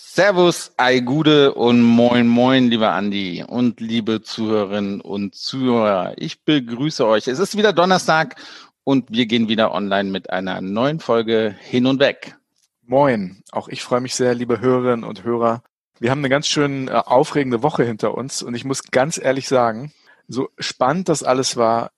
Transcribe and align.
Servus, 0.00 0.72
ei 0.76 1.00
Gude 1.00 1.54
und 1.54 1.82
moin 1.82 2.28
moin, 2.28 2.70
lieber 2.70 2.92
Andi 2.92 3.44
und 3.46 3.80
liebe 3.80 4.22
Zuhörerinnen 4.22 5.00
und 5.00 5.34
Zuhörer. 5.34 6.14
Ich 6.16 6.44
begrüße 6.44 7.04
euch. 7.04 7.26
Es 7.26 7.40
ist 7.40 7.56
wieder 7.56 7.72
Donnerstag 7.72 8.36
und 8.84 9.10
wir 9.10 9.26
gehen 9.26 9.48
wieder 9.48 9.72
online 9.72 10.10
mit 10.10 10.30
einer 10.30 10.60
neuen 10.60 11.00
Folge 11.00 11.56
hin 11.60 11.86
und 11.86 11.98
weg. 11.98 12.36
Moin, 12.82 13.42
auch 13.50 13.66
ich 13.66 13.82
freue 13.82 14.00
mich 14.00 14.14
sehr, 14.14 14.34
liebe 14.34 14.60
Hörerinnen 14.60 15.04
und 15.04 15.24
Hörer. 15.24 15.64
Wir 15.98 16.12
haben 16.12 16.20
eine 16.20 16.28
ganz 16.28 16.46
schön 16.46 16.86
äh, 16.86 16.92
aufregende 16.92 17.64
Woche 17.64 17.82
hinter 17.82 18.14
uns 18.14 18.42
und 18.42 18.54
ich 18.54 18.64
muss 18.64 18.84
ganz 18.84 19.18
ehrlich 19.18 19.48
sagen, 19.48 19.92
so 20.28 20.48
spannend 20.58 21.08
das 21.08 21.24
alles 21.24 21.56
war, 21.56 21.90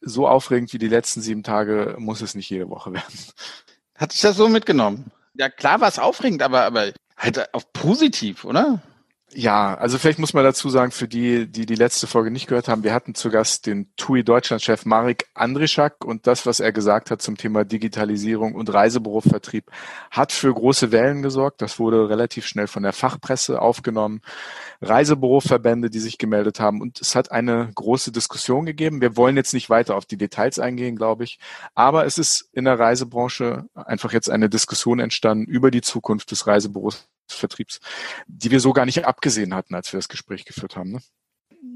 so 0.00 0.28
aufregend 0.28 0.72
wie 0.72 0.78
die 0.78 0.88
letzten 0.88 1.22
sieben 1.22 1.42
Tage 1.42 1.96
muss 1.98 2.22
es 2.22 2.36
nicht 2.36 2.50
jede 2.50 2.70
Woche 2.70 2.92
werden. 2.92 3.18
Hat 3.96 4.12
sich 4.12 4.20
das 4.20 4.36
so 4.36 4.48
mitgenommen? 4.48 5.10
Ja, 5.34 5.48
klar 5.48 5.80
war 5.80 5.88
es 5.88 5.98
aufregend, 5.98 6.42
aber, 6.42 6.62
aber 6.62 6.92
halt 7.18 7.52
auf 7.54 7.72
positiv, 7.72 8.44
oder? 8.44 8.80
Ja, 9.34 9.74
also 9.74 9.98
vielleicht 9.98 10.18
muss 10.18 10.32
man 10.32 10.42
dazu 10.42 10.70
sagen, 10.70 10.90
für 10.90 11.06
die, 11.06 11.46
die 11.46 11.66
die 11.66 11.74
letzte 11.74 12.06
Folge 12.06 12.30
nicht 12.30 12.46
gehört 12.46 12.66
haben, 12.66 12.82
wir 12.82 12.94
hatten 12.94 13.14
zu 13.14 13.28
Gast 13.28 13.66
den 13.66 13.92
TUI 13.96 14.24
Deutschland-Chef 14.24 14.86
Marek 14.86 15.26
Andrischak 15.34 16.02
und 16.02 16.26
das, 16.26 16.46
was 16.46 16.60
er 16.60 16.72
gesagt 16.72 17.10
hat 17.10 17.20
zum 17.20 17.36
Thema 17.36 17.64
Digitalisierung 17.64 18.54
und 18.54 18.72
Reisebürovertrieb, 18.72 19.70
hat 20.10 20.32
für 20.32 20.52
große 20.52 20.92
Wellen 20.92 21.20
gesorgt. 21.20 21.60
Das 21.60 21.78
wurde 21.78 22.08
relativ 22.08 22.46
schnell 22.46 22.68
von 22.68 22.82
der 22.82 22.94
Fachpresse 22.94 23.60
aufgenommen. 23.60 24.22
Reisebüroverbände, 24.80 25.90
die 25.90 26.00
sich 26.00 26.16
gemeldet 26.16 26.58
haben 26.58 26.80
und 26.80 26.98
es 26.98 27.14
hat 27.14 27.30
eine 27.30 27.70
große 27.74 28.12
Diskussion 28.12 28.64
gegeben. 28.64 29.02
Wir 29.02 29.16
wollen 29.18 29.36
jetzt 29.36 29.52
nicht 29.52 29.68
weiter 29.68 29.96
auf 29.96 30.06
die 30.06 30.16
Details 30.16 30.58
eingehen, 30.58 30.96
glaube 30.96 31.24
ich, 31.24 31.38
aber 31.74 32.06
es 32.06 32.16
ist 32.16 32.48
in 32.52 32.64
der 32.64 32.78
Reisebranche 32.78 33.66
einfach 33.74 34.12
jetzt 34.14 34.30
eine 34.30 34.48
Diskussion 34.48 35.00
entstanden 35.00 35.44
über 35.44 35.70
die 35.70 35.82
Zukunft 35.82 36.30
des 36.30 36.46
Reisebüros 36.46 37.08
Vertriebs, 37.36 37.80
die 38.26 38.50
wir 38.50 38.60
so 38.60 38.72
gar 38.72 38.86
nicht 38.86 39.04
abgesehen 39.04 39.54
hatten, 39.54 39.74
als 39.74 39.92
wir 39.92 39.98
das 39.98 40.08
Gespräch 40.08 40.44
geführt 40.44 40.76
haben. 40.76 40.92
Ne? 40.92 41.00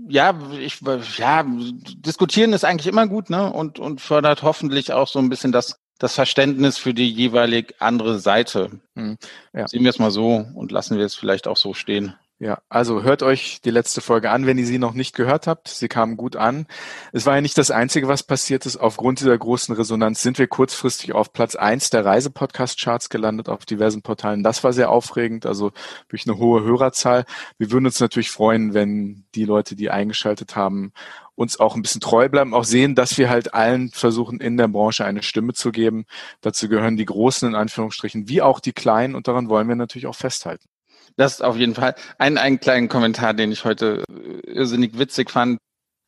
Ja, 0.08 0.38
ich, 0.58 0.80
ja, 1.16 1.44
diskutieren 1.44 2.52
ist 2.52 2.64
eigentlich 2.64 2.86
immer 2.86 3.06
gut, 3.06 3.30
ne? 3.30 3.52
Und, 3.52 3.78
und 3.78 4.00
fördert 4.00 4.42
hoffentlich 4.42 4.92
auch 4.92 5.08
so 5.08 5.18
ein 5.18 5.28
bisschen 5.28 5.52
das, 5.52 5.80
das 5.98 6.14
Verständnis 6.14 6.78
für 6.78 6.94
die 6.94 7.10
jeweilig 7.10 7.74
andere 7.78 8.18
Seite. 8.18 8.80
Hm, 8.94 9.16
ja. 9.52 9.68
Sehen 9.68 9.82
wir 9.82 9.90
es 9.90 9.98
mal 9.98 10.10
so 10.10 10.46
und 10.54 10.72
lassen 10.72 10.98
wir 10.98 11.04
es 11.04 11.14
vielleicht 11.14 11.46
auch 11.46 11.56
so 11.56 11.74
stehen. 11.74 12.14
Ja, 12.42 12.60
also 12.68 13.04
hört 13.04 13.22
euch 13.22 13.60
die 13.64 13.70
letzte 13.70 14.00
Folge 14.00 14.32
an, 14.32 14.46
wenn 14.46 14.58
ihr 14.58 14.66
sie 14.66 14.80
noch 14.80 14.94
nicht 14.94 15.14
gehört 15.14 15.46
habt. 15.46 15.68
Sie 15.68 15.86
kam 15.86 16.16
gut 16.16 16.34
an. 16.34 16.66
Es 17.12 17.24
war 17.24 17.36
ja 17.36 17.40
nicht 17.40 17.56
das 17.56 17.70
Einzige, 17.70 18.08
was 18.08 18.24
passiert 18.24 18.66
ist. 18.66 18.78
Aufgrund 18.78 19.20
dieser 19.20 19.38
großen 19.38 19.72
Resonanz 19.76 20.22
sind 20.22 20.40
wir 20.40 20.48
kurzfristig 20.48 21.12
auf 21.12 21.32
Platz 21.32 21.54
eins 21.54 21.90
der 21.90 22.04
Reisepodcast-Charts 22.04 23.10
gelandet 23.10 23.48
auf 23.48 23.64
diversen 23.64 24.02
Portalen. 24.02 24.42
Das 24.42 24.64
war 24.64 24.72
sehr 24.72 24.90
aufregend, 24.90 25.46
also 25.46 25.70
durch 26.08 26.26
eine 26.26 26.36
hohe 26.36 26.64
Hörerzahl. 26.64 27.26
Wir 27.58 27.70
würden 27.70 27.86
uns 27.86 28.00
natürlich 28.00 28.32
freuen, 28.32 28.74
wenn 28.74 29.24
die 29.36 29.44
Leute, 29.44 29.76
die 29.76 29.90
eingeschaltet 29.90 30.56
haben, 30.56 30.92
uns 31.36 31.60
auch 31.60 31.76
ein 31.76 31.82
bisschen 31.82 32.00
treu 32.00 32.28
bleiben, 32.28 32.54
auch 32.54 32.64
sehen, 32.64 32.96
dass 32.96 33.16
wir 33.18 33.30
halt 33.30 33.54
allen 33.54 33.90
versuchen, 33.90 34.40
in 34.40 34.56
der 34.56 34.66
Branche 34.66 35.04
eine 35.04 35.22
Stimme 35.22 35.52
zu 35.52 35.70
geben. 35.70 36.06
Dazu 36.40 36.68
gehören 36.68 36.96
die 36.96 37.04
Großen 37.04 37.48
in 37.48 37.54
Anführungsstrichen, 37.54 38.28
wie 38.28 38.42
auch 38.42 38.58
die 38.58 38.72
Kleinen 38.72 39.14
und 39.14 39.28
daran 39.28 39.48
wollen 39.48 39.68
wir 39.68 39.76
natürlich 39.76 40.08
auch 40.08 40.16
festhalten. 40.16 40.71
Das 41.16 41.40
auf 41.40 41.56
jeden 41.56 41.74
Fall. 41.74 41.94
Ein, 42.18 42.38
einen 42.38 42.60
kleinen 42.60 42.88
Kommentar, 42.88 43.34
den 43.34 43.52
ich 43.52 43.64
heute 43.64 44.04
äh, 44.08 44.50
irrsinnig 44.50 44.98
witzig 44.98 45.30
fand. 45.30 45.58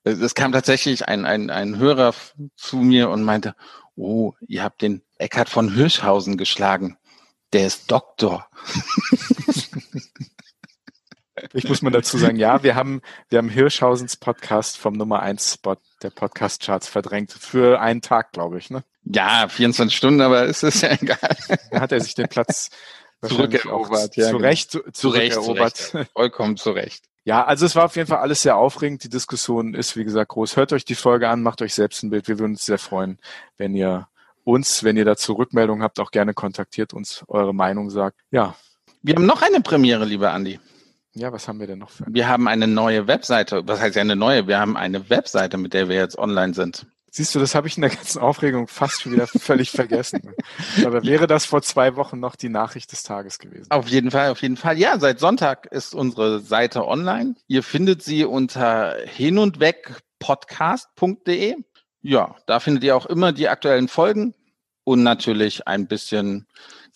Es 0.05 0.35
kam 0.35 0.53
tatsächlich 0.53 1.09
ein, 1.09 1.25
ein, 1.25 1.51
ein 1.51 1.79
Hörer 1.79 2.15
zu 2.57 2.77
mir 2.77 3.09
und 3.09 3.23
meinte, 3.23 3.55
oh, 3.97 4.33
ihr 4.47 4.63
habt 4.63 4.83
den 4.83 5.03
Eckhard 5.19 5.49
von 5.49 5.73
Hirschhausen 5.73 6.37
geschlagen. 6.37 6.99
Der 7.53 7.67
ist 7.67 7.91
Doktor. 7.91 8.49
Ich 11.53 11.69
muss 11.69 11.83
mal 11.83 11.91
dazu 11.91 12.17
sagen, 12.17 12.37
ja, 12.37 12.63
wir 12.63 12.77
haben, 12.77 13.03
wir 13.29 13.39
haben 13.39 13.49
Hirschhausens 13.49 14.17
Podcast 14.17 14.79
vom 14.79 14.95
Nummer 14.95 15.21
1 15.21 15.55
Spot 15.55 15.77
der 16.03 16.11
Podcast 16.11 16.63
Charts 16.63 16.89
verdrängt. 16.89 17.33
Für 17.33 17.81
einen 17.81 18.03
Tag, 18.03 18.33
glaube 18.33 18.59
ich, 18.59 18.71
ne? 18.71 18.85
Ja, 19.05 19.49
24 19.49 19.97
Stunden, 19.97 20.21
aber 20.21 20.45
es 20.45 20.63
ist 20.63 20.83
ja 20.83 20.93
egal. 21.01 21.37
Da 21.71 21.81
hat 21.81 21.93
er 21.93 22.01
sich 22.01 22.15
den 22.15 22.29
Platz 22.29 22.71
zurückerobert. 23.29 24.17
Ja, 24.17 24.27
zu 24.27 24.37
genau. 24.37 24.49
Recht 24.49 24.71
zurückerobert. 24.93 25.77
Zu 25.77 25.97
Recht, 25.99 26.11
Vollkommen 26.13 26.57
zu 26.57 26.71
Recht. 26.71 27.05
Ja, 27.25 27.45
also 27.45 27.65
es 27.65 27.75
war 27.75 27.87
auf 27.87 27.97
jeden 27.97 28.07
Fall 28.07 28.19
alles 28.19 28.43
sehr 28.43 28.57
aufregend. 28.57 29.03
Die 29.05 29.09
Diskussion 29.09 29.75
ist, 29.75 29.97
wie 29.97 30.05
gesagt, 30.05 30.31
groß. 30.31 30.57
Hört 30.57 30.73
euch 30.73 30.85
die 30.85 30.95
Folge 30.95 31.29
an, 31.29 31.43
macht 31.43 31.63
euch 31.63 31.75
selbst 31.75 32.03
ein 32.03 32.11
Bild. 32.11 32.29
Wir 32.29 32.39
würden 32.39 32.53
uns 32.53 32.67
sehr 32.67 32.79
freuen, 32.79 33.19
wenn 33.57 33.75
ihr 33.75 34.09
uns, 34.45 34.85
wenn 34.85 34.97
ihr 34.97 35.07
dazu 35.07 35.33
Rückmeldungen 35.33 35.83
habt, 35.83 35.99
auch 36.01 36.11
gerne 36.11 36.35
kontaktiert 36.35 36.93
uns, 36.93 37.25
eure 37.29 37.55
Meinung 37.55 37.89
sagt. 37.89 38.21
Ja. 38.31 38.55
Wir 39.03 39.15
haben 39.17 39.27
noch 39.27 39.43
eine 39.43 39.61
Premiere, 39.61 40.05
lieber 40.05 40.33
Andi. 40.33 40.61
Ja, 41.15 41.33
was 41.33 41.47
haben 41.47 41.61
wir 41.61 41.67
denn 41.67 41.79
noch 41.79 41.91
für? 41.91 42.05
Wir 42.09 42.29
haben 42.29 42.49
eine 42.49 42.67
neue 42.67 43.07
Webseite. 43.07 43.63
Was 43.67 43.81
heißt 43.81 43.97
ja 43.97 44.03
eine 44.03 44.17
neue? 44.17 44.47
Wir 44.49 44.59
haben 44.59 44.77
eine 44.77 45.09
Webseite, 45.11 45.57
mit 45.57 45.73
der 45.73 45.89
wir 45.89 45.97
jetzt 45.97 46.19
online 46.19 46.55
sind. 46.55 46.87
Siehst 47.17 47.33
du, 47.33 47.39
das 47.39 47.55
habe 47.55 47.69
ich 47.69 47.77
in 47.77 47.83
der 47.83 47.91
ganzen 47.91 48.21
Aufregung 48.21 48.67
fast 48.67 49.03
schon 49.03 49.13
wieder 49.13 49.29
völlig 49.29 49.71
vergessen. 49.71 50.35
Aber 50.85 51.05
wäre 51.05 51.29
das 51.29 51.45
vor 51.47 51.63
zwei 51.63 51.95
Wochen 51.95 52.19
noch 52.19 52.35
die 52.35 52.49
Nachricht 52.49 52.91
des 52.91 53.05
Tages 53.05 53.39
gewesen? 53.39 53.71
Auf 53.71 53.87
jeden 53.87 54.11
Fall, 54.11 54.31
auf 54.31 54.43
jeden 54.43 54.57
Fall. 54.57 54.77
Ja, 54.79 54.99
seit 54.99 55.21
Sonntag 55.21 55.67
ist 55.67 55.95
unsere 55.95 56.41
Seite 56.41 56.85
online. 56.85 57.37
Ihr 57.47 57.63
findet 57.63 58.03
sie 58.03 58.25
unter 58.25 58.97
hin 59.07 59.39
und 59.39 59.61
weg 59.61 60.03
podcast.de. 60.19 61.55
Ja, 62.03 62.35
da 62.49 62.59
findet 62.59 62.83
ihr 62.83 62.97
auch 62.97 63.07
immer 63.07 63.31
die 63.31 63.49
aktuellen 63.49 63.87
Folgen 63.87 64.35
und 64.83 65.05
natürlich 65.05 65.69
ein 65.69 65.87
bisschen, 65.87 66.49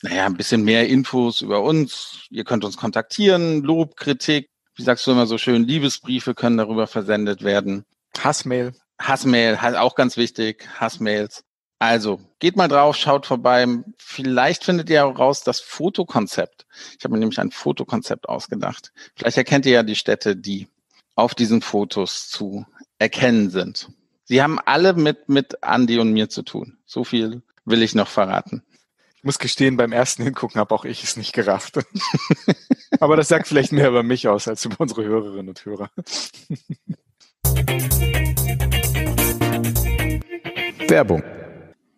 naja, 0.03 0.27
ein 0.27 0.37
bisschen 0.37 0.65
mehr 0.65 0.89
Infos 0.89 1.43
über 1.43 1.62
uns. 1.62 2.27
Ihr 2.31 2.43
könnt 2.43 2.65
uns 2.65 2.77
kontaktieren, 2.77 3.62
Lob, 3.62 3.97
Kritik. 3.97 4.50
Wie 4.75 4.83
sagst 4.83 5.06
du 5.06 5.12
immer 5.12 5.29
so 5.29 5.39
schön, 5.39 5.62
Liebesbriefe 5.62 6.35
können 6.35 6.56
darüber 6.56 6.89
versendet 6.89 7.45
werden. 7.45 7.85
Hassmail. 8.19 8.73
Hassmail, 8.98 9.56
auch 9.76 9.94
ganz 9.94 10.16
wichtig, 10.16 10.69
Hassmails. 10.78 11.44
Also, 11.78 12.20
geht 12.41 12.56
mal 12.56 12.66
drauf, 12.66 12.97
schaut 12.97 13.26
vorbei. 13.26 13.66
Vielleicht 13.98 14.64
findet 14.64 14.91
ihr 14.91 15.06
auch 15.06 15.19
raus 15.19 15.44
das 15.44 15.60
Fotokonzept. 15.60 16.66
Ich 16.98 17.04
habe 17.04 17.14
mir 17.14 17.20
nämlich 17.20 17.38
ein 17.38 17.53
Fotokonzept 17.53 18.28
ausgedacht. 18.28 18.92
Vielleicht 19.14 19.37
erkennt 19.37 19.64
ihr 19.64 19.72
ja 19.72 19.82
die 19.84 19.94
Städte, 19.94 20.34
die 20.34 20.66
auf 21.14 21.37
diesen 21.37 21.62
Fotos 21.62 22.28
zu 22.28 22.66
erkennen 22.98 23.50
sind. 23.50 23.91
Sie 24.25 24.42
haben 24.42 24.58
alle 24.58 24.94
mit, 24.94 25.28
mit 25.28 25.58
Andy 25.62 26.00
und 26.00 26.12
mir 26.12 26.28
zu 26.28 26.42
tun. 26.42 26.78
So 26.84 27.04
viel 27.04 27.42
will 27.64 27.82
ich 27.82 27.94
noch 27.94 28.08
verraten. 28.08 28.62
Ich 29.16 29.25
muss 29.25 29.38
gestehen, 29.38 29.76
beim 29.76 29.92
ersten 29.92 30.22
Hingucken 30.22 30.60
habe 30.60 30.75
auch 30.75 30.84
ich 30.84 31.03
es 31.03 31.16
nicht 31.16 31.32
gerafft. 31.32 31.78
Aber 33.00 33.16
das 33.16 33.28
sagt 33.28 33.47
vielleicht 33.47 33.72
mehr 33.72 33.88
über 33.88 34.03
mich 34.03 34.28
aus 34.28 34.48
als 34.48 34.64
über 34.64 34.81
unsere 34.81 35.04
Hörerinnen 35.04 35.48
und 35.48 35.64
Hörer. 35.64 35.91
Werbung. 40.88 41.22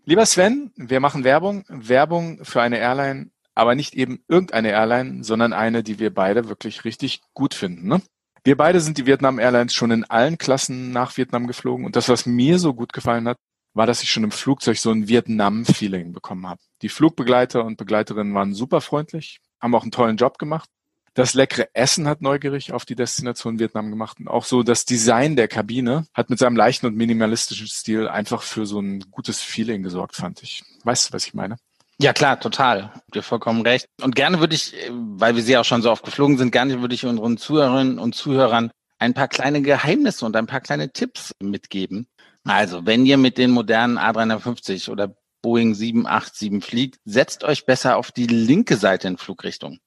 Lieber 0.04 0.26
Sven, 0.26 0.72
wir 0.76 0.98
machen 0.98 1.22
Werbung. 1.22 1.64
Werbung 1.68 2.44
für 2.44 2.60
eine 2.60 2.78
Airline, 2.78 3.30
aber 3.54 3.74
nicht 3.74 3.94
eben 3.94 4.24
irgendeine 4.26 4.70
Airline, 4.70 5.22
sondern 5.22 5.52
eine, 5.52 5.82
die 5.82 5.98
wir 5.98 6.12
beide 6.12 6.48
wirklich 6.48 6.84
richtig 6.84 7.20
gut 7.32 7.54
finden. 7.54 7.86
Ne? 7.86 8.02
Wir 8.42 8.56
beide 8.56 8.80
sind 8.80 8.98
die 8.98 9.06
Vietnam 9.06 9.38
Airlines 9.38 9.74
schon 9.74 9.92
in 9.92 10.04
allen 10.04 10.38
Klassen 10.38 10.90
nach 10.90 11.16
Vietnam 11.16 11.46
geflogen. 11.46 11.84
Und 11.84 11.94
das, 11.94 12.08
was 12.08 12.26
mir 12.26 12.58
so 12.58 12.74
gut 12.74 12.92
gefallen 12.92 13.28
hat, 13.28 13.36
war, 13.74 13.86
dass 13.86 14.02
ich 14.02 14.10
schon 14.10 14.24
im 14.24 14.32
Flugzeug 14.32 14.78
so 14.78 14.90
ein 14.90 15.06
Vietnam-Feeling 15.06 16.12
bekommen 16.12 16.48
habe. 16.48 16.60
Die 16.82 16.88
Flugbegleiter 16.88 17.64
und 17.64 17.76
Begleiterinnen 17.76 18.34
waren 18.34 18.54
super 18.54 18.80
freundlich, 18.80 19.40
haben 19.60 19.74
auch 19.74 19.82
einen 19.82 19.92
tollen 19.92 20.16
Job 20.16 20.38
gemacht. 20.38 20.68
Das 21.14 21.34
leckere 21.34 21.68
Essen 21.74 22.06
hat 22.06 22.22
neugierig 22.22 22.72
auf 22.72 22.84
die 22.84 22.94
Destination 22.94 23.58
Vietnam 23.58 23.90
gemacht. 23.90 24.18
Und 24.20 24.28
auch 24.28 24.44
so 24.44 24.62
das 24.62 24.84
Design 24.84 25.34
der 25.34 25.48
Kabine 25.48 26.06
hat 26.14 26.30
mit 26.30 26.38
seinem 26.38 26.56
leichten 26.56 26.86
und 26.86 26.96
minimalistischen 26.96 27.66
Stil 27.66 28.08
einfach 28.08 28.42
für 28.42 28.64
so 28.64 28.80
ein 28.80 29.04
gutes 29.10 29.40
Feeling 29.40 29.82
gesorgt, 29.82 30.14
fand 30.14 30.42
ich. 30.42 30.62
Weißt 30.84 31.08
du, 31.08 31.12
was 31.12 31.26
ich 31.26 31.34
meine? 31.34 31.56
Ja, 32.00 32.12
klar, 32.12 32.40
total. 32.40 32.92
Dir 33.12 33.22
vollkommen 33.22 33.62
recht. 33.62 33.86
Und 34.00 34.14
gerne 34.14 34.40
würde 34.40 34.54
ich, 34.54 34.74
weil 34.90 35.36
wir 35.36 35.42
sie 35.42 35.58
auch 35.58 35.64
schon 35.64 35.82
so 35.82 35.90
oft 35.90 36.04
geflogen 36.04 36.38
sind, 36.38 36.52
gerne 36.52 36.80
würde 36.80 36.94
ich 36.94 37.04
unseren 37.04 37.36
Zuhörerinnen 37.36 37.98
und 37.98 38.14
Zuhörern 38.14 38.70
ein 38.98 39.12
paar 39.12 39.28
kleine 39.28 39.62
Geheimnisse 39.62 40.24
und 40.24 40.36
ein 40.36 40.46
paar 40.46 40.60
kleine 40.60 40.92
Tipps 40.92 41.32
mitgeben. 41.42 42.06
Also, 42.44 42.86
wenn 42.86 43.04
ihr 43.04 43.18
mit 43.18 43.36
den 43.36 43.50
modernen 43.50 43.98
A350 43.98 44.90
oder 44.90 45.14
Boeing 45.42 45.74
787 45.74 46.64
fliegt, 46.64 47.00
setzt 47.04 47.44
euch 47.44 47.66
besser 47.66 47.96
auf 47.96 48.12
die 48.12 48.26
linke 48.26 48.76
Seite 48.76 49.08
in 49.08 49.18
Flugrichtung. 49.18 49.78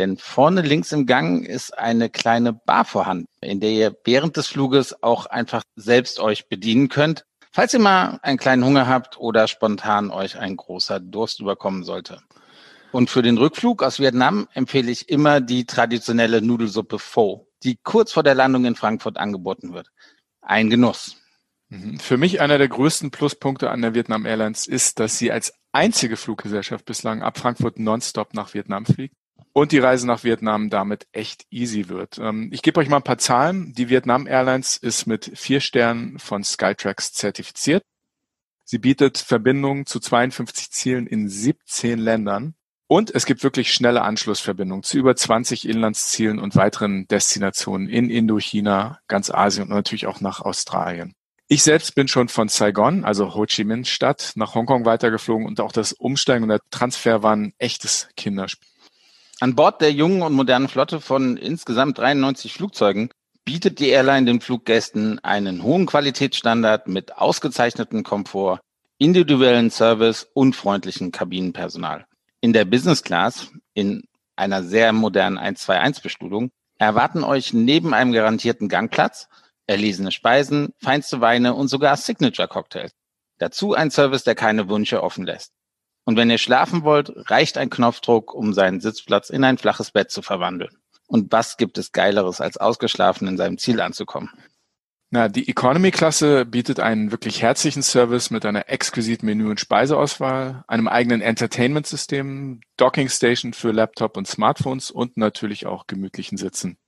Denn 0.00 0.16
vorne 0.16 0.62
links 0.62 0.92
im 0.92 1.04
Gang 1.04 1.44
ist 1.44 1.76
eine 1.76 2.08
kleine 2.08 2.54
Bar 2.54 2.86
vorhanden, 2.86 3.26
in 3.42 3.60
der 3.60 3.70
ihr 3.70 3.94
während 4.04 4.34
des 4.38 4.46
Fluges 4.46 5.02
auch 5.02 5.26
einfach 5.26 5.62
selbst 5.76 6.20
euch 6.20 6.48
bedienen 6.48 6.88
könnt, 6.88 7.26
falls 7.52 7.74
ihr 7.74 7.80
mal 7.80 8.18
einen 8.22 8.38
kleinen 8.38 8.64
Hunger 8.64 8.88
habt 8.88 9.18
oder 9.18 9.46
spontan 9.46 10.10
euch 10.10 10.38
ein 10.38 10.56
großer 10.56 11.00
Durst 11.00 11.40
überkommen 11.40 11.84
sollte. 11.84 12.22
Und 12.92 13.10
für 13.10 13.20
den 13.20 13.36
Rückflug 13.36 13.82
aus 13.82 13.98
Vietnam 13.98 14.48
empfehle 14.54 14.90
ich 14.90 15.10
immer 15.10 15.42
die 15.42 15.66
traditionelle 15.66 16.40
Nudelsuppe 16.40 16.98
Pho, 16.98 17.46
die 17.62 17.78
kurz 17.82 18.10
vor 18.10 18.22
der 18.22 18.34
Landung 18.34 18.64
in 18.64 18.76
Frankfurt 18.76 19.18
angeboten 19.18 19.74
wird. 19.74 19.90
Ein 20.40 20.70
Genuss. 20.70 21.16
Mhm. 21.68 21.98
Für 21.98 22.16
mich 22.16 22.40
einer 22.40 22.56
der 22.56 22.68
größten 22.68 23.10
Pluspunkte 23.10 23.70
an 23.70 23.82
der 23.82 23.92
Vietnam 23.92 24.24
Airlines 24.24 24.66
ist, 24.66 24.98
dass 24.98 25.18
sie 25.18 25.30
als 25.30 25.52
einzige 25.72 26.16
Fluggesellschaft 26.16 26.86
bislang 26.86 27.22
ab 27.22 27.36
Frankfurt 27.36 27.78
nonstop 27.78 28.32
nach 28.32 28.54
Vietnam 28.54 28.86
fliegt. 28.86 29.14
Und 29.52 29.72
die 29.72 29.78
Reise 29.78 30.06
nach 30.06 30.24
Vietnam 30.24 30.70
damit 30.70 31.06
echt 31.12 31.46
easy 31.50 31.88
wird. 31.88 32.18
Ähm, 32.18 32.50
ich 32.52 32.62
gebe 32.62 32.80
euch 32.80 32.88
mal 32.88 32.98
ein 32.98 33.02
paar 33.02 33.18
Zahlen. 33.18 33.72
Die 33.74 33.88
Vietnam 33.88 34.26
Airlines 34.26 34.76
ist 34.76 35.06
mit 35.06 35.32
vier 35.34 35.60
Sternen 35.60 36.18
von 36.18 36.44
Skytrax 36.44 37.12
zertifiziert. 37.12 37.82
Sie 38.64 38.78
bietet 38.78 39.18
Verbindungen 39.18 39.86
zu 39.86 39.98
52 39.98 40.70
Zielen 40.70 41.06
in 41.06 41.28
17 41.28 41.98
Ländern. 41.98 42.54
Und 42.86 43.14
es 43.14 43.24
gibt 43.24 43.44
wirklich 43.44 43.72
schnelle 43.72 44.02
Anschlussverbindungen 44.02 44.82
zu 44.82 44.98
über 44.98 45.14
20 45.14 45.68
Inlandszielen 45.68 46.40
und 46.40 46.56
weiteren 46.56 47.06
Destinationen 47.06 47.88
in 47.88 48.10
Indochina, 48.10 48.98
ganz 49.06 49.30
Asien 49.30 49.68
und 49.68 49.70
natürlich 49.70 50.06
auch 50.06 50.20
nach 50.20 50.40
Australien. 50.40 51.14
Ich 51.46 51.64
selbst 51.64 51.96
bin 51.96 52.06
schon 52.06 52.28
von 52.28 52.48
Saigon, 52.48 53.04
also 53.04 53.34
Ho 53.34 53.44
Chi 53.44 53.64
Minh 53.64 53.84
Stadt, 53.84 54.32
nach 54.36 54.54
Hongkong 54.54 54.84
weitergeflogen 54.84 55.46
und 55.46 55.60
auch 55.60 55.72
das 55.72 55.92
Umsteigen 55.92 56.44
und 56.44 56.48
der 56.48 56.60
Transfer 56.70 57.24
waren 57.24 57.52
echtes 57.58 58.08
Kinderspiel. 58.16 58.69
An 59.42 59.54
Bord 59.54 59.80
der 59.80 59.90
jungen 59.90 60.20
und 60.20 60.34
modernen 60.34 60.68
Flotte 60.68 61.00
von 61.00 61.38
insgesamt 61.38 61.96
93 61.96 62.52
Flugzeugen 62.52 63.08
bietet 63.46 63.78
die 63.78 63.88
Airline 63.88 64.26
den 64.26 64.42
Fluggästen 64.42 65.18
einen 65.20 65.62
hohen 65.62 65.86
Qualitätsstandard 65.86 66.88
mit 66.88 67.16
ausgezeichnetem 67.16 68.02
Komfort, 68.02 68.60
individuellen 68.98 69.70
Service 69.70 70.28
und 70.34 70.54
freundlichem 70.54 71.10
Kabinenpersonal. 71.10 72.04
In 72.42 72.52
der 72.52 72.66
Business 72.66 73.02
Class, 73.02 73.50
in 73.72 74.02
einer 74.36 74.62
sehr 74.62 74.92
modernen 74.92 75.38
121-Bestuhlung, 75.38 76.50
erwarten 76.76 77.24
euch 77.24 77.54
neben 77.54 77.94
einem 77.94 78.12
garantierten 78.12 78.68
Gangplatz 78.68 79.26
erlesene 79.66 80.12
Speisen, 80.12 80.74
feinste 80.82 81.22
Weine 81.22 81.54
und 81.54 81.68
sogar 81.68 81.96
Signature-Cocktails. 81.96 82.92
Dazu 83.38 83.72
ein 83.72 83.90
Service, 83.90 84.24
der 84.24 84.34
keine 84.34 84.68
Wünsche 84.68 85.02
offen 85.02 85.24
lässt. 85.24 85.52
Und 86.04 86.16
wenn 86.16 86.30
ihr 86.30 86.38
schlafen 86.38 86.82
wollt, 86.82 87.12
reicht 87.30 87.58
ein 87.58 87.70
Knopfdruck, 87.70 88.34
um 88.34 88.52
seinen 88.52 88.80
Sitzplatz 88.80 89.30
in 89.30 89.44
ein 89.44 89.58
flaches 89.58 89.90
Bett 89.90 90.10
zu 90.10 90.22
verwandeln. 90.22 90.76
Und 91.06 91.32
was 91.32 91.56
gibt 91.56 91.76
es 91.78 91.92
Geileres, 91.92 92.40
als 92.40 92.56
ausgeschlafen 92.56 93.28
in 93.28 93.36
seinem 93.36 93.58
Ziel 93.58 93.80
anzukommen? 93.80 94.30
Na, 95.12 95.28
die 95.28 95.48
Economy-Klasse 95.48 96.44
bietet 96.46 96.78
einen 96.78 97.10
wirklich 97.10 97.42
herzlichen 97.42 97.82
Service 97.82 98.30
mit 98.30 98.46
einer 98.46 98.68
exquisiten 98.68 99.28
Menü- 99.28 99.50
und 99.50 99.58
Speiseauswahl, 99.58 100.62
einem 100.68 100.86
eigenen 100.86 101.20
Entertainment-System, 101.20 102.60
Docking-Station 102.76 103.52
für 103.52 103.72
Laptop 103.72 104.16
und 104.16 104.28
Smartphones 104.28 104.92
und 104.92 105.16
natürlich 105.16 105.66
auch 105.66 105.88
gemütlichen 105.88 106.38
Sitzen. 106.38 106.78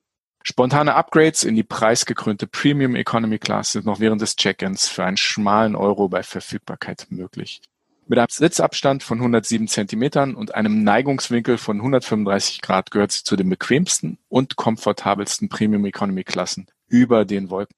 Spontane 0.44 0.94
Upgrades 0.94 1.42
in 1.42 1.56
die 1.56 1.64
preisgekrönte 1.64 2.46
Premium 2.46 2.94
Economy 2.94 3.40
Class 3.40 3.72
sind 3.72 3.86
noch 3.86 3.98
während 3.98 4.22
des 4.22 4.36
Check-ins 4.36 4.88
für 4.88 5.04
einen 5.04 5.16
schmalen 5.16 5.74
Euro 5.74 6.08
bei 6.08 6.22
Verfügbarkeit 6.22 7.06
möglich. 7.10 7.60
Mit 8.08 8.18
einem 8.18 8.26
Sitzabstand 8.28 9.04
von 9.04 9.18
107 9.18 9.68
Zentimetern 9.68 10.34
und 10.34 10.54
einem 10.54 10.82
Neigungswinkel 10.82 11.56
von 11.56 11.76
135 11.76 12.60
Grad 12.60 12.90
gehört 12.90 13.12
sie 13.12 13.22
zu 13.22 13.36
den 13.36 13.48
bequemsten 13.48 14.18
und 14.28 14.56
komfortabelsten 14.56 15.48
Premium 15.48 15.84
Economy 15.84 16.24
Klassen 16.24 16.66
über 16.88 17.24
den 17.24 17.48
Wolken. 17.48 17.76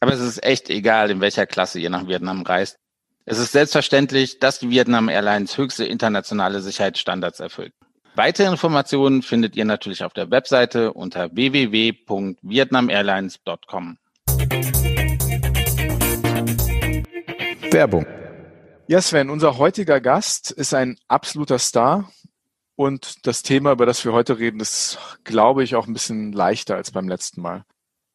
Aber 0.00 0.12
es 0.12 0.20
ist 0.20 0.42
echt 0.42 0.70
egal, 0.70 1.10
in 1.10 1.20
welcher 1.20 1.46
Klasse 1.46 1.78
ihr 1.78 1.88
nach 1.88 2.08
Vietnam 2.08 2.42
reist. 2.42 2.78
Es 3.26 3.38
ist 3.38 3.52
selbstverständlich, 3.52 4.40
dass 4.40 4.58
die 4.58 4.70
Vietnam 4.70 5.08
Airlines 5.08 5.56
höchste 5.56 5.84
internationale 5.84 6.60
Sicherheitsstandards 6.60 7.38
erfüllt. 7.40 7.72
Weitere 8.16 8.48
Informationen 8.48 9.22
findet 9.22 9.56
ihr 9.56 9.64
natürlich 9.64 10.04
auf 10.04 10.12
der 10.12 10.30
Webseite 10.30 10.92
unter 10.92 11.34
www.vietnamairlines.com. 11.34 13.98
Werbung 17.70 18.06
ja, 18.86 19.00
Sven, 19.00 19.30
unser 19.30 19.58
heutiger 19.58 20.00
Gast 20.00 20.50
ist 20.50 20.74
ein 20.74 20.98
absoluter 21.08 21.58
Star. 21.58 22.10
Und 22.76 23.26
das 23.26 23.42
Thema, 23.42 23.72
über 23.72 23.86
das 23.86 24.04
wir 24.04 24.12
heute 24.12 24.38
reden, 24.38 24.60
ist, 24.60 24.98
glaube 25.22 25.62
ich, 25.62 25.76
auch 25.76 25.86
ein 25.86 25.92
bisschen 25.92 26.32
leichter 26.32 26.74
als 26.74 26.90
beim 26.90 27.08
letzten 27.08 27.40
Mal. 27.40 27.64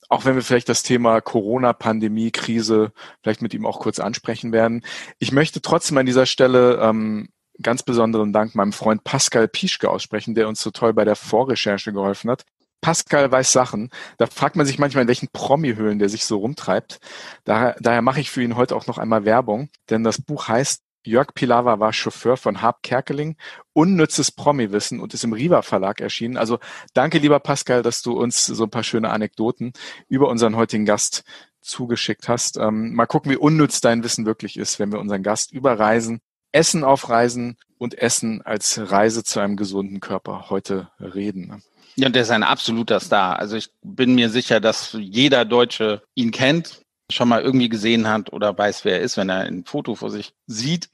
Auch 0.10 0.26
wenn 0.26 0.36
wir 0.36 0.42
vielleicht 0.42 0.70
das 0.70 0.84
Thema 0.84 1.22
Corona-Pandemie, 1.22 2.32
Krise 2.32 2.92
vielleicht 3.22 3.42
mit 3.42 3.54
ihm 3.54 3.66
auch 3.66 3.80
kurz 3.80 4.00
ansprechen 4.00 4.52
werden. 4.52 4.84
Ich 5.20 5.32
möchte 5.32 5.62
trotzdem 5.62 5.98
an 5.98 6.06
dieser 6.06 6.26
Stelle 6.26 6.80
ähm, 6.82 7.30
ganz 7.62 7.84
besonderen 7.84 8.34
Dank 8.34 8.56
meinem 8.56 8.74
Freund 8.74 9.04
Pascal 9.04 9.48
Pischke 9.48 9.90
aussprechen, 9.90 10.36
der 10.36 10.48
uns 10.48 10.62
so 10.62 10.72
toll 10.72 10.94
bei 10.94 11.06
der 11.06 11.16
Vorrecherche 11.16 11.94
geholfen 11.94 12.30
hat. 12.30 12.44
Pascal 12.82 13.32
weiß 13.32 13.52
Sachen. 13.52 13.90
Da 14.18 14.28
fragt 14.28 14.56
man 14.56 14.66
sich 14.66 14.80
manchmal, 14.80 15.04
in 15.04 15.08
welchen 15.08 15.30
Promi-Höhlen 15.30 16.00
der 16.00 16.10
sich 16.10 16.26
so 16.26 16.38
rumtreibt. 16.38 17.00
Daher, 17.44 17.76
daher 17.80 18.02
mache 18.02 18.22
ich 18.22 18.32
für 18.32 18.44
ihn 18.44 18.56
heute 18.56 18.76
auch 18.76 18.88
noch 18.88 18.98
einmal 18.98 19.26
Werbung, 19.26 19.70
denn 19.90 20.04
das 20.04 20.22
Buch 20.22 20.48
heißt 20.48 20.82
Jörg 21.06 21.34
Pilawa 21.34 21.80
war 21.80 21.94
Chauffeur 21.94 22.36
von 22.36 22.62
Harp 22.62 22.84
Kerkeling, 22.84 23.38
unnützes 23.74 24.32
Promi-Wissen 24.32 25.00
und 25.00 25.14
ist 25.14 25.24
im 25.24 25.34
Riva 25.34 25.62
Verlag 25.62 26.02
erschienen. 26.02 26.38
Also 26.38 26.60
danke, 26.94 27.20
lieber 27.20 27.40
Pascal, 27.40 27.82
dass 27.82 28.02
du 28.02 28.20
uns 28.20 28.46
so 28.46 28.64
ein 28.66 28.70
paar 28.70 28.84
schöne 28.84 29.10
Anekdoten 29.10 29.72
über 30.10 30.28
unseren 30.28 30.56
heutigen 30.56 30.86
Gast 30.86 31.24
zugeschickt 31.62 32.28
hast. 32.28 32.58
Ähm, 32.58 32.94
mal 32.94 33.06
gucken, 33.06 33.32
wie 33.32 33.38
unnütz 33.38 33.82
dein 33.82 34.04
Wissen 34.04 34.26
wirklich 34.26 34.58
ist, 34.58 34.80
wenn 34.80 34.92
wir 34.92 35.00
unseren 35.00 35.24
Gast 35.24 35.52
über 35.54 35.80
Reisen, 35.80 36.20
Essen 36.52 36.84
auf 36.84 37.10
Reisen 37.10 37.58
und 37.78 37.98
Essen 37.98 38.42
als 38.42 38.92
Reise 38.92 39.24
zu 39.24 39.40
einem 39.40 39.56
gesunden 39.56 40.00
Körper 40.02 40.50
heute 40.50 40.92
reden. 41.00 41.64
Ja, 41.96 42.10
der 42.10 42.22
ist 42.22 42.32
ein 42.32 42.44
absoluter 42.44 43.00
Star. 43.00 43.40
Also 43.40 43.58
ich 43.58 43.70
bin 43.82 44.16
mir 44.16 44.30
sicher, 44.30 44.60
dass 44.60 44.96
jeder 45.00 45.46
Deutsche 45.46 46.02
ihn 46.16 46.32
kennt, 46.32 46.82
schon 47.12 47.30
mal 47.30 47.42
irgendwie 47.42 47.70
gesehen 47.70 48.08
hat 48.08 48.32
oder 48.32 48.58
weiß, 48.58 48.86
wer 48.86 48.98
er 48.98 49.02
ist, 49.02 49.18
wenn 49.18 49.30
er 49.30 49.42
ein 49.42 49.66
Foto 49.66 49.96
vor 49.96 50.10
sich 50.10 50.34
sieht. 50.48 50.90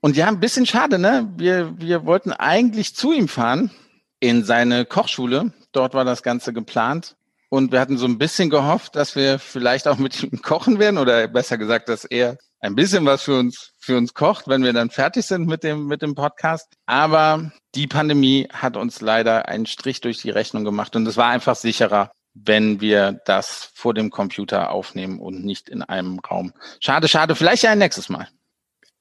Und 0.00 0.16
ja, 0.16 0.26
ein 0.26 0.40
bisschen 0.40 0.66
schade, 0.66 0.98
ne? 0.98 1.32
Wir, 1.36 1.78
wir 1.78 2.04
wollten 2.06 2.32
eigentlich 2.32 2.96
zu 2.96 3.12
ihm 3.12 3.28
fahren 3.28 3.70
in 4.18 4.44
seine 4.44 4.84
Kochschule. 4.84 5.52
Dort 5.70 5.94
war 5.94 6.04
das 6.04 6.22
Ganze 6.22 6.52
geplant. 6.52 7.16
Und 7.48 7.70
wir 7.70 7.80
hatten 7.80 7.98
so 7.98 8.06
ein 8.06 8.18
bisschen 8.18 8.50
gehofft, 8.50 8.96
dass 8.96 9.14
wir 9.14 9.38
vielleicht 9.38 9.86
auch 9.86 9.98
mit 9.98 10.22
ihm 10.22 10.42
kochen 10.42 10.78
werden 10.78 10.98
oder 10.98 11.28
besser 11.28 11.58
gesagt, 11.58 11.88
dass 11.88 12.04
er 12.04 12.38
ein 12.62 12.76
bisschen 12.76 13.04
was 13.04 13.22
für 13.22 13.38
uns, 13.38 13.72
für 13.78 13.98
uns 13.98 14.14
kocht, 14.14 14.48
wenn 14.48 14.62
wir 14.62 14.72
dann 14.72 14.88
fertig 14.88 15.26
sind 15.26 15.46
mit 15.46 15.64
dem, 15.64 15.86
mit 15.86 16.00
dem 16.00 16.14
Podcast. 16.14 16.72
Aber 16.86 17.50
die 17.74 17.88
Pandemie 17.88 18.48
hat 18.52 18.76
uns 18.76 19.00
leider 19.00 19.48
einen 19.48 19.66
Strich 19.66 20.00
durch 20.00 20.18
die 20.18 20.30
Rechnung 20.30 20.64
gemacht 20.64 20.94
und 20.96 21.06
es 21.06 21.16
war 21.16 21.28
einfach 21.28 21.56
sicherer, 21.56 22.12
wenn 22.34 22.80
wir 22.80 23.20
das 23.26 23.70
vor 23.74 23.92
dem 23.94 24.10
Computer 24.10 24.70
aufnehmen 24.70 25.18
und 25.18 25.44
nicht 25.44 25.68
in 25.68 25.82
einem 25.82 26.20
Raum. 26.20 26.52
Schade, 26.80 27.08
schade, 27.08 27.34
vielleicht 27.34 27.64
ja 27.64 27.72
ein 27.72 27.78
nächstes 27.78 28.08
Mal. 28.08 28.28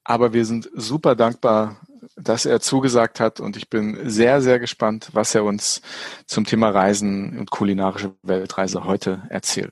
Aber 0.04 0.34
wir 0.34 0.46
sind 0.46 0.68
super 0.74 1.16
dankbar, 1.16 1.78
dass 2.16 2.48
er 2.48 2.60
zugesagt 2.60 3.19
hat 3.19 3.40
und 3.40 3.56
ich 3.56 3.69
bin 3.69 4.10
sehr, 4.10 4.42
sehr 4.42 4.58
gespannt, 4.58 5.10
was 5.13 5.36
er 5.36 5.44
uns 5.44 5.84
zum 6.25 6.46
Thema 6.46 6.69
Reisen 6.69 7.38
und 7.38 7.52
kulinarische 7.52 8.15
Weltreise 8.24 8.86
heute 8.86 9.22
erzählt. 9.30 9.72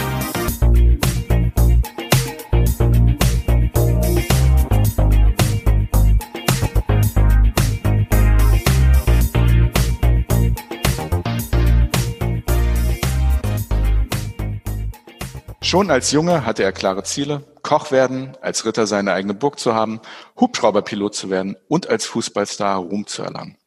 Schon 15.71 15.89
als 15.89 16.11
Junge 16.11 16.45
hatte 16.45 16.63
er 16.63 16.73
klare 16.73 17.03
Ziele, 17.03 17.45
Koch 17.61 17.91
werden, 17.91 18.37
als 18.41 18.65
Ritter 18.65 18.87
seine 18.87 19.13
eigene 19.13 19.33
Burg 19.33 19.57
zu 19.57 19.73
haben, 19.73 20.01
Hubschrauberpilot 20.37 21.15
zu 21.15 21.29
werden 21.29 21.55
und 21.69 21.87
als 21.87 22.05
Fußballstar 22.07 22.75
Ruhm 22.75 23.07
zu 23.07 23.23
erlangen. 23.23 23.57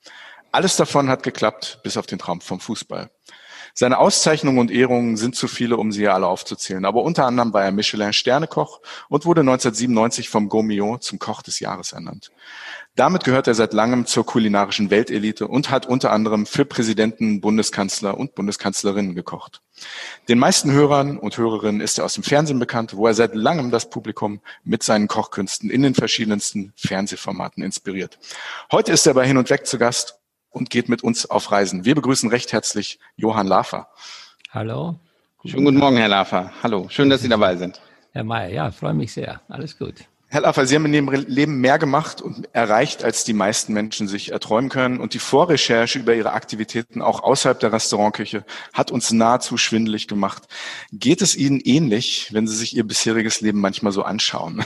Alles 0.52 0.76
davon 0.76 1.08
hat 1.08 1.22
geklappt, 1.22 1.80
bis 1.82 1.96
auf 1.96 2.04
den 2.04 2.18
Traum 2.18 2.42
vom 2.42 2.60
Fußball. 2.60 3.08
Seine 3.76 3.98
Auszeichnungen 3.98 4.58
und 4.60 4.70
Ehrungen 4.70 5.16
sind 5.16 5.34
zu 5.34 5.48
viele, 5.48 5.76
um 5.76 5.90
sie 5.90 6.06
alle 6.06 6.28
aufzuzählen. 6.28 6.84
Aber 6.84 7.02
unter 7.02 7.26
anderem 7.26 7.52
war 7.52 7.64
er 7.64 7.72
Michelin-Sternekoch 7.72 8.80
und 9.08 9.26
wurde 9.26 9.40
1997 9.40 10.28
vom 10.28 10.48
Gaumillon 10.48 11.00
zum 11.00 11.18
Koch 11.18 11.42
des 11.42 11.58
Jahres 11.58 11.92
ernannt. 11.92 12.30
Damit 12.94 13.24
gehört 13.24 13.48
er 13.48 13.54
seit 13.54 13.72
langem 13.72 14.06
zur 14.06 14.24
kulinarischen 14.24 14.90
Weltelite 14.90 15.48
und 15.48 15.70
hat 15.70 15.86
unter 15.86 16.12
anderem 16.12 16.46
für 16.46 16.64
Präsidenten, 16.64 17.40
Bundeskanzler 17.40 18.16
und 18.16 18.36
Bundeskanzlerinnen 18.36 19.16
gekocht. 19.16 19.60
Den 20.28 20.38
meisten 20.38 20.70
Hörern 20.70 21.18
und 21.18 21.36
Hörerinnen 21.36 21.80
ist 21.80 21.98
er 21.98 22.04
aus 22.04 22.14
dem 22.14 22.22
Fernsehen 22.22 22.60
bekannt, 22.60 22.96
wo 22.96 23.08
er 23.08 23.14
seit 23.14 23.34
langem 23.34 23.72
das 23.72 23.90
Publikum 23.90 24.40
mit 24.62 24.84
seinen 24.84 25.08
Kochkünsten 25.08 25.68
in 25.68 25.82
den 25.82 25.96
verschiedensten 25.96 26.72
Fernsehformaten 26.76 27.64
inspiriert. 27.64 28.20
Heute 28.70 28.92
ist 28.92 29.04
er 29.08 29.14
bei 29.14 29.26
Hin 29.26 29.36
und 29.36 29.50
Weg 29.50 29.66
zu 29.66 29.78
Gast 29.78 30.20
und 30.54 30.70
geht 30.70 30.88
mit 30.88 31.02
uns 31.02 31.28
auf 31.28 31.50
Reisen. 31.50 31.84
Wir 31.84 31.94
begrüßen 31.94 32.30
recht 32.30 32.52
herzlich 32.52 32.98
Johann 33.16 33.46
Lafer. 33.46 33.88
Hallo. 34.50 34.98
Schönen 35.44 35.64
guten 35.64 35.78
Morgen, 35.78 35.96
Herr 35.96 36.08
Lafer. 36.08 36.52
Hallo. 36.62 36.86
Schön, 36.88 37.10
dass 37.10 37.20
Sie 37.20 37.28
dabei 37.28 37.56
sind. 37.56 37.80
Herr 38.12 38.24
Mayer, 38.24 38.48
ja, 38.48 38.70
freue 38.70 38.94
mich 38.94 39.12
sehr. 39.12 39.42
Alles 39.48 39.76
gut. 39.76 39.96
Herr 40.28 40.40
Laffer, 40.40 40.66
Sie 40.66 40.74
haben 40.74 40.86
in 40.86 40.94
Ihrem 40.94 41.10
Leben 41.28 41.60
mehr 41.60 41.78
gemacht 41.78 42.22
und 42.22 42.48
erreicht, 42.54 43.04
als 43.04 43.24
die 43.24 43.34
meisten 43.34 43.72
Menschen 43.72 44.08
sich 44.08 44.32
erträumen 44.32 44.70
können. 44.70 45.00
Und 45.00 45.14
die 45.14 45.18
Vorrecherche 45.18 45.98
über 45.98 46.14
Ihre 46.14 46.32
Aktivitäten 46.32 47.02
auch 47.02 47.22
außerhalb 47.22 47.60
der 47.60 47.72
Restaurantküche 47.72 48.44
hat 48.72 48.90
uns 48.90 49.12
nahezu 49.12 49.56
schwindelig 49.56 50.08
gemacht. 50.08 50.44
Geht 50.92 51.22
es 51.22 51.36
Ihnen 51.36 51.60
ähnlich, 51.60 52.30
wenn 52.32 52.46
Sie 52.46 52.56
sich 52.56 52.76
Ihr 52.76 52.84
bisheriges 52.84 53.40
Leben 53.42 53.60
manchmal 53.60 53.92
so 53.92 54.02
anschauen? 54.02 54.64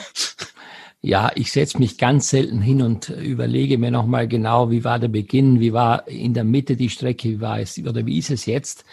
Ja, 1.01 1.31
ich 1.37 1.53
setze 1.53 1.79
mich 1.79 1.97
ganz 1.97 2.29
selten 2.29 2.61
hin 2.61 2.83
und 2.83 3.09
überlege 3.09 3.79
mir 3.79 3.93
nochmal 3.93 4.27
genau, 4.27 4.71
wie 4.71 4.83
war 4.83 4.99
der 4.99 5.09
Beginn, 5.09 5.61
wie 5.61 5.73
war 5.73 6.09
in 6.09 6.35
der 6.35 6.43
Mitte 6.45 6.77
die 6.77 6.91
Strecke, 6.91 7.29
wie 7.29 7.41
war 7.41 7.61
es 7.61 7.79
oder 7.79 8.05
wie 8.05 8.19
ist 8.19 8.31
es 8.31 8.47
jetzt. 8.47 8.85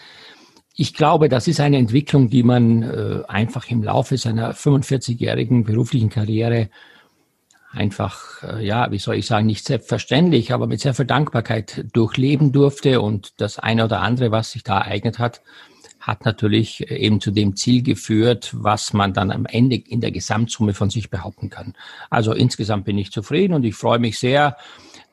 Ich 0.75 0.93
glaube, 0.93 1.29
das 1.29 1.47
ist 1.47 1.59
eine 1.59 1.77
Entwicklung, 1.77 2.29
die 2.29 2.43
man 2.43 2.83
äh, 2.83 3.23
einfach 3.27 3.69
im 3.69 3.81
Laufe 3.81 4.17
seiner 4.17 4.53
45-jährigen 4.53 5.63
beruflichen 5.63 6.09
Karriere 6.09 6.69
einfach, 7.71 8.43
äh, 8.43 8.65
ja, 8.65 8.91
wie 8.91 8.99
soll 8.99 9.15
ich 9.15 9.25
sagen, 9.25 9.47
nicht 9.47 9.65
selbstverständlich, 9.65 10.53
aber 10.53 10.67
mit 10.67 10.81
sehr 10.81 10.93
viel 10.93 11.05
Dankbarkeit 11.05 11.85
durchleben 11.93 12.51
durfte. 12.51 13.01
Und 13.01 13.33
das 13.41 13.59
eine 13.59 13.85
oder 13.85 14.01
andere, 14.01 14.31
was 14.31 14.51
sich 14.51 14.63
da 14.63 14.79
ereignet 14.79 15.17
hat, 15.17 15.41
hat 16.05 16.23
natürlich 16.23 16.91
eben 16.91 17.19
zu 17.19 17.31
dem 17.31 17.55
Ziel 17.55 17.81
geführt, 17.81 18.51
was 18.55 18.93
man 18.93 19.13
dann 19.13 19.31
am 19.31 19.45
Ende 19.47 19.75
in 19.75 20.01
der 20.01 20.11
Gesamtsumme 20.11 20.75
von 20.75 20.91
sich 20.91 21.09
behaupten 21.09 21.49
kann. 21.49 21.73
Also 22.11 22.33
insgesamt 22.33 22.85
bin 22.85 22.97
ich 22.97 23.11
zufrieden 23.11 23.53
und 23.53 23.63
ich 23.63 23.75
freue 23.75 23.97
mich 23.97 24.19
sehr, 24.19 24.55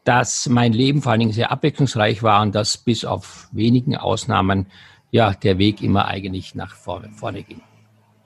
dass 0.05 0.49
mein 0.49 0.73
Leben 0.73 1.01
vor 1.01 1.13
allen 1.13 1.21
Dingen 1.21 1.33
sehr 1.33 1.51
abwechslungsreich 1.51 2.23
war 2.23 2.43
und 2.43 2.55
dass 2.55 2.77
bis 2.77 3.07
auf 3.07 3.49
wenigen 3.53 3.97
Ausnahmen 3.97 4.67
ja, 5.11 5.33
der 5.33 5.59
Weg 5.59 5.83
immer 5.83 6.09
eigentlich 6.09 6.55
nach 6.55 6.75
vorne, 6.75 7.11
vorne 7.11 7.43
ging. 7.43 7.63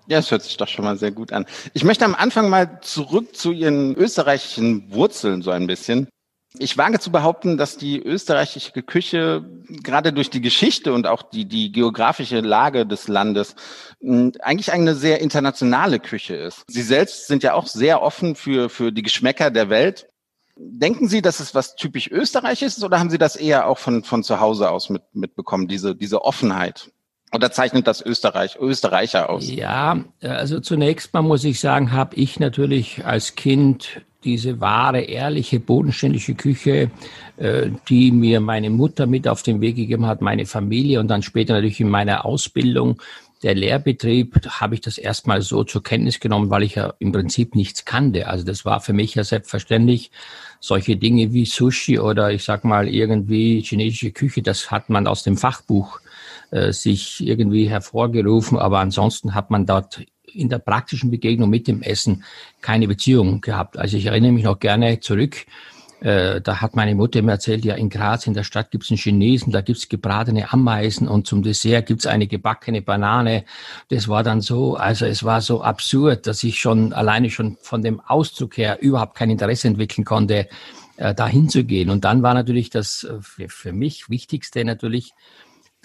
Ja, 0.09 0.19
es 0.19 0.31
hört 0.31 0.43
sich 0.43 0.57
doch 0.57 0.69
schon 0.69 0.85
mal 0.85 0.97
sehr 0.97 1.11
gut 1.13 1.33
an. 1.33 1.47
Ich 1.73 1.85
möchte 1.85 2.05
am 2.05 2.15
Anfang 2.15 2.49
mal 2.49 2.81
zurück 2.81 3.37
zu 3.37 3.53
Ihren 3.53 3.95
österreichischen 3.95 4.93
Wurzeln 4.93 5.43
so 5.43 5.51
ein 5.51 5.67
bisschen. 5.67 6.09
Ich 6.59 6.79
wage 6.79 6.99
zu 6.99 7.13
behaupten, 7.13 7.57
dass 7.57 7.77
die 7.77 8.01
österreichische 8.01 8.83
Küche 8.83 9.45
gerade 9.83 10.13
durch 10.13 10.31
die 10.31 10.41
Geschichte 10.41 10.93
und 10.93 11.07
auch 11.07 11.23
die, 11.23 11.45
die 11.45 11.71
geografische 11.71 12.41
Lage 12.41 12.87
des 12.87 13.09
Landes 13.09 13.57
hm, 14.01 14.33
eigentlich 14.41 14.73
eine 14.73 14.95
sehr 14.95 15.21
internationale 15.21 16.01
Küche 16.01 16.35
ist. 16.35 16.65
Sie 16.69 16.83
selbst 16.83 17.27
sind 17.27 17.43
ja 17.43 17.55
auch 17.55 17.67
sehr 17.67 18.03
offen 18.03 18.35
für, 18.37 18.69
für 18.69 18.93
die 18.93 19.03
Geschmäcker 19.03 19.51
der 19.51 19.69
Welt. 19.69 20.09
Denken 20.57 21.09
Sie, 21.09 21.21
dass 21.21 21.41
es 21.41 21.55
was 21.55 21.77
typisch 21.77 22.11
Österreichisches 22.11 22.83
oder 22.83 22.99
haben 22.99 23.11
Sie 23.11 23.19
das 23.19 23.37
eher 23.37 23.67
auch 23.67 23.79
von, 23.79 24.05
von 24.05 24.23
zu 24.23 24.41
Hause 24.41 24.71
aus 24.71 24.89
mit, 24.89 25.03
mitbekommen, 25.13 25.69
diese, 25.69 25.95
diese 25.95 26.23
Offenheit? 26.23 26.91
Oder 27.33 27.51
zeichnet 27.51 27.87
das 27.87 28.01
Österreich, 28.01 28.57
Österreicher 28.59 29.29
aus? 29.29 29.51
Ja, 29.51 29.99
also 30.21 30.61
zunächst 30.61 31.13
mal 31.13 31.23
muss 31.23 31.45
ich 31.45 31.61
sagen, 31.61 31.93
habe 31.93 32.17
ich 32.17 32.39
natürlich 32.39 33.05
als 33.05 33.35
Kind 33.35 34.01
diese 34.25 34.61
wahre, 34.61 35.03
ehrliche, 35.03 35.61
bodenständige 35.61 36.35
Küche, 36.35 36.91
äh, 37.37 37.71
die 37.89 38.11
mir 38.11 38.41
meine 38.41 38.71
Mutter 38.71 39.07
mit 39.07 39.29
auf 39.29 39.43
den 39.43 39.61
Weg 39.61 39.77
gegeben 39.77 40.07
hat, 40.07 40.21
meine 40.21 40.47
Familie 40.47 41.01
und 41.01 41.09
dann 41.09 41.23
später 41.23 41.55
natürlich 41.55 41.81
in 41.81 41.89
meiner 41.89 42.25
Ausbildung 42.25 43.01
der 43.43 43.55
Lehrbetrieb 43.55 44.47
habe 44.49 44.75
ich 44.75 44.81
das 44.81 44.99
erstmal 44.99 45.43
so 45.43 45.63
zur 45.63 45.83
Kenntnis 45.83 46.21
genommen, 46.21 46.51
weil 46.51 46.63
ich 46.63 46.77
ja 46.77 46.95
im 46.99 47.13
Prinzip 47.13 47.55
nichts 47.55 47.85
kannte. 47.85 48.29
Also 48.29 48.45
das 48.45 48.65
war 48.65 48.81
für 48.81 48.93
mich 48.93 49.15
ja 49.15 49.25
selbstverständlich. 49.25 50.11
Solche 50.59 50.97
Dinge 50.97 51.33
wie 51.33 51.45
Sushi 51.45 51.99
oder 51.99 52.33
ich 52.33 52.43
sag 52.43 52.65
mal 52.65 52.89
irgendwie 52.89 53.61
chinesische 53.61 54.11
Küche, 54.11 54.43
das 54.43 54.71
hat 54.71 54.89
man 54.89 55.07
aus 55.07 55.23
dem 55.23 55.37
Fachbuch 55.37 56.01
äh, 56.57 56.73
sich 56.73 57.27
irgendwie 57.27 57.69
hervorgerufen. 57.69 58.59
Aber 58.59 58.79
ansonsten 58.79 59.35
hat 59.35 59.51
man 59.51 59.67
dort 59.67 60.03
in 60.25 60.49
der 60.49 60.59
praktischen 60.59 61.11
Begegnung 61.11 61.51
mit 61.51 61.69
dem 61.69 61.83
Essen 61.83 62.25
keine 62.61 62.89
Beziehung 62.89 63.41
gehabt. 63.41 63.79
Also 63.79 63.97
ich 63.97 64.07
erinnere 64.07 64.33
mich 64.33 64.45
noch 64.45 64.59
gerne 64.59 65.01
zurück 65.01 65.47
äh, 66.01 66.43
da 66.43 66.61
hat 66.61 66.77
meine 66.77 66.95
Mutter 66.95 67.23
mir 67.23 67.33
erzählt, 67.33 67.65
ja, 67.65 67.75
in 67.75 67.89
Graz 67.89 68.27
in 68.27 68.35
der 68.35 68.45
Stadt 68.45 68.71
gibt 68.71 68.85
es 68.85 68.91
einen 68.91 68.99
Chinesen, 68.99 69.51
da 69.53 69.63
gibt 69.63 69.79
es 69.79 69.89
gebratene 69.89 70.53
Ameisen 70.53 71.09
und 71.09 71.27
zum 71.27 71.43
Dessert 71.43 71.87
gibt 71.87 72.01
es 72.01 72.07
eine 72.07 72.27
gebackene 72.27 72.83
Banane. 72.83 73.45
Das 73.89 74.07
war 74.07 74.23
dann 74.23 74.43
so, 74.43 74.77
also 74.77 75.07
es 75.07 75.25
war 75.25 75.41
so 75.41 75.63
absurd, 75.63 76.27
dass 76.27 76.43
ich 76.43 76.61
schon 76.61 76.93
alleine 76.93 77.31
schon 77.31 77.57
von 77.63 77.83
dem 77.83 78.01
Ausdruck 78.01 78.59
her 78.59 78.79
überhaupt 78.83 79.17
kein 79.17 79.31
Interesse 79.31 79.69
entwickeln 79.69 80.05
konnte, 80.05 80.49
äh, 80.99 81.15
dahin 81.15 81.49
zu 81.49 81.65
gehen. 81.65 81.89
Und 81.89 82.05
dann 82.05 82.23
war 82.23 82.35
natürlich 82.35 82.69
das 82.69 83.07
für, 83.21 83.49
für 83.49 83.73
mich 83.73 84.11
Wichtigste 84.11 84.65
natürlich, 84.67 85.15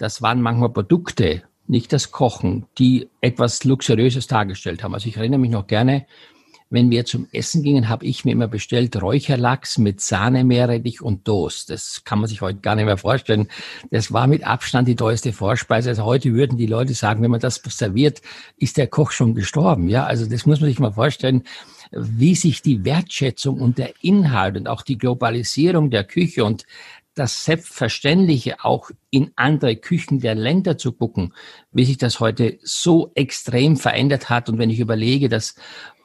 das 0.02 0.20
waren 0.20 0.42
manchmal 0.42 0.70
Produkte, 0.70 1.42
nicht 1.68 1.92
das 1.92 2.10
Kochen, 2.10 2.66
die 2.76 3.08
etwas 3.20 3.62
Luxuriöses 3.62 4.26
dargestellt 4.26 4.82
haben. 4.82 4.94
Also 4.94 5.08
ich 5.08 5.16
erinnere 5.16 5.38
mich 5.38 5.52
noch 5.52 5.68
gerne, 5.68 6.06
wenn 6.70 6.90
wir 6.90 7.04
zum 7.04 7.28
Essen 7.30 7.62
gingen, 7.62 7.88
habe 7.88 8.04
ich 8.04 8.24
mir 8.24 8.32
immer 8.32 8.48
bestellt 8.48 9.00
Räucherlachs 9.00 9.78
mit 9.78 10.00
Sahne, 10.00 10.42
Meerrettich 10.42 11.02
und 11.02 11.24
Toast. 11.24 11.70
Das 11.70 12.02
kann 12.04 12.18
man 12.18 12.28
sich 12.28 12.40
heute 12.40 12.58
gar 12.58 12.74
nicht 12.74 12.86
mehr 12.86 12.96
vorstellen. 12.96 13.46
Das 13.92 14.12
war 14.12 14.26
mit 14.26 14.44
Abstand 14.44 14.88
die 14.88 14.96
teuerste 14.96 15.32
Vorspeise. 15.32 15.90
Also 15.90 16.04
heute 16.04 16.32
würden 16.32 16.58
die 16.58 16.66
Leute 16.66 16.94
sagen, 16.94 17.22
wenn 17.22 17.30
man 17.30 17.40
das 17.40 17.62
serviert, 17.64 18.22
ist 18.56 18.78
der 18.78 18.88
Koch 18.88 19.12
schon 19.12 19.36
gestorben. 19.36 19.88
Ja, 19.88 20.04
also 20.04 20.26
das 20.26 20.46
muss 20.46 20.60
man 20.60 20.68
sich 20.68 20.80
mal 20.80 20.94
vorstellen, 20.94 21.44
wie 21.92 22.34
sich 22.34 22.62
die 22.62 22.84
Wertschätzung 22.84 23.60
und 23.60 23.78
der 23.78 23.92
Inhalt 24.00 24.56
und 24.56 24.66
auch 24.66 24.82
die 24.82 24.98
Globalisierung 24.98 25.90
der 25.90 26.04
Küche 26.04 26.44
und 26.44 26.64
das 27.14 27.44
Selbstverständliche 27.44 28.64
auch 28.64 28.90
in 29.10 29.32
andere 29.36 29.76
Küchen 29.76 30.20
der 30.20 30.34
Länder 30.34 30.78
zu 30.78 30.92
gucken, 30.92 31.34
wie 31.70 31.84
sich 31.84 31.98
das 31.98 32.20
heute 32.20 32.58
so 32.62 33.12
extrem 33.14 33.76
verändert 33.76 34.30
hat. 34.30 34.48
Und 34.48 34.58
wenn 34.58 34.70
ich 34.70 34.80
überlege, 34.80 35.28
dass 35.28 35.54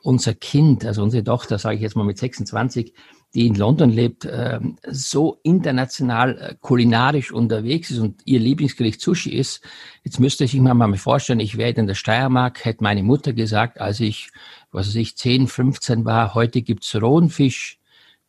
unser 0.03 0.33
Kind, 0.33 0.85
also 0.85 1.03
unsere 1.03 1.23
Tochter, 1.23 1.57
sage 1.59 1.75
ich 1.77 1.81
jetzt 1.81 1.95
mal 1.95 2.03
mit 2.03 2.17
26, 2.17 2.93
die 3.33 3.47
in 3.47 3.55
London 3.55 3.89
lebt, 3.89 4.27
ähm, 4.29 4.77
so 4.87 5.39
international 5.43 6.37
äh, 6.37 6.55
kulinarisch 6.59 7.31
unterwegs 7.31 7.91
ist 7.91 7.99
und 7.99 8.21
ihr 8.25 8.39
Lieblingsgericht 8.39 9.01
Sushi 9.01 9.31
ist. 9.31 9.61
Jetzt 10.03 10.19
müsste 10.19 10.45
ich 10.45 10.51
sich 10.51 10.61
mal 10.61 10.97
vorstellen, 10.97 11.39
ich 11.39 11.57
wäre 11.57 11.71
in 11.71 11.87
der 11.87 11.95
Steiermark, 11.95 12.63
hätte 12.63 12.83
meine 12.83 13.03
Mutter 13.03 13.33
gesagt, 13.33 13.79
als 13.81 13.99
ich, 13.99 14.29
was 14.71 14.87
weiß 14.87 14.95
ich, 14.95 15.17
10, 15.17 15.47
15 15.47 16.05
war, 16.05 16.33
heute 16.35 16.61
gibt's 16.61 16.95
rohen 16.95 17.29
Fisch 17.29 17.79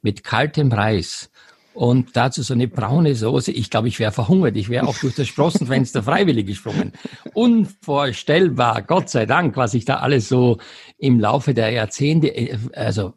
mit 0.02 0.25
kaltem 0.25 0.73
Reis 0.73 1.30
und 1.78 2.16
dazu 2.16 2.42
so 2.42 2.54
eine 2.54 2.66
braune 2.66 3.14
Soße. 3.14 3.52
Ich 3.52 3.70
glaube, 3.70 3.87
ich 3.87 4.00
wäre 4.00 4.11
verhungert. 4.11 4.56
Ich 4.56 4.68
wäre 4.68 4.85
auch 4.88 4.99
durch 4.99 5.14
das 5.14 5.28
Sprossenfenster 5.28 6.02
freiwillig 6.02 6.44
gesprungen. 6.44 6.92
Unvorstellbar, 7.35 8.82
Gott 8.82 9.08
sei 9.11 9.26
Dank, 9.26 9.56
was 9.56 9.70
sich 9.70 9.85
da 9.85 9.99
alles 9.99 10.28
so 10.28 10.58
im 10.99 11.20
Laufe 11.20 11.54
der 11.54 11.70
Jahrzehnte 11.70 12.35
äh, 12.35 12.58
also 12.75 13.14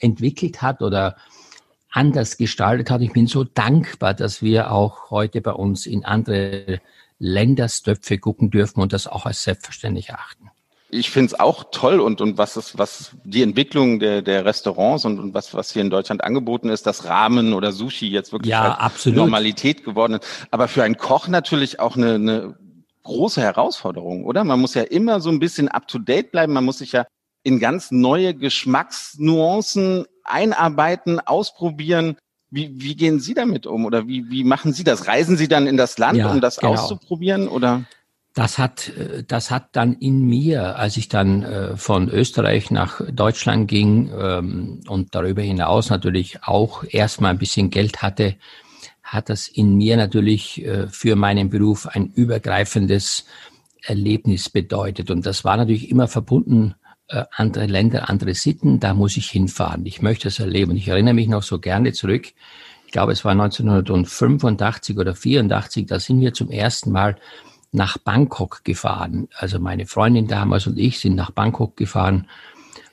entwickelt 0.00 0.60
hat 0.60 0.82
oder 0.82 1.16
anders 1.88 2.36
gestaltet 2.36 2.90
hat. 2.90 3.00
Ich 3.00 3.14
bin 3.14 3.26
so 3.26 3.42
dankbar, 3.42 4.12
dass 4.12 4.42
wir 4.42 4.70
auch 4.70 5.10
heute 5.10 5.40
bei 5.40 5.52
uns 5.52 5.86
in 5.86 6.04
andere 6.04 6.82
Länderstöpfe 7.18 8.18
gucken 8.18 8.50
dürfen 8.50 8.82
und 8.82 8.92
das 8.92 9.06
auch 9.06 9.24
als 9.24 9.44
selbstverständlich 9.44 10.10
erachten 10.10 10.50
ich 10.94 11.10
finde 11.10 11.26
es 11.26 11.40
auch 11.40 11.64
toll 11.72 12.00
und, 12.00 12.20
und 12.20 12.38
was 12.38 12.56
ist, 12.56 12.78
was 12.78 13.16
die 13.24 13.42
Entwicklung 13.42 13.98
der, 13.98 14.22
der 14.22 14.44
Restaurants 14.44 15.04
und, 15.04 15.18
und 15.18 15.34
was, 15.34 15.52
was 15.52 15.72
hier 15.72 15.82
in 15.82 15.90
Deutschland 15.90 16.22
angeboten 16.22 16.68
ist, 16.68 16.86
dass 16.86 17.04
Ramen 17.06 17.52
oder 17.52 17.72
Sushi 17.72 18.08
jetzt 18.08 18.32
wirklich 18.32 18.50
ja, 18.52 18.78
halt 18.78 19.06
Normalität 19.06 19.84
geworden 19.84 20.14
ist. 20.14 20.46
Aber 20.50 20.68
für 20.68 20.84
einen 20.84 20.96
Koch 20.96 21.26
natürlich 21.28 21.80
auch 21.80 21.96
eine, 21.96 22.14
eine 22.14 22.56
große 23.02 23.40
Herausforderung, 23.40 24.24
oder? 24.24 24.44
Man 24.44 24.60
muss 24.60 24.74
ja 24.74 24.82
immer 24.82 25.20
so 25.20 25.30
ein 25.30 25.40
bisschen 25.40 25.68
up 25.68 25.88
to 25.88 25.98
date 25.98 26.30
bleiben. 26.30 26.52
Man 26.52 26.64
muss 26.64 26.78
sich 26.78 26.92
ja 26.92 27.04
in 27.42 27.58
ganz 27.58 27.90
neue 27.90 28.34
Geschmacksnuancen 28.34 30.06
einarbeiten, 30.22 31.20
ausprobieren. 31.20 32.16
Wie, 32.50 32.70
wie 32.80 32.94
gehen 32.94 33.18
Sie 33.18 33.34
damit 33.34 33.66
um 33.66 33.84
oder 33.84 34.06
wie, 34.06 34.30
wie 34.30 34.44
machen 34.44 34.72
Sie 34.72 34.84
das? 34.84 35.08
Reisen 35.08 35.36
Sie 35.36 35.48
dann 35.48 35.66
in 35.66 35.76
das 35.76 35.98
Land, 35.98 36.18
ja, 36.18 36.30
um 36.30 36.40
das 36.40 36.58
genau. 36.58 36.74
auszuprobieren 36.74 37.48
oder? 37.48 37.84
Das 38.34 38.58
hat, 38.58 38.88
äh, 38.88 39.22
das 39.26 39.50
hat 39.50 39.68
dann 39.72 39.94
in 39.94 40.22
mir, 40.22 40.76
als 40.76 40.96
ich 40.96 41.08
dann 41.08 41.44
äh, 41.44 41.76
von 41.76 42.08
Österreich 42.08 42.70
nach 42.70 43.00
Deutschland 43.10 43.68
ging 43.68 44.10
ähm, 44.12 44.80
und 44.88 45.14
darüber 45.14 45.40
hinaus 45.40 45.88
natürlich 45.88 46.42
auch 46.42 46.84
erstmal 46.88 47.30
ein 47.30 47.38
bisschen 47.38 47.70
Geld 47.70 48.02
hatte, 48.02 48.34
hat 49.04 49.28
das 49.28 49.46
in 49.46 49.76
mir 49.76 49.96
natürlich 49.96 50.64
äh, 50.64 50.88
für 50.88 51.14
meinen 51.14 51.48
Beruf 51.48 51.86
ein 51.86 52.10
übergreifendes 52.12 53.24
Erlebnis 53.82 54.50
bedeutet. 54.50 55.10
Und 55.10 55.26
das 55.26 55.44
war 55.44 55.56
natürlich 55.56 55.90
immer 55.90 56.08
verbunden, 56.08 56.74
andere 57.32 57.66
Länder, 57.66 58.08
andere 58.08 58.32
Sitten, 58.32 58.80
da 58.80 58.94
muss 58.94 59.18
ich 59.18 59.28
hinfahren. 59.28 59.84
Ich 59.84 60.00
möchte 60.00 60.28
es 60.28 60.38
erleben. 60.38 60.74
Ich 60.74 60.88
erinnere 60.88 61.12
mich 61.12 61.28
noch 61.28 61.42
so 61.42 61.58
gerne 61.60 61.92
zurück. 61.92 62.32
Ich 62.86 62.92
glaube, 62.92 63.12
es 63.12 63.26
war 63.26 63.32
1985 63.32 64.96
oder 64.96 65.14
84, 65.14 65.84
da 65.84 66.00
sind 66.00 66.22
wir 66.22 66.32
zum 66.32 66.50
ersten 66.50 66.92
Mal 66.92 67.16
nach 67.74 67.98
Bangkok 67.98 68.62
gefahren. 68.62 69.28
Also 69.36 69.58
meine 69.58 69.86
Freundin 69.86 70.28
damals 70.28 70.66
und 70.66 70.78
ich 70.78 71.00
sind 71.00 71.16
nach 71.16 71.32
Bangkok 71.32 71.76
gefahren. 71.76 72.28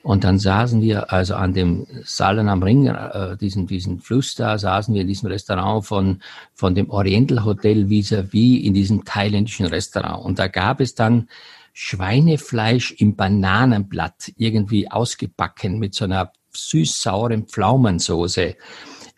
Und 0.04 0.24
dann 0.24 0.40
saßen 0.40 0.82
wir 0.82 1.14
also 1.14 1.36
an 1.36 1.54
dem 1.54 1.86
Salen 2.04 2.50
am 2.50 2.64
Ring, 2.64 2.88
äh, 2.88 3.38
diesen, 3.38 3.68
diesen 3.68 4.00
Fluss 4.00 4.34
da, 4.34 4.58
saßen 4.58 4.96
wir 4.96 5.02
in 5.02 5.08
diesem 5.08 5.30
Restaurant 5.30 5.86
von, 5.86 6.22
von 6.56 6.74
dem 6.74 6.90
Oriental 6.90 7.46
Hotel 7.46 7.90
vis-à-vis 7.90 8.66
in 8.66 8.74
diesem 8.74 9.06
thailändischen 9.06 9.68
Restaurant. 9.68 10.26
Und 10.26 10.40
da 10.40 10.48
gab 10.48 10.82
es 10.82 10.96
dann 10.96 11.30
Schweinefleisch 11.74 12.94
im 12.98 13.16
Bananenblatt 13.16 14.34
irgendwie 14.36 14.90
ausgebacken 14.90 15.78
mit 15.78 15.94
so 15.94 16.06
einer 16.06 16.32
süß-sauren 16.54 17.46
Pflaumensoße. 17.46 18.56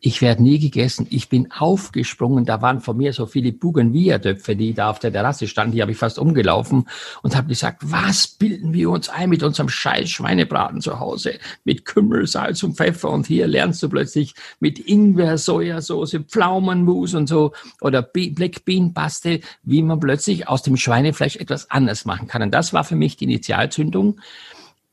Ich 0.05 0.21
werde 0.21 0.43
nie 0.43 0.59
gegessen. 0.59 1.07
Ich 1.11 1.29
bin 1.29 1.49
aufgesprungen. 1.53 2.43
Da 2.43 2.61
waren 2.61 2.81
vor 2.81 2.93
mir 2.93 3.13
so 3.13 3.25
viele 3.25 3.53
Bougainvillea-Töpfe, 3.53 4.53
die 4.57 4.73
da 4.73 4.89
auf 4.89 4.99
der 4.99 5.13
Terrasse 5.13 5.47
standen. 5.47 5.75
Die 5.77 5.81
habe 5.81 5.93
ich 5.93 5.97
fast 5.97 6.19
umgelaufen 6.19 6.89
und 7.21 7.37
habe 7.37 7.47
gesagt, 7.47 7.83
was 7.85 8.27
bilden 8.27 8.73
wir 8.73 8.89
uns 8.89 9.07
ein 9.07 9.29
mit 9.29 9.43
unserem 9.43 9.69
scheiß 9.69 10.09
Schweinebraten 10.09 10.81
zu 10.81 10.99
Hause? 10.99 11.35
Mit 11.63 11.85
Kümmel, 11.85 12.27
Salz 12.27 12.63
und 12.63 12.75
Pfeffer. 12.75 13.11
Und 13.11 13.27
hier 13.27 13.47
lernst 13.47 13.81
du 13.81 13.87
plötzlich 13.87 14.35
mit 14.59 14.77
Ingwer, 14.77 15.37
Sojasauce, 15.37 16.19
Pflaumenmus 16.27 17.13
und 17.13 17.29
so 17.29 17.53
oder 17.79 18.01
Black 18.01 18.65
Bean 18.65 18.93
Paste, 18.93 19.39
wie 19.63 19.83
man 19.83 20.01
plötzlich 20.01 20.49
aus 20.49 20.63
dem 20.63 20.75
Schweinefleisch 20.75 21.37
etwas 21.37 21.71
anders 21.71 22.03
machen 22.03 22.27
kann. 22.27 22.41
Und 22.41 22.53
das 22.53 22.73
war 22.73 22.83
für 22.83 22.97
mich 22.97 23.15
die 23.15 23.23
Initialzündung 23.23 24.19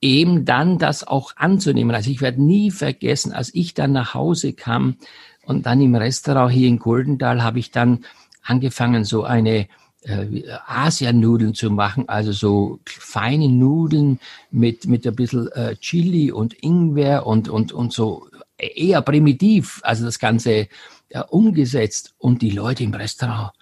eben 0.01 0.45
dann 0.45 0.79
das 0.79 1.07
auch 1.07 1.33
anzunehmen. 1.37 1.95
Also 1.95 2.11
ich 2.11 2.21
werde 2.21 2.43
nie 2.43 2.71
vergessen, 2.71 3.33
als 3.33 3.55
ich 3.55 3.75
dann 3.75 3.93
nach 3.93 4.15
Hause 4.15 4.53
kam 4.53 4.97
und 5.45 5.67
dann 5.67 5.81
im 5.81 5.95
Restaurant 5.95 6.53
hier 6.53 6.69
in 6.69 6.79
Goldenthal 6.79 7.43
habe 7.43 7.59
ich 7.59 7.71
dann 7.71 8.05
angefangen, 8.43 9.05
so 9.05 9.25
eine 9.25 9.69
äh, 10.03 10.43
Asianudeln 10.67 11.55
zu 11.55 11.71
machen, 11.71 12.09
also 12.09 12.33
so 12.33 12.81
feine 12.87 13.49
Nudeln 13.49 14.19
mit, 14.51 14.87
mit 14.87 15.07
ein 15.07 15.15
bisschen 15.15 15.49
äh, 15.53 15.77
Chili 15.77 16.33
und 16.33 16.55
Ingwer 16.63 17.27
und, 17.27 17.49
und, 17.49 17.73
und 17.73 17.93
so 17.93 18.27
eher 18.57 19.03
primitiv, 19.03 19.81
also 19.83 20.05
das 20.05 20.19
Ganze 20.19 20.69
ja, 21.11 21.23
umgesetzt. 21.23 22.15
Und 22.19 22.43
die 22.43 22.51
Leute 22.51 22.85
im 22.85 22.95
Restaurant, 22.95 23.53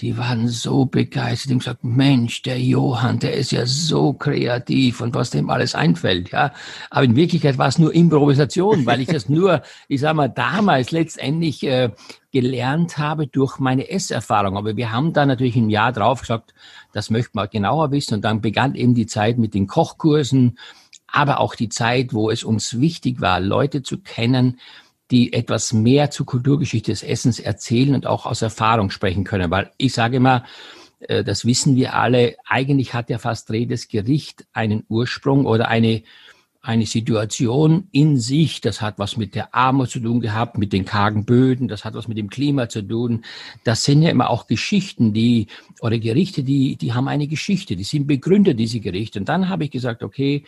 die 0.00 0.18
waren 0.18 0.48
so 0.48 0.84
begeistert 0.84 1.52
und 1.52 1.58
gesagt, 1.60 1.82
Mensch, 1.82 2.42
der 2.42 2.60
Johann, 2.60 3.18
der 3.18 3.32
ist 3.32 3.50
ja 3.50 3.64
so 3.64 4.12
kreativ 4.12 5.00
und 5.00 5.14
was 5.14 5.30
dem 5.30 5.48
alles 5.48 5.74
einfällt, 5.74 6.32
ja. 6.32 6.52
Aber 6.90 7.04
in 7.04 7.16
Wirklichkeit 7.16 7.56
war 7.56 7.68
es 7.68 7.78
nur 7.78 7.94
Improvisation, 7.94 8.84
weil 8.84 9.00
ich 9.00 9.08
das 9.08 9.28
nur, 9.30 9.62
ich 9.88 10.00
sag 10.02 10.14
mal, 10.14 10.28
damals 10.28 10.90
letztendlich 10.90 11.62
äh, 11.62 11.92
gelernt 12.30 12.98
habe 12.98 13.26
durch 13.26 13.58
meine 13.58 13.88
Esserfahrung. 13.88 14.58
Aber 14.58 14.76
wir 14.76 14.92
haben 14.92 15.14
da 15.14 15.24
natürlich 15.24 15.56
ein 15.56 15.70
Jahr 15.70 15.92
drauf 15.92 16.20
gesagt, 16.20 16.52
das 16.92 17.08
möchte 17.08 17.30
man 17.32 17.48
genauer 17.50 17.90
wissen. 17.90 18.14
Und 18.14 18.22
dann 18.22 18.42
begann 18.42 18.74
eben 18.74 18.94
die 18.94 19.06
Zeit 19.06 19.38
mit 19.38 19.54
den 19.54 19.66
Kochkursen, 19.66 20.58
aber 21.06 21.40
auch 21.40 21.54
die 21.54 21.70
Zeit, 21.70 22.12
wo 22.12 22.30
es 22.30 22.44
uns 22.44 22.78
wichtig 22.78 23.22
war, 23.22 23.40
Leute 23.40 23.82
zu 23.82 23.98
kennen, 23.98 24.58
die 25.10 25.32
etwas 25.32 25.72
mehr 25.72 26.10
zur 26.10 26.26
Kulturgeschichte 26.26 26.90
des 26.90 27.02
Essens 27.02 27.38
erzählen 27.38 27.94
und 27.94 28.06
auch 28.06 28.26
aus 28.26 28.42
Erfahrung 28.42 28.90
sprechen 28.90 29.24
können. 29.24 29.50
Weil 29.50 29.70
ich 29.76 29.92
sage 29.92 30.16
immer, 30.16 30.44
äh, 31.00 31.24
das 31.24 31.44
wissen 31.44 31.76
wir 31.76 31.94
alle, 31.94 32.36
eigentlich 32.46 32.94
hat 32.94 33.10
ja 33.10 33.18
fast 33.18 33.50
jedes 33.50 33.88
Gericht 33.88 34.46
einen 34.52 34.84
Ursprung 34.88 35.46
oder 35.46 35.68
eine, 35.68 36.02
eine 36.60 36.86
Situation 36.86 37.86
in 37.92 38.18
sich. 38.18 38.60
Das 38.60 38.80
hat 38.80 38.98
was 38.98 39.16
mit 39.16 39.34
der 39.34 39.54
Armut 39.54 39.90
zu 39.90 40.00
tun 40.00 40.20
gehabt, 40.20 40.58
mit 40.58 40.72
den 40.72 40.84
kargen 40.84 41.24
Böden, 41.24 41.68
das 41.68 41.84
hat 41.84 41.94
was 41.94 42.08
mit 42.08 42.18
dem 42.18 42.28
Klima 42.28 42.68
zu 42.68 42.82
tun. 42.82 43.24
Das 43.62 43.84
sind 43.84 44.02
ja 44.02 44.10
immer 44.10 44.30
auch 44.30 44.48
Geschichten, 44.48 45.12
die, 45.12 45.46
oder 45.80 45.98
Gerichte, 45.98 46.42
die, 46.42 46.76
die 46.76 46.92
haben 46.92 47.08
eine 47.08 47.28
Geschichte, 47.28 47.76
die 47.76 47.84
sind 47.84 48.08
begründet, 48.08 48.58
diese 48.58 48.80
Gerichte. 48.80 49.20
Und 49.20 49.28
dann 49.28 49.48
habe 49.48 49.64
ich 49.64 49.70
gesagt, 49.70 50.02
okay, 50.02 50.44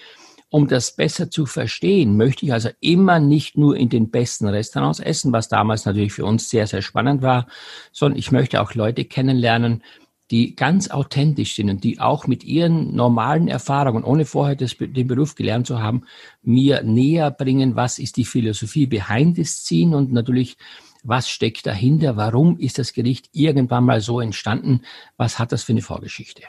um 0.50 0.66
das 0.66 0.96
besser 0.96 1.30
zu 1.30 1.46
verstehen, 1.46 2.16
möchte 2.16 2.46
ich 2.46 2.52
also 2.52 2.70
immer 2.80 3.20
nicht 3.20 3.58
nur 3.58 3.76
in 3.76 3.88
den 3.88 4.10
besten 4.10 4.48
Restaurants 4.48 5.00
essen, 5.00 5.32
was 5.32 5.48
damals 5.48 5.84
natürlich 5.84 6.12
für 6.12 6.24
uns 6.24 6.48
sehr, 6.48 6.66
sehr 6.66 6.82
spannend 6.82 7.22
war, 7.22 7.46
sondern 7.92 8.18
ich 8.18 8.32
möchte 8.32 8.60
auch 8.62 8.74
Leute 8.74 9.04
kennenlernen, 9.04 9.82
die 10.30 10.54
ganz 10.54 10.90
authentisch 10.90 11.54
sind 11.54 11.70
und 11.70 11.84
die 11.84 12.00
auch 12.00 12.26
mit 12.26 12.44
ihren 12.44 12.94
normalen 12.94 13.48
Erfahrungen, 13.48 14.04
ohne 14.04 14.26
vorher 14.26 14.56
das, 14.56 14.76
den 14.78 15.06
Beruf 15.06 15.34
gelernt 15.34 15.66
zu 15.66 15.80
haben, 15.80 16.04
mir 16.42 16.82
näher 16.82 17.30
bringen, 17.30 17.76
was 17.76 17.98
ist 17.98 18.16
die 18.16 18.26
Philosophie 18.26 18.86
behind 18.86 19.36
this 19.36 19.64
scene 19.64 19.96
und 19.96 20.12
natürlich, 20.12 20.56
was 21.02 21.30
steckt 21.30 21.66
dahinter, 21.66 22.16
warum 22.16 22.58
ist 22.58 22.78
das 22.78 22.92
Gericht 22.92 23.30
irgendwann 23.32 23.84
mal 23.84 24.00
so 24.00 24.20
entstanden, 24.20 24.82
was 25.16 25.38
hat 25.38 25.52
das 25.52 25.62
für 25.62 25.72
eine 25.72 25.82
Vorgeschichte. 25.82 26.42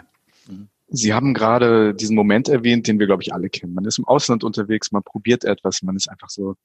Sie 0.92 1.14
haben 1.14 1.34
gerade 1.34 1.94
diesen 1.94 2.16
Moment 2.16 2.50
erwähnt, 2.50 2.88
den 2.88 3.00
wir, 3.00 3.06
glaube 3.06 3.24
ich, 3.24 3.34
alle 3.34 3.50
kennen. 3.50 3.74
Man 3.74 3.86
ist 3.86 4.00
im 4.00 4.06
Ausland 4.06 4.44
unterwegs, 4.44 4.92
man 4.92 5.04
probiert 5.04 5.44
etwas, 5.44 5.82
man 5.84 5.96
ist 5.96 6.10
einfach 6.10 6.30
so 6.30 6.56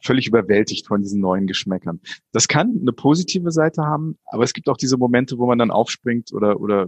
völlig 0.00 0.28
überwältigt 0.28 0.86
von 0.86 1.02
diesen 1.02 1.20
neuen 1.20 1.46
Geschmäckern. 1.46 2.00
Das 2.32 2.48
kann 2.48 2.78
eine 2.80 2.92
positive 2.92 3.50
Seite 3.50 3.82
haben, 3.82 4.16
aber 4.26 4.44
es 4.44 4.52
gibt 4.52 4.68
auch 4.68 4.76
diese 4.76 4.96
Momente, 4.96 5.38
wo 5.38 5.46
man 5.46 5.58
dann 5.58 5.70
aufspringt 5.70 6.32
oder 6.32 6.60
oder 6.60 6.86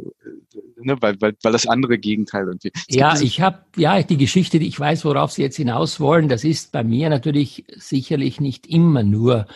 ne, 0.76 0.96
weil, 1.00 1.20
weil, 1.20 1.34
weil 1.42 1.52
das 1.52 1.66
andere 1.66 1.98
Gegenteil 1.98 2.46
irgendwie. 2.46 2.70
Es 2.88 2.94
ja, 2.94 3.20
ich 3.20 3.40
habe 3.40 3.64
ja 3.76 4.02
die 4.02 4.16
Geschichte, 4.16 4.58
ich 4.58 4.78
weiß, 4.78 5.04
worauf 5.04 5.32
Sie 5.32 5.42
jetzt 5.42 5.56
hinaus 5.56 6.00
wollen. 6.00 6.28
Das 6.28 6.44
ist 6.44 6.72
bei 6.72 6.84
mir 6.84 7.10
natürlich 7.10 7.64
sicherlich 7.76 8.40
nicht 8.40 8.66
immer 8.66 9.02
nur 9.02 9.46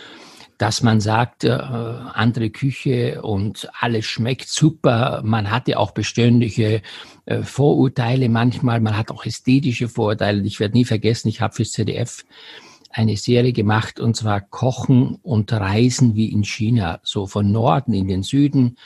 dass 0.58 0.82
man 0.82 1.00
sagt, 1.00 1.44
äh, 1.44 1.50
andere 1.50 2.50
Küche 2.50 3.22
und 3.22 3.68
alles 3.80 4.06
schmeckt 4.06 4.48
super. 4.48 5.22
Man 5.24 5.50
hatte 5.50 5.78
auch 5.78 5.90
beständige 5.90 6.82
äh, 7.26 7.42
Vorurteile 7.42 8.28
manchmal, 8.28 8.80
man 8.80 8.96
hat 8.96 9.10
auch 9.10 9.24
ästhetische 9.24 9.88
Vorurteile. 9.88 10.42
Ich 10.42 10.60
werde 10.60 10.74
nie 10.74 10.84
vergessen, 10.84 11.28
ich 11.28 11.40
habe 11.40 11.54
fürs 11.54 11.72
ZDF 11.72 12.24
eine 12.90 13.16
Serie 13.16 13.52
gemacht 13.52 13.98
und 13.98 14.14
zwar 14.14 14.40
Kochen 14.40 15.16
und 15.22 15.52
Reisen 15.52 16.14
wie 16.14 16.30
in 16.32 16.44
China, 16.44 17.00
so 17.02 17.26
von 17.26 17.50
Norden 17.50 17.92
in 17.92 18.06
den 18.06 18.22
Süden. 18.22 18.76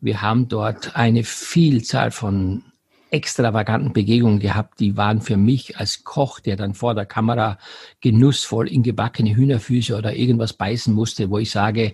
Wir 0.00 0.20
haben 0.20 0.48
dort 0.48 0.96
eine 0.96 1.22
Vielzahl 1.22 2.10
von 2.10 2.64
extravaganten 3.12 3.92
Begegnungen 3.92 4.40
gehabt, 4.40 4.80
die 4.80 4.96
waren 4.96 5.20
für 5.20 5.36
mich 5.36 5.76
als 5.76 6.02
Koch, 6.02 6.40
der 6.40 6.56
dann 6.56 6.72
vor 6.72 6.94
der 6.94 7.04
Kamera 7.04 7.58
genussvoll 8.00 8.68
in 8.68 8.82
gebackene 8.82 9.36
Hühnerfüße 9.36 9.94
oder 9.94 10.14
irgendwas 10.14 10.54
beißen 10.54 10.94
musste, 10.94 11.28
wo 11.28 11.38
ich 11.38 11.50
sage, 11.50 11.92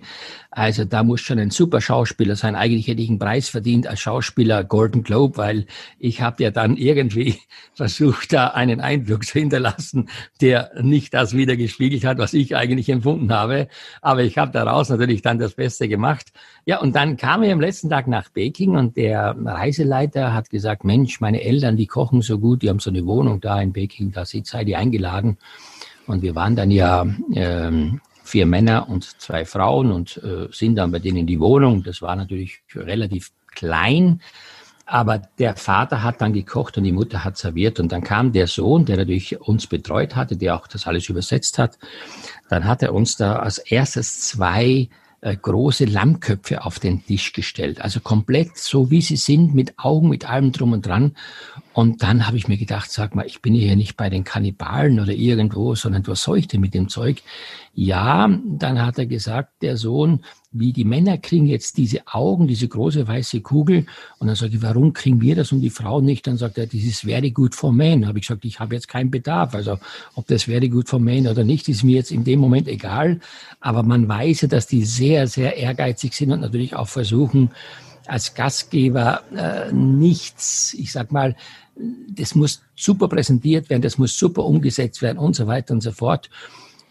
also 0.49 0.85
da 0.85 1.03
muss 1.03 1.19
schon 1.19 1.37
ein 1.37 1.51
super 1.51 1.81
Schauspieler 1.81 2.37
sein. 2.37 2.55
Eigentlich 2.55 2.87
hätte 2.87 3.01
ich 3.01 3.09
einen 3.09 3.19
Preis 3.19 3.49
verdient 3.49 3.85
als 3.85 3.99
Schauspieler 3.99 4.63
Golden 4.63 5.03
Globe, 5.03 5.37
weil 5.37 5.65
ich 5.99 6.21
habe 6.21 6.41
ja 6.41 6.51
dann 6.51 6.77
irgendwie 6.77 7.39
versucht, 7.73 8.31
da 8.31 8.47
einen 8.47 8.79
Eindruck 8.79 9.25
zu 9.25 9.39
hinterlassen, 9.39 10.09
der 10.39 10.71
nicht 10.81 11.13
das 11.13 11.35
wieder 11.35 11.57
gespiegelt 11.57 12.05
hat, 12.05 12.17
was 12.17 12.33
ich 12.33 12.55
eigentlich 12.55 12.87
empfunden 12.87 13.33
habe. 13.33 13.67
Aber 14.01 14.23
ich 14.23 14.37
habe 14.37 14.53
daraus 14.53 14.87
natürlich 14.87 15.21
dann 15.21 15.37
das 15.37 15.53
Beste 15.53 15.89
gemacht. 15.89 16.31
Ja, 16.69 16.79
und 16.81 16.95
dann 16.95 17.17
kam 17.17 17.41
ich 17.41 17.51
am 17.51 17.59
letzten 17.59 17.89
Tag 17.89 18.05
nach 18.05 18.31
Peking 18.31 18.75
und 18.75 18.95
der 18.95 19.35
Reiseleiter 19.43 20.35
hat 20.35 20.51
gesagt, 20.51 20.83
Mensch, 20.83 21.19
meine 21.19 21.41
Eltern, 21.41 21.77
die 21.77 21.87
kochen 21.87 22.21
so 22.21 22.37
gut, 22.37 22.61
die 22.61 22.69
haben 22.69 22.77
so 22.77 22.91
eine 22.91 23.07
Wohnung 23.07 23.41
da 23.41 23.59
in 23.59 23.73
Peking, 23.73 24.11
da 24.11 24.23
sei 24.23 24.63
die 24.63 24.75
eingeladen. 24.75 25.39
Und 26.05 26.21
wir 26.21 26.35
waren 26.35 26.55
dann 26.55 26.69
ja 26.69 27.07
ähm, 27.33 28.01
vier 28.23 28.45
Männer 28.45 28.87
und 28.87 29.19
zwei 29.19 29.45
Frauen 29.45 29.91
und 29.91 30.17
äh, 30.17 30.47
sind 30.51 30.75
dann 30.75 30.91
bei 30.91 30.99
denen 30.99 31.17
in 31.17 31.25
die 31.25 31.39
Wohnung. 31.39 31.81
Das 31.81 32.03
war 32.03 32.15
natürlich 32.15 32.61
relativ 32.75 33.31
klein, 33.47 34.21
aber 34.85 35.23
der 35.39 35.55
Vater 35.55 36.03
hat 36.03 36.21
dann 36.21 36.33
gekocht 36.33 36.77
und 36.77 36.83
die 36.83 36.91
Mutter 36.91 37.23
hat 37.23 37.35
serviert 37.35 37.79
und 37.79 37.91
dann 37.91 38.03
kam 38.03 38.31
der 38.31 38.45
Sohn, 38.45 38.85
der 38.85 38.97
natürlich 38.97 39.41
uns 39.41 39.65
betreut 39.65 40.15
hatte, 40.15 40.37
der 40.37 40.55
auch 40.55 40.67
das 40.67 40.85
alles 40.85 41.09
übersetzt 41.09 41.57
hat. 41.57 41.79
Dann 42.47 42.65
hat 42.65 42.83
er 42.83 42.93
uns 42.93 43.17
da 43.17 43.37
als 43.37 43.57
erstes 43.57 44.21
zwei 44.27 44.87
äh, 45.21 45.35
große 45.35 45.85
Lammköpfe 45.85 46.65
auf 46.65 46.79
den 46.79 47.05
Tisch 47.05 47.33
gestellt. 47.33 47.81
Also 47.81 47.99
komplett 47.99 48.57
so, 48.57 48.89
wie 48.89 49.01
sie 49.01 49.17
sind, 49.17 49.53
mit 49.53 49.77
Augen, 49.77 50.09
mit 50.09 50.29
allem 50.29 50.51
drum 50.51 50.73
und 50.73 50.85
dran. 50.85 51.15
Und 51.73 52.03
dann 52.03 52.27
habe 52.27 52.37
ich 52.37 52.47
mir 52.47 52.57
gedacht, 52.57 52.91
sag 52.91 53.15
mal, 53.15 53.25
ich 53.25 53.41
bin 53.41 53.53
hier 53.53 53.75
nicht 53.75 53.97
bei 53.97 54.09
den 54.09 54.23
Kannibalen 54.23 54.99
oder 54.99 55.13
irgendwo, 55.13 55.75
sondern 55.75 56.05
was 56.07 56.23
soll 56.23 56.39
ich 56.39 56.47
denn 56.47 56.61
mit 56.61 56.73
dem 56.73 56.89
Zeug? 56.89 57.21
Ja, 57.73 58.29
dann 58.45 58.85
hat 58.85 58.97
er 58.97 59.05
gesagt, 59.05 59.61
der 59.61 59.77
Sohn, 59.77 60.23
wie 60.51 60.73
die 60.73 60.83
Männer 60.83 61.17
kriegen 61.19 61.45
jetzt 61.45 61.77
diese 61.77 62.07
Augen, 62.07 62.47
diese 62.47 62.67
große 62.67 63.07
weiße 63.07 63.41
Kugel. 63.41 63.85
Und 64.17 64.27
dann 64.27 64.35
sage 64.35 64.55
ich, 64.55 64.61
warum 64.63 64.93
kriegen 64.93 65.21
wir 65.21 65.35
das 65.35 65.51
und 65.51 65.61
die 65.61 65.69
Frauen 65.69 66.05
nicht? 66.05 66.25
Dann 66.25 66.37
sagt 66.37 66.57
er, 66.57 66.65
das 66.65 66.81
ist 66.81 67.01
very 67.01 67.29
good 67.29 67.53
for 67.53 67.71
men. 67.71 68.07
Habe 68.07 68.17
ich 68.17 68.27
gesagt, 68.27 68.45
ich 68.45 68.59
habe 68.59 68.73
jetzt 68.73 68.87
keinen 68.87 69.11
Bedarf. 69.11 69.53
Also 69.53 69.77
ob 70.15 70.25
das 70.27 70.43
very 70.43 70.67
good 70.67 70.89
for 70.89 70.99
men 70.99 71.27
oder 71.27 71.43
nicht, 71.43 71.69
ist 71.69 71.83
mir 71.83 71.97
jetzt 71.97 72.11
in 72.11 72.23
dem 72.23 72.39
Moment 72.39 72.67
egal. 72.67 73.19
Aber 73.59 73.83
man 73.83 74.07
weiß 74.07 74.41
ja, 74.41 74.47
dass 74.47 74.65
die 74.65 74.85
sehr, 74.85 75.27
sehr 75.27 75.55
ehrgeizig 75.55 76.13
sind 76.13 76.31
und 76.31 76.41
natürlich 76.41 76.75
auch 76.75 76.87
versuchen, 76.87 77.51
als 78.07 78.33
Gastgeber 78.33 79.21
äh, 79.35 79.71
nichts, 79.71 80.73
ich 80.73 80.91
sag 80.91 81.11
mal, 81.11 81.35
das 82.09 82.33
muss 82.33 82.63
super 82.75 83.07
präsentiert 83.07 83.69
werden, 83.69 83.83
das 83.83 83.99
muss 83.99 84.17
super 84.17 84.43
umgesetzt 84.45 85.01
werden 85.03 85.19
und 85.19 85.35
so 85.35 85.45
weiter 85.45 85.75
und 85.75 85.81
so 85.81 85.91
fort. 85.91 86.29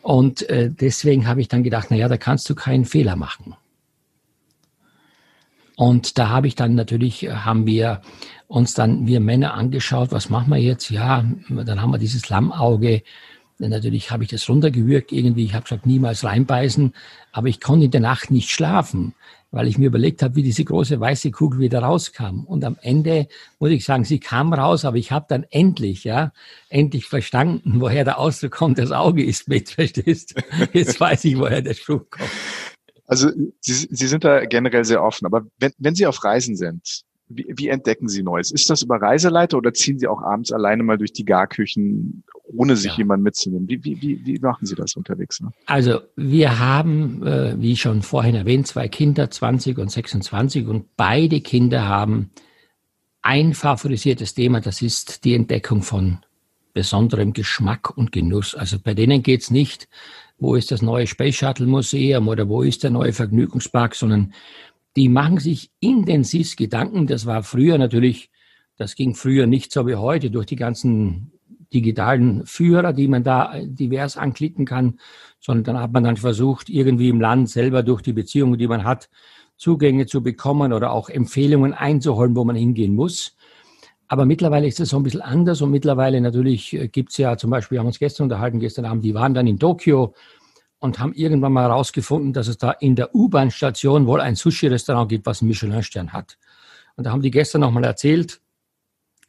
Und 0.09 0.49
äh, 0.49 0.71
deswegen 0.71 1.27
habe 1.27 1.43
ich 1.43 1.49
dann 1.49 1.63
gedacht, 1.63 1.89
na 1.91 1.97
ja, 1.99 2.09
da 2.09 2.17
kannst 2.17 2.49
du 2.49 2.55
keinen 2.55 2.87
Fehler 2.87 3.15
machen. 3.15 3.55
Und 5.77 6.17
da 6.17 6.31
habe 6.31 6.47
ich 6.47 6.55
dann 6.55 6.75
natürlich, 6.75 7.27
äh, 7.27 7.31
haben 7.31 7.67
wir 7.67 8.01
uns 8.47 8.73
dann, 8.73 9.07
wir 9.07 9.21
Männer 9.21 9.53
angeschaut, 9.53 10.11
was 10.11 10.31
machen 10.31 10.49
wir 10.49 10.57
jetzt? 10.57 10.89
Ja, 10.89 11.23
dann 11.51 11.83
haben 11.83 11.91
wir 11.91 11.99
dieses 11.99 12.31
Lammauge 12.31 13.03
Natürlich 13.61 14.13
habe 14.13 14.23
ich 14.23 14.31
das 14.31 14.49
runtergewürgt 14.49 15.11
irgendwie. 15.11 15.45
Ich 15.45 15.55
habe 15.55 15.65
gesagt, 15.65 15.85
niemals 15.85 16.23
reinbeißen. 16.23 16.95
Aber 17.33 17.49
ich 17.49 17.61
konnte 17.61 17.87
in 17.87 17.91
der 17.91 18.01
Nacht 18.01 18.31
nicht 18.31 18.51
schlafen, 18.51 19.15
weil 19.51 19.67
ich 19.67 19.79
mir 19.79 19.87
überlegt 19.87 20.23
habe, 20.23 20.37
wie 20.37 20.43
diese 20.43 20.65
große 20.65 21.01
weiße 21.01 21.31
Kugel 21.31 21.61
wieder 21.61 21.81
rauskam. 21.81 22.45
Und 22.45 22.65
am 22.65 22.77
Ende 22.83 23.29
muss 23.59 23.71
ich 23.71 23.85
sagen, 23.85 24.05
sie 24.05 24.21
kam 24.21 24.53
raus, 24.53 24.85
aber 24.85 24.99
ich 24.99 25.11
habe 25.11 25.27
dann 25.29 25.45
endlich, 25.51 26.05
ja, 26.05 26.33
endlich 26.69 27.07
verstanden, 27.07 27.75
woher 27.81 28.05
der 28.05 28.19
Ausdruck 28.19 28.53
kommt, 28.53 28.79
das 28.79 28.93
Auge 28.93 29.25
ist 29.25 29.49
mit, 29.49 29.71
verstehst 29.71 30.35
du? 30.37 30.69
Jetzt 30.73 31.01
weiß 31.01 31.25
ich, 31.25 31.39
woher 31.39 31.63
der 31.63 31.75
Spruch 31.75 32.05
kommt. 32.11 32.31
Also 33.07 33.31
Sie, 33.61 33.89
Sie 33.91 34.07
sind 34.07 34.25
da 34.25 34.45
generell 34.45 34.85
sehr 34.85 35.03
offen, 35.03 35.25
aber 35.25 35.47
wenn, 35.59 35.73
wenn 35.79 35.95
Sie 35.95 36.07
auf 36.07 36.23
Reisen 36.23 36.57
sind, 36.57 37.05
wie, 37.29 37.47
wie 37.57 37.69
entdecken 37.69 38.09
Sie 38.09 38.23
Neues? 38.23 38.51
Ist 38.51 38.69
das 38.69 38.83
über 38.83 39.01
Reiseleiter 39.01 39.57
oder 39.57 39.73
ziehen 39.73 39.99
Sie 39.99 40.07
auch 40.07 40.23
abends 40.23 40.53
alleine 40.53 40.83
mal 40.83 40.99
durch 40.99 41.13
die 41.13 41.25
Garküchen, 41.25 42.25
ohne 42.55 42.77
sich 42.77 42.93
ja. 42.93 42.99
jemanden 42.99 43.25
mitzunehmen? 43.25 43.69
Wie, 43.69 43.85
wie, 43.85 44.01
wie, 44.01 44.27
wie 44.27 44.39
machen 44.39 44.67
Sie 44.67 44.75
das 44.75 44.97
unterwegs? 44.97 45.41
Ne? 45.41 45.51
Also 45.67 46.01
wir 46.17 46.59
haben, 46.59 47.27
äh, 47.27 47.61
wie 47.61 47.77
schon 47.77 48.03
vorhin 48.03 48.35
erwähnt, 48.35 48.67
zwei 48.67 48.89
Kinder, 48.89 49.31
20 49.31 49.79
und 49.79 49.91
26 49.91 50.67
und 50.67 50.97
beide 50.97 51.41
Kinder 51.41 51.87
haben 51.87 52.31
ein 53.23 53.55
favorisiertes 53.55 54.35
Thema, 54.35 54.61
das 54.61 54.81
ist 54.81 55.25
die 55.25 55.35
Entdeckung 55.35 55.83
von 55.83 56.19
besonderem 56.73 57.33
Geschmack 57.33 57.97
und 57.97 58.13
Genuss. 58.13 58.55
Also 58.55 58.79
bei 58.79 58.95
denen 58.95 59.23
geht's 59.23 59.51
nicht, 59.51 59.89
wo 60.39 60.55
ist 60.55 60.71
das 60.71 60.83
neue 60.83 61.07
Space 61.07 61.35
Shuttle 61.35 61.67
Museum 61.67 62.29
oder 62.29 62.49
wo 62.49 62.63
ist 62.63 62.85
der 62.85 62.91
neue 62.91 63.13
Vergnügungspark, 63.13 63.95
sondern 63.95 64.33
die 64.97 65.09
machen 65.09 65.39
sich 65.39 65.71
intensiv 65.81 66.57
Gedanken. 66.57 67.07
Das 67.07 67.27
war 67.27 67.43
früher 67.43 67.79
natürlich, 67.79 68.31
das 68.77 68.95
ging 68.95 69.15
früher 69.15 69.47
nicht 69.47 69.73
so 69.73 69.87
wie 69.87 69.97
heute 69.97 70.31
durch 70.31 70.47
die 70.47 70.57
ganzen 70.57 71.33
digitalen 71.73 72.47
Führer, 72.47 72.93
die 72.93 73.09
man 73.09 73.25
da 73.25 73.53
divers 73.63 74.17
anklicken 74.17 74.65
kann, 74.65 74.99
sondern 75.41 75.65
dann 75.65 75.83
hat 75.83 75.93
man 75.93 76.05
dann 76.05 76.17
versucht, 76.17 76.69
irgendwie 76.69 77.09
im 77.09 77.21
Land 77.21 77.51
selber 77.51 77.83
durch 77.83 78.03
die 78.03 78.13
Beziehungen, 78.13 78.59
die 78.59 78.69
man 78.69 78.85
hat, 78.85 79.09
Zugänge 79.57 80.07
zu 80.07 80.23
bekommen 80.23 80.73
oder 80.73 80.93
auch 80.93 81.09
Empfehlungen 81.09 81.75
einzuholen, 81.75 82.37
wo 82.37 82.45
man 82.45 82.57
hingehen 82.57 82.95
muss. 82.95 83.37
Aber 84.07 84.25
mittlerweile 84.25 84.67
ist 84.67 84.81
es 84.81 84.89
so 84.89 84.97
ein 84.97 85.03
bisschen 85.03 85.21
anders 85.21 85.61
und 85.61 85.71
mittlerweile 85.71 86.21
natürlich 86.21 86.73
äh, 86.73 86.89
gibt 86.89 87.11
es 87.11 87.19
ja 87.19 87.37
zum 87.37 87.51
Beispiel, 87.51 87.77
wir 87.77 87.81
haben 87.81 87.89
uns 87.89 87.99
gestern 87.99 88.25
unterhalten, 88.25 88.59
gestern 88.59 88.87
Abend, 88.87 89.05
die 89.05 89.15
waren 89.15 89.35
dann 89.35 89.47
in 89.47 89.59
Tokio 89.59 90.15
und 90.79 90.99
haben 90.99 91.13
irgendwann 91.13 91.53
mal 91.53 91.65
herausgefunden, 91.65 92.33
dass 92.33 92.49
es 92.49 92.57
da 92.57 92.71
in 92.71 92.97
der 92.97 93.15
U-Bahn-Station 93.15 94.07
wohl 94.07 94.21
ein 94.21 94.35
Sushi-Restaurant 94.35 95.11
gibt, 95.11 95.27
was 95.27 95.43
einen 95.43 95.49
Michelin-Stern 95.49 96.13
hat. 96.13 96.39
Und 96.97 97.05
da 97.05 97.11
haben 97.11 97.21
die 97.21 97.31
gestern 97.31 97.61
nochmal 97.61 97.85
erzählt, 97.85 98.41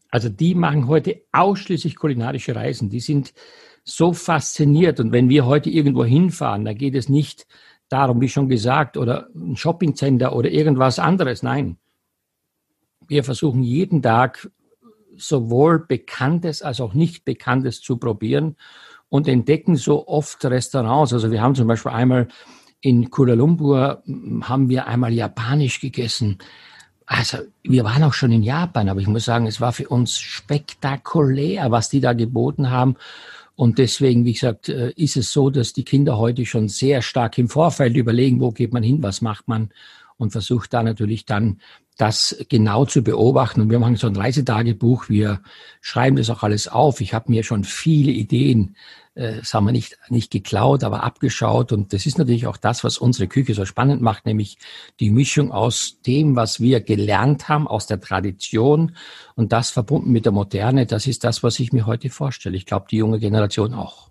also 0.10 0.30
die 0.30 0.56
machen 0.56 0.88
heute 0.88 1.22
ausschließlich 1.32 1.96
kulinarische 1.96 2.56
Reisen. 2.56 2.90
Die 2.90 3.00
sind 3.00 3.34
so 3.84 4.14
fasziniert. 4.14 5.00
Und 5.00 5.12
wenn 5.12 5.30
wir 5.30 5.46
heute 5.46 5.70
irgendwo 5.70 6.04
hinfahren, 6.04 6.66
da 6.66 6.74
geht 6.74 6.96
es 6.96 7.10
nicht 7.10 7.48
darum, 7.90 8.22
wie 8.22 8.30
schon 8.30 8.50
gesagt, 8.50 8.98
oder 8.98 9.28
ein 9.36 9.56
Shoppingcenter 9.56 10.36
oder 10.36 10.50
irgendwas 10.50 11.00
anderes. 11.00 11.44
Nein. 11.44 11.78
Wir 13.08 13.24
versuchen 13.24 13.64
jeden 13.64 14.02
Tag 14.02 14.50
sowohl 15.18 15.86
Bekanntes 15.88 16.62
als 16.62 16.80
auch 16.80 16.94
nicht 16.94 17.26
Bekanntes 17.26 17.82
zu 17.82 17.98
probieren 17.98 18.56
und 19.10 19.28
entdecken 19.28 19.76
so 19.76 20.08
oft 20.08 20.44
Restaurants. 20.46 21.14
Also 21.14 21.32
wir 21.32 21.42
haben 21.42 21.56
zum 21.56 21.68
Beispiel 21.68 21.92
einmal 21.92 22.28
in 22.82 23.10
Kuala 23.10 23.34
Lumpur 23.34 24.04
hm, 24.06 24.48
haben 24.48 24.70
wir 24.70 24.88
einmal 24.88 25.12
japanisch 25.14 25.82
gegessen. 25.82 26.38
Also 27.12 27.40
wir 27.64 27.84
waren 27.86 28.04
auch 28.04 28.14
schon 28.14 28.32
in 28.32 28.44
Japan, 28.44 28.88
aber 28.88 29.02
ich 29.02 29.08
muss 29.08 29.26
sagen, 29.26 29.48
es 29.48 29.60
war 29.60 29.74
für 29.74 29.90
uns 29.90 30.20
spektakulär, 30.20 31.72
was 31.72 31.90
die 31.90 32.02
da 32.02 32.14
geboten 32.14 32.70
haben. 32.70 32.98
Und 33.56 33.80
deswegen, 33.80 34.26
wie 34.26 34.34
gesagt, 34.34 34.70
äh, 34.70 34.92
ist 34.92 35.18
es 35.18 35.34
so, 35.34 35.50
dass 35.50 35.74
die 35.74 35.84
Kinder 35.84 36.20
heute 36.20 36.46
schon 36.46 36.70
sehr 36.70 37.02
stark 37.02 37.40
im 37.40 37.50
Vorfeld 37.50 37.98
überlegen, 37.98 38.40
wo 38.40 38.52
geht 38.52 38.74
man 38.74 38.84
hin, 38.84 39.02
was 39.02 39.22
macht 39.22 39.48
man 39.48 39.72
und 40.18 40.34
versucht 40.34 40.72
da 40.72 40.84
natürlich 40.84 41.26
dann 41.26 41.60
das 42.00 42.46
genau 42.48 42.86
zu 42.86 43.04
beobachten. 43.04 43.60
Und 43.60 43.70
wir 43.70 43.78
machen 43.78 43.98
so 43.98 44.08
ein 44.08 44.16
Reisetagebuch, 44.16 45.10
wir 45.10 45.42
schreiben 45.82 46.16
das 46.16 46.30
auch 46.30 46.44
alles 46.44 46.70
auf. 46.70 47.02
Ich 47.02 47.14
habe 47.14 47.30
mir 47.30 47.44
schon 47.44 47.66
viele 47.66 48.14
Ideen, 48.14 48.78
äh, 49.16 49.44
sagen 49.44 49.66
wir 49.66 49.74
nicht, 49.74 49.98
nicht 50.08 50.32
geklaut, 50.32 50.86
aber 50.86 51.04
abgeschaut. 51.04 51.74
Und 51.74 51.92
das 51.92 52.06
ist 52.06 52.18
natürlich 52.18 52.48
auch 52.48 52.56
das, 52.56 52.86
was 52.86 53.00
unsere 53.00 53.28
Küche 53.28 53.54
so 53.54 53.66
spannend 53.66 54.02
macht, 54.02 54.26
nämlich 54.26 54.58
die 55.02 55.10
Mischung 55.10 55.52
aus 55.52 55.98
dem, 56.08 56.38
was 56.38 56.62
wir 56.62 56.80
gelernt 56.80 57.50
haben, 57.50 57.68
aus 57.68 57.86
der 57.86 58.00
Tradition 58.00 58.96
und 59.36 59.52
das 59.52 59.70
verbunden 59.70 60.14
mit 60.14 60.24
der 60.24 60.32
Moderne. 60.32 60.86
Das 60.86 61.06
ist 61.06 61.26
das, 61.26 61.44
was 61.44 61.60
ich 61.60 61.74
mir 61.74 61.86
heute 61.86 62.10
vorstelle. 62.10 62.56
Ich 62.56 62.66
glaube, 62.66 62.86
die 62.90 62.98
junge 62.98 63.20
Generation 63.20 63.74
auch. 63.74 64.09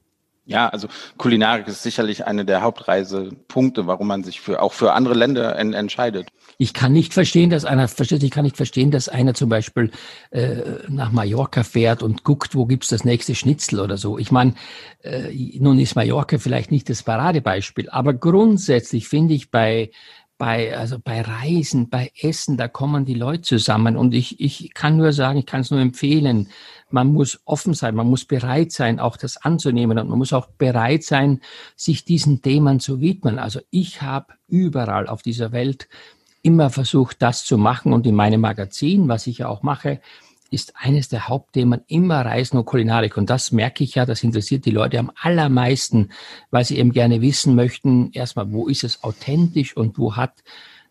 Ja, 0.48 0.70
also 0.70 0.88
Kulinarik 1.18 1.68
ist 1.68 1.82
sicherlich 1.82 2.26
eine 2.26 2.46
der 2.46 2.62
Hauptreisepunkte, 2.62 3.86
warum 3.86 4.06
man 4.06 4.24
sich 4.24 4.40
für 4.40 4.62
auch 4.62 4.72
für 4.72 4.94
andere 4.94 5.12
Länder 5.12 5.58
en 5.58 5.74
entscheidet. 5.74 6.28
Ich 6.56 6.72
kann 6.72 6.90
nicht 6.90 7.12
verstehen, 7.12 7.50
dass 7.50 7.66
einer, 7.66 7.86
versteht, 7.86 8.22
ich 8.22 8.30
kann 8.30 8.44
nicht 8.44 8.56
verstehen, 8.56 8.90
dass 8.90 9.10
einer 9.10 9.34
zum 9.34 9.50
Beispiel 9.50 9.90
äh, 10.30 10.62
nach 10.88 11.12
Mallorca 11.12 11.64
fährt 11.64 12.02
und 12.02 12.24
guckt, 12.24 12.54
wo 12.54 12.64
gibt's 12.64 12.88
das 12.88 13.04
nächste 13.04 13.34
Schnitzel 13.34 13.78
oder 13.78 13.98
so. 13.98 14.16
Ich 14.16 14.30
meine, 14.32 14.54
äh, 15.02 15.58
nun 15.58 15.78
ist 15.78 15.96
Mallorca 15.96 16.38
vielleicht 16.38 16.70
nicht 16.70 16.88
das 16.88 17.02
Paradebeispiel, 17.02 17.90
aber 17.90 18.14
grundsätzlich 18.14 19.06
finde 19.06 19.34
ich 19.34 19.50
bei 19.50 19.90
bei, 20.38 20.76
also 20.76 20.98
bei 21.00 21.20
Reisen, 21.20 21.90
bei 21.90 22.12
Essen, 22.20 22.56
da 22.56 22.68
kommen 22.68 23.04
die 23.04 23.14
Leute 23.14 23.42
zusammen. 23.42 23.96
Und 23.96 24.14
ich, 24.14 24.40
ich 24.40 24.72
kann 24.72 24.96
nur 24.96 25.12
sagen, 25.12 25.40
ich 25.40 25.46
kann 25.46 25.62
es 25.62 25.70
nur 25.72 25.80
empfehlen. 25.80 26.48
Man 26.90 27.12
muss 27.12 27.40
offen 27.44 27.74
sein, 27.74 27.96
man 27.96 28.08
muss 28.08 28.24
bereit 28.24 28.70
sein, 28.72 29.00
auch 29.00 29.16
das 29.16 29.36
anzunehmen. 29.36 29.98
Und 29.98 30.08
man 30.08 30.18
muss 30.18 30.32
auch 30.32 30.46
bereit 30.46 31.02
sein, 31.02 31.40
sich 31.76 32.04
diesen 32.04 32.40
Themen 32.40 32.78
zu 32.78 33.00
widmen. 33.00 33.38
Also 33.38 33.60
ich 33.70 34.00
habe 34.00 34.34
überall 34.46 35.08
auf 35.08 35.22
dieser 35.22 35.50
Welt 35.50 35.88
immer 36.42 36.70
versucht, 36.70 37.20
das 37.20 37.44
zu 37.44 37.58
machen. 37.58 37.92
Und 37.92 38.06
in 38.06 38.14
meinem 38.14 38.40
Magazin, 38.40 39.08
was 39.08 39.26
ich 39.26 39.38
ja 39.38 39.48
auch 39.48 39.62
mache, 39.62 40.00
ist 40.50 40.74
eines 40.76 41.08
der 41.08 41.28
Hauptthemen 41.28 41.82
immer 41.86 42.24
Reisen 42.24 42.58
und 42.58 42.64
Kulinarik. 42.64 43.16
Und 43.16 43.30
das 43.30 43.52
merke 43.52 43.84
ich 43.84 43.94
ja, 43.94 44.06
das 44.06 44.22
interessiert 44.22 44.64
die 44.64 44.70
Leute 44.70 44.98
am 44.98 45.12
allermeisten, 45.20 46.10
weil 46.50 46.64
sie 46.64 46.78
eben 46.78 46.92
gerne 46.92 47.20
wissen 47.20 47.54
möchten, 47.54 48.10
erstmal, 48.12 48.52
wo 48.52 48.68
ist 48.68 48.84
es 48.84 49.04
authentisch 49.04 49.76
und 49.76 49.98
wo 49.98 50.16
hat 50.16 50.42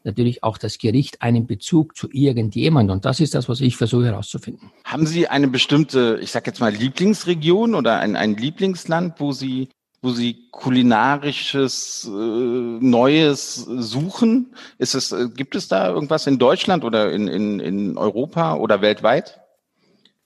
natürlich 0.03 0.43
auch 0.43 0.57
das 0.57 0.77
Gericht 0.77 1.21
einen 1.21 1.47
Bezug 1.47 1.95
zu 1.95 2.07
irgendjemand. 2.11 2.89
Und 2.91 3.05
das 3.05 3.19
ist 3.19 3.35
das, 3.35 3.49
was 3.49 3.61
ich 3.61 3.75
versuche 3.77 4.05
herauszufinden. 4.05 4.71
Haben 4.85 5.05
Sie 5.05 5.27
eine 5.27 5.47
bestimmte, 5.47 6.19
ich 6.21 6.31
sage 6.31 6.47
jetzt 6.47 6.59
mal, 6.59 6.73
Lieblingsregion 6.73 7.75
oder 7.75 7.99
ein, 7.99 8.15
ein 8.15 8.35
Lieblingsland, 8.35 9.19
wo 9.19 9.31
Sie 9.31 9.69
wo 10.01 10.11
Sie 10.11 10.47
kulinarisches 10.51 12.07
äh, 12.07 12.09
Neues 12.11 13.55
suchen? 13.55 14.53
Ist 14.77 14.93
es, 14.93 15.11
äh, 15.11 15.27
gibt 15.35 15.55
es 15.55 15.67
da 15.67 15.89
irgendwas 15.89 16.27
in 16.27 16.37
Deutschland 16.37 16.83
oder 16.83 17.11
in, 17.11 17.27
in, 17.27 17.59
in 17.59 17.97
Europa 17.97 18.55
oder 18.55 18.81
weltweit? 18.81 19.41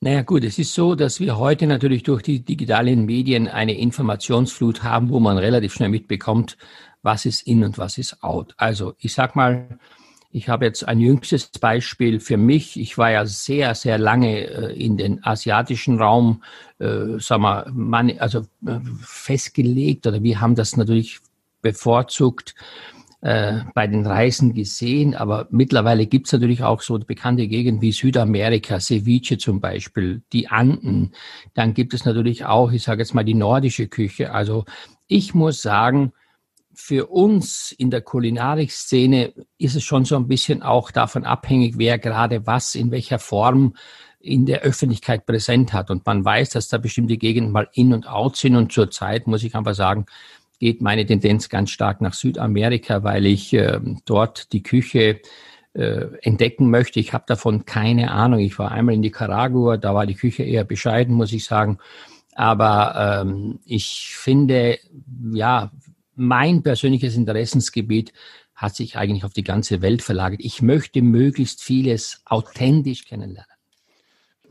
Naja 0.04 0.24
gut, 0.24 0.44
es 0.44 0.58
ist 0.58 0.74
so, 0.74 0.96
dass 0.96 1.20
wir 1.20 1.38
heute 1.38 1.68
natürlich 1.68 2.02
durch 2.02 2.24
die 2.24 2.40
digitalen 2.44 3.06
Medien 3.06 3.48
eine 3.48 3.78
Informationsflut 3.78 4.82
haben, 4.82 5.10
wo 5.10 5.20
man 5.20 5.38
relativ 5.38 5.76
schnell 5.76 5.90
mitbekommt, 5.90 6.58
was 7.04 7.28
ist 7.28 7.46
in 7.46 7.64
und 7.64 7.78
was 7.78 8.00
ist 8.00 8.24
out. 8.24 8.56
Also 8.58 8.96
ich 8.98 9.14
sag 9.14 9.36
mal, 9.36 9.78
ich 10.32 10.50
habe 10.50 10.66
jetzt 10.66 10.88
ein 10.88 11.00
jüngstes 11.00 11.50
Beispiel 11.50 12.20
für 12.20 12.38
mich. 12.38 12.80
Ich 12.80 12.98
war 12.98 13.12
ja 13.12 13.28
sehr, 13.28 13.76
sehr 13.76 14.00
lange 14.00 14.48
äh, 14.48 14.74
in 14.74 14.98
den 14.98 15.24
asiatischen 15.24 16.00
Raum, 16.00 16.42
äh, 16.80 17.20
sag 17.20 17.40
mal, 17.40 17.70
man, 17.72 18.18
also 18.18 18.40
äh, 18.66 18.80
festgelegt 19.04 20.08
oder 20.08 20.24
wir 20.24 20.42
haben 20.42 20.56
das 20.56 20.78
natürlich 20.78 21.20
bevorzugt 21.62 22.56
äh, 23.22 23.60
bei 23.76 23.86
den 23.88 24.06
Reisen 24.06 24.54
gesehen, 24.54 25.16
aber 25.16 25.48
mittlerweile 25.52 26.08
gibt's 26.08 26.32
natürlich 26.32 26.64
auch 26.64 26.82
so 26.82 26.98
bekannte 26.98 27.48
Gegenden 27.48 27.82
wie 27.82 27.92
Südamerika, 27.92 28.80
Ceviche 28.80 29.38
zum 29.38 29.62
Beispiel, 29.62 30.24
die 30.34 30.48
Anden. 30.48 31.14
Dann 31.54 31.74
gibt 31.74 31.94
es 31.94 32.04
natürlich 32.04 32.46
auch, 32.46 32.72
ich 32.72 32.84
sage 32.84 33.02
jetzt 33.02 33.14
mal, 33.14 33.24
die 33.24 33.36
nordische 33.36 33.88
Küche. 33.88 34.34
Also 34.34 34.66
ich 35.08 35.36
muss 35.36 35.62
sagen, 35.62 36.14
für 36.74 37.08
uns 37.08 37.72
in 37.72 37.92
der 37.92 38.02
Kulinarikszene 38.02 39.34
ist 39.58 39.76
es 39.76 39.84
schon 39.84 40.06
so 40.06 40.16
ein 40.16 40.28
bisschen 40.28 40.64
auch 40.64 40.90
davon 40.90 41.24
abhängig, 41.24 41.78
wer 41.78 42.00
gerade 42.00 42.48
was 42.48 42.76
in 42.76 42.90
welcher 42.90 43.20
Form 43.20 43.76
in 44.20 44.46
der 44.46 44.62
Öffentlichkeit 44.62 45.26
präsent 45.26 45.74
hat. 45.74 45.92
Und 45.92 46.06
man 46.06 46.24
weiß, 46.24 46.52
dass 46.52 46.70
da 46.70 46.78
bestimmte 46.78 47.18
Gegenden 47.18 47.52
mal 47.52 47.70
in 47.74 47.94
und 47.94 48.08
out 48.08 48.36
sind. 48.36 48.56
Und 48.56 48.72
zurzeit 48.72 49.28
muss 49.28 49.44
ich 49.44 49.56
einfach 49.56 49.76
sagen, 49.76 50.06
geht 50.62 50.80
meine 50.80 51.08
Tendenz 51.08 51.50
ganz 51.50 51.72
stark 51.72 52.02
nach 52.02 52.14
Südamerika, 52.14 53.04
weil 53.04 53.26
ich 53.26 53.52
äh, 53.52 53.80
dort 54.06 54.54
die 54.54 54.62
Küche 54.62 55.20
äh, 55.74 56.06
entdecken 56.22 56.70
möchte. 56.70 57.00
Ich 57.00 57.14
habe 57.14 57.24
davon 57.28 57.66
keine 57.66 58.12
Ahnung. 58.12 58.40
Ich 58.40 58.60
war 58.60 58.72
einmal 58.72 58.94
in 58.94 59.02
Nicaragua, 59.02 59.78
da 59.78 59.96
war 59.96 60.06
die 60.06 60.14
Küche 60.14 60.44
eher 60.44 60.64
bescheiden, 60.64 61.16
muss 61.16 61.34
ich 61.34 61.46
sagen. 61.46 61.80
Aber 62.36 63.24
ähm, 63.24 63.60
ich 63.66 64.14
finde, 64.16 64.78
ja, 65.34 65.72
mein 66.16 66.62
persönliches 66.62 67.16
Interessensgebiet 67.16 68.14
hat 68.54 68.76
sich 68.76 68.98
eigentlich 68.98 69.26
auf 69.26 69.34
die 69.34 69.44
ganze 69.44 69.82
Welt 69.82 70.04
verlagert. 70.04 70.42
Ich 70.44 70.62
möchte 70.62 71.02
möglichst 71.02 71.64
vieles 71.64 72.22
authentisch 72.26 73.06
kennenlernen. 73.06 73.51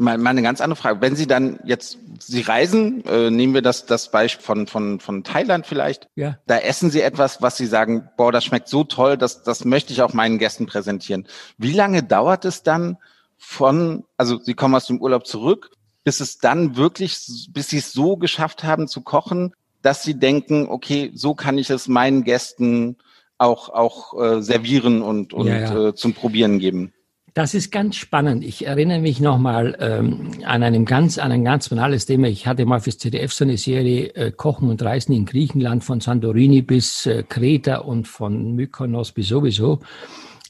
Mal, 0.01 0.17
mal 0.17 0.31
eine 0.31 0.41
ganz 0.41 0.63
andere 0.63 0.81
Frage. 0.81 1.03
Wenn 1.03 1.15
Sie 1.15 1.27
dann 1.27 1.61
jetzt, 1.65 1.99
Sie 2.19 2.41
reisen, 2.41 3.05
äh, 3.05 3.31
nehmen 3.31 3.53
wir 3.53 3.61
das, 3.61 3.85
das 3.85 4.11
Beispiel 4.11 4.43
von, 4.43 4.67
von, 4.67 4.99
von 4.99 5.25
Thailand 5.25 5.67
vielleicht. 5.67 6.09
Ja. 6.15 6.39
Da 6.47 6.57
essen 6.57 6.91
Sie 6.91 7.03
etwas, 7.03 7.43
was 7.43 7.59
Sie 7.59 7.67
sagen, 7.67 8.09
boah, 8.17 8.33
das 8.33 8.47
schmeckt 8.47 8.69
so 8.69 8.83
toll, 8.85 9.19
das, 9.19 9.43
das 9.43 9.67
möchte 9.67 9.93
ich 9.93 10.01
auch 10.01 10.15
meinen 10.15 10.39
Gästen 10.39 10.65
präsentieren. 10.65 11.29
Wie 11.59 11.75
lange 11.75 12.03
dauert 12.03 12.47
es 12.47 12.63
dann 12.63 12.97
von, 13.37 14.05
also 14.17 14.41
Sie 14.41 14.55
kommen 14.55 14.75
aus 14.75 14.87
dem 14.87 15.03
Urlaub 15.03 15.27
zurück, 15.27 15.71
bis 16.03 16.21
es 16.21 16.39
dann 16.39 16.77
wirklich, 16.77 17.49
bis 17.51 17.69
Sie 17.69 17.79
es 17.79 17.93
so 17.93 18.17
geschafft 18.17 18.65
haben 18.65 18.89
zu 18.89 19.03
kochen, 19.03 19.53
dass 19.83 20.03
Sie 20.03 20.19
denken, 20.19 20.67
okay, 20.67 21.11
so 21.15 21.35
kann 21.35 21.59
ich 21.59 21.69
es 21.69 21.89
meinen 21.89 22.25
Gästen 22.25 22.97
auch, 23.37 23.69
auch 23.69 24.19
äh, 24.19 24.43
servieren 24.43 25.03
und, 25.03 25.35
und 25.35 25.47
ja, 25.47 25.59
ja. 25.59 25.89
Äh, 25.89 25.95
zum 25.95 26.15
Probieren 26.15 26.59
geben? 26.59 26.95
Das 27.35 27.55
ist 27.55 27.71
ganz 27.71 27.97
spannend. 27.97 28.45
Ich 28.45 28.67
erinnere 28.67 28.99
mich 28.99 29.21
nochmal 29.21 29.77
ähm, 29.81 30.33
an 30.45 30.63
einem 30.63 30.85
ganz, 30.85 31.19
an 31.19 31.31
ein 31.31 31.45
ganz 31.45 31.69
banales 31.69 32.07
Thema. 32.07 32.27
Ich 32.27 32.47
hatte 32.47 32.65
mal 32.67 32.81
fürs 32.81 32.99
ZDF 32.99 33.33
so 33.33 33.45
eine 33.45 33.57
Serie 33.57 34.15
äh, 34.15 34.33
Kochen 34.33 34.69
und 34.69 34.83
Reisen 34.83 35.13
in 35.13 35.27
Griechenland 35.27 35.85
von 35.85 36.01
Santorini 36.01 36.63
bis 36.63 37.07
äh, 37.07 37.23
Kreta 37.23 37.79
und 37.79 38.09
von 38.09 38.57
Mykonos 38.57 39.13
bis 39.13 39.29
sowieso. 39.29 39.81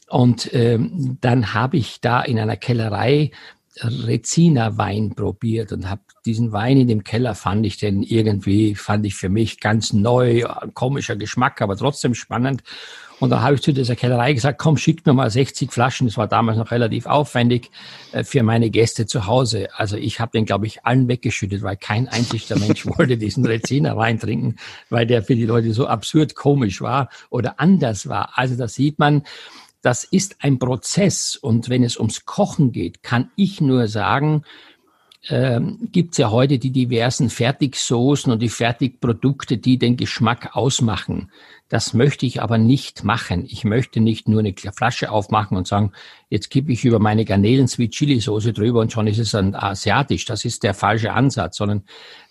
Und 0.09 0.53
ähm, 0.53 1.17
dann 1.21 1.53
habe 1.53 1.77
ich 1.77 2.01
da 2.01 2.21
in 2.21 2.39
einer 2.39 2.57
Kellerei 2.57 3.31
Rezina 3.79 4.77
Wein 4.77 5.15
probiert 5.15 5.71
und 5.71 5.89
habe 5.89 6.01
diesen 6.25 6.51
Wein 6.51 6.77
in 6.77 6.87
dem 6.87 7.03
Keller 7.03 7.35
fand 7.35 7.65
ich 7.65 7.77
den 7.77 8.03
irgendwie 8.03 8.75
fand 8.75 9.05
ich 9.05 9.15
für 9.15 9.29
mich 9.29 9.59
ganz 9.59 9.93
neu, 9.93 10.43
komischer 10.73 11.15
Geschmack, 11.15 11.61
aber 11.61 11.77
trotzdem 11.77 12.13
spannend. 12.13 12.63
Und 13.21 13.29
dann 13.29 13.43
habe 13.43 13.53
ich 13.53 13.61
zu 13.61 13.71
dieser 13.71 13.95
Kellerei 13.95 14.33
gesagt, 14.33 14.57
komm, 14.57 14.77
schick 14.77 15.05
mir 15.05 15.13
mal 15.13 15.29
60 15.29 15.71
Flaschen. 15.71 16.07
Das 16.07 16.17
war 16.17 16.27
damals 16.27 16.57
noch 16.57 16.71
relativ 16.71 17.05
aufwendig 17.05 17.69
äh, 18.13 18.23
für 18.23 18.41
meine 18.41 18.71
Gäste 18.71 19.05
zu 19.05 19.27
Hause. 19.27 19.69
Also 19.75 19.95
ich 19.95 20.19
habe 20.19 20.31
den, 20.31 20.45
glaube 20.45 20.65
ich, 20.65 20.85
allen 20.85 21.07
weggeschüttet, 21.07 21.61
weil 21.61 21.77
kein 21.77 22.07
einziger 22.07 22.57
Mensch 22.57 22.83
wollte 22.97 23.19
diesen 23.19 23.45
Rezina 23.45 23.95
Wein 23.95 24.19
trinken, 24.19 24.55
weil 24.89 25.05
der 25.05 25.21
für 25.21 25.35
die 25.35 25.45
Leute 25.45 25.71
so 25.71 25.85
absurd 25.85 26.33
komisch 26.33 26.81
war 26.81 27.09
oder 27.29 27.59
anders 27.59 28.09
war. 28.09 28.31
Also 28.39 28.55
da 28.55 28.67
sieht 28.67 28.97
man, 28.97 29.21
das 29.83 30.03
ist 30.03 30.37
ein 30.39 30.57
Prozess. 30.57 31.35
Und 31.35 31.69
wenn 31.69 31.83
es 31.83 31.97
ums 31.97 32.25
Kochen 32.25 32.71
geht, 32.71 33.03
kann 33.03 33.29
ich 33.35 33.61
nur 33.61 33.87
sagen, 33.87 34.43
ähm, 35.29 35.77
gibt 35.91 36.13
es 36.13 36.17
ja 36.17 36.31
heute 36.31 36.57
die 36.57 36.71
diversen 36.71 37.29
Fertigsoßen 37.29 38.31
und 38.31 38.41
die 38.41 38.49
Fertigprodukte, 38.49 39.57
die 39.57 39.77
den 39.77 39.95
Geschmack 39.95 40.55
ausmachen. 40.55 41.31
Das 41.69 41.93
möchte 41.93 42.25
ich 42.25 42.41
aber 42.41 42.57
nicht 42.57 43.03
machen. 43.03 43.45
Ich 43.47 43.63
möchte 43.63 43.99
nicht 43.99 44.27
nur 44.27 44.39
eine 44.39 44.53
Flasche 44.53 45.11
aufmachen 45.11 45.57
und 45.57 45.67
sagen, 45.67 45.91
jetzt 46.29 46.49
kippe 46.49 46.71
ich 46.71 46.83
über 46.85 46.99
meine 46.99 47.23
Garnelen 47.23 47.67
Sweet 47.67 47.91
Chili 47.91 48.19
Soße 48.19 48.51
drüber 48.51 48.81
und 48.81 48.91
schon 48.91 49.07
ist 49.07 49.19
es 49.19 49.35
ein 49.35 49.55
asiatisch. 49.55 50.25
Das 50.25 50.43
ist 50.43 50.63
der 50.63 50.73
falsche 50.73 51.13
Ansatz, 51.13 51.57
sondern 51.57 51.83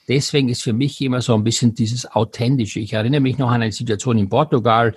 deswegen 0.08 0.48
ist 0.48 0.62
für 0.62 0.72
mich 0.72 1.00
immer 1.00 1.22
so 1.22 1.34
ein 1.34 1.44
bisschen 1.44 1.74
dieses 1.74 2.10
authentische. 2.10 2.80
Ich 2.80 2.92
erinnere 2.92 3.20
mich 3.20 3.38
noch 3.38 3.50
an 3.50 3.62
eine 3.62 3.72
Situation 3.72 4.18
in 4.18 4.28
Portugal. 4.28 4.94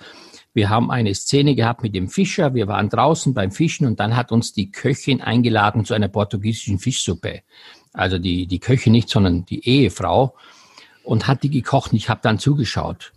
Wir 0.52 0.68
haben 0.68 0.90
eine 0.90 1.14
Szene 1.14 1.54
gehabt 1.54 1.82
mit 1.82 1.94
dem 1.94 2.08
Fischer. 2.08 2.54
Wir 2.54 2.68
waren 2.68 2.88
draußen 2.88 3.34
beim 3.34 3.50
Fischen 3.50 3.86
und 3.86 3.98
dann 3.98 4.16
hat 4.16 4.30
uns 4.30 4.52
die 4.52 4.70
Köchin 4.70 5.20
eingeladen 5.20 5.84
zu 5.84 5.94
einer 5.94 6.08
portugiesischen 6.08 6.78
Fischsuppe. 6.78 7.42
Also 7.94 8.18
die, 8.18 8.46
die 8.46 8.58
Köchin 8.58 8.92
nicht, 8.92 9.08
sondern 9.08 9.46
die 9.46 9.66
Ehefrau 9.66 10.34
und 11.04 11.26
hat 11.26 11.42
die 11.42 11.50
gekocht. 11.50 11.92
Und 11.92 11.96
ich 11.96 12.10
habe 12.10 12.20
dann 12.22 12.38
zugeschaut. 12.38 13.12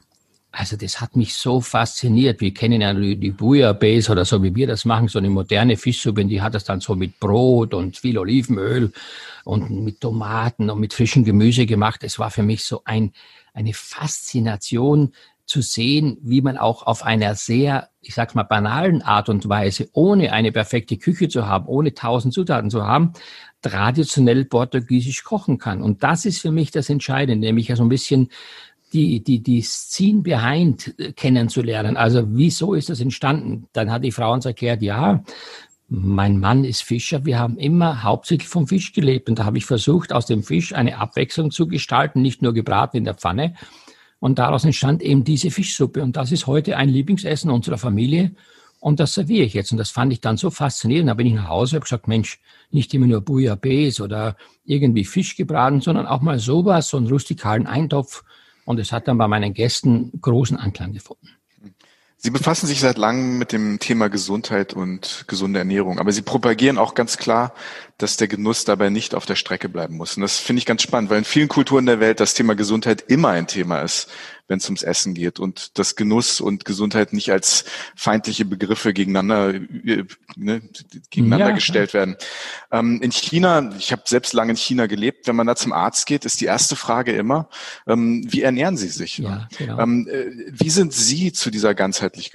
Also 0.51 0.77
das 0.77 1.01
hat 1.01 1.15
mich 1.15 1.35
so 1.35 1.61
fasziniert. 1.61 2.41
Wir 2.41 2.53
kennen 2.53 2.81
ja 2.81 2.93
die, 2.93 3.31
Bouillabaisse 3.31 4.11
oder 4.11 4.23
so, 4.23 4.41
wie 4.41 4.55
wir 4.55 4.65
das 4.65 4.85
machen, 4.85 5.07
so 5.07 5.19
eine 5.19 5.29
moderne 5.29 5.77
Fischsuppe. 5.77 6.25
Die 6.25 6.41
hat 6.41 6.55
das 6.55 6.63
dann 6.63 6.79
so 6.79 6.95
mit 6.95 7.19
Brot 7.19 7.73
und 7.73 7.97
viel 7.97 8.17
Olivenöl 8.17 8.91
und 9.43 9.69
mit 9.69 9.99
Tomaten 9.99 10.69
und 10.69 10.79
mit 10.79 10.93
frischem 10.93 11.23
Gemüse 11.23 11.65
gemacht. 11.65 12.03
Es 12.03 12.17
war 12.17 12.31
für 12.31 12.43
mich 12.43 12.63
so 12.63 12.81
ein, 12.85 13.13
eine 13.53 13.73
Faszination, 13.73 15.13
zu 15.47 15.61
sehen, 15.61 16.17
wie 16.21 16.41
man 16.41 16.57
auch 16.57 16.85
auf 16.85 17.03
einer 17.03 17.33
sehr, 17.35 17.89
ich 18.01 18.13
sag's 18.13 18.35
mal, 18.35 18.43
banalen 18.43 19.01
Art 19.01 19.29
und 19.29 19.47
Weise, 19.47 19.89
ohne 19.93 20.33
eine 20.33 20.51
perfekte 20.51 20.97
Küche 20.97 21.29
zu 21.29 21.47
haben, 21.47 21.65
ohne 21.67 21.93
tausend 21.93 22.33
Zutaten 22.33 22.69
zu 22.69 22.85
haben, 22.85 23.13
traditionell 23.61 24.45
portugiesisch 24.45 25.23
kochen 25.23 25.57
kann. 25.57 25.81
Und 25.81 26.03
das 26.03 26.25
ist 26.25 26.41
für 26.41 26.51
mich 26.51 26.71
das 26.71 26.89
Entscheidende, 26.89 27.47
nämlich 27.47 27.73
so 27.73 27.81
ein 27.81 27.89
bisschen 27.89 28.29
die, 28.93 29.23
die, 29.23 29.41
die 29.41 29.61
Scene 29.61 30.21
behind 30.21 30.95
kennenzulernen. 31.15 31.97
Also 31.97 32.23
wieso 32.27 32.73
ist 32.73 32.89
das 32.89 32.99
entstanden? 32.99 33.67
Dann 33.73 33.91
hat 33.91 34.03
die 34.03 34.11
Frau 34.11 34.33
uns 34.33 34.45
erklärt, 34.45 34.81
ja, 34.81 35.23
mein 35.89 36.39
Mann 36.39 36.65
ist 36.65 36.83
Fischer. 36.83 37.25
Wir 37.25 37.39
haben 37.39 37.57
immer 37.57 38.03
hauptsächlich 38.03 38.49
vom 38.49 38.67
Fisch 38.67 38.91
gelebt. 38.91 39.29
Und 39.29 39.39
da 39.39 39.45
habe 39.45 39.57
ich 39.57 39.65
versucht, 39.65 40.11
aus 40.11 40.25
dem 40.25 40.43
Fisch 40.43 40.73
eine 40.73 40.97
Abwechslung 40.97 41.51
zu 41.51 41.67
gestalten, 41.67 42.21
nicht 42.21 42.41
nur 42.41 42.53
gebraten 42.53 42.97
in 42.97 43.05
der 43.05 43.13
Pfanne, 43.13 43.55
und 44.19 44.39
daraus 44.39 44.65
entstand 44.65 45.01
eben 45.01 45.23
diese 45.23 45.51
Fischsuppe. 45.51 46.01
Und 46.01 46.17
das 46.17 46.31
ist 46.31 46.47
heute 46.47 46.77
ein 46.77 46.89
Lieblingsessen 46.89 47.51
unserer 47.51 47.77
Familie. 47.77 48.31
Und 48.79 48.99
das 48.99 49.13
serviere 49.13 49.45
ich 49.45 49.53
jetzt. 49.53 49.71
Und 49.71 49.77
das 49.77 49.89
fand 49.89 50.13
ich 50.13 50.21
dann 50.21 50.37
so 50.37 50.49
faszinierend. 50.49 51.09
Da 51.09 51.13
bin 51.13 51.27
ich 51.27 51.33
nach 51.33 51.47
Hause 51.47 51.75
und 51.75 51.81
habe 51.81 51.85
gesagt, 51.85 52.07
Mensch, 52.07 52.39
nicht 52.71 52.93
immer 52.93 53.07
nur 53.07 53.21
Bouillabaisse 53.21 54.03
oder 54.03 54.35
irgendwie 54.65 55.05
Fisch 55.05 55.35
gebraten, 55.35 55.81
sondern 55.81 56.05
auch 56.07 56.21
mal 56.21 56.39
sowas, 56.39 56.89
so 56.89 56.97
einen 56.97 57.07
rustikalen 57.07 57.67
Eintopf. 57.67 58.23
Und 58.65 58.79
es 58.79 58.91
hat 58.91 59.07
dann 59.07 59.17
bei 59.17 59.27
meinen 59.27 59.53
Gästen 59.53 60.11
großen 60.21 60.57
Anklang 60.57 60.93
gefunden. 60.93 61.29
Sie 62.19 62.31
befassen 62.31 62.65
sich 62.65 62.79
seit 62.79 62.97
langem 62.97 63.37
mit 63.37 63.51
dem 63.51 63.77
Thema 63.77 64.09
Gesundheit 64.09 64.73
und 64.73 65.25
gesunde 65.27 65.59
Ernährung, 65.59 65.99
aber 65.99 66.11
Sie 66.11 66.23
propagieren 66.23 66.79
auch 66.79 66.95
ganz 66.95 67.17
klar, 67.17 67.53
dass 67.97 68.17
der 68.17 68.27
Genuss 68.27 68.65
dabei 68.65 68.89
nicht 68.89 69.15
auf 69.15 69.25
der 69.25 69.35
Strecke 69.35 69.69
bleiben 69.69 69.97
muss. 69.97 70.17
Und 70.17 70.21
das 70.21 70.37
finde 70.37 70.59
ich 70.59 70.65
ganz 70.65 70.81
spannend, 70.81 71.09
weil 71.09 71.19
in 71.19 71.23
vielen 71.23 71.47
Kulturen 71.47 71.85
der 71.85 71.99
Welt 71.99 72.19
das 72.19 72.33
Thema 72.33 72.55
Gesundheit 72.55 73.03
immer 73.07 73.29
ein 73.29 73.47
Thema 73.47 73.81
ist 73.81 74.09
wenn 74.47 74.59
es 74.59 74.65
ums 74.65 74.83
Essen 74.83 75.13
geht 75.13 75.39
und 75.39 75.77
dass 75.77 75.95
Genuss 75.95 76.39
und 76.41 76.65
Gesundheit 76.65 77.13
nicht 77.13 77.31
als 77.31 77.65
feindliche 77.95 78.45
Begriffe 78.45 78.93
gegeneinander, 78.93 79.53
äh, 79.53 80.05
ne, 80.35 80.61
gegeneinander 81.09 81.49
ja, 81.49 81.55
gestellt 81.55 81.93
werden. 81.93 82.15
Ähm, 82.71 83.01
in 83.01 83.11
China, 83.11 83.73
ich 83.77 83.91
habe 83.91 84.03
selbst 84.05 84.33
lange 84.33 84.51
in 84.51 84.57
China 84.57 84.87
gelebt, 84.87 85.27
wenn 85.27 85.35
man 85.35 85.47
da 85.47 85.55
zum 85.55 85.73
Arzt 85.73 86.05
geht, 86.05 86.25
ist 86.25 86.39
die 86.39 86.45
erste 86.45 86.75
Frage 86.75 87.11
immer, 87.11 87.49
ähm, 87.87 88.25
wie 88.27 88.41
ernähren 88.41 88.77
Sie 88.77 88.89
sich? 88.89 89.17
Ja, 89.17 89.47
genau. 89.57 89.79
ähm, 89.79 90.07
äh, 90.07 90.31
wie 90.49 90.69
sind 90.69 90.93
Sie 90.93 91.33
zu 91.33 91.51
dieser 91.51 91.75
Ganzheitlich 91.75 92.31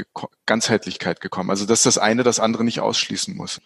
Ganzheitlichkeit 0.47 1.21
gekommen? 1.21 1.51
Also 1.51 1.65
dass 1.65 1.83
das 1.83 1.99
eine 1.99 2.23
das 2.23 2.41
andere 2.41 2.65
nicht 2.65 2.81
ausschließen 2.81 3.35
muss. 3.35 3.61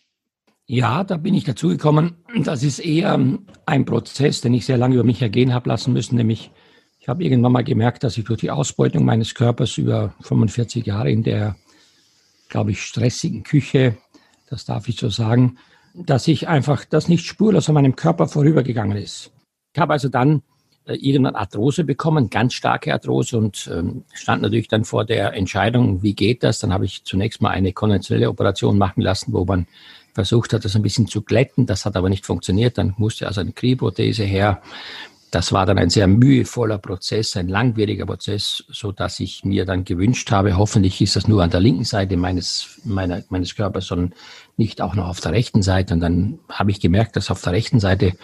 Ja, 0.68 1.05
da 1.05 1.16
bin 1.16 1.35
ich 1.35 1.44
dazu 1.44 1.68
gekommen. 1.68 2.16
Das 2.42 2.62
ist 2.64 2.81
eher 2.81 3.18
ein 3.66 3.85
Prozess, 3.85 4.40
den 4.40 4.55
ich 4.55 4.66
sehr 4.66 4.79
lange 4.79 4.94
über 4.96 5.05
mich 5.05 5.22
ergehen 5.22 5.55
habe 5.55 5.68
lassen 5.68 5.92
müssen, 5.92 6.16
nämlich 6.16 6.50
ich 6.98 7.09
habe 7.09 7.22
irgendwann 7.22 7.52
mal 7.52 7.62
gemerkt, 7.62 8.02
dass 8.02 8.18
ich 8.18 8.24
durch 8.24 8.40
die 8.40 8.50
Ausbeutung 8.50 9.05
meines 9.05 9.37
Körpers 9.37 9.79
über 9.79 10.12
45 10.22 10.85
Jahre 10.85 11.09
in 11.09 11.22
der, 11.22 11.55
glaube 12.48 12.72
ich, 12.72 12.83
stressigen 12.83 13.44
Küche, 13.44 13.96
das 14.50 14.64
darf 14.64 14.88
ich 14.88 14.98
so 14.98 15.09
sagen, 15.09 15.57
dass 15.94 16.26
ich 16.26 16.48
einfach 16.48 16.85
das 16.85 17.07
nicht 17.07 17.24
spurlos 17.24 17.68
an 17.68 17.76
meinem 17.76 17.94
Körper 17.94 18.26
vorübergegangen 18.26 18.96
ist. 18.96 19.31
Ich 19.72 19.81
habe 19.81 19.92
also 19.92 20.09
dann 20.09 20.42
äh, 20.85 20.94
irgendwann 20.94 21.37
Arthrose 21.37 21.85
bekommen, 21.85 22.29
ganz 22.29 22.55
starke 22.55 22.92
Arthrose 22.92 23.38
und 23.38 23.70
ähm, 23.72 24.02
stand 24.12 24.42
natürlich 24.42 24.66
dann 24.66 24.85
vor 24.85 25.05
der 25.05 25.33
Entscheidung, 25.35 26.02
wie 26.02 26.14
geht 26.14 26.42
das? 26.42 26.59
Dann 26.59 26.72
habe 26.72 26.87
ich 26.87 27.05
zunächst 27.05 27.40
mal 27.40 27.50
eine 27.50 27.72
konventionelle 27.72 28.29
Operation 28.29 28.79
machen 28.79 29.00
lassen, 29.00 29.33
wo 29.33 29.44
man 29.44 29.68
versucht 30.16 30.55
hat, 30.55 30.64
das 30.64 30.74
ein 30.74 30.83
bisschen 30.83 31.07
zu 31.07 31.20
glätten. 31.20 31.66
Das 31.66 31.85
hat 31.85 31.94
aber 31.94 32.09
nicht 32.09 32.24
funktioniert. 32.24 32.79
Dann 32.79 32.94
musste 32.96 33.26
also 33.29 33.42
eine 33.42 33.52
Knieprothese 33.52 34.24
her. 34.24 34.62
Das 35.31 35.52
war 35.52 35.66
dann 35.66 35.76
ein 35.76 35.90
sehr 35.90 36.07
mühevoller 36.07 36.79
Prozess, 36.79 37.37
ein 37.37 37.48
langwieriger 37.48 38.07
Prozess, 38.07 38.64
so 38.68 38.92
dass 38.92 39.20
ich 39.20 39.44
mir 39.44 39.66
dann 39.66 39.85
gewünscht 39.85 40.31
habe, 40.31 40.57
hoffentlich 40.57 41.02
ist 41.02 41.16
das 41.16 41.29
nur 41.29 41.42
an 41.42 41.50
der 41.50 41.61
linken 41.61 41.85
Seite 41.85 42.16
meines, 42.16 42.81
meiner, 42.85 43.22
meines 43.29 43.55
Körpers, 43.55 43.88
sondern 43.88 44.14
nicht 44.57 44.81
auch 44.81 44.94
noch 44.94 45.09
auf 45.09 45.20
der 45.20 45.33
rechten 45.33 45.62
Seite. 45.62 45.92
Und 45.92 46.00
dann 46.00 46.38
habe 46.50 46.70
ich 46.70 46.81
gemerkt, 46.81 47.16
dass 47.16 47.31
auf 47.31 47.42
der 47.42 47.52
rechten 47.52 47.79
Seite 47.79 48.14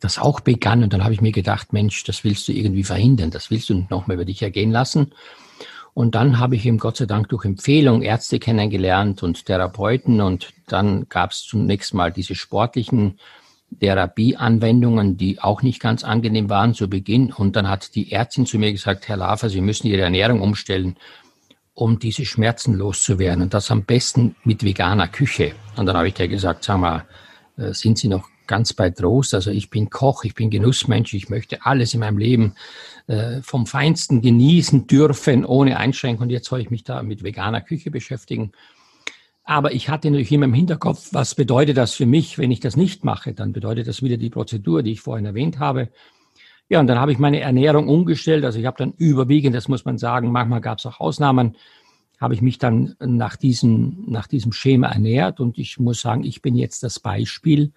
das 0.00 0.18
auch 0.18 0.40
begann. 0.40 0.82
Und 0.82 0.94
dann 0.94 1.04
habe 1.04 1.12
ich 1.12 1.20
mir 1.20 1.32
gedacht, 1.32 1.74
Mensch, 1.74 2.04
das 2.04 2.24
willst 2.24 2.48
du 2.48 2.52
irgendwie 2.52 2.84
verhindern. 2.84 3.30
Das 3.30 3.50
willst 3.50 3.68
du 3.68 3.86
noch 3.90 4.06
mal 4.06 4.14
über 4.14 4.24
dich 4.24 4.40
ergehen 4.40 4.70
lassen. 4.70 5.12
Und 5.96 6.14
dann 6.14 6.38
habe 6.38 6.56
ich 6.56 6.66
eben 6.66 6.76
Gott 6.76 6.98
sei 6.98 7.06
Dank 7.06 7.30
durch 7.30 7.46
Empfehlung 7.46 8.02
Ärzte 8.02 8.38
kennengelernt 8.38 9.22
und 9.22 9.46
Therapeuten. 9.46 10.20
Und 10.20 10.52
dann 10.66 11.08
gab 11.08 11.30
es 11.30 11.40
zunächst 11.40 11.94
mal 11.94 12.12
diese 12.12 12.34
sportlichen 12.34 13.18
Therapieanwendungen, 13.80 15.16
die 15.16 15.40
auch 15.40 15.62
nicht 15.62 15.80
ganz 15.80 16.04
angenehm 16.04 16.50
waren 16.50 16.74
zu 16.74 16.90
Beginn. 16.90 17.32
Und 17.32 17.56
dann 17.56 17.66
hat 17.66 17.94
die 17.94 18.12
Ärztin 18.12 18.44
zu 18.44 18.58
mir 18.58 18.72
gesagt, 18.72 19.08
Herr 19.08 19.16
Lafer, 19.16 19.48
Sie 19.48 19.62
müssen 19.62 19.86
Ihre 19.86 20.02
Ernährung 20.02 20.42
umstellen, 20.42 20.96
um 21.72 21.98
diese 21.98 22.26
Schmerzen 22.26 22.74
loszuwerden. 22.74 23.44
Und 23.44 23.54
das 23.54 23.70
am 23.70 23.84
besten 23.84 24.36
mit 24.44 24.62
veganer 24.64 25.08
Küche. 25.08 25.54
Und 25.76 25.86
dann 25.86 25.96
habe 25.96 26.08
ich 26.08 26.14
dir 26.14 26.28
gesagt, 26.28 26.64
sag 26.64 26.78
mal, 26.78 27.06
äh, 27.56 27.72
sind 27.72 27.96
Sie 27.96 28.08
noch 28.08 28.28
ganz 28.46 28.72
bei 28.72 28.90
Trost? 28.90 29.34
Also 29.34 29.50
ich 29.50 29.70
bin 29.70 29.90
Koch, 29.90 30.24
ich 30.24 30.34
bin 30.34 30.50
Genussmensch, 30.50 31.14
ich 31.14 31.28
möchte 31.28 31.64
alles 31.64 31.94
in 31.94 32.00
meinem 32.00 32.18
Leben 32.18 32.54
äh, 33.06 33.42
vom 33.42 33.66
Feinsten 33.66 34.22
genießen 34.22 34.86
dürfen, 34.86 35.44
ohne 35.44 35.78
Einschränkung. 35.78 36.24
Und 36.24 36.30
jetzt 36.30 36.48
soll 36.48 36.60
ich 36.60 36.70
mich 36.70 36.84
da 36.84 37.02
mit 37.02 37.22
veganer 37.22 37.60
Küche 37.60 37.90
beschäftigen. 37.90 38.52
Aber 39.44 39.72
ich 39.72 39.88
hatte 39.88 40.10
natürlich 40.10 40.32
immer 40.32 40.46
im 40.46 40.54
Hinterkopf, 40.54 41.10
was 41.12 41.36
bedeutet 41.36 41.76
das 41.76 41.94
für 41.94 42.06
mich, 42.06 42.36
wenn 42.36 42.50
ich 42.50 42.58
das 42.58 42.76
nicht 42.76 43.04
mache? 43.04 43.32
Dann 43.32 43.52
bedeutet 43.52 43.86
das 43.86 44.02
wieder 44.02 44.16
die 44.16 44.28
Prozedur, 44.30 44.82
die 44.82 44.92
ich 44.92 45.00
vorhin 45.00 45.24
erwähnt 45.24 45.60
habe. 45.60 45.88
Ja, 46.68 46.80
und 46.80 46.88
dann 46.88 46.98
habe 46.98 47.12
ich 47.12 47.18
meine 47.18 47.38
Ernährung 47.40 47.88
umgestellt. 47.88 48.44
Also 48.44 48.58
ich 48.58 48.66
habe 48.66 48.76
dann 48.76 48.92
überwiegend, 48.96 49.54
das 49.54 49.68
muss 49.68 49.84
man 49.84 49.98
sagen, 49.98 50.32
manchmal 50.32 50.60
gab 50.60 50.78
es 50.78 50.86
auch 50.86 50.98
Ausnahmen, 50.98 51.54
habe 52.20 52.34
ich 52.34 52.42
mich 52.42 52.58
dann 52.58 52.96
nach 52.98 53.36
diesem, 53.36 54.04
nach 54.08 54.26
diesem 54.26 54.50
Schema 54.50 54.88
ernährt. 54.88 55.38
Und 55.38 55.58
ich 55.58 55.78
muss 55.78 56.00
sagen, 56.00 56.24
ich 56.24 56.42
bin 56.42 56.56
jetzt 56.56 56.82
das 56.82 56.98
Beispiel, 56.98 57.72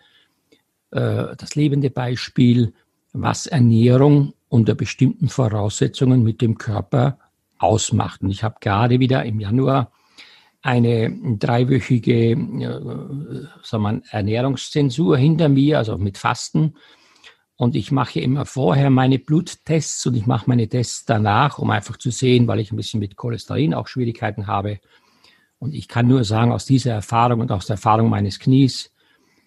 äh, 0.91 1.36
das 1.38 1.56
lebende 1.56 1.89
Beispiel, 1.89 2.73
was 3.13 3.47
Ernährung 3.47 4.34
unter 4.49 4.75
bestimmten 4.75 5.30
Voraussetzungen 5.30 6.23
mit 6.23 6.41
dem 6.41 6.58
Körper 6.58 7.19
ausmacht. 7.60 8.21
Und 8.21 8.32
ich 8.32 8.43
habe 8.43 8.58
gerade 8.60 8.99
wieder 8.99 9.23
im 9.25 9.39
Januar 9.39 9.91
eine 10.62 11.15
dreiwöchige 11.38 12.32
äh, 12.32 13.45
sagen 13.63 14.04
Ernährungszensur 14.10 15.17
hinter 15.17 15.49
mir, 15.49 15.78
also 15.78 15.97
mit 15.97 16.17
Fasten. 16.17 16.75
Und 17.56 17.75
ich 17.75 17.91
mache 17.91 18.21
immer 18.21 18.45
vorher 18.45 18.89
meine 18.89 19.19
Bluttests 19.19 20.06
und 20.06 20.15
ich 20.15 20.25
mache 20.25 20.45
meine 20.47 20.67
Tests 20.67 21.06
danach, 21.06 21.60
um 21.60 21.69
einfach 21.71 21.97
zu 21.97 22.10
sehen, 22.10 22.47
weil 22.47 22.60
ich 22.60 22.71
ein 22.71 22.78
bisschen 22.78 22.99
mit 22.99 23.17
Cholesterin 23.17 23.73
auch 23.73 23.88
Schwierigkeiten 23.88 24.47
habe. 24.47 24.80
Und 25.60 25.73
ich 25.73 25.89
kann 25.89 26.08
nur 26.08 26.23
sagen, 26.23 26.54
aus 26.54 26.65
dieser 26.65 26.93
Erfahrung 26.93 27.41
und 27.41 27.52
aus 27.52 27.65
der 27.65 27.73
Erfahrung 27.75 28.10
meines 28.10 28.39
Knies, 28.39 28.91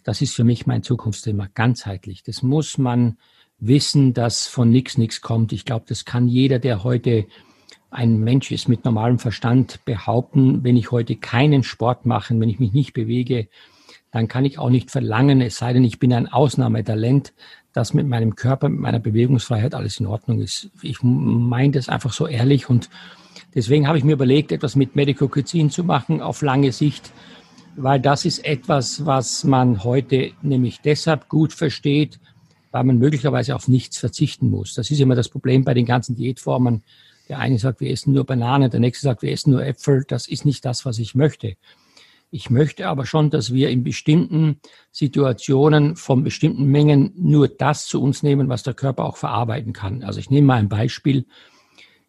das 0.04 0.20
ist 0.20 0.34
für 0.34 0.44
mich 0.44 0.66
mein 0.66 0.82
Zukunftsthema 0.82 1.48
ganzheitlich. 1.54 2.22
Das 2.22 2.42
muss 2.42 2.78
man 2.78 3.18
wissen, 3.58 4.12
dass 4.12 4.46
von 4.46 4.70
nichts 4.70 4.98
nichts 4.98 5.20
kommt. 5.20 5.52
Ich 5.52 5.64
glaube, 5.64 5.84
das 5.88 6.04
kann 6.04 6.28
jeder, 6.28 6.58
der 6.58 6.82
heute 6.82 7.26
ein 7.90 8.18
Mensch 8.18 8.50
ist 8.50 8.68
mit 8.68 8.84
normalem 8.84 9.18
Verstand, 9.18 9.84
behaupten, 9.84 10.64
wenn 10.64 10.76
ich 10.76 10.90
heute 10.90 11.14
keinen 11.16 11.62
Sport 11.62 12.06
mache, 12.06 12.38
wenn 12.40 12.48
ich 12.48 12.58
mich 12.58 12.72
nicht 12.72 12.94
bewege, 12.94 13.48
dann 14.10 14.28
kann 14.28 14.44
ich 14.44 14.58
auch 14.58 14.70
nicht 14.70 14.90
verlangen, 14.90 15.40
es 15.40 15.56
sei 15.56 15.72
denn, 15.72 15.84
ich 15.84 15.98
bin 15.98 16.12
ein 16.12 16.26
Ausnahmetalent, 16.26 17.32
dass 17.72 17.94
mit 17.94 18.06
meinem 18.06 18.34
Körper, 18.34 18.68
mit 18.68 18.80
meiner 18.80 18.98
Bewegungsfreiheit 18.98 19.74
alles 19.74 20.00
in 20.00 20.06
Ordnung 20.06 20.40
ist. 20.40 20.70
Ich 20.82 20.98
meine 21.02 21.72
das 21.72 21.88
einfach 21.88 22.12
so 22.12 22.26
ehrlich 22.26 22.68
und 22.68 22.90
deswegen 23.54 23.88
habe 23.88 23.98
ich 23.98 24.04
mir 24.04 24.12
überlegt, 24.12 24.52
etwas 24.52 24.76
mit 24.76 24.96
Medical 24.96 25.28
zu 25.44 25.84
machen 25.84 26.20
auf 26.20 26.42
lange 26.42 26.72
Sicht, 26.72 27.12
weil 27.76 28.00
das 28.00 28.24
ist 28.24 28.44
etwas, 28.44 29.06
was 29.06 29.44
man 29.44 29.84
heute 29.84 30.32
nämlich 30.42 30.80
deshalb 30.80 31.28
gut 31.28 31.52
versteht, 31.52 32.18
weil 32.70 32.84
man 32.84 32.98
möglicherweise 32.98 33.54
auf 33.54 33.68
nichts 33.68 33.98
verzichten 33.98 34.50
muss. 34.50 34.74
Das 34.74 34.90
ist 34.90 35.00
immer 35.00 35.14
das 35.14 35.28
Problem 35.28 35.64
bei 35.64 35.74
den 35.74 35.86
ganzen 35.86 36.16
Diätformen. 36.16 36.82
Der 37.28 37.38
eine 37.38 37.58
sagt, 37.58 37.80
wir 37.80 37.90
essen 37.90 38.12
nur 38.12 38.24
Bananen, 38.24 38.70
der 38.70 38.80
nächste 38.80 39.04
sagt, 39.04 39.22
wir 39.22 39.32
essen 39.32 39.52
nur 39.52 39.64
Äpfel. 39.64 40.04
Das 40.06 40.26
ist 40.26 40.44
nicht 40.44 40.64
das, 40.64 40.84
was 40.84 40.98
ich 40.98 41.14
möchte. 41.14 41.56
Ich 42.30 42.48
möchte 42.48 42.88
aber 42.88 43.04
schon, 43.04 43.28
dass 43.28 43.52
wir 43.52 43.68
in 43.68 43.84
bestimmten 43.84 44.58
Situationen 44.90 45.96
von 45.96 46.24
bestimmten 46.24 46.64
Mengen 46.64 47.12
nur 47.14 47.46
das 47.46 47.86
zu 47.86 48.02
uns 48.02 48.22
nehmen, 48.22 48.48
was 48.48 48.62
der 48.62 48.72
Körper 48.72 49.04
auch 49.04 49.18
verarbeiten 49.18 49.74
kann. 49.74 50.02
Also 50.02 50.18
ich 50.18 50.30
nehme 50.30 50.46
mal 50.46 50.58
ein 50.58 50.70
Beispiel. 50.70 51.26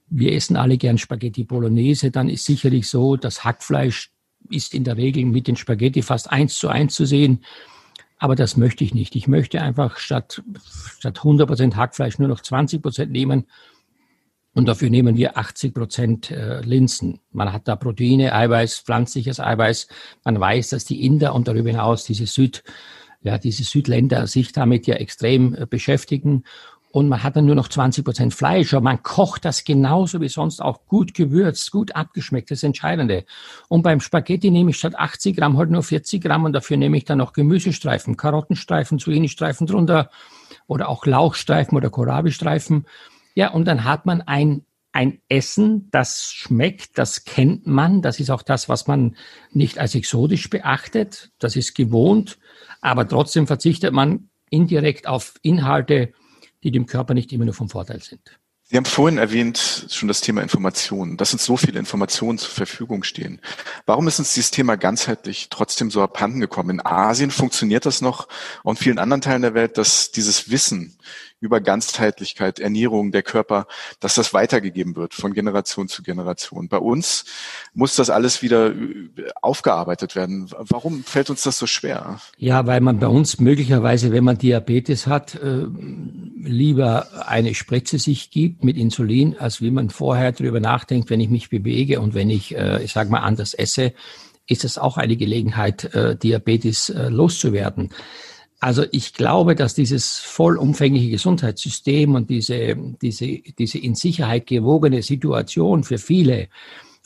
Wir 0.08 0.34
essen 0.34 0.56
alle 0.56 0.78
gern 0.78 0.97
Spaghetti 0.97 1.43
Bolognese. 1.43 2.10
Dann 2.10 2.30
ist 2.30 2.45
sicherlich 2.45 2.88
so, 2.88 3.17
das 3.17 3.43
Hackfleisch 3.43 4.13
ist 4.49 4.73
in 4.73 4.84
der 4.84 4.97
Regel 4.97 5.25
mit 5.25 5.47
den 5.47 5.56
Spaghetti 5.56 6.01
fast 6.01 6.32
eins 6.32 6.56
zu 6.56 6.69
eins 6.69 6.95
zu 6.95 7.06
sehen. 7.06 7.43
Aber 8.17 8.36
das 8.36 8.58
möchte 8.58 8.84
ich 8.84 8.93
nicht. 8.93 9.15
Ich 9.15 9.27
möchte 9.27 9.62
einfach 9.62 9.97
statt, 9.97 10.41
statt 10.97 11.17
100 11.17 11.47
Prozent 11.47 11.75
Hackfleisch 11.75 12.19
nur 12.19 12.29
noch 12.29 12.41
20 12.41 12.82
Prozent 12.82 13.12
nehmen 13.12 13.45
und 14.53 14.67
dafür 14.67 14.89
nehmen 14.89 15.17
wir 15.17 15.38
80 15.38 15.73
Prozent 15.73 16.32
äh, 16.32 16.62
Linsen. 16.62 17.19
Man 17.32 17.51
hat 17.51 17.67
da 17.67 17.75
Proteine, 17.75 18.34
Eiweiß, 18.34 18.79
pflanzliches 18.79 19.39
Eiweiß. 19.39 19.88
Man 20.23 20.39
weiß, 20.39 20.69
dass 20.69 20.86
die 20.86 21.03
Inder 21.06 21.34
und 21.34 21.47
darüber 21.47 21.69
hinaus 21.69 22.03
diese 22.03 22.27
Süd, 22.27 22.63
ja, 23.23 23.38
diese 23.38 23.63
Südländer 23.63 24.27
sich 24.27 24.51
damit 24.51 24.86
ja 24.86 24.95
extrem 24.95 25.56
äh, 25.56 25.65
beschäftigen. 25.65 26.43
Und 26.93 27.10
man 27.10 27.23
hat 27.23 27.36
dann 27.36 27.47
nur 27.47 27.56
noch 27.56 27.69
20 27.69 28.06
Prozent 28.06 28.36
Fleisch. 28.36 28.71
Aber 28.71 28.84
man 28.84 29.01
kocht 29.01 29.45
das 29.45 29.63
genauso 29.63 30.21
wie 30.21 30.29
sonst 30.29 30.62
auch 30.62 30.86
gut 30.86 31.15
gewürzt, 31.15 31.71
gut 31.71 31.95
abgeschmeckt. 31.95 32.51
Das 32.51 32.58
ist 32.58 32.62
das 32.62 32.67
Entscheidende. 32.67 33.25
Und 33.67 33.82
beim 33.82 33.99
Spaghetti 33.99 34.51
nehme 34.51 34.69
ich 34.69 34.77
statt 34.77 34.95
80 34.95 35.36
Gramm 35.36 35.58
halt 35.58 35.71
nur 35.71 35.82
40 35.82 36.21
Gramm 36.21 36.43
und 36.43 36.53
dafür 36.53 36.77
nehme 36.77 36.95
ich 36.95 37.03
dann 37.03 37.17
noch 37.17 37.34
Gemüsestreifen, 37.34 38.15
Karottenstreifen, 38.15 38.99
Zucchini-Streifen 38.99 39.65
drunter 39.65 40.12
oder 40.67 40.88
auch 40.88 41.08
Lauchstreifen 41.08 41.75
oder 41.75 41.89
Kohlrabi-Streifen. 41.89 42.86
Ja, 43.34 43.49
und 43.49 43.65
dann 43.65 43.86
hat 43.86 44.06
man 44.06 44.21
ein, 44.21 44.63
ein 44.91 45.19
Essen, 45.29 45.89
das 45.89 46.32
schmeckt, 46.32 46.99
das 46.99 47.25
kennt 47.25 47.65
man, 47.65 48.03
das 48.03 48.19
ist 48.19 48.29
auch 48.29 48.43
das, 48.43 48.69
was 48.69 48.86
man 48.86 49.15
nicht 49.49 49.79
als 49.79 49.95
exotisch 49.95 50.47
beachtet, 50.47 51.32
das 51.39 51.56
ist 51.56 51.73
gewohnt, 51.73 52.38
aber 52.82 53.08
trotzdem 53.08 53.47
verzichtet 53.47 53.93
man 53.93 54.29
indirekt 54.51 55.08
auf 55.08 55.34
Inhalte, 55.41 56.13
die 56.63 56.71
dem 56.71 56.86
Körper 56.86 57.13
nicht 57.13 57.32
immer 57.32 57.45
nur 57.45 57.54
vom 57.54 57.69
Vorteil 57.69 58.02
sind. 58.02 58.39
Sie 58.65 58.78
haben 58.78 58.86
vorhin 58.86 59.17
erwähnt 59.17 59.88
schon 59.89 60.08
das 60.08 60.21
Thema 60.21 60.41
Informationen, 60.41 61.17
dass 61.17 61.34
uns 61.34 61.43
so 61.43 61.58
viele 61.58 61.78
Informationen 61.78 62.38
zur 62.38 62.49
Verfügung 62.49 63.04
stehen. 63.04 63.41
Warum 63.86 64.08
ist 64.08 64.19
uns 64.19 64.34
dieses 64.34 64.52
Thema 64.52 64.78
ganzheitlich 64.78 65.49
trotzdem 65.49 65.91
so 65.91 66.02
abhanden 66.02 66.39
gekommen? 66.39 66.69
In 66.69 66.86
Asien 66.86 67.30
funktioniert 67.30 67.86
das 67.86 68.02
noch 68.02 68.30
und 68.63 68.80
in 68.80 68.84
vielen 68.84 68.99
anderen 68.99 69.21
Teilen 69.21 69.41
der 69.41 69.54
Welt, 69.54 69.78
dass 69.78 70.12
dieses 70.12 70.49
Wissen 70.49 70.97
über 71.43 71.60
Ganzheitlichkeit, 71.60 72.60
Ernährung, 72.60 73.12
der 73.12 73.21
Körper, 73.21 73.67
dass 73.99 74.15
das 74.15 74.34
weitergegeben 74.34 74.95
wird 74.95 75.13
von 75.13 75.34
Generation 75.34 75.89
zu 75.89 76.01
Generation. 76.01 76.69
Bei 76.69 76.77
uns 76.77 77.25
muss 77.73 77.97
das 77.97 78.10
alles 78.10 78.41
wieder 78.41 78.71
äh, 78.71 79.10
aufgearbeitet 79.41 80.15
werden. 80.15 80.49
Warum 80.58 81.03
fällt 81.03 81.29
uns 81.29 81.43
das 81.43 81.60
so 81.60 81.67
schwer? 81.67 82.21
Ja, 82.38 82.65
weil 82.65 82.79
man 82.79 82.99
bei 82.99 83.08
uns 83.08 83.39
möglicherweise, 83.39 84.13
wenn 84.13 84.23
man 84.23 84.38
Diabetes 84.38 85.06
hat, 85.06 85.36
äh, 85.36 85.65
lieber 86.41 87.27
eine 87.27 87.56
Spritze 87.56 87.99
sich 87.99 88.32
gibt 88.32 88.63
mit 88.63 88.77
Insulin, 88.77 89.38
als 89.38 89.60
wie 89.60 89.71
man 89.71 89.89
vorher 89.89 90.32
darüber 90.32 90.62
nachdenkt, 90.62 91.10
wenn 91.10 91.19
ich 91.19 91.29
mich 91.29 91.49
bewege 91.49 91.99
und 91.99 92.13
wenn 92.13 92.29
ich, 92.29 92.56
äh, 92.56 92.82
ich 92.82 92.93
sage 92.93 93.10
mal, 93.10 93.19
anders 93.19 93.53
esse, 93.53 93.93
ist 94.47 94.63
es 94.63 94.77
auch 94.77 94.97
eine 94.97 95.15
Gelegenheit, 95.15 95.89
Diabetes 95.93 96.91
loszuwerden. 96.93 97.91
Also 98.63 98.86
ich 98.91 99.13
glaube, 99.13 99.56
dass 99.56 99.73
dieses 99.73 100.19
vollumfängliche 100.19 101.10
Gesundheitssystem 101.10 102.15
und 102.15 102.30
diese, 102.30 102.78
diese, 103.02 103.39
diese 103.60 103.78
in 103.78 103.93
Sicherheit 103.93 104.47
gewogene 104.47 105.02
Situation 105.02 105.84
für 105.84 105.97
viele, 105.97 106.47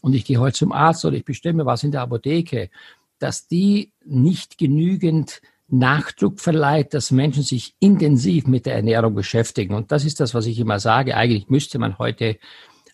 und 0.04 0.14
ich 0.14 0.24
gehe 0.24 0.38
heute 0.38 0.56
zum 0.56 0.72
Arzt 0.72 1.04
oder 1.04 1.18
ich 1.18 1.26
bestimme 1.26 1.66
was 1.66 1.84
in 1.84 1.92
der 1.92 2.02
Apotheke, 2.02 2.70
dass 3.18 3.48
die 3.48 3.92
nicht 4.06 4.60
genügend 4.60 5.42
Nachdruck 5.68 6.40
verleiht, 6.40 6.94
dass 6.94 7.10
Menschen 7.10 7.42
sich 7.42 7.74
intensiv 7.80 8.46
mit 8.46 8.68
der 8.68 8.76
Ernährung 8.76 9.16
beschäftigen. 9.16 9.74
Und 9.74 9.92
das 9.92 10.06
ist 10.06 10.20
das, 10.20 10.36
was 10.36 10.46
ich 10.46 10.60
immer 10.60 10.80
sage. 10.80 11.18
Eigentlich 11.18 11.50
müsste 11.50 11.80
man 11.80 11.98
heute 11.98 12.38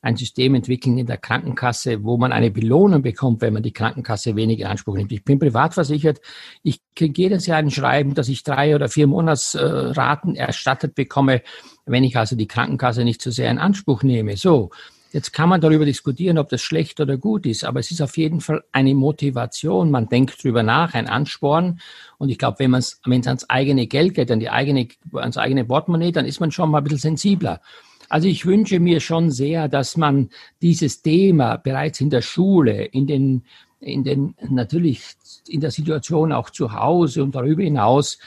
ein 0.04 0.18
System 0.18 0.54
entwickeln 0.54 0.98
in 0.98 1.08
der 1.08 1.18
Krankenkasse, 1.18 2.04
wo 2.04 2.18
man 2.18 2.34
eine 2.34 2.52
Belohnung 2.52 3.02
bekommt, 3.02 3.42
wenn 3.42 3.54
man 3.54 3.64
die 3.64 3.72
Krankenkasse 3.72 4.36
wenig 4.36 4.60
in 4.60 4.68
Anspruch 4.68 4.98
nimmt. 4.98 5.14
Ich 5.14 5.24
bin 5.24 5.40
privat 5.40 5.74
versichert. 5.74 6.20
Ich 6.62 6.82
kriege 6.94 7.22
jedes 7.22 7.46
Jahr 7.46 7.60
ein 7.60 7.72
Schreiben, 7.72 8.14
dass 8.14 8.28
ich 8.28 8.44
drei 8.44 8.76
oder 8.76 8.90
vier 8.90 9.08
Monatsraten 9.08 10.36
erstattet 10.36 10.94
bekomme, 10.94 11.42
wenn 11.86 12.04
ich 12.04 12.18
also 12.18 12.36
die 12.36 12.48
Krankenkasse 12.48 13.06
nicht 13.06 13.22
zu 13.22 13.32
so 13.32 13.36
sehr 13.36 13.50
in 13.50 13.58
Anspruch 13.58 14.04
nehme. 14.04 14.36
So. 14.36 14.72
Jetzt 15.14 15.32
kann 15.32 15.48
man 15.48 15.62
darüber 15.62 15.86
diskutieren, 15.86 16.40
ob 16.40 16.50
das 16.50 16.64
schlecht 16.64 17.00
oder 17.00 17.18
gut 17.18 17.46
ist, 17.46 17.64
aber 17.64 17.80
es 17.80 17.92
ist 17.92 18.02
auf 18.02 18.18
jeden 18.18 18.42
Fall 18.42 18.64
eine 18.72 18.96
Motivation. 18.96 19.92
Man 19.92 20.10
denkt 20.10 20.44
drüber 20.44 20.64
nach, 20.64 20.96
ein 20.96 21.08
Ansporn. 21.08 21.80
Und 22.18 22.30
ich 22.30 22.40
glaube, 22.40 22.58
wenn 22.58 22.72
man 22.72 22.80
es, 22.80 23.00
wenn 23.06 23.22
es 23.22 23.28
ans 23.28 23.48
eigene 23.48 23.86
Geld 23.86 24.16
geht, 24.16 24.32
an 24.32 24.40
die 24.40 24.50
eigene, 24.50 24.88
ans 25.14 25.38
eigene 25.38 25.66
Portemonnaie, 25.66 26.12
dann 26.12 26.26
ist 26.26 26.40
man 26.40 26.50
schon 26.50 26.72
mal 26.72 26.80
ein 26.80 26.84
bisschen 26.84 26.98
sensibler. 26.98 27.62
Also 28.14 28.28
ich 28.28 28.46
wünsche 28.46 28.80
mir 28.80 29.00
schon 29.00 29.32
sehr, 29.32 29.68
dass 29.68 29.98
man 29.98 30.30
dieses 30.62 31.02
Thema 31.02 31.58
bereits 31.58 32.00
in 32.00 32.12
der 32.12 32.22
Schule, 32.22 32.86
in 32.86 33.08
den, 33.08 33.42
in 33.80 34.04
den, 34.04 34.36
natürlich 34.52 35.04
in 35.48 35.62
der 35.62 35.72
Situation 35.72 36.32
auch 36.32 36.52
zu 36.52 36.74
Hause 36.74 37.24
und 37.24 37.34
darüber 37.34 37.64
hinaus 37.64 38.20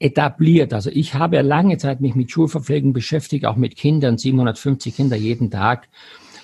etabliert. 0.00 0.74
Also 0.74 0.90
ich 0.90 1.14
habe 1.14 1.40
lange 1.42 1.78
Zeit 1.78 2.00
mich 2.00 2.16
mit 2.16 2.32
Schulverpflegung 2.32 2.92
beschäftigt, 2.92 3.46
auch 3.46 3.54
mit 3.54 3.76
Kindern, 3.76 4.18
750 4.18 4.96
Kinder 4.96 5.14
jeden 5.14 5.52
Tag. 5.52 5.86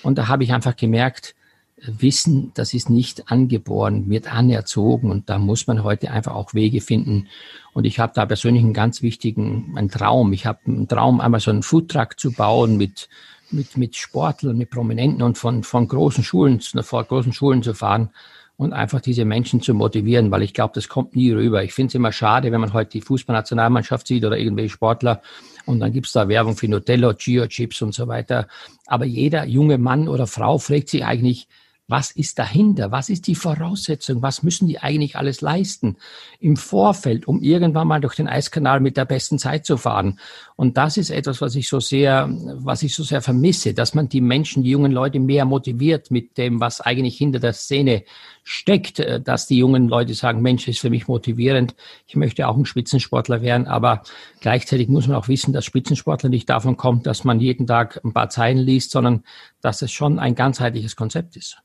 Und 0.01 0.17
da 0.17 0.29
habe 0.29 0.45
ich 0.45 0.53
einfach 0.53 0.77
gemerkt, 0.77 1.35
Wissen, 1.81 2.51
das 2.53 2.73
ist 2.73 2.89
nicht 2.89 3.29
angeboren, 3.29 4.09
wird 4.09 4.33
anerzogen 4.33 5.11
und 5.11 5.29
da 5.29 5.37
muss 5.37 5.67
man 5.67 5.83
heute 5.83 6.09
einfach 6.09 6.33
auch 6.33 6.53
Wege 6.53 6.79
finden. 6.79 7.27
Und 7.73 7.85
ich 7.85 7.99
habe 7.99 8.13
da 8.15 8.25
persönlich 8.25 8.63
einen 8.63 8.73
ganz 8.73 9.01
wichtigen 9.01 9.73
einen 9.75 9.89
Traum. 9.89 10.31
Ich 10.31 10.45
habe 10.45 10.59
einen 10.65 10.87
Traum, 10.87 11.19
einmal 11.19 11.41
so 11.41 11.51
einen 11.51 11.63
Foodtruck 11.63 12.17
zu 12.17 12.31
bauen 12.31 12.77
mit, 12.77 13.09
mit, 13.51 13.75
mit 13.75 13.95
Sportlern, 13.97 14.57
mit 14.57 14.69
Prominenten 14.69 15.21
und 15.21 15.37
von, 15.37 15.63
von 15.63 15.87
großen 15.87 16.23
Schulen, 16.23 16.61
vor 16.61 17.03
großen 17.03 17.33
Schulen 17.33 17.61
zu 17.61 17.73
fahren 17.73 18.09
und 18.57 18.71
einfach 18.71 19.01
diese 19.01 19.25
Menschen 19.25 19.61
zu 19.61 19.73
motivieren, 19.73 20.31
weil 20.31 20.43
ich 20.43 20.53
glaube, 20.53 20.73
das 20.75 20.87
kommt 20.87 21.15
nie 21.15 21.31
rüber. 21.31 21.63
Ich 21.63 21.73
finde 21.73 21.89
es 21.89 21.95
immer 21.95 22.13
schade, 22.13 22.53
wenn 22.53 22.61
man 22.61 22.71
heute 22.71 22.91
die 22.91 23.01
Fußballnationalmannschaft 23.01 24.07
sieht 24.07 24.23
oder 24.23 24.37
irgendwelche 24.37 24.69
Sportler 24.69 25.21
und 25.65 25.81
dann 25.81 25.91
gibt's 25.91 26.13
da 26.13 26.29
Werbung 26.29 26.55
für 26.55 26.69
Nutella, 26.69 27.11
Gio-Chips 27.11 27.81
und 27.81 27.93
so 27.93 28.07
weiter. 28.07 28.47
Aber 28.85 29.03
jeder 29.03 29.45
junge 29.45 29.77
Mann 29.77 30.07
oder 30.07 30.25
Frau 30.25 30.57
fragt 30.57 30.89
sich 30.89 31.03
eigentlich, 31.03 31.49
was 31.87 32.11
ist 32.11 32.39
dahinter? 32.39 32.91
Was 32.91 33.09
ist 33.09 33.27
die 33.27 33.35
Voraussetzung? 33.35 34.23
Was 34.23 34.41
müssen 34.41 34.67
die 34.67 34.79
eigentlich 34.79 35.17
alles 35.17 35.41
leisten 35.41 35.97
im 36.39 36.57
Vorfeld, 36.57 37.27
um 37.27 37.41
irgendwann 37.43 37.87
mal 37.87 38.01
durch 38.01 38.15
den 38.15 38.27
Eiskanal 38.27 38.79
mit 38.79 38.97
der 38.97 39.05
besten 39.05 39.37
Zeit 39.37 39.67
zu 39.67 39.77
fahren? 39.77 40.19
Und 40.55 40.77
das 40.77 40.97
ist 40.97 41.11
etwas, 41.11 41.41
was 41.41 41.53
ich 41.55 41.69
so 41.69 41.79
sehr, 41.79 42.27
was 42.55 42.81
ich 42.81 42.95
so 42.95 43.03
sehr 43.03 43.21
vermisse, 43.21 43.75
dass 43.75 43.93
man 43.93 44.09
die 44.09 44.21
Menschen, 44.21 44.63
die 44.63 44.71
jungen 44.71 44.91
Leute 44.91 45.19
mehr 45.19 45.45
motiviert 45.45 46.09
mit 46.09 46.39
dem, 46.39 46.59
was 46.59 46.81
eigentlich 46.81 47.17
hinter 47.17 47.39
der 47.39 47.53
Szene 47.53 48.03
steckt, 48.43 48.99
äh, 48.99 49.21
dass 49.21 49.45
die 49.45 49.57
jungen 49.57 49.87
Leute 49.87 50.15
sagen, 50.15 50.41
Mensch, 50.41 50.67
ist 50.67 50.79
für 50.79 50.89
mich 50.89 51.07
motivierend. 51.07 51.75
Ich 52.07 52.15
möchte 52.15 52.47
auch 52.47 52.57
ein 52.57 52.65
Spitzensportler 52.65 53.43
werden, 53.43 53.67
aber 53.67 54.01
gleichzeitig 54.39 54.87
muss 54.87 55.07
man 55.07 55.17
auch 55.17 55.27
wissen, 55.27 55.53
dass 55.53 55.65
Spitzensportler 55.65 56.29
nicht 56.29 56.49
davon 56.49 56.77
kommt, 56.77 57.05
dass 57.05 57.23
man 57.23 57.39
jeden 57.39 57.67
Tag 57.67 58.01
ein 58.03 58.13
paar 58.13 58.29
Zeilen 58.29 58.57
liest, 58.57 58.89
sondern 58.89 59.23
dass 59.61 59.83
es 59.83 59.91
schon 59.91 60.17
ein 60.17 60.33
ganzheitliches 60.33 60.95
Konzept 60.95 61.35
ist. 61.35 61.57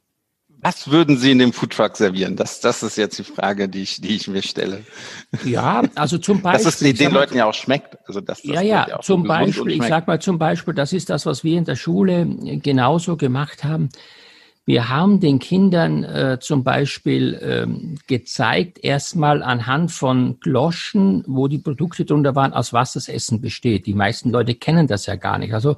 Was 0.62 0.90
würden 0.90 1.16
Sie 1.16 1.30
in 1.30 1.38
dem 1.38 1.52
Foodtruck 1.52 1.96
servieren? 1.96 2.36
Das, 2.36 2.60
das 2.60 2.82
ist 2.82 2.96
jetzt 2.96 3.18
die 3.18 3.24
Frage, 3.24 3.68
die 3.68 3.82
ich, 3.82 4.00
die 4.00 4.16
ich 4.16 4.28
mir 4.28 4.42
stelle. 4.42 4.84
Ja, 5.44 5.82
also 5.94 6.18
zum 6.18 6.42
Beispiel. 6.42 6.64
Dass 6.64 6.82
es 6.82 6.98
den 6.98 7.12
Leuten 7.12 7.36
ja 7.36 7.46
auch 7.46 7.54
schmeckt. 7.54 7.96
Also 8.06 8.20
dass 8.20 8.42
das 8.42 8.54
ja, 8.54 8.60
ja, 8.60 8.86
ja 8.88 9.00
zum 9.00 9.24
Beispiel, 9.24 9.72
ich 9.72 9.84
sag 9.84 10.06
mal 10.06 10.20
zum 10.20 10.38
Beispiel, 10.38 10.74
das 10.74 10.92
ist 10.92 11.08
das, 11.08 11.24
was 11.24 11.44
wir 11.44 11.56
in 11.56 11.64
der 11.64 11.76
Schule 11.76 12.26
genauso 12.62 13.16
gemacht 13.16 13.64
haben. 13.64 13.88
Wir 14.70 14.88
haben 14.88 15.18
den 15.18 15.40
Kindern 15.40 16.04
äh, 16.04 16.38
zum 16.40 16.62
Beispiel 16.62 17.36
ähm, 17.42 17.96
gezeigt, 18.06 18.78
erstmal 18.84 19.42
anhand 19.42 19.90
von 19.90 20.38
Gloschen, 20.38 21.24
wo 21.26 21.48
die 21.48 21.58
Produkte 21.58 22.04
drunter 22.04 22.36
waren, 22.36 22.52
aus 22.52 22.72
was 22.72 22.92
das 22.92 23.08
Essen 23.08 23.40
besteht. 23.40 23.86
Die 23.86 23.94
meisten 23.94 24.30
Leute 24.30 24.54
kennen 24.54 24.86
das 24.86 25.06
ja 25.06 25.16
gar 25.16 25.38
nicht. 25.38 25.54
Also 25.54 25.76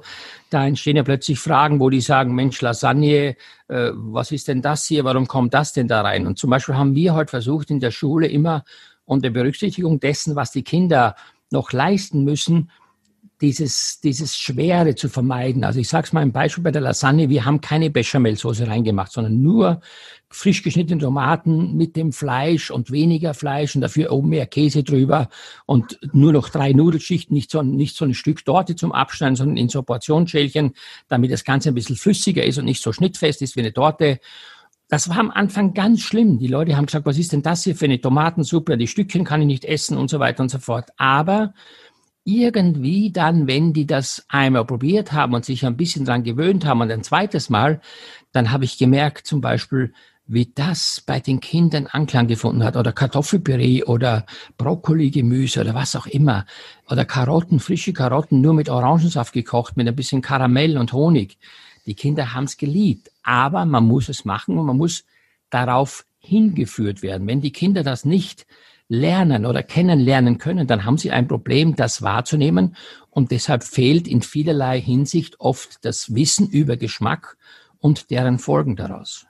da 0.51 0.67
entstehen 0.67 0.95
ja 0.95 1.01
plötzlich 1.01 1.39
Fragen, 1.39 1.79
wo 1.79 1.89
die 1.89 2.01
sagen, 2.01 2.35
Mensch, 2.35 2.61
Lasagne, 2.61 3.35
äh, 3.67 3.89
was 3.95 4.31
ist 4.31 4.47
denn 4.47 4.61
das 4.61 4.85
hier? 4.85 5.03
Warum 5.03 5.27
kommt 5.27 5.55
das 5.55 5.73
denn 5.73 5.87
da 5.87 6.01
rein? 6.01 6.27
Und 6.27 6.37
zum 6.37 6.51
Beispiel 6.51 6.75
haben 6.75 6.93
wir 6.93 7.15
heute 7.15 7.31
versucht, 7.31 7.71
in 7.71 7.79
der 7.79 7.89
Schule 7.89 8.27
immer 8.27 8.63
unter 9.05 9.31
Berücksichtigung 9.31 10.01
dessen, 10.01 10.35
was 10.35 10.51
die 10.51 10.63
Kinder 10.63 11.15
noch 11.49 11.71
leisten 11.71 12.23
müssen, 12.23 12.69
dieses, 13.43 13.99
dieses 13.99 14.37
Schwere 14.37 14.95
zu 14.95 15.09
vermeiden. 15.09 15.65
Also 15.65 15.77
ich 15.77 15.89
sage 15.89 16.07
es 16.07 16.13
mal 16.13 16.21
ein 16.21 16.31
Beispiel 16.31 16.63
bei 16.63 16.71
der 16.71 16.81
Lasagne, 16.81 17.27
wir 17.27 17.43
haben 17.43 17.59
keine 17.59 17.89
Bechamelsoße 17.89 18.67
reingemacht, 18.67 19.11
sondern 19.11 19.41
nur 19.41 19.81
frisch 20.29 20.63
geschnittene 20.63 21.01
Tomaten 21.01 21.75
mit 21.75 21.97
dem 21.97 22.13
Fleisch 22.13 22.71
und 22.71 22.89
weniger 22.89 23.33
Fleisch 23.33 23.75
und 23.75 23.81
dafür 23.81 24.13
oben 24.13 24.29
mehr 24.29 24.45
Käse 24.45 24.83
drüber 24.83 25.27
und 25.65 25.99
nur 26.13 26.31
noch 26.31 26.47
drei 26.47 26.71
Nudelschichten, 26.71 27.33
nicht 27.33 27.51
so, 27.51 27.61
nicht 27.61 27.97
so 27.97 28.05
ein 28.05 28.13
Stück 28.13 28.45
Torte 28.45 28.77
zum 28.77 28.93
Abschneiden, 28.93 29.35
sondern 29.35 29.57
in 29.57 29.67
so 29.67 29.83
Portionsschälchen, 29.83 30.71
damit 31.09 31.29
das 31.29 31.43
Ganze 31.43 31.69
ein 31.69 31.75
bisschen 31.75 31.97
flüssiger 31.97 32.45
ist 32.45 32.57
und 32.57 32.65
nicht 32.65 32.81
so 32.81 32.93
schnittfest 32.93 33.41
ist 33.41 33.57
wie 33.57 33.59
eine 33.59 33.73
Torte. 33.73 34.21
Das 34.87 35.09
war 35.09 35.17
am 35.17 35.31
Anfang 35.31 35.73
ganz 35.73 35.99
schlimm. 35.99 36.39
Die 36.39 36.47
Leute 36.47 36.77
haben 36.77 36.85
gesagt, 36.85 37.05
was 37.05 37.17
ist 37.17 37.33
denn 37.33 37.41
das 37.41 37.65
hier 37.65 37.75
für 37.75 37.85
eine 37.85 37.99
Tomatensuppe? 37.99 38.77
Die 38.77 38.87
Stückchen 38.87 39.25
kann 39.25 39.41
ich 39.41 39.47
nicht 39.47 39.65
essen 39.65 39.97
und 39.97 40.09
so 40.09 40.19
weiter 40.19 40.43
und 40.43 40.49
so 40.49 40.59
fort. 40.59 40.91
Aber 40.95 41.53
irgendwie 42.23 43.11
dann, 43.11 43.47
wenn 43.47 43.73
die 43.73 43.85
das 43.85 44.25
einmal 44.29 44.65
probiert 44.65 45.11
haben 45.11 45.33
und 45.33 45.45
sich 45.45 45.65
ein 45.65 45.77
bisschen 45.77 46.05
dran 46.05 46.23
gewöhnt 46.23 46.65
haben 46.65 46.81
und 46.81 46.91
ein 46.91 47.03
zweites 47.03 47.49
Mal, 47.49 47.81
dann 48.31 48.51
habe 48.51 48.65
ich 48.65 48.77
gemerkt 48.77 49.27
zum 49.27 49.41
Beispiel, 49.41 49.93
wie 50.25 50.51
das 50.55 51.03
bei 51.05 51.19
den 51.19 51.41
Kindern 51.41 51.87
Anklang 51.87 52.27
gefunden 52.27 52.63
hat 52.63 52.77
oder 52.77 52.93
Kartoffelpüree 52.93 53.83
oder 53.83 54.25
Brokkoli-Gemüse 54.57 55.61
oder 55.61 55.73
was 55.73 55.95
auch 55.97 56.05
immer 56.05 56.45
oder 56.89 57.03
Karotten, 57.03 57.59
frische 57.59 57.91
Karotten 57.91 58.39
nur 58.39 58.53
mit 58.53 58.69
Orangensaft 58.69 59.33
gekocht 59.33 59.75
mit 59.75 59.87
ein 59.87 59.95
bisschen 59.95 60.21
Karamell 60.21 60.77
und 60.77 60.93
Honig. 60.93 61.37
Die 61.85 61.95
Kinder 61.95 62.33
haben 62.33 62.45
es 62.45 62.55
geliebt, 62.55 63.11
aber 63.23 63.65
man 63.65 63.85
muss 63.85 64.07
es 64.07 64.23
machen 64.23 64.57
und 64.57 64.65
man 64.65 64.77
muss 64.77 65.03
darauf 65.49 66.05
hingeführt 66.19 67.01
werden. 67.01 67.27
Wenn 67.27 67.41
die 67.41 67.51
Kinder 67.51 67.83
das 67.83 68.05
nicht 68.05 68.47
lernen 68.93 69.45
oder 69.45 69.63
kennenlernen 69.63 70.37
können, 70.37 70.67
dann 70.67 70.85
haben 70.85 70.97
sie 70.97 71.11
ein 71.11 71.27
Problem, 71.27 71.75
das 71.75 72.01
wahrzunehmen. 72.01 72.75
Und 73.09 73.31
deshalb 73.31 73.63
fehlt 73.63 74.07
in 74.07 74.21
vielerlei 74.21 74.79
Hinsicht 74.79 75.39
oft 75.39 75.83
das 75.83 76.13
Wissen 76.13 76.47
über 76.47 76.77
Geschmack 76.77 77.37
und 77.79 78.11
deren 78.11 78.39
Folgen 78.39 78.75
daraus. 78.75 79.25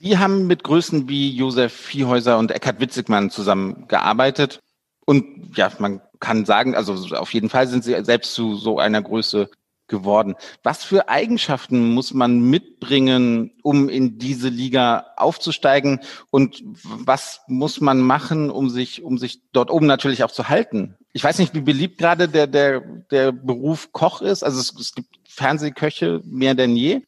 Sie 0.00 0.18
haben 0.18 0.46
mit 0.46 0.62
Größen 0.62 1.08
wie 1.08 1.30
Josef 1.34 1.72
Viehhäuser 1.72 2.38
und 2.38 2.52
Eckhard 2.52 2.80
Witzigmann 2.80 3.30
zusammengearbeitet. 3.30 4.60
Und 5.04 5.56
ja, 5.56 5.70
man 5.78 6.00
kann 6.20 6.44
sagen, 6.44 6.74
also 6.74 7.16
auf 7.16 7.34
jeden 7.34 7.48
Fall 7.48 7.66
sind 7.66 7.82
Sie 7.82 7.96
selbst 8.04 8.34
zu 8.34 8.54
so 8.54 8.78
einer 8.78 9.02
Größe 9.02 9.50
geworden. 9.88 10.34
Was 10.62 10.84
für 10.84 11.08
Eigenschaften 11.08 11.94
muss 11.94 12.12
man 12.12 12.40
mitbringen, 12.40 13.52
um 13.62 13.88
in 13.88 14.18
diese 14.18 14.48
Liga 14.48 15.06
aufzusteigen? 15.16 16.00
Und 16.30 16.62
was 16.82 17.40
muss 17.46 17.80
man 17.80 18.00
machen, 18.00 18.50
um 18.50 18.68
sich, 18.70 19.02
um 19.02 19.18
sich 19.18 19.40
dort 19.52 19.70
oben 19.70 19.86
natürlich 19.86 20.24
auch 20.24 20.30
zu 20.30 20.48
halten? 20.48 20.96
Ich 21.12 21.24
weiß 21.24 21.38
nicht, 21.38 21.54
wie 21.54 21.60
beliebt 21.60 21.98
gerade 21.98 22.28
der, 22.28 22.46
der, 22.46 22.80
der 23.10 23.32
Beruf 23.32 23.92
Koch 23.92 24.20
ist. 24.20 24.42
Also 24.42 24.60
es, 24.60 24.74
es 24.78 24.94
gibt 24.94 25.08
Fernsehköche 25.28 26.20
mehr 26.24 26.54
denn 26.54 26.76
je. 26.76 27.02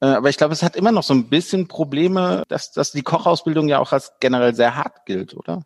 Äh, 0.00 0.06
aber 0.06 0.28
ich 0.28 0.36
glaube, 0.36 0.52
es 0.52 0.62
hat 0.62 0.76
immer 0.76 0.92
noch 0.92 1.02
so 1.02 1.14
ein 1.14 1.28
bisschen 1.28 1.68
Probleme, 1.68 2.42
dass, 2.48 2.72
dass 2.72 2.92
die 2.92 3.02
Kochausbildung 3.02 3.68
ja 3.68 3.78
auch 3.78 3.92
als 3.92 4.12
generell 4.20 4.54
sehr 4.54 4.76
hart 4.76 5.06
gilt, 5.06 5.34
oder? 5.34 5.62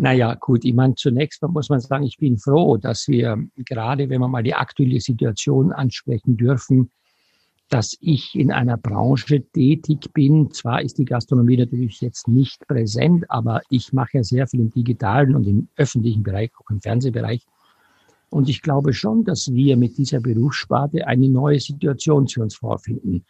Naja, 0.00 0.34
gut, 0.34 0.64
ich 0.64 0.74
meine, 0.74 0.94
zunächst 0.94 1.42
mal 1.42 1.48
muss 1.48 1.70
man 1.70 1.80
sagen, 1.80 2.04
ich 2.04 2.18
bin 2.18 2.38
froh, 2.38 2.76
dass 2.76 3.08
wir 3.08 3.36
gerade, 3.56 4.08
wenn 4.08 4.20
wir 4.20 4.28
mal 4.28 4.44
die 4.44 4.54
aktuelle 4.54 5.00
Situation 5.00 5.72
ansprechen 5.72 6.36
dürfen, 6.36 6.92
dass 7.68 7.98
ich 8.00 8.36
in 8.36 8.52
einer 8.52 8.76
Branche 8.76 9.42
tätig 9.50 10.12
bin. 10.14 10.52
Zwar 10.52 10.82
ist 10.82 10.98
die 10.98 11.04
Gastronomie 11.04 11.56
natürlich 11.56 12.00
jetzt 12.00 12.28
nicht 12.28 12.64
präsent, 12.68 13.28
aber 13.28 13.60
ich 13.70 13.92
mache 13.92 14.18
ja 14.18 14.22
sehr 14.22 14.46
viel 14.46 14.60
im 14.60 14.70
digitalen 14.70 15.34
und 15.34 15.48
im 15.48 15.66
öffentlichen 15.76 16.22
Bereich, 16.22 16.52
auch 16.60 16.70
im 16.70 16.80
Fernsehbereich. 16.80 17.44
Und 18.30 18.48
ich 18.48 18.62
glaube 18.62 18.92
schon, 18.92 19.24
dass 19.24 19.52
wir 19.52 19.76
mit 19.76 19.98
dieser 19.98 20.20
Berufssparte 20.20 21.08
eine 21.08 21.28
neue 21.28 21.58
Situation 21.58 22.28
zu 22.28 22.40
uns 22.40 22.54
vorfinden. 22.54 23.24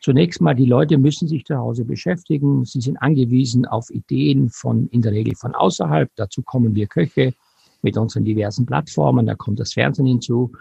Zunächst 0.00 0.40
mal, 0.40 0.54
die 0.54 0.66
Leute 0.66 0.96
müssen 0.96 1.28
sich 1.28 1.44
zu 1.44 1.56
Hause 1.56 1.84
beschäftigen. 1.84 2.64
Sie 2.64 2.80
sind 2.80 2.96
angewiesen 2.96 3.66
auf 3.66 3.90
Ideen 3.90 4.48
von, 4.48 4.88
in 4.88 5.02
der 5.02 5.12
Regel 5.12 5.34
von 5.36 5.54
außerhalb. 5.54 6.10
Dazu 6.16 6.42
kommen 6.42 6.74
wir 6.74 6.86
Köche 6.86 7.34
mit 7.82 7.98
unseren 7.98 8.24
diversen 8.24 8.64
Plattformen. 8.64 9.26
Da 9.26 9.34
kommt 9.34 9.60
das 9.60 9.74
Fernsehen 9.74 10.06
hinzu. 10.06 10.52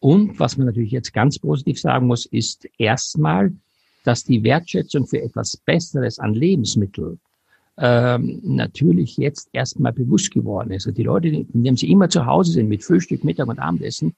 Und 0.00 0.38
was 0.40 0.56
man 0.56 0.66
natürlich 0.66 0.90
jetzt 0.90 1.12
ganz 1.12 1.38
positiv 1.38 1.80
sagen 1.80 2.06
muss, 2.08 2.26
ist 2.26 2.68
erstmal, 2.76 3.52
dass 4.04 4.24
die 4.24 4.42
Wertschätzung 4.42 5.06
für 5.06 5.22
etwas 5.22 5.56
Besseres 5.56 6.18
an 6.18 6.34
Lebensmitteln 6.34 7.20
ähm, 7.78 8.40
natürlich 8.42 9.16
jetzt 9.16 9.48
erstmal 9.52 9.92
bewusst 9.92 10.32
geworden 10.32 10.72
ist. 10.72 10.86
Also 10.86 10.96
die 10.96 11.04
Leute, 11.04 11.28
indem 11.28 11.76
sie 11.76 11.90
immer 11.90 12.08
zu 12.08 12.26
Hause 12.26 12.52
sind 12.52 12.68
mit 12.68 12.82
Frühstück, 12.82 13.22
Mittag 13.22 13.46
und 13.46 13.60
Abendessen, 13.60 14.14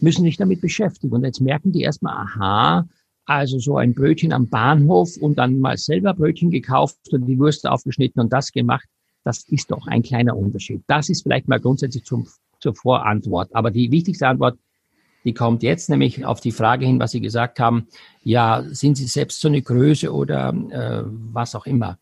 müssen 0.00 0.24
sich 0.24 0.38
damit 0.38 0.62
beschäftigen. 0.62 1.14
Und 1.14 1.24
jetzt 1.24 1.40
merken 1.40 1.72
die 1.72 1.82
erstmal, 1.82 2.14
aha, 2.14 2.88
also 3.32 3.58
so 3.58 3.76
ein 3.76 3.94
Brötchen 3.94 4.32
am 4.32 4.48
Bahnhof 4.48 5.16
und 5.16 5.36
dann 5.36 5.60
mal 5.60 5.76
selber 5.76 6.14
Brötchen 6.14 6.50
gekauft 6.50 6.98
und 7.12 7.26
die 7.26 7.38
Würste 7.38 7.70
aufgeschnitten 7.70 8.20
und 8.20 8.32
das 8.32 8.52
gemacht. 8.52 8.86
Das 9.24 9.44
ist 9.48 9.70
doch 9.70 9.86
ein 9.86 10.02
kleiner 10.02 10.36
Unterschied. 10.36 10.82
Das 10.86 11.08
ist 11.08 11.22
vielleicht 11.22 11.48
mal 11.48 11.60
grundsätzlich 11.60 12.04
zum, 12.04 12.26
zur 12.60 12.74
Vorantwort. 12.74 13.50
Aber 13.54 13.70
die 13.70 13.90
wichtigste 13.90 14.26
Antwort, 14.26 14.58
die 15.24 15.34
kommt 15.34 15.62
jetzt 15.62 15.88
nämlich 15.88 16.24
auf 16.24 16.40
die 16.40 16.50
Frage 16.50 16.84
hin, 16.84 16.98
was 16.98 17.12
Sie 17.12 17.20
gesagt 17.20 17.60
haben. 17.60 17.86
Ja, 18.22 18.64
sind 18.70 18.96
Sie 18.96 19.06
selbst 19.06 19.40
so 19.40 19.48
eine 19.48 19.62
Größe 19.62 20.12
oder 20.12 20.52
äh, 20.70 21.02
was 21.32 21.54
auch 21.54 21.66
immer? 21.66 21.98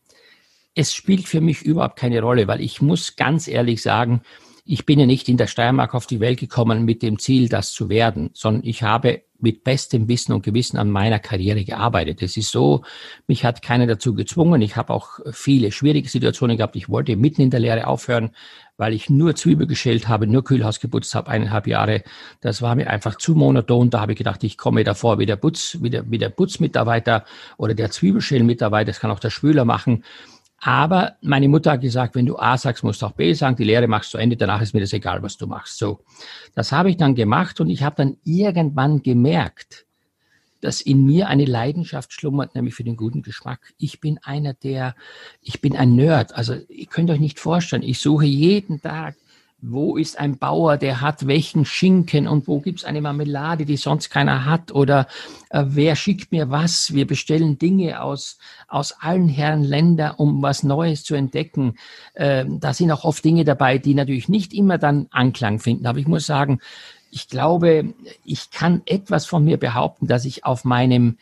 Es 0.73 0.93
spielt 0.93 1.27
für 1.27 1.41
mich 1.41 1.61
überhaupt 1.61 1.97
keine 1.97 2.21
Rolle, 2.21 2.47
weil 2.47 2.61
ich 2.61 2.81
muss 2.81 3.15
ganz 3.15 3.47
ehrlich 3.47 3.81
sagen, 3.81 4.21
ich 4.65 4.85
bin 4.85 4.99
ja 4.99 5.05
nicht 5.05 5.27
in 5.29 5.37
der 5.37 5.47
Steiermark 5.47 5.93
auf 5.95 6.05
die 6.05 6.19
Welt 6.19 6.39
gekommen 6.39 6.85
mit 6.85 7.01
dem 7.01 7.19
Ziel, 7.19 7.49
das 7.49 7.71
zu 7.71 7.89
werden, 7.89 8.29
sondern 8.33 8.63
ich 8.63 8.83
habe 8.83 9.23
mit 9.39 9.63
bestem 9.63 10.07
Wissen 10.07 10.33
und 10.33 10.43
Gewissen 10.43 10.77
an 10.77 10.91
meiner 10.91 11.19
Karriere 11.19 11.63
gearbeitet. 11.63 12.21
Es 12.21 12.37
ist 12.37 12.51
so, 12.51 12.83
mich 13.27 13.43
hat 13.43 13.63
keiner 13.63 13.87
dazu 13.87 14.13
gezwungen. 14.13 14.61
Ich 14.61 14.75
habe 14.75 14.93
auch 14.93 15.19
viele 15.31 15.71
schwierige 15.71 16.07
Situationen 16.07 16.57
gehabt. 16.57 16.75
Ich 16.75 16.89
wollte 16.89 17.15
mitten 17.15 17.41
in 17.41 17.49
der 17.49 17.59
Lehre 17.59 17.87
aufhören, 17.87 18.31
weil 18.77 18.93
ich 18.93 19.09
nur 19.09 19.35
Zwiebel 19.35 19.65
geschält 19.65 20.07
habe, 20.07 20.27
nur 20.27 20.43
Kühlhaus 20.43 20.79
geputzt 20.79 21.15
habe, 21.15 21.29
eineinhalb 21.29 21.65
Jahre. 21.67 22.03
Das 22.39 22.61
war 22.61 22.75
mir 22.75 22.89
einfach 22.89 23.15
zu 23.15 23.33
monoton. 23.33 23.89
Da 23.89 23.99
habe 24.01 24.11
ich 24.11 24.17
gedacht, 24.17 24.43
ich 24.43 24.57
komme 24.57 24.83
davor 24.83 25.17
wie 25.17 25.25
der 25.25 25.37
Putz, 25.37 25.77
wie 25.81 25.89
der, 25.89 26.09
wie 26.09 26.19
der 26.19 26.29
Putzmitarbeiter 26.29 27.25
oder 27.57 27.73
der 27.73 27.89
Zwiebelschälmitarbeiter. 27.89 28.91
Das 28.91 28.99
kann 28.99 29.11
auch 29.11 29.19
der 29.19 29.31
Spüler 29.31 29.65
machen. 29.65 30.03
Aber 30.63 31.15
meine 31.21 31.47
Mutter 31.47 31.71
hat 31.71 31.81
gesagt, 31.81 32.13
wenn 32.13 32.27
du 32.27 32.37
A 32.37 32.55
sagst, 32.55 32.83
musst 32.83 33.01
du 33.01 33.07
auch 33.07 33.13
B 33.13 33.33
sagen, 33.33 33.55
die 33.55 33.63
Lehre 33.63 33.87
machst 33.87 34.13
du 34.13 34.19
Ende, 34.19 34.37
danach 34.37 34.61
ist 34.61 34.75
mir 34.75 34.79
das 34.79 34.93
egal, 34.93 35.23
was 35.23 35.35
du 35.35 35.47
machst. 35.47 35.79
So. 35.79 36.01
Das 36.53 36.71
habe 36.71 36.91
ich 36.91 36.97
dann 36.97 37.15
gemacht 37.15 37.59
und 37.59 37.69
ich 37.69 37.81
habe 37.81 37.95
dann 37.95 38.17
irgendwann 38.23 39.01
gemerkt, 39.01 39.87
dass 40.61 40.79
in 40.79 41.03
mir 41.03 41.27
eine 41.29 41.45
Leidenschaft 41.45 42.13
schlummert, 42.13 42.53
nämlich 42.53 42.75
für 42.75 42.83
den 42.83 42.95
guten 42.95 43.23
Geschmack. 43.23 43.73
Ich 43.79 43.99
bin 43.99 44.19
einer 44.21 44.53
der, 44.53 44.95
ich 45.41 45.61
bin 45.61 45.75
ein 45.75 45.95
Nerd. 45.95 46.35
Also 46.35 46.53
ihr 46.69 46.85
könnt 46.85 47.09
euch 47.09 47.19
nicht 47.19 47.39
vorstellen, 47.39 47.81
ich 47.81 47.99
suche 47.99 48.25
jeden 48.25 48.81
Tag 48.81 49.15
wo 49.61 49.95
ist 49.95 50.19
ein 50.19 50.37
Bauer, 50.37 50.77
der 50.77 51.01
hat 51.01 51.27
welchen 51.27 51.65
Schinken 51.65 52.27
und 52.27 52.47
wo 52.47 52.59
gibt's 52.59 52.83
eine 52.83 52.99
Marmelade, 52.99 53.65
die 53.65 53.77
sonst 53.77 54.09
keiner 54.09 54.45
hat 54.45 54.71
oder 54.71 55.07
äh, 55.51 55.63
wer 55.67 55.95
schickt 55.95 56.31
mir 56.31 56.49
was. 56.49 56.93
Wir 56.93 57.05
bestellen 57.05 57.59
Dinge 57.59 58.01
aus, 58.01 58.39
aus 58.67 58.93
allen 58.99 59.29
Herren 59.29 59.63
Länder, 59.63 60.19
um 60.19 60.41
was 60.41 60.63
Neues 60.63 61.03
zu 61.03 61.13
entdecken. 61.13 61.75
Äh, 62.15 62.45
da 62.47 62.73
sind 62.73 62.91
auch 62.91 63.03
oft 63.03 63.23
Dinge 63.23 63.45
dabei, 63.45 63.77
die 63.77 63.93
natürlich 63.93 64.29
nicht 64.29 64.53
immer 64.53 64.79
dann 64.79 65.07
Anklang 65.11 65.59
finden. 65.59 65.85
Aber 65.85 65.99
ich 65.99 66.07
muss 66.07 66.25
sagen, 66.25 66.59
ich 67.11 67.27
glaube, 67.27 67.93
ich 68.25 68.49
kann 68.49 68.81
etwas 68.85 69.25
von 69.25 69.43
mir 69.43 69.57
behaupten, 69.57 70.07
dass 70.07 70.25
ich 70.25 70.43
auf 70.43 70.65
meinem 70.65 71.17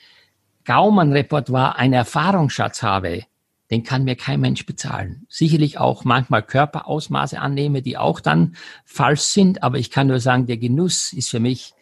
Gaumann-Repertoire 0.63 1.75
einen 1.75 1.93
Erfahrungsschatz 1.93 2.83
habe, 2.83 3.23
den 3.71 3.83
kann 3.83 4.03
mir 4.03 4.15
kein 4.15 4.39
Mensch 4.39 4.65
bezahlen. 4.65 5.25
Sicherlich 5.29 5.77
auch 5.77 6.03
manchmal 6.03 6.41
Körperausmaße 6.41 7.39
annehme, 7.39 7.81
die 7.81 7.97
auch 7.97 8.19
dann 8.19 8.55
falsch 8.85 9.21
sind, 9.21 9.63
aber 9.63 9.77
ich 9.77 9.91
kann 9.91 10.07
nur 10.07 10.19
sagen, 10.19 10.47
der 10.47 10.57
Genuss 10.57 11.13
ist 11.13 11.29
für 11.29 11.39
mich 11.39 11.73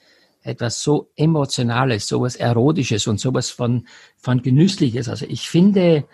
etwas 0.41 0.81
so 0.81 1.11
Emotionales, 1.15 2.07
sowas 2.07 2.35
Erotisches 2.35 3.07
und 3.07 3.19
sowas 3.19 3.49
von, 3.49 3.87
von 4.17 4.41
Genüssliches. 4.41 5.09
Also 5.09 5.25
ich 5.27 5.49
finde, 5.49 6.05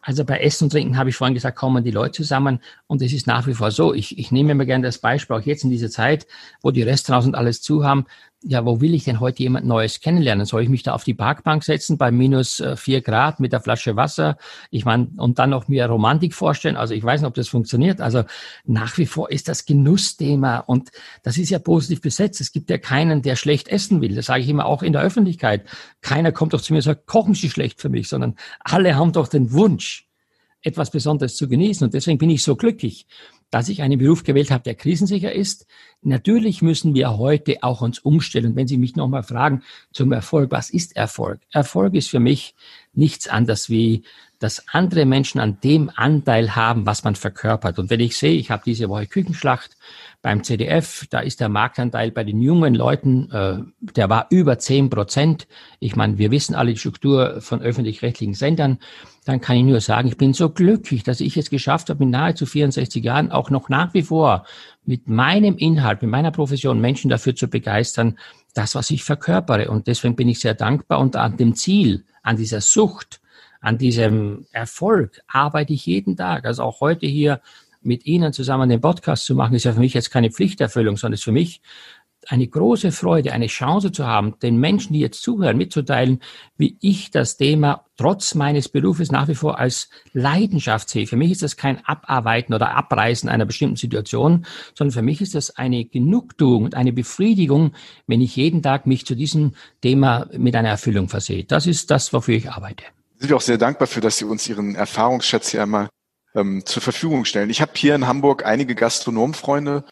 also 0.00 0.24
bei 0.24 0.40
Essen 0.40 0.64
und 0.64 0.70
Trinken 0.70 0.96
habe 0.96 1.10
ich 1.10 1.16
vorhin 1.16 1.34
gesagt, 1.34 1.56
kommen 1.56 1.84
die 1.84 1.90
Leute 1.90 2.12
zusammen 2.12 2.60
und 2.86 3.02
es 3.02 3.12
ist 3.12 3.26
nach 3.26 3.46
wie 3.46 3.54
vor 3.54 3.70
so. 3.70 3.94
Ich, 3.94 4.18
ich 4.18 4.32
nehme 4.32 4.54
mir 4.54 4.66
gerne 4.66 4.84
das 4.84 4.98
Beispiel, 4.98 5.36
auch 5.36 5.42
jetzt 5.42 5.64
in 5.64 5.70
dieser 5.70 5.90
Zeit, 5.90 6.26
wo 6.62 6.70
die 6.70 6.82
Restaurants 6.82 7.26
und 7.26 7.34
alles 7.34 7.62
zu 7.62 7.84
haben 7.84 8.06
ja, 8.42 8.64
wo 8.64 8.80
will 8.80 8.94
ich 8.94 9.04
denn 9.04 9.20
heute 9.20 9.42
jemand 9.42 9.66
Neues 9.66 10.00
kennenlernen? 10.00 10.46
Soll 10.46 10.62
ich 10.62 10.68
mich 10.68 10.82
da 10.82 10.94
auf 10.94 11.04
die 11.04 11.14
Parkbank 11.14 11.62
setzen 11.62 11.98
bei 11.98 12.10
minus 12.10 12.60
äh, 12.60 12.76
vier 12.76 13.00
Grad 13.00 13.40
mit 13.40 13.52
der 13.52 13.60
Flasche 13.60 13.96
Wasser? 13.96 14.36
Ich 14.70 14.84
meine, 14.84 15.08
und 15.16 15.38
dann 15.38 15.50
noch 15.50 15.68
mir 15.68 15.86
Romantik 15.86 16.34
vorstellen. 16.34 16.76
Also 16.76 16.94
ich 16.94 17.04
weiß 17.04 17.20
nicht, 17.20 17.28
ob 17.28 17.34
das 17.34 17.48
funktioniert. 17.48 18.00
Also 18.00 18.24
nach 18.64 18.98
wie 18.98 19.06
vor 19.06 19.30
ist 19.30 19.48
das 19.48 19.64
Genussthema 19.64 20.58
und 20.58 20.90
das 21.22 21.38
ist 21.38 21.50
ja 21.50 21.58
positiv 21.58 22.00
besetzt. 22.00 22.40
Es 22.40 22.52
gibt 22.52 22.70
ja 22.70 22.78
keinen, 22.78 23.22
der 23.22 23.36
schlecht 23.36 23.68
essen 23.68 24.00
will. 24.00 24.14
Das 24.14 24.26
sage 24.26 24.42
ich 24.42 24.48
immer 24.48 24.66
auch 24.66 24.82
in 24.82 24.92
der 24.92 25.02
Öffentlichkeit. 25.02 25.64
Keiner 26.00 26.32
kommt 26.32 26.52
doch 26.52 26.60
zu 26.60 26.72
mir 26.72 26.78
und 26.78 26.82
sagt, 26.82 27.06
kochen 27.06 27.34
Sie 27.34 27.50
schlecht 27.50 27.80
für 27.80 27.88
mich, 27.88 28.08
sondern 28.08 28.34
alle 28.60 28.96
haben 28.96 29.12
doch 29.12 29.28
den 29.28 29.52
Wunsch, 29.52 30.08
etwas 30.62 30.90
Besonderes 30.90 31.36
zu 31.36 31.48
genießen. 31.48 31.84
Und 31.84 31.94
deswegen 31.94 32.18
bin 32.18 32.30
ich 32.30 32.42
so 32.42 32.56
glücklich, 32.56 33.06
dass 33.52 33.68
ich 33.68 33.82
einen 33.82 33.98
Beruf 33.98 34.24
gewählt 34.24 34.50
habe, 34.50 34.64
der 34.64 34.74
krisensicher 34.74 35.30
ist. 35.30 35.66
Natürlich 36.00 36.62
müssen 36.62 36.94
wir 36.94 37.18
heute 37.18 37.62
auch 37.62 37.82
uns 37.82 37.98
umstellen. 37.98 38.46
Und 38.46 38.56
wenn 38.56 38.66
Sie 38.66 38.78
mich 38.78 38.96
nochmal 38.96 39.22
fragen 39.22 39.62
zum 39.92 40.10
Erfolg, 40.10 40.50
was 40.50 40.70
ist 40.70 40.96
Erfolg? 40.96 41.38
Erfolg 41.52 41.94
ist 41.94 42.08
für 42.08 42.18
mich 42.18 42.54
nichts 42.94 43.28
anderes 43.28 43.68
wie, 43.68 44.04
dass 44.38 44.66
andere 44.68 45.04
Menschen 45.04 45.38
an 45.38 45.58
dem 45.62 45.90
Anteil 45.94 46.56
haben, 46.56 46.86
was 46.86 47.04
man 47.04 47.14
verkörpert. 47.14 47.78
Und 47.78 47.90
wenn 47.90 48.00
ich 48.00 48.16
sehe, 48.16 48.32
ich 48.32 48.50
habe 48.50 48.62
diese 48.64 48.88
Woche 48.88 49.06
Küchenschlacht 49.06 49.76
beim 50.22 50.42
CDF, 50.42 51.06
da 51.10 51.20
ist 51.20 51.40
der 51.40 51.50
Marktanteil 51.50 52.10
bei 52.10 52.24
den 52.24 52.40
jungen 52.40 52.74
Leuten, 52.74 53.30
äh, 53.30 53.58
der 53.80 54.08
war 54.08 54.28
über 54.30 54.58
zehn 54.58 54.88
Prozent. 54.88 55.46
Ich 55.78 55.94
meine, 55.94 56.16
wir 56.16 56.30
wissen 56.30 56.54
alle 56.54 56.72
die 56.72 56.78
Struktur 56.78 57.42
von 57.42 57.60
öffentlich-rechtlichen 57.60 58.34
Sendern. 58.34 58.78
Dann 59.24 59.40
kann 59.40 59.56
ich 59.56 59.62
nur 59.62 59.80
sagen, 59.80 60.08
ich 60.08 60.16
bin 60.16 60.34
so 60.34 60.50
glücklich, 60.50 61.04
dass 61.04 61.20
ich 61.20 61.36
es 61.36 61.48
geschafft 61.48 61.90
habe, 61.90 62.04
mit 62.04 62.12
nahezu 62.12 62.44
64 62.44 63.04
Jahren 63.04 63.30
auch 63.30 63.50
noch 63.50 63.68
nach 63.68 63.94
wie 63.94 64.02
vor 64.02 64.44
mit 64.84 65.08
meinem 65.08 65.56
Inhalt, 65.56 66.02
mit 66.02 66.10
meiner 66.10 66.32
Profession 66.32 66.80
Menschen 66.80 67.08
dafür 67.08 67.36
zu 67.36 67.48
begeistern, 67.48 68.18
das, 68.54 68.74
was 68.74 68.90
ich 68.90 69.04
verkörpere. 69.04 69.70
Und 69.70 69.86
deswegen 69.86 70.16
bin 70.16 70.28
ich 70.28 70.40
sehr 70.40 70.54
dankbar 70.54 70.98
und 70.98 71.14
an 71.14 71.36
dem 71.36 71.54
Ziel, 71.54 72.04
an 72.22 72.36
dieser 72.36 72.60
Sucht, 72.60 73.20
an 73.60 73.78
diesem 73.78 74.46
Erfolg 74.50 75.22
arbeite 75.28 75.72
ich 75.72 75.86
jeden 75.86 76.16
Tag. 76.16 76.44
Also 76.44 76.64
auch 76.64 76.80
heute 76.80 77.06
hier 77.06 77.40
mit 77.80 78.06
Ihnen 78.06 78.32
zusammen 78.32 78.68
den 78.68 78.80
Podcast 78.80 79.24
zu 79.24 79.34
machen, 79.34 79.54
ist 79.54 79.64
ja 79.64 79.72
für 79.72 79.80
mich 79.80 79.94
jetzt 79.94 80.10
keine 80.10 80.30
Pflichterfüllung, 80.30 80.96
sondern 80.96 81.14
ist 81.14 81.24
für 81.24 81.32
mich 81.32 81.60
eine 82.28 82.46
große 82.46 82.92
Freude, 82.92 83.32
eine 83.32 83.46
Chance 83.46 83.92
zu 83.92 84.06
haben, 84.06 84.38
den 84.40 84.58
Menschen, 84.58 84.92
die 84.92 85.00
jetzt 85.00 85.22
zuhören, 85.22 85.56
mitzuteilen, 85.56 86.20
wie 86.56 86.76
ich 86.80 87.10
das 87.10 87.36
Thema 87.36 87.84
trotz 87.96 88.34
meines 88.34 88.68
Berufes 88.68 89.10
nach 89.10 89.28
wie 89.28 89.34
vor 89.34 89.58
als 89.58 89.88
Leidenschaft 90.12 90.88
sehe. 90.88 91.06
Für 91.06 91.16
mich 91.16 91.30
ist 91.32 91.42
das 91.42 91.56
kein 91.56 91.84
Abarbeiten 91.84 92.54
oder 92.54 92.74
Abreißen 92.74 93.28
einer 93.28 93.44
bestimmten 93.44 93.76
Situation, 93.76 94.46
sondern 94.76 94.92
für 94.92 95.02
mich 95.02 95.20
ist 95.20 95.34
das 95.34 95.56
eine 95.56 95.84
Genugtuung 95.84 96.64
und 96.64 96.74
eine 96.74 96.92
Befriedigung, 96.92 97.72
wenn 98.06 98.20
ich 98.20 98.36
jeden 98.36 98.62
Tag 98.62 98.86
mich 98.86 99.06
zu 99.06 99.14
diesem 99.14 99.54
Thema 99.80 100.28
mit 100.36 100.56
einer 100.56 100.70
Erfüllung 100.70 101.08
versehe. 101.08 101.44
Das 101.44 101.66
ist 101.66 101.90
das, 101.90 102.12
wofür 102.12 102.34
ich 102.34 102.50
arbeite. 102.50 102.84
Sind 103.18 103.28
wir 103.28 103.36
auch 103.36 103.40
sehr 103.40 103.58
dankbar 103.58 103.86
für, 103.86 104.00
dass 104.00 104.18
Sie 104.18 104.24
uns 104.24 104.48
Ihren 104.48 104.74
Erfahrungsschatz 104.74 105.50
hier 105.50 105.62
einmal 105.62 105.88
ähm, 106.34 106.64
zur 106.64 106.82
Verfügung 106.82 107.24
stellen. 107.24 107.50
Ich 107.50 107.60
habe 107.60 107.72
hier 107.76 107.94
in 107.94 108.06
Hamburg 108.06 108.44
einige 108.44 108.74
Gastronomfreunde, 108.74 109.84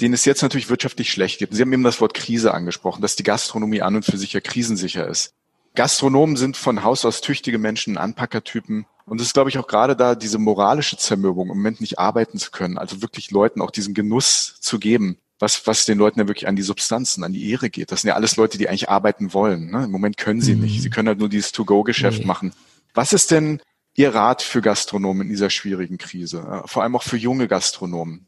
denen 0.00 0.14
es 0.14 0.24
jetzt 0.24 0.42
natürlich 0.42 0.68
wirtschaftlich 0.68 1.10
schlecht 1.10 1.38
geht. 1.38 1.54
Sie 1.54 1.62
haben 1.62 1.72
eben 1.72 1.84
das 1.84 2.00
Wort 2.00 2.14
Krise 2.14 2.52
angesprochen, 2.52 3.02
dass 3.02 3.16
die 3.16 3.22
Gastronomie 3.22 3.82
an 3.82 3.96
und 3.96 4.04
für 4.04 4.16
sich 4.16 4.32
ja 4.32 4.40
krisensicher 4.40 5.06
ist. 5.06 5.34
Gastronomen 5.74 6.36
sind 6.36 6.56
von 6.56 6.84
Haus 6.84 7.04
aus 7.04 7.20
tüchtige 7.20 7.58
Menschen, 7.58 7.98
Anpackertypen. 7.98 8.86
Und 9.06 9.20
es 9.20 9.28
ist, 9.28 9.34
glaube 9.34 9.50
ich, 9.50 9.58
auch 9.58 9.66
gerade 9.66 9.96
da 9.96 10.14
diese 10.14 10.38
moralische 10.38 10.96
Zermürbung, 10.96 11.50
im 11.50 11.56
Moment 11.56 11.80
nicht 11.80 11.98
arbeiten 11.98 12.38
zu 12.38 12.50
können, 12.50 12.78
also 12.78 13.02
wirklich 13.02 13.30
Leuten 13.30 13.60
auch 13.60 13.70
diesen 13.70 13.92
Genuss 13.92 14.58
zu 14.60 14.78
geben, 14.78 15.18
was, 15.38 15.66
was 15.66 15.84
den 15.84 15.98
Leuten 15.98 16.20
ja 16.20 16.28
wirklich 16.28 16.48
an 16.48 16.56
die 16.56 16.62
Substanzen, 16.62 17.22
an 17.22 17.32
die 17.32 17.50
Ehre 17.50 17.70
geht. 17.70 17.92
Das 17.92 18.02
sind 18.02 18.08
ja 18.08 18.14
alles 18.14 18.36
Leute, 18.36 18.56
die 18.56 18.68
eigentlich 18.68 18.88
arbeiten 18.88 19.34
wollen. 19.34 19.70
Ne? 19.70 19.84
Im 19.84 19.90
Moment 19.90 20.16
können 20.16 20.40
sie 20.40 20.54
mhm. 20.54 20.62
nicht. 20.62 20.80
Sie 20.80 20.90
können 20.90 21.08
halt 21.08 21.18
nur 21.18 21.28
dieses 21.28 21.52
To-Go-Geschäft 21.52 22.20
nee. 22.20 22.26
machen. 22.26 22.52
Was 22.94 23.12
ist 23.12 23.30
denn 23.30 23.60
Ihr 23.96 24.14
Rat 24.14 24.42
für 24.42 24.60
Gastronomen 24.60 25.22
in 25.22 25.28
dieser 25.28 25.50
schwierigen 25.50 25.98
Krise, 25.98 26.62
äh, 26.64 26.68
vor 26.68 26.82
allem 26.82 26.96
auch 26.96 27.02
für 27.02 27.16
junge 27.16 27.46
Gastronomen? 27.46 28.26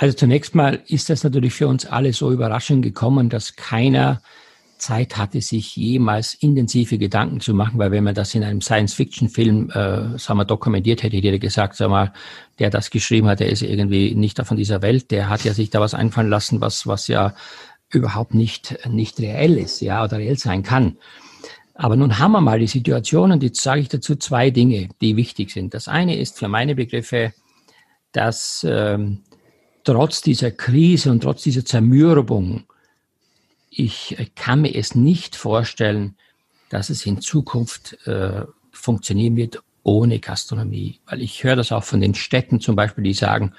Also 0.00 0.16
zunächst 0.16 0.54
mal 0.54 0.80
ist 0.86 1.10
das 1.10 1.24
natürlich 1.24 1.52
für 1.52 1.68
uns 1.68 1.84
alle 1.84 2.14
so 2.14 2.32
überraschend 2.32 2.82
gekommen, 2.82 3.28
dass 3.28 3.54
keiner 3.56 4.22
Zeit 4.78 5.18
hatte, 5.18 5.42
sich 5.42 5.76
jemals 5.76 6.32
intensive 6.32 6.96
Gedanken 6.96 7.40
zu 7.40 7.52
machen, 7.52 7.78
weil 7.78 7.90
wenn 7.90 8.04
man 8.04 8.14
das 8.14 8.34
in 8.34 8.42
einem 8.42 8.62
Science-Fiction-Film, 8.62 9.68
äh, 9.68 10.18
sagen 10.18 10.38
wir, 10.38 10.46
dokumentiert 10.46 11.02
hätte, 11.02 11.18
hätte 11.18 11.38
gesagt, 11.38 11.76
sag 11.76 11.90
mal, 11.90 12.14
der 12.58 12.70
das 12.70 12.88
geschrieben 12.88 13.28
hat, 13.28 13.40
der 13.40 13.50
ist 13.50 13.60
irgendwie 13.60 14.14
nicht 14.14 14.40
von 14.40 14.56
dieser 14.56 14.80
Welt, 14.80 15.10
der 15.10 15.28
hat 15.28 15.44
ja 15.44 15.52
sich 15.52 15.68
da 15.68 15.80
was 15.80 15.92
einfallen 15.92 16.30
lassen, 16.30 16.62
was, 16.62 16.86
was 16.86 17.06
ja 17.06 17.34
überhaupt 17.90 18.32
nicht, 18.32 18.78
nicht 18.88 19.20
reell 19.20 19.58
ist, 19.58 19.82
ja, 19.82 20.02
oder 20.02 20.16
reell 20.16 20.38
sein 20.38 20.62
kann. 20.62 20.96
Aber 21.74 21.96
nun 21.96 22.18
haben 22.18 22.32
wir 22.32 22.40
mal 22.40 22.58
die 22.58 22.68
Situation 22.68 23.32
und 23.32 23.42
jetzt 23.42 23.60
sage 23.60 23.82
ich 23.82 23.90
dazu 23.90 24.16
zwei 24.16 24.50
Dinge, 24.50 24.88
die 25.02 25.16
wichtig 25.16 25.50
sind. 25.50 25.74
Das 25.74 25.88
eine 25.88 26.16
ist 26.16 26.38
für 26.38 26.48
meine 26.48 26.74
Begriffe, 26.74 27.34
dass 28.12 28.66
ähm, 28.66 29.24
trotz 29.90 30.20
dieser 30.20 30.52
Krise 30.52 31.10
und 31.10 31.24
trotz 31.24 31.42
dieser 31.42 31.64
Zermürbung, 31.64 32.62
ich 33.70 34.16
kann 34.36 34.60
mir 34.60 34.76
es 34.76 34.94
nicht 34.94 35.34
vorstellen, 35.34 36.14
dass 36.68 36.90
es 36.90 37.06
in 37.06 37.20
Zukunft 37.20 37.98
äh, 38.06 38.44
funktionieren 38.70 39.34
wird 39.34 39.60
ohne 39.82 40.20
Gastronomie. 40.20 41.00
Weil 41.06 41.22
ich 41.22 41.42
höre 41.42 41.56
das 41.56 41.72
auch 41.72 41.82
von 41.82 42.00
den 42.00 42.14
Städten 42.14 42.60
zum 42.60 42.76
Beispiel, 42.76 43.02
die 43.02 43.14
sagen, 43.14 43.52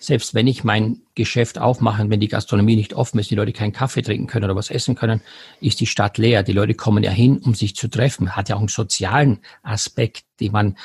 selbst 0.00 0.34
wenn 0.34 0.48
ich 0.48 0.64
mein 0.64 1.02
Geschäft 1.14 1.56
aufmache, 1.56 2.10
wenn 2.10 2.18
die 2.18 2.26
Gastronomie 2.26 2.74
nicht 2.74 2.94
offen 2.94 3.20
ist, 3.20 3.30
die 3.30 3.36
Leute 3.36 3.52
keinen 3.52 3.72
Kaffee 3.72 4.02
trinken 4.02 4.26
können 4.26 4.46
oder 4.46 4.56
was 4.56 4.70
essen 4.70 4.96
können, 4.96 5.20
ist 5.60 5.78
die 5.78 5.86
Stadt 5.86 6.18
leer. 6.18 6.42
Die 6.42 6.52
Leute 6.52 6.74
kommen 6.74 7.04
ja 7.04 7.12
hin, 7.12 7.38
um 7.38 7.54
sich 7.54 7.76
zu 7.76 7.86
treffen. 7.86 8.34
Hat 8.34 8.48
ja 8.48 8.56
auch 8.56 8.60
einen 8.60 8.68
sozialen 8.68 9.38
Aspekt, 9.62 10.24
die 10.40 10.50
man 10.50 10.76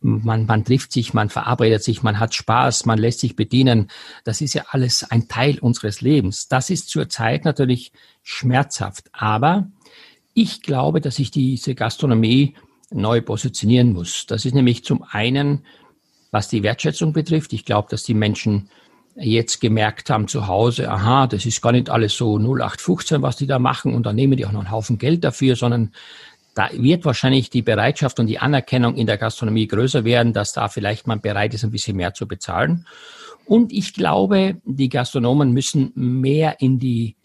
man, 0.00 0.46
man 0.46 0.64
trifft 0.64 0.92
sich, 0.92 1.14
man 1.14 1.28
verarbeitet 1.28 1.82
sich, 1.82 2.02
man 2.02 2.18
hat 2.18 2.34
Spaß, 2.34 2.86
man 2.86 2.98
lässt 2.98 3.20
sich 3.20 3.36
bedienen. 3.36 3.88
Das 4.24 4.40
ist 4.40 4.54
ja 4.54 4.64
alles 4.70 5.10
ein 5.10 5.28
Teil 5.28 5.58
unseres 5.58 6.00
Lebens. 6.00 6.48
Das 6.48 6.70
ist 6.70 6.88
zurzeit 6.88 7.44
natürlich 7.44 7.92
schmerzhaft. 8.22 9.10
Aber 9.12 9.68
ich 10.34 10.62
glaube, 10.62 11.00
dass 11.00 11.16
sich 11.16 11.30
diese 11.30 11.74
Gastronomie 11.74 12.54
neu 12.90 13.20
positionieren 13.20 13.92
muss. 13.92 14.26
Das 14.26 14.44
ist 14.44 14.54
nämlich 14.54 14.84
zum 14.84 15.04
einen 15.10 15.64
was 16.30 16.48
die 16.48 16.62
Wertschätzung 16.62 17.12
betrifft. 17.12 17.52
Ich 17.52 17.64
glaube, 17.64 17.88
dass 17.90 18.02
die 18.02 18.14
Menschen 18.14 18.70
jetzt 19.16 19.60
gemerkt 19.60 20.08
haben 20.08 20.28
zu 20.28 20.46
Hause, 20.46 20.90
aha, 20.90 21.26
das 21.26 21.44
ist 21.44 21.60
gar 21.60 21.72
nicht 21.72 21.90
alles 21.90 22.16
so 22.16 22.38
0815, 22.38 23.22
was 23.22 23.36
die 23.36 23.46
da 23.46 23.58
machen 23.58 23.94
und 23.94 24.06
dann 24.06 24.14
nehmen 24.14 24.36
die 24.36 24.46
auch 24.46 24.52
noch 24.52 24.60
einen 24.60 24.70
Haufen 24.70 24.98
Geld 24.98 25.24
dafür, 25.24 25.56
sondern 25.56 25.92
da 26.60 26.68
wird 26.74 27.06
wahrscheinlich 27.06 27.48
die 27.48 27.62
Bereitschaft 27.62 28.20
und 28.20 28.26
die 28.26 28.38
Anerkennung 28.38 28.94
in 28.94 29.06
der 29.06 29.16
Gastronomie 29.16 29.66
größer 29.66 30.04
werden, 30.04 30.34
dass 30.34 30.52
da 30.52 30.68
vielleicht 30.68 31.06
man 31.06 31.22
bereit 31.22 31.54
ist, 31.54 31.64
ein 31.64 31.70
bisschen 31.70 31.96
mehr 31.96 32.12
zu 32.12 32.28
bezahlen. 32.28 32.86
Und 33.46 33.72
ich 33.72 33.94
glaube, 33.94 34.60
die 34.64 34.90
Gastronomen 34.90 35.52
müssen 35.52 35.90
mehr 35.94 36.60
in 36.60 36.78
die, 36.78 37.16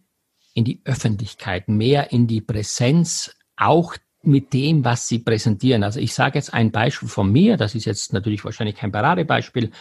in 0.53 0.63
die 0.63 0.79
Öffentlichkeit, 0.85 1.67
mehr 1.67 2.13
in 2.13 2.27
die 2.27 2.39
Präsenz 2.39 3.35
auch 3.57 3.97
mit 4.23 4.53
dem, 4.53 4.85
was 4.85 5.09
sie 5.09 5.19
präsentieren. 5.19 5.83
Also 5.83 5.99
ich 5.99 6.13
sage 6.13 6.39
jetzt 6.39 6.53
ein 6.53 6.71
Beispiel 6.71 7.09
von 7.09 7.29
mir, 7.29 7.57
das 7.57 7.75
ist 7.75 7.83
jetzt 7.83 8.13
natürlich 8.13 8.45
wahrscheinlich 8.45 8.77
kein 8.77 8.93
Paradebeispiel, 8.93 9.71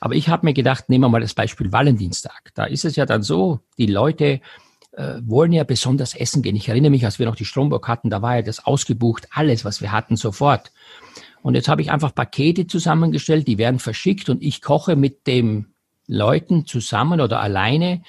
aber 0.00 0.14
ich 0.14 0.30
habe 0.30 0.46
mir 0.46 0.54
gedacht, 0.54 0.88
nehmen 0.88 1.04
wir 1.04 1.08
mal 1.10 1.20
das 1.20 1.34
Beispiel 1.34 1.70
Valentinstag. 1.72 2.52
Da 2.54 2.64
ist 2.64 2.86
es 2.86 2.96
ja 2.96 3.04
dann 3.04 3.22
so, 3.22 3.60
die 3.76 3.86
Leute 3.86 4.40
äh, 4.96 5.20
wollen 5.24 5.52
ja 5.52 5.64
besonders 5.64 6.14
essen 6.14 6.42
gehen. 6.42 6.56
Ich 6.56 6.68
erinnere 6.68 6.90
mich, 6.90 7.04
als 7.04 7.18
wir 7.18 7.26
noch 7.26 7.36
die 7.36 7.44
Stromburg 7.44 7.88
hatten, 7.88 8.10
da 8.10 8.22
war 8.22 8.36
ja 8.36 8.42
das 8.42 8.64
ausgebucht, 8.64 9.28
alles, 9.32 9.64
was 9.64 9.80
wir 9.80 9.92
hatten, 9.92 10.16
sofort. 10.16 10.72
Und 11.42 11.54
jetzt 11.54 11.68
habe 11.68 11.82
ich 11.82 11.90
einfach 11.90 12.14
Pakete 12.14 12.66
zusammengestellt, 12.66 13.46
die 13.46 13.58
werden 13.58 13.78
verschickt 13.78 14.28
und 14.28 14.42
ich 14.42 14.62
koche 14.62 14.96
mit 14.96 15.26
dem 15.26 15.66
Leuten 16.06 16.66
zusammen 16.66 17.20
oder 17.20 17.40
alleine 17.40 18.02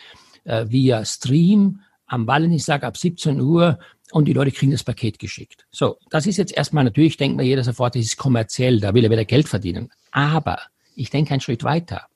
äh, 0.43 0.65
via 0.69 1.03
Stream 1.05 1.81
am 2.07 2.27
Valentinstag 2.27 2.83
ab 2.83 2.97
17 2.97 3.41
Uhr 3.41 3.79
und 4.11 4.25
die 4.25 4.33
Leute 4.33 4.51
kriegen 4.51 4.71
das 4.71 4.83
Paket 4.83 5.19
geschickt. 5.19 5.65
So, 5.71 5.97
das 6.09 6.27
ist 6.27 6.37
jetzt 6.37 6.55
erstmal 6.55 6.83
natürlich, 6.83 7.17
denkt 7.17 7.37
man 7.37 7.45
jeder 7.45 7.63
sofort, 7.63 7.95
das 7.95 8.03
ist 8.03 8.17
kommerziell, 8.17 8.79
da 8.79 8.93
will 8.93 9.03
er 9.03 9.11
wieder 9.11 9.25
Geld 9.25 9.49
verdienen. 9.49 9.89
Aber 10.11 10.59
ich 10.95 11.09
denke 11.09 11.31
einen 11.31 11.41
Schritt 11.41 11.63
weiter. 11.63 12.07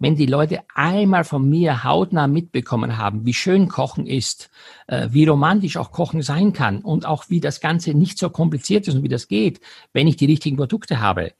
Wenn 0.00 0.14
die 0.14 0.26
Leute 0.26 0.60
einmal 0.74 1.24
von 1.24 1.48
mir 1.48 1.82
hautnah 1.82 2.28
mitbekommen 2.28 2.98
haben, 2.98 3.26
wie 3.26 3.34
schön 3.34 3.68
Kochen 3.68 4.06
ist, 4.06 4.48
äh, 4.86 5.08
wie 5.10 5.26
romantisch 5.26 5.76
auch 5.76 5.90
Kochen 5.90 6.22
sein 6.22 6.52
kann 6.52 6.82
und 6.82 7.04
auch 7.04 7.24
wie 7.30 7.40
das 7.40 7.60
Ganze 7.60 7.94
nicht 7.94 8.16
so 8.18 8.30
kompliziert 8.30 8.86
ist 8.86 8.94
und 8.94 9.02
wie 9.02 9.08
das 9.08 9.26
geht, 9.26 9.60
wenn 9.92 10.06
ich 10.06 10.16
die 10.16 10.26
richtigen 10.26 10.56
Produkte 10.56 11.00
habe, 11.00 11.32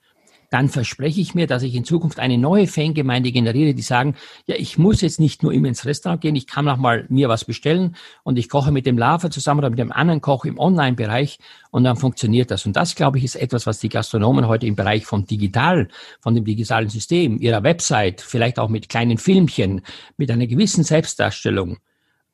dann 0.51 0.69
verspreche 0.69 1.21
ich 1.21 1.35
mir, 1.35 1.47
dass 1.47 1.63
ich 1.63 1.75
in 1.75 1.85
Zukunft 1.85 2.19
eine 2.19 2.39
neue 2.39 2.67
Fangemeinde 2.67 3.33
generiere, 3.33 3.75
die 3.75 3.83
sagen, 3.83 4.15
ja, 4.47 4.57
ich 4.57 4.79
muss 4.79 5.03
jetzt 5.03 5.21
nicht 5.21 5.43
nur 5.43 5.53
immer 5.53 5.69
ins 5.69 5.85
Restaurant 5.85 6.21
gehen, 6.21 6.37
ich 6.37 6.47
kann 6.47 6.69
auch 6.69 6.79
mal 6.79 7.05
mir 7.09 7.29
was 7.29 7.45
bestellen 7.45 7.97
und 8.23 8.39
ich 8.39 8.49
koche 8.49 8.73
mit 8.73 8.87
dem 8.87 8.97
Lava 8.97 9.31
zusammen 9.31 9.61
oder 9.61 9.71
mit 9.71 9.79
dem 9.79 9.93
anderen 9.93 10.21
Koch 10.21 10.45
im 10.45 10.59
Online-Bereich 10.59 11.39
und 11.71 11.85
dann 11.85 11.97
funktioniert 11.97 12.51
das. 12.51 12.65
Und 12.65 12.77
das, 12.77 12.95
glaube 12.95 13.19
ich, 13.19 13.25
ist 13.25 13.37
etwas, 13.37 13.67
was 13.67 13.79
die 13.79 13.91
Gastronomen 13.91 14.49
heute 14.49 14.67
im 14.67 14.77
Bereich 14.77 15.05
vom 15.05 15.27
Digital, 15.27 15.89
von 16.21 16.35
dem 16.35 16.45
digitalen 16.45 16.89
System, 16.89 17.39
ihrer 17.39 17.63
Website, 17.63 18.21
vielleicht 18.21 18.59
auch 18.59 18.69
mit 18.69 18.89
kleinen 18.89 19.19
Filmchen, 19.19 19.83
mit 20.17 20.31
einer 20.31 20.47
gewissen 20.47 20.83
Selbstdarstellung, 20.83 21.79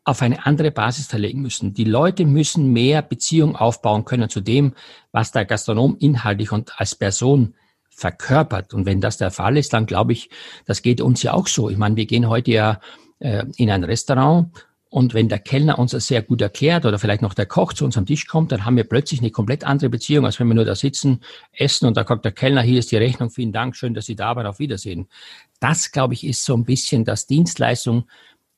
auf 0.05 0.21
eine 0.23 0.45
andere 0.45 0.71
Basis 0.71 1.07
verlegen 1.07 1.41
müssen. 1.41 1.73
Die 1.73 1.85
Leute 1.85 2.27
müssen 2.27 2.73
mehr 2.73 3.03
Beziehung 3.03 3.57
aufbauen 3.57 4.05
können 4.05 4.29
zu 4.29 4.41
dem, 4.41 4.75
was 5.12 5.33
der 5.33 5.47
Gastronom 5.47 5.97
inhaltlich 5.99 6.53
und 6.53 6.79
als 6.79 6.95
Person 6.95 7.55
verkörpert. 7.95 8.74
Und 8.74 8.86
wenn 8.86 9.01
das 9.01 9.18
der 9.18 9.30
Fall 9.30 9.57
ist, 9.57 9.72
dann 9.72 9.86
glaube 9.86 10.12
ich, 10.12 10.30
das 10.66 10.82
geht 10.82 11.01
uns 11.01 11.22
ja 11.22 11.32
auch 11.32 11.47
so. 11.47 11.70
Ich 11.70 11.76
meine, 11.76 11.97
wir 11.97 12.07
gehen 12.07 12.28
heute 12.28 12.51
ja 12.51 12.80
äh, 13.20 13.45
in 13.57 13.70
ein 13.70 13.84
Restaurant 13.84 14.51
und 14.95 15.12
wenn 15.12 15.28
der 15.28 15.40
Kellner 15.40 15.80
uns 15.80 15.90
das 15.90 16.07
sehr 16.07 16.22
gut 16.22 16.40
erklärt 16.40 16.86
oder 16.86 17.01
vielleicht 17.01 17.20
noch 17.20 17.34
der 17.34 17.47
Koch 17.47 17.72
zu 17.72 17.84
uns 17.84 17.97
am 17.99 18.07
Tisch 18.07 18.28
kommt, 18.28 18.53
dann 18.53 18.64
haben 18.64 18.76
wir 18.76 18.84
plötzlich 18.84 19.18
eine 19.18 19.32
komplett 19.32 19.64
andere 19.64 19.90
Beziehung, 19.90 20.24
als 20.24 20.38
wenn 20.38 20.47
wir 20.47 20.55
nur 20.55 20.64
da 20.64 20.76
sitzen, 20.76 21.18
essen 21.53 21.86
und 21.88 21.97
da 21.97 22.05
kommt 22.05 22.24
der 22.24 22.30
Kellner, 22.30 22.62
hier 22.62 22.78
ist 22.78 22.92
die 22.92 22.97
Rechnung, 22.97 23.30
vielen 23.30 23.53
Dank, 23.53 23.74
schön, 23.74 23.95
dass 23.95 24.07
Sie 24.07 24.14
da 24.14 24.36
waren, 24.36 24.47
auf 24.47 24.61
Wiedersehen. 24.61 25.09
Das, 25.59 25.90
glaube 25.90 26.14
ich, 26.14 26.24
ist 26.24 26.45
so 26.45 26.55
ein 26.55 26.64
bisschen, 26.64 27.05
dass 27.05 27.26
Dienstleistung 27.26 28.05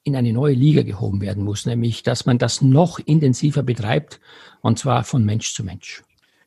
in 0.03 0.15
eine 0.15 0.33
neue 0.33 0.53
Liga 0.53 0.83
gehoben 0.83 1.23
werden 1.23 1.43
muss, 1.43 1.65
nämlich, 1.65 2.03
dass 2.03 2.27
man 2.27 2.37
das 2.37 2.61
noch 2.61 2.99
intensiver 2.99 3.63
betreibt 3.63 4.21
und 4.61 4.79
zwar 4.79 5.05
von 5.05 5.25
Mensch 5.25 5.55
zu 5.55 5.65
Mensch. 5.65 6.03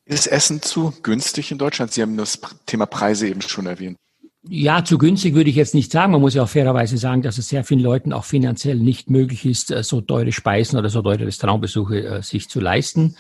Ist 0.09 0.25
Essen 0.25 0.59
zu 0.63 0.91
günstig 1.03 1.51
in 1.51 1.59
Deutschland? 1.59 1.93
Sie 1.93 2.01
haben 2.01 2.17
das 2.17 2.41
Thema 2.65 2.87
Preise 2.87 3.27
eben 3.27 3.41
schon 3.41 3.67
erwähnt. 3.67 3.95
Ja, 4.41 4.83
zu 4.83 4.97
günstig 4.97 5.35
würde 5.35 5.51
ich 5.51 5.55
jetzt 5.55 5.75
nicht 5.75 5.91
sagen. 5.91 6.13
Man 6.13 6.21
muss 6.21 6.33
ja 6.33 6.41
auch 6.41 6.49
fairerweise 6.49 6.97
sagen, 6.97 7.21
dass 7.21 7.37
es 7.37 7.49
sehr 7.49 7.63
vielen 7.63 7.81
Leuten 7.81 8.11
auch 8.11 8.25
finanziell 8.25 8.77
nicht 8.77 9.11
möglich 9.11 9.45
ist, 9.45 9.69
äh, 9.69 9.83
so 9.83 10.01
teure 10.01 10.31
Speisen 10.31 10.79
oder 10.79 10.89
so 10.89 11.03
teure 11.03 11.27
Restaurantbesuche 11.27 12.03
äh, 12.03 12.21
sich 12.23 12.49
zu 12.49 12.59
leisten. 12.59 13.17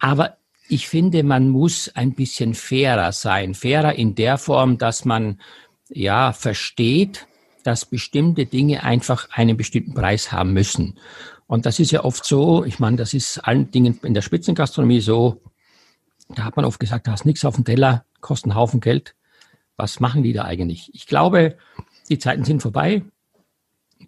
Aber 0.00 0.38
ich 0.68 0.88
finde, 0.88 1.22
man 1.22 1.48
muss 1.48 1.88
ein 1.94 2.14
bisschen 2.14 2.54
fairer 2.54 3.12
sein. 3.12 3.54
Fairer 3.54 3.94
in 3.94 4.16
der 4.16 4.38
Form, 4.38 4.78
dass 4.78 5.04
man 5.04 5.40
ja 5.88 6.32
versteht, 6.32 7.28
dass 7.62 7.84
bestimmte 7.84 8.46
Dinge 8.46 8.82
einfach 8.82 9.28
einen 9.30 9.56
bestimmten 9.56 9.94
Preis 9.94 10.32
haben 10.32 10.52
müssen. 10.52 10.98
Und 11.46 11.64
das 11.64 11.78
ist 11.78 11.92
ja 11.92 12.02
oft 12.02 12.24
so, 12.24 12.64
ich 12.64 12.80
meine, 12.80 12.96
das 12.96 13.14
ist 13.14 13.38
allen 13.38 13.70
Dingen 13.70 14.00
in 14.02 14.14
der 14.14 14.22
Spitzengastronomie 14.22 15.00
so, 15.00 15.40
da 16.34 16.44
hat 16.44 16.56
man 16.56 16.64
oft 16.64 16.80
gesagt, 16.80 17.06
da 17.06 17.12
hast 17.12 17.24
nichts 17.24 17.44
auf 17.44 17.56
dem 17.56 17.64
Teller, 17.64 18.04
kostet 18.20 18.50
einen 18.50 18.58
Haufen 18.58 18.80
Geld. 18.80 19.14
Was 19.76 20.00
machen 20.00 20.22
die 20.22 20.32
da 20.32 20.44
eigentlich? 20.44 20.90
Ich 20.94 21.06
glaube, 21.06 21.56
die 22.08 22.18
Zeiten 22.18 22.44
sind 22.44 22.62
vorbei. 22.62 23.02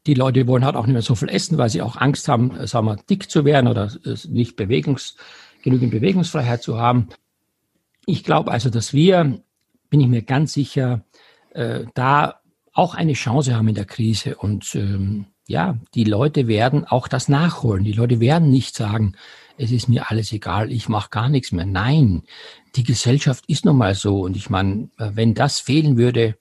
Die 0.07 0.14
Leute 0.14 0.47
wollen 0.47 0.64
halt 0.64 0.77
auch 0.77 0.87
nicht 0.87 0.93
mehr 0.93 1.03
so 1.03 1.14
viel 1.14 1.29
essen, 1.29 1.57
weil 1.57 1.70
sie 1.70 1.83
auch 1.83 1.97
Angst 1.97 2.29
haben, 2.29 2.57
äh, 2.57 2.66
sagen 2.66 2.87
wir, 2.87 2.97
dick 2.97 3.31
zu 3.31 3.45
werden 3.45 3.68
oder 3.68 3.91
äh, 4.05 4.16
nicht 4.29 4.57
Bewegungs, 4.57 5.16
genügend 5.62 5.93
Bewegungsfreiheit 5.93 6.62
zu 6.62 6.79
haben. 6.79 7.09
Ich 8.07 8.25
glaube 8.25 8.51
also, 8.51 8.70
dass 8.70 8.93
wir, 8.93 9.41
bin 9.89 10.01
ich 10.01 10.09
mir 10.09 10.22
ganz 10.22 10.53
sicher, 10.53 11.05
äh, 11.51 11.85
da 11.95 12.41
auch 12.72 12.95
eine 12.95 13.14
Chance 13.14 13.55
haben 13.55 13.68
in 13.68 13.75
der 13.75 13.87
Krise. 13.87 14.37
Und 14.37 14.75
ähm, 14.75 15.27
ja, 15.47 15.79
die 15.95 16.05
Leute 16.05 16.49
werden 16.49 16.85
auch 16.85 17.09
das 17.09 17.29
nachholen. 17.29 17.85
Die 17.85 17.93
Leute 17.93 18.20
werden 18.20 18.51
nicht 18.51 18.75
sagen, 18.75 19.14
es 19.57 19.71
ist 19.71 19.89
mir 19.89 20.11
alles 20.11 20.33
egal, 20.33 20.73
ich 20.73 20.89
mache 20.89 21.11
gar 21.11 21.29
nichts 21.29 21.53
mehr. 21.53 21.67
Nein, 21.67 22.23
die 22.77 22.85
Gesellschaft 22.85 23.45
ist 23.47 23.65
nun 23.65 23.77
mal 23.77 23.95
so. 23.95 24.21
Und 24.21 24.37
ich 24.37 24.51
meine, 24.51 24.89
äh, 24.99 25.11
wenn 25.15 25.35
das 25.35 25.61
fehlen 25.61 25.97
würde 25.97 26.37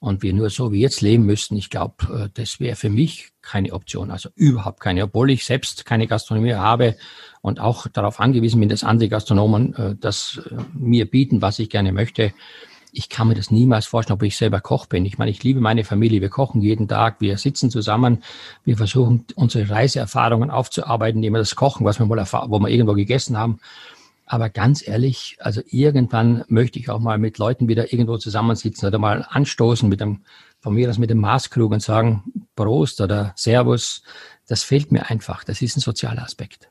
und 0.00 0.22
wir 0.22 0.32
nur 0.32 0.50
so 0.50 0.72
wie 0.72 0.80
jetzt 0.80 1.00
leben 1.00 1.24
müssten, 1.24 1.56
ich 1.56 1.70
glaube, 1.70 2.26
äh, 2.26 2.28
das 2.34 2.60
wäre 2.60 2.76
für 2.76 2.90
mich 2.90 3.30
keine 3.42 3.72
Option. 3.72 4.10
Also 4.10 4.30
überhaupt 4.34 4.80
keine, 4.80 5.04
obwohl 5.04 5.30
ich 5.30 5.44
selbst 5.44 5.84
keine 5.84 6.06
Gastronomie 6.06 6.54
habe 6.54 6.96
und 7.42 7.60
auch 7.60 7.86
darauf 7.88 8.20
angewiesen 8.20 8.60
bin, 8.60 8.68
dass 8.68 8.84
andere 8.84 9.08
Gastronomen 9.08 9.74
äh, 9.74 9.94
das 9.98 10.40
mir 10.72 11.10
bieten, 11.10 11.42
was 11.42 11.58
ich 11.58 11.68
gerne 11.70 11.92
möchte 11.92 12.32
ich 12.94 13.08
kann 13.08 13.28
mir 13.28 13.34
das 13.34 13.50
niemals 13.50 13.86
vorstellen, 13.86 14.14
ob 14.14 14.22
ich 14.22 14.36
selber 14.36 14.60
Koch 14.60 14.86
bin. 14.86 15.04
Ich 15.04 15.18
meine, 15.18 15.30
ich 15.30 15.42
liebe 15.42 15.60
meine 15.60 15.84
Familie. 15.84 16.20
Wir 16.20 16.28
kochen 16.28 16.62
jeden 16.62 16.86
Tag. 16.86 17.20
Wir 17.20 17.36
sitzen 17.38 17.70
zusammen. 17.70 18.22
Wir 18.64 18.76
versuchen, 18.76 19.24
unsere 19.34 19.68
Reiseerfahrungen 19.68 20.50
aufzuarbeiten, 20.50 21.18
indem 21.18 21.34
wir 21.34 21.38
das 21.40 21.56
kochen, 21.56 21.84
was 21.84 21.98
wir 21.98 22.06
mal 22.06 22.24
wo 22.48 22.58
wir 22.60 22.68
irgendwo 22.68 22.94
gegessen 22.94 23.36
haben. 23.36 23.58
Aber 24.26 24.48
ganz 24.48 24.86
ehrlich, 24.86 25.36
also 25.40 25.60
irgendwann 25.66 26.44
möchte 26.48 26.78
ich 26.78 26.88
auch 26.88 27.00
mal 27.00 27.18
mit 27.18 27.36
Leuten 27.38 27.68
wieder 27.68 27.92
irgendwo 27.92 28.16
zusammensitzen 28.16 28.88
oder 28.88 28.98
mal 28.98 29.26
anstoßen 29.28 29.88
mit 29.88 30.00
dem, 30.00 30.22
von 30.60 30.74
mir 30.74 30.88
aus 30.88 30.98
mit 30.98 31.10
dem 31.10 31.18
Maßkrug 31.18 31.72
und 31.72 31.82
sagen 31.82 32.22
Prost 32.56 33.00
oder 33.00 33.32
Servus. 33.36 34.02
Das 34.46 34.62
fehlt 34.62 34.92
mir 34.92 35.10
einfach. 35.10 35.44
Das 35.44 35.60
ist 35.60 35.76
ein 35.76 35.80
sozialer 35.80 36.22
Aspekt. 36.22 36.70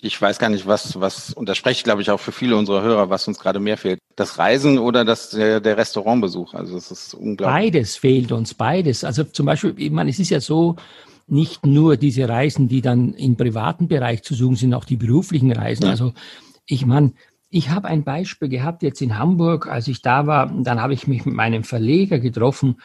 Ich 0.00 0.20
weiß 0.20 0.38
gar 0.38 0.48
nicht, 0.48 0.66
was, 0.66 1.00
was, 1.00 1.32
und 1.32 1.48
das 1.48 1.56
spreche 1.58 1.78
ich, 1.78 1.84
glaube 1.84 2.02
ich, 2.02 2.10
auch 2.10 2.20
für 2.20 2.32
viele 2.32 2.56
unserer 2.56 2.82
Hörer, 2.82 3.10
was 3.10 3.28
uns 3.28 3.38
gerade 3.38 3.60
mehr 3.60 3.76
fehlt. 3.76 3.98
Das 4.16 4.38
Reisen 4.38 4.78
oder 4.78 5.04
das, 5.04 5.30
der, 5.30 5.60
der 5.60 5.76
Restaurantbesuch. 5.76 6.54
Also 6.54 6.76
es 6.76 6.90
ist 6.90 7.14
unglaublich. 7.14 7.72
Beides 7.72 7.96
fehlt 7.96 8.32
uns, 8.32 8.54
beides. 8.54 9.04
Also 9.04 9.24
zum 9.24 9.46
Beispiel, 9.46 9.74
ich 9.76 9.90
meine, 9.90 10.10
es 10.10 10.18
ist 10.18 10.30
ja 10.30 10.40
so, 10.40 10.76
nicht 11.26 11.66
nur 11.66 11.96
diese 11.96 12.28
Reisen, 12.28 12.68
die 12.68 12.80
dann 12.80 13.12
im 13.14 13.36
privaten 13.36 13.88
Bereich 13.88 14.22
zu 14.22 14.34
suchen 14.34 14.56
sind, 14.56 14.74
auch 14.74 14.84
die 14.84 14.96
beruflichen 14.96 15.52
Reisen. 15.52 15.84
Ja. 15.84 15.90
Also 15.90 16.12
ich 16.66 16.86
meine, 16.86 17.12
ich 17.50 17.70
habe 17.70 17.88
ein 17.88 18.04
Beispiel 18.04 18.48
gehabt 18.48 18.82
jetzt 18.82 19.02
in 19.02 19.18
Hamburg, 19.18 19.66
als 19.66 19.88
ich 19.88 20.02
da 20.02 20.26
war, 20.26 20.52
dann 20.62 20.80
habe 20.80 20.94
ich 20.94 21.06
mich 21.06 21.24
mit 21.24 21.34
meinem 21.34 21.64
Verleger 21.64 22.18
getroffen 22.18 22.80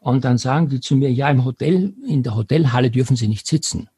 und 0.00 0.24
dann 0.24 0.38
sagen 0.38 0.68
die 0.68 0.80
zu 0.80 0.96
mir, 0.96 1.10
ja, 1.10 1.28
im 1.30 1.44
Hotel, 1.44 1.94
in 2.06 2.22
der 2.22 2.34
Hotelhalle 2.34 2.90
dürfen 2.90 3.16
Sie 3.16 3.28
nicht 3.28 3.46
sitzen. 3.46 3.88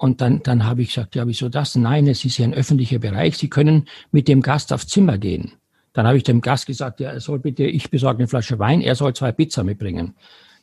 Und 0.00 0.22
dann, 0.22 0.42
dann 0.42 0.64
habe 0.64 0.80
ich 0.80 0.88
gesagt, 0.88 1.14
ja, 1.14 1.26
wieso 1.26 1.50
das? 1.50 1.76
Nein, 1.76 2.06
es 2.06 2.24
ist 2.24 2.38
ja 2.38 2.46
ein 2.46 2.54
öffentlicher 2.54 2.98
Bereich. 2.98 3.36
Sie 3.36 3.50
können 3.50 3.86
mit 4.12 4.28
dem 4.28 4.40
Gast 4.40 4.72
aufs 4.72 4.86
Zimmer 4.86 5.18
gehen. 5.18 5.52
Dann 5.92 6.06
habe 6.06 6.16
ich 6.16 6.22
dem 6.22 6.40
Gast 6.40 6.64
gesagt, 6.64 7.00
ja, 7.00 7.10
er 7.10 7.20
soll 7.20 7.38
bitte, 7.38 7.64
ich 7.64 7.90
besorge 7.90 8.20
eine 8.20 8.26
Flasche 8.26 8.58
Wein, 8.58 8.80
er 8.80 8.94
soll 8.94 9.12
zwei 9.12 9.30
Pizza 9.30 9.62
mitbringen. 9.62 10.14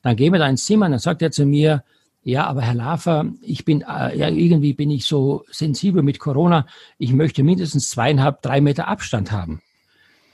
Dann 0.02 0.16
gehen 0.16 0.34
wir 0.34 0.40
da 0.40 0.50
ins 0.50 0.66
Zimmer 0.66 0.88
und 0.88 0.94
dann 0.94 1.00
sagt 1.00 1.22
er 1.22 1.30
zu 1.30 1.46
mir, 1.46 1.84
ja, 2.24 2.48
aber 2.48 2.64
Herr 2.64 2.74
Lafer, 2.74 3.28
ich 3.44 3.64
bin, 3.64 3.82
äh, 3.82 4.18
ja, 4.18 4.28
irgendwie 4.28 4.74
bin 4.74 4.90
ich 4.90 5.06
so 5.06 5.46
sensibel 5.52 6.02
mit 6.02 6.18
Corona. 6.18 6.66
Ich 6.98 7.14
möchte 7.14 7.44
mindestens 7.44 7.92
zweieinhalb, 7.92 8.42
drei 8.42 8.60
Meter 8.60 8.88
Abstand 8.88 9.32
haben. 9.32 9.62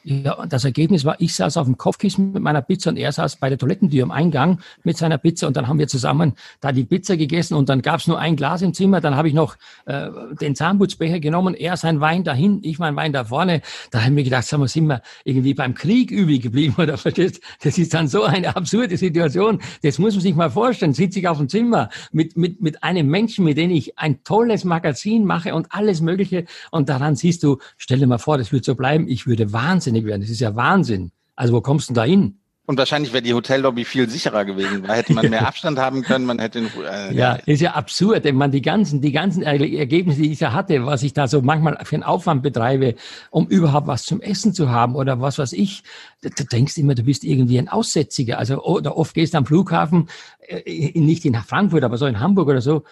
Ja, 0.04 0.34
und 0.34 0.52
das 0.52 0.66
Ergebnis 0.66 1.06
war, 1.06 1.16
ich 1.20 1.34
saß 1.34 1.56
auf 1.56 1.66
dem 1.66 1.78
Kopfkissen 1.78 2.34
mit 2.34 2.44
meiner 2.44 2.62
Pizza 2.62 2.90
und 2.90 2.98
er 2.98 3.12
saß 3.14 3.38
bei 3.38 3.48
der 3.48 3.58
Toilettentür 3.58 4.04
am 4.04 4.12
Eingang 4.12 4.60
mit 4.84 4.98
seiner 4.98 5.18
Pizza 5.18 5.48
und 5.48 5.56
dann 5.56 5.70
haben 5.70 5.80
wir 5.80 5.88
zusammen 5.88 6.34
da 6.60 6.74
die 6.74 6.84
Pizza 6.84 7.16
gegessen 7.16 7.54
und 7.54 7.70
dann 7.70 7.82
gab's 7.82 8.08
nur 8.08 8.20
ein 8.20 8.36
Glas 8.36 8.62
im 8.62 8.74
Zimmer. 8.74 9.00
Dann 9.00 9.16
habe 9.16 9.30
ich 9.30 9.34
noch 9.34 9.56
äh, 9.86 10.10
den 10.42 10.56
Zahnputzbecher 10.56 11.22
genommen, 11.22 11.54
er 11.54 11.78
sein 11.78 12.02
Wein 12.02 12.26
dahin, 12.26 12.60
ich 12.64 12.80
mein 12.80 12.98
Wein 12.98 13.14
da 13.14 13.24
vorne. 13.24 13.62
Da 13.92 14.04
haben 14.04 14.18
wir 14.18 14.26
gedacht, 14.26 14.44
sagen 14.44 14.62
wir, 14.62 14.68
sind 14.68 14.88
wir 14.88 15.02
irgendwie 15.24 15.54
beim 15.54 15.74
Krieg 15.74 16.12
übrig 16.12 16.42
geblieben 16.42 16.76
oder 16.78 16.98
verstehst? 16.98 17.40
Das 17.64 17.78
ist 17.78 17.94
dann 17.94 18.10
so 18.10 18.24
eine 18.24 18.56
absurde 18.58 18.98
Situation. 18.98 19.60
Das 19.84 20.00
muss 20.00 20.16
man 20.16 20.22
sich 20.22 20.36
mal 20.36 20.50
vorstellen. 20.50 20.94
Sitze 20.94 21.20
ich 21.20 21.30
auf 21.30 21.38
dem 21.38 21.48
Zimmer 21.48 21.88
mit, 22.12 22.36
mit, 22.36 22.62
mit 22.62 22.84
einem 22.84 23.08
Menschen, 23.08 23.46
mit 23.46 23.58
dem 23.58 23.72
ich 23.72 23.98
ein 23.98 24.22
tolles 24.26 24.66
Magazin 24.66 25.24
mache 25.24 25.56
und 25.56 25.68
alles 25.70 26.02
Mögliche 26.02 26.44
und 26.72 26.90
daran 26.90 27.16
siehst 27.16 27.44
du, 27.44 27.60
stell 27.78 28.00
dir 28.00 28.08
mal 28.08 28.18
vor, 28.18 28.38
das 28.38 28.52
wird 28.52 28.66
so 28.66 28.76
bleiben. 28.76 29.08
Ich 29.08 29.28
würde 29.28 29.54
wahnsinnig 29.54 29.93
wahnsinnig 29.94 30.06
werden. 30.06 30.22
Das 30.22 30.30
ist 30.30 30.42
ja 30.42 30.56
Wahnsinn. 30.56 31.12
Also 31.36 31.54
wo 31.54 31.62
kommst 31.62 31.90
du 31.90 31.94
denn 31.94 31.96
da 31.96 32.04
hin? 32.04 32.40
Und 32.66 32.78
wahrscheinlich 32.78 33.12
wäre 33.12 33.22
die 33.22 33.34
Hotellobby 33.34 33.84
viel 33.84 34.10
sicherer 34.10 34.46
gewesen. 34.46 34.84
Da 34.88 34.94
hätte 34.94 35.12
man 35.12 35.30
mehr 35.30 35.46
Abstand 35.46 35.78
haben 35.78 36.02
können, 36.02 36.26
man 36.26 36.40
hätte. 36.40 36.60
Äh, 36.60 37.14
ja, 37.14 37.34
ist 37.46 37.60
ja 37.60 37.72
absurd. 37.74 38.24
Wenn 38.24 38.38
man 38.38 38.52
die 38.52 38.62
ganzen, 38.62 39.02
die 39.02 39.12
ganzen 39.12 39.44
Ergebnisse, 39.44 40.22
die 40.22 40.32
ich 40.32 40.40
da 40.40 40.54
hatte, 40.54 40.86
was 40.86 41.04
ich 41.04 41.12
da 41.12 41.28
so 41.28 41.42
manchmal 41.42 41.78
für 41.84 41.96
einen 41.96 42.04
Aufwand 42.04 42.42
betreibe, 42.42 42.96
um 43.32 43.48
überhaupt 43.48 43.88
was 43.88 44.04
zum 44.04 44.22
Essen 44.22 44.54
zu 44.54 44.70
haben 44.70 44.96
oder 44.96 45.20
was 45.20 45.40
weiß 45.40 45.52
ich, 45.52 45.84
du 46.22 46.30
denkst 46.46 46.78
immer, 46.78 46.96
du 46.96 47.04
bist 47.04 47.26
irgendwie 47.26 47.58
ein 47.58 47.68
Aussätziger. 47.68 48.40
Also 48.40 48.64
oder 48.64 48.96
oft 48.96 49.14
gehst 49.14 49.34
du 49.34 49.40
am 49.40 49.46
Flughafen, 49.46 50.08
äh, 50.48 50.98
nicht 50.98 51.26
in 51.26 51.36
Frankfurt, 51.36 51.84
aber 51.84 51.98
so 51.98 52.06
in 52.06 52.22
Hamburg 52.22 52.48
oder 52.48 52.62
so, 52.62 52.84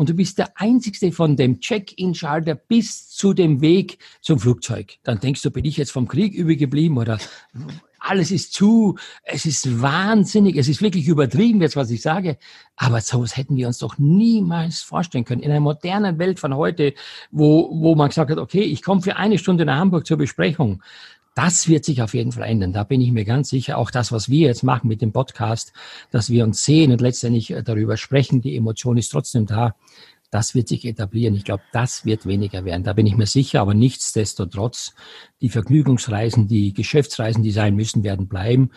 und 0.00 0.08
du 0.08 0.14
bist 0.14 0.38
der 0.38 0.58
Einzigste 0.58 1.12
von 1.12 1.36
dem 1.36 1.60
Check-in-Schalter 1.60 2.54
bis 2.54 3.10
zu 3.10 3.34
dem 3.34 3.60
Weg 3.60 3.98
zum 4.22 4.38
Flugzeug. 4.38 4.94
Dann 5.02 5.20
denkst 5.20 5.42
du, 5.42 5.50
bin 5.50 5.66
ich 5.66 5.76
jetzt 5.76 5.92
vom 5.92 6.08
Krieg 6.08 6.32
übergeblieben 6.32 6.96
oder 6.96 7.18
alles 7.98 8.30
ist 8.30 8.54
zu, 8.54 8.96
es 9.24 9.44
ist 9.44 9.82
wahnsinnig, 9.82 10.56
es 10.56 10.68
ist 10.68 10.80
wirklich 10.80 11.06
übertrieben 11.06 11.60
jetzt, 11.60 11.76
was 11.76 11.90
ich 11.90 12.00
sage. 12.00 12.38
Aber 12.76 13.02
sowas 13.02 13.36
hätten 13.36 13.56
wir 13.56 13.66
uns 13.66 13.76
doch 13.76 13.98
niemals 13.98 14.80
vorstellen 14.80 15.26
können. 15.26 15.42
In 15.42 15.50
einer 15.50 15.60
modernen 15.60 16.18
Welt 16.18 16.40
von 16.40 16.56
heute, 16.56 16.94
wo, 17.30 17.68
wo 17.70 17.94
man 17.94 18.08
gesagt 18.08 18.30
hat, 18.30 18.38
okay, 18.38 18.62
ich 18.62 18.80
komme 18.80 19.02
für 19.02 19.16
eine 19.16 19.36
Stunde 19.36 19.66
nach 19.66 19.80
Hamburg 19.80 20.06
zur 20.06 20.16
Besprechung. 20.16 20.82
Das 21.34 21.68
wird 21.68 21.84
sich 21.84 22.02
auf 22.02 22.14
jeden 22.14 22.32
Fall 22.32 22.48
ändern. 22.48 22.72
Da 22.72 22.82
bin 22.82 23.00
ich 23.00 23.12
mir 23.12 23.24
ganz 23.24 23.50
sicher. 23.50 23.78
Auch 23.78 23.90
das, 23.90 24.10
was 24.10 24.28
wir 24.28 24.48
jetzt 24.48 24.62
machen 24.62 24.88
mit 24.88 25.00
dem 25.00 25.12
Podcast, 25.12 25.72
dass 26.10 26.28
wir 26.30 26.44
uns 26.44 26.64
sehen 26.64 26.90
und 26.90 27.00
letztendlich 27.00 27.50
äh, 27.52 27.62
darüber 27.62 27.96
sprechen, 27.96 28.40
die 28.40 28.56
Emotion 28.56 28.96
ist 28.96 29.10
trotzdem 29.10 29.46
da. 29.46 29.76
Das 30.30 30.54
wird 30.54 30.68
sich 30.68 30.84
etablieren. 30.84 31.34
Ich 31.34 31.44
glaube, 31.44 31.62
das 31.72 32.04
wird 32.04 32.26
weniger 32.26 32.64
werden. 32.64 32.84
Da 32.84 32.92
bin 32.92 33.06
ich 33.06 33.16
mir 33.16 33.26
sicher. 33.26 33.60
Aber 33.60 33.74
nichtsdestotrotz, 33.74 34.94
die 35.40 35.48
Vergnügungsreisen, 35.48 36.46
die 36.46 36.72
Geschäftsreisen, 36.72 37.42
die 37.42 37.50
sein 37.50 37.74
müssen, 37.74 38.04
werden 38.04 38.28
bleiben. 38.28 38.70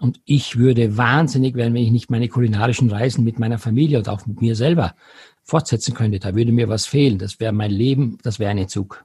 Und 0.00 0.20
ich 0.24 0.56
würde 0.56 0.96
wahnsinnig 0.96 1.54
werden, 1.54 1.74
wenn 1.74 1.82
ich 1.82 1.90
nicht 1.90 2.10
meine 2.10 2.28
kulinarischen 2.28 2.90
Reisen 2.90 3.24
mit 3.24 3.38
meiner 3.38 3.58
Familie 3.58 3.98
und 3.98 4.08
auch 4.08 4.26
mit 4.26 4.40
mir 4.40 4.56
selber 4.56 4.94
fortsetzen 5.42 5.94
könnte. 5.94 6.18
Da 6.18 6.34
würde 6.34 6.52
mir 6.52 6.68
was 6.68 6.86
fehlen. 6.86 7.18
Das 7.18 7.38
wäre 7.38 7.52
mein 7.52 7.70
Leben, 7.70 8.18
das 8.22 8.38
wäre 8.38 8.50
ein 8.50 8.58
Entzug. 8.58 9.04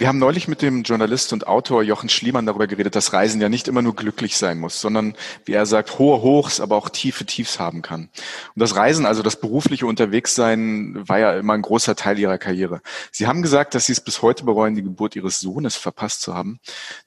Wir 0.00 0.08
haben 0.08 0.18
neulich 0.18 0.48
mit 0.48 0.62
dem 0.62 0.82
Journalist 0.82 1.34
und 1.34 1.46
Autor 1.46 1.82
Jochen 1.82 2.08
Schliemann 2.08 2.46
darüber 2.46 2.66
geredet, 2.66 2.96
dass 2.96 3.12
Reisen 3.12 3.38
ja 3.38 3.50
nicht 3.50 3.68
immer 3.68 3.82
nur 3.82 3.94
glücklich 3.94 4.38
sein 4.38 4.58
muss, 4.58 4.80
sondern, 4.80 5.14
wie 5.44 5.52
er 5.52 5.66
sagt, 5.66 5.98
hohe 5.98 6.22
Hochs, 6.22 6.58
aber 6.58 6.76
auch 6.76 6.88
tiefe 6.88 7.26
Tiefs 7.26 7.60
haben 7.60 7.82
kann. 7.82 8.08
Und 8.54 8.60
das 8.60 8.76
Reisen, 8.76 9.04
also 9.04 9.22
das 9.22 9.38
berufliche 9.38 9.84
Unterwegssein, 9.84 11.06
war 11.06 11.18
ja 11.18 11.34
immer 11.34 11.52
ein 11.52 11.60
großer 11.60 11.96
Teil 11.96 12.18
ihrer 12.18 12.38
Karriere. 12.38 12.80
Sie 13.12 13.26
haben 13.26 13.42
gesagt, 13.42 13.74
dass 13.74 13.84
Sie 13.84 13.92
es 13.92 14.00
bis 14.00 14.22
heute 14.22 14.46
bereuen, 14.46 14.74
die 14.74 14.82
Geburt 14.82 15.16
Ihres 15.16 15.38
Sohnes 15.38 15.76
verpasst 15.76 16.22
zu 16.22 16.34
haben, 16.34 16.60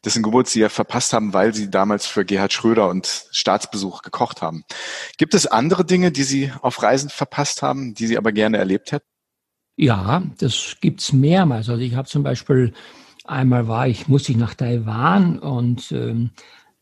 dessen 0.05 0.21
Geburt 0.21 0.47
Sie 0.47 0.59
ja 0.59 0.69
verpasst 0.69 1.13
haben, 1.13 1.33
weil 1.33 1.55
Sie 1.55 1.71
damals 1.71 2.05
für 2.05 2.25
Gerhard 2.25 2.53
Schröder 2.53 2.89
und 2.89 3.25
Staatsbesuch 3.31 4.03
gekocht 4.03 4.43
haben. 4.43 4.65
Gibt 5.17 5.33
es 5.33 5.47
andere 5.47 5.83
Dinge, 5.83 6.11
die 6.11 6.21
Sie 6.21 6.51
auf 6.61 6.83
Reisen 6.83 7.09
verpasst 7.09 7.63
haben, 7.63 7.95
die 7.95 8.05
Sie 8.05 8.19
aber 8.19 8.31
gerne 8.31 8.59
erlebt 8.59 8.91
hätten? 8.91 9.12
Ja, 9.76 10.24
das 10.38 10.78
gibt's 10.82 11.13
mehrmals. 11.13 11.69
Also 11.69 11.82
ich 11.82 11.95
habe 11.95 12.07
zum 12.07 12.24
Beispiel 12.24 12.74
einmal 13.26 13.67
war 13.67 13.88
ich, 13.88 14.07
musste 14.07 14.32
ich 14.32 14.38
nach 14.38 14.53
Taiwan 14.53 15.39
und 15.39 15.91
ähm, 15.91 16.32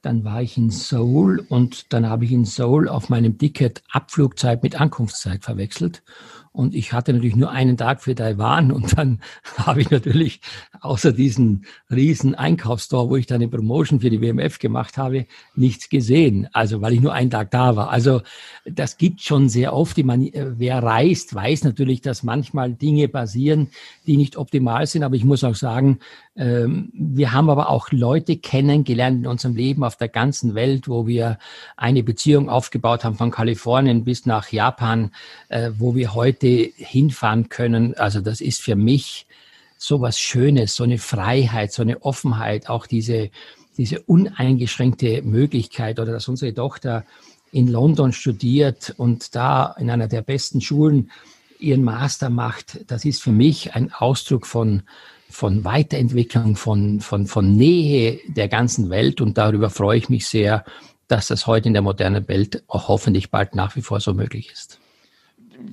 dann 0.02 0.24
war 0.26 0.42
ich 0.42 0.58
in 0.58 0.72
Seoul 0.72 1.46
und 1.48 1.94
dann 1.94 2.10
habe 2.10 2.26
ich 2.26 2.32
in 2.32 2.44
Seoul 2.46 2.90
auf 2.90 3.10
meinem 3.10 3.38
Ticket 3.38 3.84
Abflugzeit 3.92 4.64
mit 4.64 4.80
Ankunftszeit 4.80 5.44
verwechselt. 5.44 6.04
Und 6.54 6.76
ich 6.76 6.92
hatte 6.92 7.14
natürlich 7.14 7.38
nur 7.38 7.52
einen 7.52 7.78
Tag 7.78 8.02
für 8.02 8.14
Taiwan 8.14 8.74
und 8.74 8.98
dann 8.98 9.22
habe 9.58 9.82
ich 9.82 9.90
natürlich 9.90 10.42
außer 10.82 11.14
diesen 11.14 11.66
riesen 11.90 12.36
Einkaufsstore, 12.36 13.10
wo 13.10 13.16
ich 13.16 13.26
dann 13.26 13.42
eine 13.42 13.48
Promotion 13.48 14.02
für 14.02 14.10
die 14.10 14.22
WMF 14.22 14.60
gemacht 14.60 14.98
habe, 14.98 15.28
nichts 15.56 15.88
gesehen. 15.88 16.50
Also 16.52 16.82
weil 16.82 16.92
ich 16.94 17.00
nur 17.00 17.14
einen 17.14 17.30
Tag 17.30 17.52
da 17.52 17.78
war. 17.78 17.90
Also 17.90 18.22
das 18.66 18.98
gibt 18.98 19.22
schon 19.22 19.48
sehr 19.48 19.74
oft. 19.74 19.98
Man, 20.04 20.24
äh, 20.24 20.52
wer 20.58 20.84
reist, 20.84 21.34
weiß 21.34 21.64
natürlich, 21.64 22.02
dass 22.02 22.24
manchmal 22.24 22.74
Dinge 22.74 23.08
passieren, 23.08 23.70
die 24.06 24.18
nicht 24.18 24.36
optimal 24.36 24.86
sind. 24.88 25.04
Aber 25.04 25.16
ich 25.16 25.24
muss 25.24 25.46
auch 25.46 25.56
sagen, 25.56 26.00
wir 26.34 27.34
haben 27.34 27.50
aber 27.50 27.70
auch 27.70 27.92
Leute 27.92 28.38
kennengelernt 28.38 29.20
in 29.20 29.28
unserem 29.28 29.56
Leben 29.56 29.84
auf 29.84 29.98
der 29.98 30.08
ganzen 30.08 30.56
Welt, 30.56 30.88
wo 30.88 31.06
wir 31.06 31.38
eine 31.76 32.04
Beziehung 32.04 32.50
aufgebaut 32.50 33.04
haben 33.04 33.16
von 33.16 33.32
Kalifornien 33.32 34.06
bis 34.06 34.26
nach 34.26 34.50
Japan, 34.50 35.12
äh, 35.50 35.72
wo 35.78 35.94
wir 35.94 36.14
heute 36.14 36.48
hinfahren 36.48 37.50
können. 37.50 37.96
Also 37.96 38.22
das 38.22 38.40
ist 38.40 38.62
für 38.62 38.78
mich 38.78 39.28
so 39.78 40.00
was 40.00 40.20
Schönes, 40.20 40.76
so 40.76 40.86
eine 40.86 41.00
Freiheit, 41.00 41.74
so 41.74 41.82
eine 41.82 42.02
Offenheit, 42.04 42.70
auch 42.70 42.88
diese, 42.88 43.30
diese 43.78 44.00
uneingeschränkte 44.02 45.24
Möglichkeit 45.24 46.00
oder 46.00 46.14
dass 46.14 46.30
unsere 46.30 46.54
Tochter 46.54 47.04
in 47.52 47.68
London 47.68 48.14
studiert 48.14 48.94
und 48.96 49.36
da 49.36 49.76
in 49.78 49.90
einer 49.90 50.08
der 50.08 50.22
besten 50.22 50.62
Schulen 50.62 51.12
ihren 51.60 51.84
Master 51.84 52.30
macht, 52.30 52.90
das 52.90 53.04
ist 53.04 53.22
für 53.22 53.32
mich 53.32 53.76
ein 53.76 53.92
Ausdruck 53.92 54.48
von 54.48 54.84
von 55.32 55.64
Weiterentwicklung, 55.64 56.56
von, 56.56 57.00
von, 57.00 57.28
von 57.28 57.56
Nähe 57.56 58.20
der 58.28 58.48
ganzen 58.48 58.90
Welt. 58.90 59.22
Und 59.22 59.38
darüber 59.38 59.70
freue 59.70 59.98
ich 59.98 60.10
mich 60.10 60.28
sehr, 60.28 60.64
dass 61.08 61.28
das 61.28 61.48
heute 61.48 61.68
in 61.68 61.74
der 61.74 61.82
modernen 61.82 62.28
Welt 62.28 62.64
auch 62.68 62.88
hoffentlich 62.88 63.32
bald 63.32 63.56
nach 63.56 63.76
wie 63.76 63.82
vor 63.82 64.00
so 64.00 64.14
möglich 64.14 64.52
ist. 64.52 64.80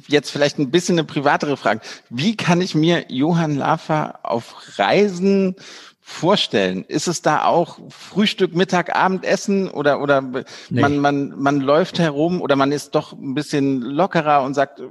Jetzt 0.06 0.30
vielleicht 0.30 0.58
ein 0.58 0.70
bisschen 0.70 0.98
eine 0.98 1.06
privatere 1.06 1.56
Frage. 1.56 1.80
Wie 2.10 2.36
kann 2.36 2.60
ich 2.60 2.74
mir 2.74 3.06
Johann 3.08 3.56
Lafer 3.56 4.20
auf 4.22 4.78
Reisen 4.78 5.54
vorstellen? 6.00 6.84
Ist 6.84 7.08
es 7.08 7.22
da 7.22 7.44
auch 7.44 7.78
Frühstück, 7.88 8.54
Mittag, 8.54 8.94
Abendessen 8.96 9.70
oder, 9.70 10.00
oder 10.00 10.20
nee. 10.20 10.42
man, 10.80 10.98
man, 10.98 11.38
man 11.38 11.60
läuft 11.60 11.98
herum 11.98 12.40
oder 12.40 12.56
man 12.56 12.72
ist 12.72 12.94
doch 12.94 13.12
ein 13.12 13.34
bisschen 13.34 13.80
lockerer 13.80 14.42
und 14.42 14.54
sagt, 14.54 14.82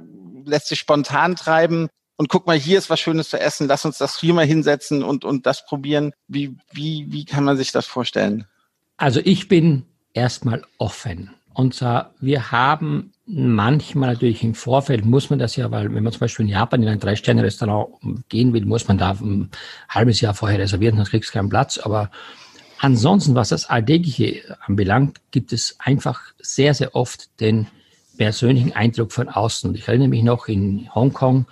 lässt 0.44 0.68
sich 0.68 0.78
spontan 0.78 1.36
treiben? 1.36 1.88
Und 2.18 2.28
guck 2.28 2.46
mal, 2.46 2.58
hier 2.58 2.78
ist 2.78 2.90
was 2.90 2.98
Schönes 2.98 3.30
zu 3.30 3.40
essen, 3.40 3.68
lass 3.68 3.84
uns 3.84 3.98
das 3.98 4.18
hier 4.18 4.34
mal 4.34 4.44
hinsetzen 4.44 5.04
und, 5.04 5.24
und 5.24 5.46
das 5.46 5.64
probieren. 5.64 6.12
Wie, 6.26 6.56
wie, 6.72 7.06
wie 7.08 7.24
kann 7.24 7.44
man 7.44 7.56
sich 7.56 7.70
das 7.70 7.86
vorstellen? 7.86 8.44
Also 8.96 9.20
ich 9.24 9.46
bin 9.46 9.84
erstmal 10.12 10.62
offen. 10.78 11.30
Und 11.54 11.74
zwar, 11.74 12.14
wir 12.20 12.50
haben 12.50 13.12
manchmal 13.24 14.10
natürlich 14.12 14.42
im 14.42 14.54
Vorfeld 14.54 15.04
muss 15.04 15.30
man 15.30 15.38
das 15.38 15.54
ja, 15.54 15.70
weil 15.70 15.94
wenn 15.94 16.02
man 16.02 16.12
zum 16.12 16.20
Beispiel 16.20 16.46
in 16.46 16.52
Japan 16.52 16.82
in 16.82 16.88
ein 16.88 16.98
Drei-Sterne-Restaurant 16.98 17.88
gehen 18.28 18.52
will, 18.52 18.64
muss 18.64 18.88
man 18.88 18.98
da 18.98 19.12
ein 19.12 19.50
halbes 19.88 20.20
Jahr 20.20 20.34
vorher 20.34 20.58
reservieren, 20.58 20.96
dann 20.96 21.06
kriegst 21.06 21.30
du 21.30 21.34
keinen 21.34 21.48
Platz. 21.48 21.78
Aber 21.78 22.10
ansonsten, 22.78 23.36
was 23.36 23.50
das 23.50 23.70
Alltägliche 23.70 24.56
anbelangt, 24.66 25.20
gibt 25.30 25.52
es 25.52 25.76
einfach 25.78 26.20
sehr, 26.40 26.74
sehr 26.74 26.96
oft 26.96 27.40
den 27.40 27.68
persönlichen 28.16 28.72
Eindruck 28.72 29.12
von 29.12 29.28
außen. 29.28 29.70
Und 29.70 29.76
ich 29.76 29.86
erinnere 29.86 30.08
mich 30.08 30.24
noch 30.24 30.48
in 30.48 30.92
Hongkong, 30.94 31.46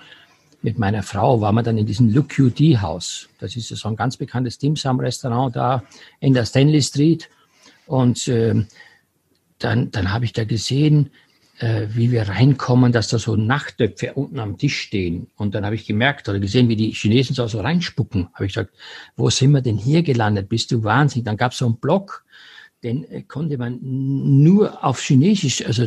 mit 0.62 0.78
meiner 0.78 1.02
Frau 1.02 1.40
waren 1.40 1.54
wir 1.54 1.62
dann 1.62 1.78
in 1.78 1.86
diesem 1.86 2.12
Look 2.12 2.30
QD 2.30 2.80
Haus. 2.80 3.28
Das 3.38 3.56
ist 3.56 3.68
so 3.68 3.88
ein 3.88 3.96
ganz 3.96 4.16
bekanntes 4.16 4.58
Dim 4.58 4.76
Sum 4.76 5.00
Restaurant 5.00 5.54
da 5.54 5.82
in 6.20 6.34
der 6.34 6.46
Stanley 6.46 6.82
Street. 6.82 7.28
Und 7.86 8.26
äh, 8.28 8.64
dann, 9.58 9.90
dann 9.90 10.12
habe 10.12 10.24
ich 10.24 10.32
da 10.32 10.44
gesehen, 10.44 11.10
äh, 11.58 11.86
wie 11.90 12.10
wir 12.10 12.28
reinkommen, 12.28 12.92
dass 12.92 13.08
da 13.08 13.18
so 13.18 13.36
Nachttöpfe 13.36 14.14
unten 14.14 14.38
am 14.38 14.58
Tisch 14.58 14.78
stehen. 14.78 15.28
Und 15.36 15.54
dann 15.54 15.64
habe 15.64 15.74
ich 15.74 15.86
gemerkt 15.86 16.28
oder 16.28 16.38
gesehen, 16.38 16.68
wie 16.68 16.76
die 16.76 16.90
Chinesen 16.90 17.34
so, 17.34 17.46
so 17.46 17.60
reinspucken. 17.60 18.28
Habe 18.34 18.46
ich 18.46 18.54
gesagt, 18.54 18.74
wo 19.16 19.30
sind 19.30 19.52
wir 19.52 19.62
denn 19.62 19.78
hier 19.78 20.02
gelandet? 20.02 20.48
Bist 20.48 20.70
du 20.70 20.84
wahnsinnig? 20.84 21.24
Dann 21.24 21.36
gab 21.36 21.52
es 21.52 21.58
so 21.58 21.66
einen 21.66 21.78
Block 21.78 22.25
den 22.86 23.10
äh, 23.10 23.22
konnte 23.22 23.58
man 23.58 23.78
nur 23.82 24.84
auf 24.84 25.00
Chinesisch, 25.00 25.66
also 25.66 25.84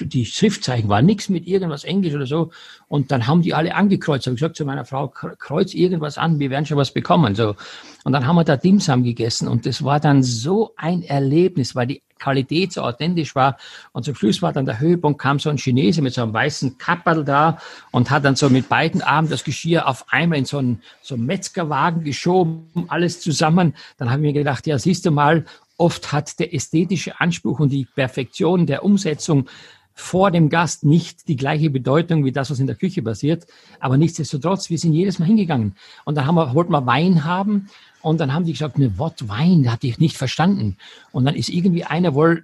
die 0.00 0.26
Schriftzeichen 0.26 0.88
war 0.88 1.02
nichts 1.02 1.28
mit 1.28 1.46
irgendwas 1.46 1.84
Englisch 1.84 2.14
oder 2.14 2.26
so. 2.26 2.50
Und 2.88 3.10
dann 3.10 3.26
haben 3.26 3.42
die 3.42 3.54
alle 3.54 3.74
angekreuzt. 3.74 4.26
Habe 4.26 4.34
ich 4.34 4.40
gesagt 4.40 4.56
zu 4.56 4.64
meiner 4.64 4.84
Frau, 4.84 5.08
kreuz 5.08 5.74
irgendwas 5.74 6.18
an, 6.18 6.38
wir 6.38 6.50
werden 6.50 6.66
schon 6.66 6.76
was 6.76 6.92
bekommen. 6.92 7.34
So. 7.34 7.56
Und 8.04 8.12
dann 8.12 8.26
haben 8.26 8.36
wir 8.36 8.44
da 8.44 8.56
Dimsam 8.56 9.02
gegessen 9.02 9.48
und 9.48 9.64
das 9.64 9.82
war 9.82 9.98
dann 9.98 10.22
so 10.22 10.72
ein 10.76 11.02
Erlebnis, 11.02 11.74
weil 11.74 11.86
die 11.86 12.02
Qualität 12.22 12.72
so 12.72 12.82
authentisch 12.82 13.34
war. 13.34 13.56
Und 13.92 14.04
zum 14.04 14.14
Schluss 14.14 14.42
war 14.42 14.52
dann 14.52 14.64
der 14.64 14.78
Höhepunkt, 14.78 15.20
kam 15.20 15.38
so 15.38 15.50
ein 15.50 15.58
Chinese 15.58 16.02
mit 16.02 16.14
so 16.14 16.22
einem 16.22 16.32
weißen 16.32 16.78
Kapperl 16.78 17.24
da 17.24 17.58
und 17.90 18.10
hat 18.10 18.24
dann 18.24 18.36
so 18.36 18.48
mit 18.48 18.68
beiden 18.68 19.02
Armen 19.02 19.28
das 19.28 19.44
Geschirr 19.44 19.88
auf 19.88 20.06
einmal 20.10 20.38
in 20.38 20.44
so 20.44 20.58
einen, 20.58 20.82
so 21.02 21.16
einen 21.16 21.26
Metzgerwagen 21.26 22.04
geschoben, 22.04 22.68
alles 22.88 23.20
zusammen. 23.20 23.74
Dann 23.98 24.10
habe 24.10 24.20
ich 24.20 24.28
mir 24.28 24.32
gedacht, 24.32 24.66
ja, 24.66 24.78
siehst 24.78 25.04
du 25.04 25.10
mal, 25.10 25.44
Oft 25.82 26.12
hat 26.12 26.38
der 26.38 26.54
ästhetische 26.54 27.18
Anspruch 27.18 27.58
und 27.58 27.72
die 27.72 27.86
Perfektion 27.86 28.66
der 28.66 28.84
Umsetzung 28.84 29.48
vor 29.94 30.30
dem 30.30 30.48
Gast 30.48 30.84
nicht 30.84 31.26
die 31.26 31.34
gleiche 31.34 31.70
Bedeutung 31.70 32.24
wie 32.24 32.30
das, 32.30 32.52
was 32.52 32.60
in 32.60 32.68
der 32.68 32.76
Küche 32.76 33.02
passiert. 33.02 33.48
Aber 33.80 33.96
nichtsdestotrotz, 33.96 34.70
wir 34.70 34.78
sind 34.78 34.92
jedes 34.92 35.18
Mal 35.18 35.24
hingegangen. 35.24 35.74
Und 36.04 36.14
dann 36.14 36.26
haben 36.26 36.36
wir, 36.36 36.54
wollten 36.54 36.70
wir 36.70 36.86
Wein 36.86 37.24
haben 37.24 37.68
und 38.02 38.20
dann 38.20 38.34
haben 38.34 38.44
die 38.44 38.52
gesagt, 38.52 38.78
ne, 38.78 38.98
Wort 38.98 39.28
Wein, 39.28 39.70
hatte 39.70 39.86
ich 39.86 39.98
nicht 39.98 40.16
verstanden. 40.16 40.76
Und 41.12 41.24
dann 41.24 41.34
ist 41.34 41.48
irgendwie 41.48 41.84
einer 41.84 42.14
wohl, 42.14 42.42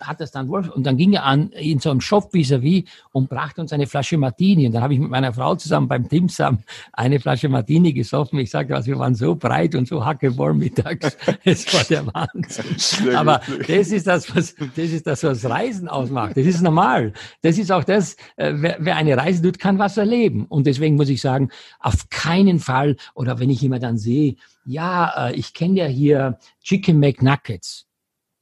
hat 0.00 0.20
das 0.20 0.30
dann 0.30 0.48
wohl, 0.48 0.68
und 0.68 0.84
dann 0.84 0.96
ging 0.96 1.12
er 1.12 1.24
an, 1.24 1.50
in 1.50 1.80
so 1.80 1.90
einem 1.90 2.00
Shop 2.00 2.32
vis-à-vis 2.32 2.84
und 3.12 3.28
brachte 3.28 3.60
uns 3.60 3.72
eine 3.72 3.86
Flasche 3.86 4.16
Martini. 4.18 4.66
Und 4.66 4.72
dann 4.72 4.82
habe 4.82 4.94
ich 4.94 5.00
mit 5.00 5.10
meiner 5.10 5.32
Frau 5.32 5.56
zusammen 5.56 5.88
beim 5.88 6.08
Dimsam 6.08 6.58
eine 6.92 7.18
Flasche 7.18 7.48
Martini 7.48 7.92
gesoffen. 7.92 8.38
Ich 8.38 8.50
sagte, 8.50 8.74
also, 8.74 8.86
wir 8.86 8.98
waren 8.98 9.14
so 9.14 9.34
breit 9.34 9.74
und 9.74 9.88
so 9.88 10.04
hackevoll 10.04 10.54
mittags. 10.54 11.16
Es 11.44 11.72
war 11.72 11.84
der 11.84 12.06
Wahnsinn. 12.06 13.14
Aber 13.14 13.40
das 13.66 13.88
ist 13.88 14.06
das, 14.06 14.34
was, 14.34 14.54
das 14.54 14.90
ist 14.90 15.06
das, 15.06 15.24
was 15.24 15.44
Reisen 15.44 15.88
ausmacht. 15.88 16.36
Das 16.36 16.46
ist 16.46 16.60
normal. 16.60 17.12
Das 17.42 17.58
ist 17.58 17.72
auch 17.72 17.84
das, 17.84 18.16
äh, 18.36 18.52
wer, 18.54 18.76
wer 18.78 18.96
eine 18.96 19.16
Reise 19.16 19.42
tut, 19.42 19.58
kann 19.58 19.78
was 19.78 19.96
erleben. 19.96 20.46
Und 20.48 20.66
deswegen 20.66 20.96
muss 20.96 21.08
ich 21.08 21.20
sagen, 21.20 21.50
auf 21.80 22.08
keinen 22.10 22.60
Fall, 22.60 22.96
oder 23.14 23.40
wenn 23.40 23.50
ich 23.50 23.62
immer 23.64 23.78
dann 23.78 23.98
sehe, 23.98 24.36
ja, 24.70 25.28
äh, 25.28 25.34
ich 25.34 25.52
kenne 25.52 25.80
ja 25.80 25.86
hier 25.86 26.38
Chicken 26.62 26.98
McNuggets. 26.98 27.86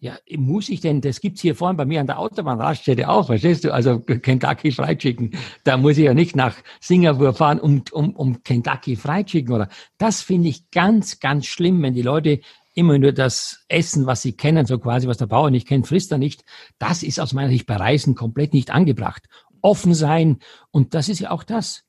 Ja, 0.00 0.16
muss 0.36 0.68
ich 0.68 0.80
denn, 0.80 1.00
das 1.00 1.20
gibt's 1.20 1.40
hier 1.40 1.56
vorne 1.56 1.76
bei 1.76 1.84
mir 1.84 2.00
an 2.00 2.06
der 2.06 2.20
Autobahnraststätte 2.20 3.08
auch, 3.08 3.26
verstehst 3.26 3.64
du? 3.64 3.72
Also 3.72 3.98
Kentucky 3.98 4.70
Fried 4.70 5.00
Chicken. 5.00 5.32
Da 5.64 5.76
muss 5.76 5.98
ich 5.98 6.04
ja 6.04 6.14
nicht 6.14 6.36
nach 6.36 6.54
Singapur 6.80 7.34
fahren, 7.34 7.58
um, 7.58 7.82
um, 7.90 8.14
um 8.14 8.42
Kentucky 8.44 8.94
Fried 8.94 9.26
Chicken 9.26 9.54
oder. 9.54 9.68
Das 9.96 10.22
finde 10.22 10.50
ich 10.50 10.70
ganz, 10.70 11.18
ganz 11.18 11.46
schlimm, 11.46 11.82
wenn 11.82 11.94
die 11.94 12.02
Leute 12.02 12.40
immer 12.74 12.96
nur 12.96 13.10
das 13.10 13.64
Essen, 13.66 14.06
was 14.06 14.22
sie 14.22 14.34
kennen, 14.34 14.66
so 14.66 14.78
quasi, 14.78 15.08
was 15.08 15.16
der 15.16 15.26
Bauer 15.26 15.50
nicht 15.50 15.66
kennt, 15.66 15.88
frisst 15.88 16.12
er 16.12 16.18
nicht. 16.18 16.44
Das 16.78 17.02
ist 17.02 17.18
aus 17.18 17.32
meiner 17.32 17.48
Sicht 17.48 17.66
bei 17.66 17.74
Reisen 17.74 18.14
komplett 18.14 18.54
nicht 18.54 18.70
angebracht. 18.70 19.24
Offen 19.62 19.94
sein. 19.94 20.38
Und 20.70 20.94
das 20.94 21.08
ist 21.08 21.18
ja 21.18 21.32
auch 21.32 21.42
das, 21.42 21.82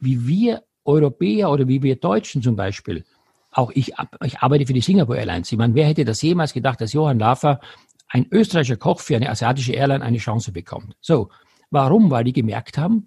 wie 0.00 0.26
wir 0.26 0.64
Europäer 0.84 1.50
oder 1.50 1.68
wie 1.68 1.82
wir 1.82 1.96
Deutschen 1.96 2.42
zum 2.42 2.56
Beispiel, 2.56 3.04
auch 3.50 3.70
ich, 3.74 3.92
ich 4.24 4.38
arbeite 4.40 4.66
für 4.66 4.72
die 4.72 4.80
Singapore 4.80 5.18
Airlines. 5.18 5.50
Ich 5.50 5.58
meine, 5.58 5.74
wer 5.74 5.86
hätte 5.86 6.04
das 6.04 6.22
jemals 6.22 6.52
gedacht, 6.52 6.80
dass 6.80 6.92
Johann 6.92 7.18
Lafer, 7.18 7.60
ein 8.08 8.26
österreichischer 8.30 8.76
Koch 8.76 9.00
für 9.00 9.16
eine 9.16 9.30
asiatische 9.30 9.72
Airline, 9.72 10.04
eine 10.04 10.18
Chance 10.18 10.52
bekommt? 10.52 10.96
So. 11.00 11.30
Warum? 11.70 12.10
Weil 12.10 12.24
die 12.24 12.32
gemerkt 12.32 12.78
haben, 12.78 13.06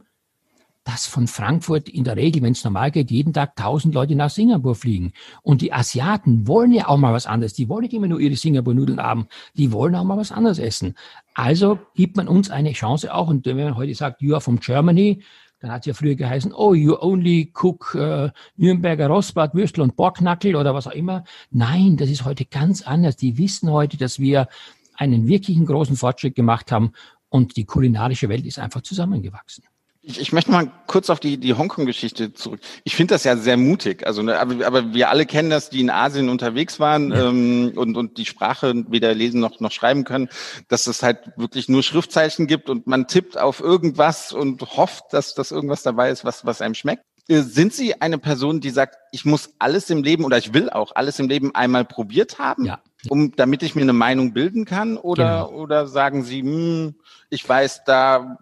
dass 0.84 1.06
von 1.06 1.28
Frankfurt 1.28 1.88
in 1.88 2.04
der 2.04 2.16
Regel, 2.16 2.42
wenn 2.42 2.54
es 2.54 2.64
normal 2.64 2.92
geht, 2.92 3.12
jeden 3.12 3.32
Tag 3.34 3.56
tausend 3.56 3.94
Leute 3.94 4.16
nach 4.16 4.30
Singapur 4.30 4.76
fliegen. 4.76 5.14
Und 5.44 5.62
die 5.62 5.72
Asiaten 5.72 6.48
wollen 6.48 6.72
ja 6.72 6.88
auch 6.88 6.98
mal 6.98 7.14
was 7.14 7.28
anderes. 7.28 7.54
Die 7.54 7.70
wollen 7.70 7.84
nicht 7.84 7.94
immer 7.94 8.08
nur 8.08 8.20
ihre 8.20 8.36
Singapur-Nudeln 8.36 9.00
haben. 9.00 9.28
Die 9.56 9.72
wollen 9.72 9.96
auch 9.96 10.04
mal 10.04 10.18
was 10.18 10.32
anderes 10.32 10.58
essen. 10.58 10.96
Also 11.36 11.80
gibt 11.96 12.18
man 12.18 12.28
uns 12.28 12.50
eine 12.50 12.72
Chance 12.72 13.14
auch. 13.14 13.28
Und 13.28 13.46
wenn 13.46 13.58
man 13.58 13.76
heute 13.76 13.94
sagt, 13.94 14.22
you 14.22 14.34
are 14.34 14.42
from 14.42 14.60
Germany, 14.60 15.22
dann 15.60 15.72
hat 15.72 15.82
es 15.82 15.88
ja 15.88 15.94
früher 15.94 16.16
geheißen, 16.16 16.54
oh, 16.54 16.74
you 16.74 16.96
only 17.00 17.52
cook 17.54 17.96
äh, 17.96 18.30
Nürnberger 18.56 19.08
Rostbrat, 19.08 19.54
Würstel 19.54 19.82
und 19.82 19.96
Borknackel 19.96 20.56
oder 20.56 20.74
was 20.74 20.88
auch 20.88 20.92
immer. 20.92 21.24
Nein, 21.52 21.98
das 21.98 22.10
ist 22.10 22.26
heute 22.26 22.46
ganz 22.46 22.82
anders. 22.82 23.18
Die 23.18 23.38
wissen 23.38 23.70
heute, 23.72 23.98
dass 23.98 24.20
wir 24.20 24.48
einen 24.96 25.28
wirklichen 25.28 25.66
großen 25.66 25.96
Fortschritt 25.96 26.36
gemacht 26.36 26.72
haben 26.72 26.94
und 27.30 27.58
die 27.58 27.66
kulinarische 27.66 28.30
Welt 28.30 28.46
ist 28.46 28.60
einfach 28.60 28.82
zusammengewachsen. 28.82 29.64
Ich, 30.10 30.20
ich 30.20 30.34
möchte 30.34 30.50
mal 30.50 30.72
kurz 30.88 31.12
auf 31.12 31.20
die, 31.20 31.38
die 31.38 31.54
Hongkong-Geschichte 31.54 32.34
zurück. 32.34 32.62
Ich 32.84 32.96
finde 32.96 33.14
das 33.14 33.26
ja 33.26 33.38
sehr 33.38 33.58
mutig. 33.58 34.08
Also, 34.08 34.24
ne, 34.24 34.40
aber, 34.40 34.66
aber 34.66 34.92
wir 34.92 35.12
alle 35.12 35.28
kennen 35.28 35.52
das, 35.52 35.70
die 35.70 35.82
in 35.82 35.92
Asien 35.92 36.30
unterwegs 36.30 36.80
waren 36.80 37.12
ja. 37.12 37.30
ähm, 37.30 37.74
und, 37.76 37.96
und 37.96 38.18
die 38.18 38.26
Sprache 38.26 38.74
weder 38.90 39.14
lesen 39.14 39.40
noch, 39.40 39.60
noch 39.60 39.72
schreiben 39.72 40.06
können, 40.06 40.30
dass 40.68 40.88
es 40.88 41.04
halt 41.04 41.20
wirklich 41.36 41.70
nur 41.70 41.84
Schriftzeichen 41.84 42.48
gibt 42.48 42.72
und 42.72 42.88
man 42.88 43.06
tippt 43.06 43.38
auf 43.38 43.60
irgendwas 43.60 44.32
und 44.32 44.62
hofft, 44.62 45.14
dass, 45.14 45.36
dass 45.36 45.52
irgendwas 45.52 45.84
dabei 45.84 46.10
ist, 46.10 46.26
was, 46.26 46.44
was 46.44 46.60
einem 46.62 46.74
schmeckt. 46.74 47.04
Äh, 47.28 47.42
sind 47.42 47.72
Sie 47.72 48.02
eine 48.02 48.18
Person, 48.18 48.62
die 48.62 48.72
sagt, 48.72 48.98
ich 49.12 49.26
muss 49.26 49.54
alles 49.60 49.92
im 49.92 50.02
Leben 50.02 50.26
oder 50.26 50.40
ich 50.40 50.56
will 50.56 50.72
auch 50.72 50.96
alles 50.96 51.20
im 51.20 51.30
Leben 51.30 51.54
einmal 51.54 51.86
probiert 51.86 52.40
haben, 52.40 52.66
ja. 52.66 52.82
um 53.10 53.36
damit 53.36 53.62
ich 53.62 53.76
mir 53.76 53.84
eine 53.84 53.94
Meinung 53.94 54.34
bilden 54.34 54.66
kann? 54.66 54.98
Oder, 54.98 55.46
genau. 55.46 55.62
oder 55.62 55.86
sagen 55.86 56.24
Sie, 56.24 56.42
hm, 56.42 56.96
ich 57.30 57.48
weiß, 57.48 57.84
da 57.86 58.40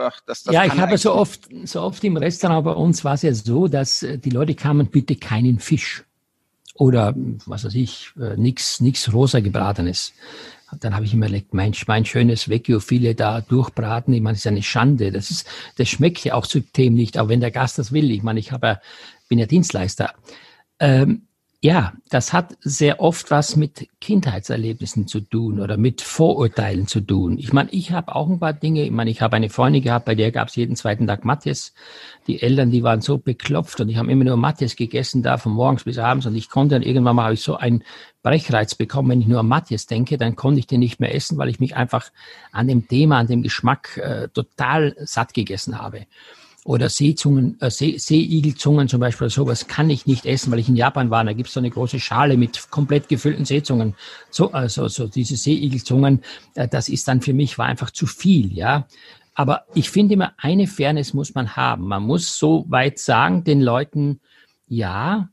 ach, 0.00 0.20
das, 0.26 0.42
das 0.42 0.54
Ja, 0.54 0.64
ich 0.64 0.78
habe 0.78 0.98
so 0.98 1.14
oft, 1.14 1.48
so 1.64 1.82
oft 1.82 2.02
im 2.04 2.16
Restaurant 2.16 2.64
bei 2.64 2.72
uns 2.72 3.04
war 3.04 3.14
es 3.14 3.22
ja 3.22 3.32
so, 3.34 3.68
dass 3.68 4.02
äh, 4.02 4.18
die 4.18 4.30
Leute 4.30 4.54
kamen, 4.54 4.88
bitte 4.88 5.16
keinen 5.16 5.58
Fisch 5.58 6.04
oder 6.74 7.14
was 7.46 7.64
weiß 7.64 7.74
ich, 7.74 8.12
äh, 8.20 8.36
nix, 8.36 8.80
nix 8.80 9.12
rosa 9.12 9.40
gebratenes. 9.40 10.12
Dann 10.80 10.94
habe 10.94 11.06
ich 11.06 11.14
immer 11.14 11.26
überlegt, 11.26 11.54
mein, 11.54 11.74
mein 11.86 12.04
schönes 12.04 12.48
Vecchio-Filet 12.50 13.14
da 13.14 13.40
durchbraten, 13.40 14.12
ich 14.12 14.20
meine, 14.20 14.34
das 14.34 14.40
ist 14.40 14.46
eine 14.48 14.62
Schande. 14.62 15.10
Das 15.10 15.30
ist, 15.30 15.46
das 15.76 15.88
schmeckt 15.88 16.22
ja 16.24 16.34
auch 16.34 16.46
zu 16.46 16.60
dem 16.60 16.94
nicht, 16.94 17.18
auch 17.18 17.28
wenn 17.28 17.40
der 17.40 17.50
Gast 17.50 17.78
das 17.78 17.90
will. 17.90 18.10
Ich 18.10 18.22
meine, 18.22 18.38
ich 18.38 18.52
habe 18.52 18.78
bin 19.28 19.38
ja 19.38 19.46
Dienstleister. 19.46 20.14
Ähm, 20.80 21.27
ja, 21.60 21.92
das 22.08 22.32
hat 22.32 22.56
sehr 22.60 23.00
oft 23.00 23.32
was 23.32 23.56
mit 23.56 23.88
Kindheitserlebnissen 24.00 25.08
zu 25.08 25.20
tun 25.20 25.58
oder 25.58 25.76
mit 25.76 26.02
Vorurteilen 26.02 26.86
zu 26.86 27.00
tun. 27.00 27.36
Ich 27.36 27.52
meine, 27.52 27.68
ich 27.72 27.90
habe 27.90 28.14
auch 28.14 28.28
ein 28.28 28.38
paar 28.38 28.52
Dinge. 28.52 28.84
Ich 28.84 28.92
meine, 28.92 29.10
ich 29.10 29.22
habe 29.22 29.34
eine 29.34 29.50
Freundin 29.50 29.82
gehabt, 29.82 30.04
bei 30.04 30.14
der 30.14 30.30
gab 30.30 30.48
es 30.48 30.56
jeden 30.56 30.76
zweiten 30.76 31.08
Tag 31.08 31.24
Matthias. 31.24 31.74
Die 32.28 32.40
Eltern, 32.40 32.70
die 32.70 32.84
waren 32.84 33.00
so 33.00 33.18
beklopft 33.18 33.80
und 33.80 33.88
ich 33.88 33.96
habe 33.96 34.12
immer 34.12 34.22
nur 34.22 34.36
Matthias 34.36 34.76
gegessen, 34.76 35.24
da 35.24 35.36
von 35.36 35.50
morgens 35.50 35.82
bis 35.82 35.98
abends. 35.98 36.26
Und 36.26 36.36
ich 36.36 36.48
konnte 36.48 36.76
dann 36.76 36.82
irgendwann 36.82 37.16
mal 37.16 37.24
habe 37.24 37.34
ich 37.34 37.42
so 37.42 37.56
einen 37.56 37.82
Brechreiz 38.22 38.76
bekommen, 38.76 39.10
wenn 39.10 39.20
ich 39.20 39.26
nur 39.26 39.40
an 39.40 39.48
Matthias 39.48 39.86
denke, 39.86 40.16
dann 40.16 40.36
konnte 40.36 40.60
ich 40.60 40.68
den 40.68 40.78
nicht 40.78 41.00
mehr 41.00 41.12
essen, 41.12 41.38
weil 41.38 41.48
ich 41.48 41.58
mich 41.58 41.74
einfach 41.74 42.12
an 42.52 42.68
dem 42.68 42.86
Thema, 42.86 43.18
an 43.18 43.26
dem 43.26 43.42
Geschmack 43.42 43.96
äh, 43.96 44.28
total 44.28 44.94
satt 45.00 45.34
gegessen 45.34 45.80
habe 45.80 46.06
oder 46.68 46.90
Seezungen, 46.90 47.58
äh, 47.62 47.70
See, 47.70 47.96
Seeigelzungen 47.96 48.88
zum 48.88 49.00
Beispiel, 49.00 49.30
sowas 49.30 49.68
kann 49.68 49.88
ich 49.88 50.04
nicht 50.04 50.26
essen, 50.26 50.52
weil 50.52 50.58
ich 50.58 50.68
in 50.68 50.76
Japan 50.76 51.08
war. 51.08 51.24
Da 51.24 51.32
gibt 51.32 51.48
es 51.48 51.54
so 51.54 51.60
eine 51.60 51.70
große 51.70 51.98
Schale 51.98 52.36
mit 52.36 52.70
komplett 52.70 53.08
gefüllten 53.08 53.46
Seezungen. 53.46 53.94
So, 54.28 54.52
also 54.52 54.86
so 54.88 55.08
diese 55.08 55.38
Seeigelzungen, 55.38 56.20
äh, 56.56 56.68
das 56.68 56.90
ist 56.90 57.08
dann 57.08 57.22
für 57.22 57.32
mich 57.32 57.56
war 57.56 57.64
einfach 57.64 57.90
zu 57.90 58.04
viel, 58.06 58.52
ja. 58.52 58.86
Aber 59.32 59.64
ich 59.72 59.88
finde 59.88 60.12
immer, 60.12 60.34
eine 60.36 60.66
Fairness 60.66 61.14
muss 61.14 61.34
man 61.34 61.56
haben. 61.56 61.88
Man 61.88 62.02
muss 62.02 62.38
so 62.38 62.66
weit 62.68 62.98
sagen 62.98 63.44
den 63.44 63.62
Leuten, 63.62 64.20
ja, 64.66 65.30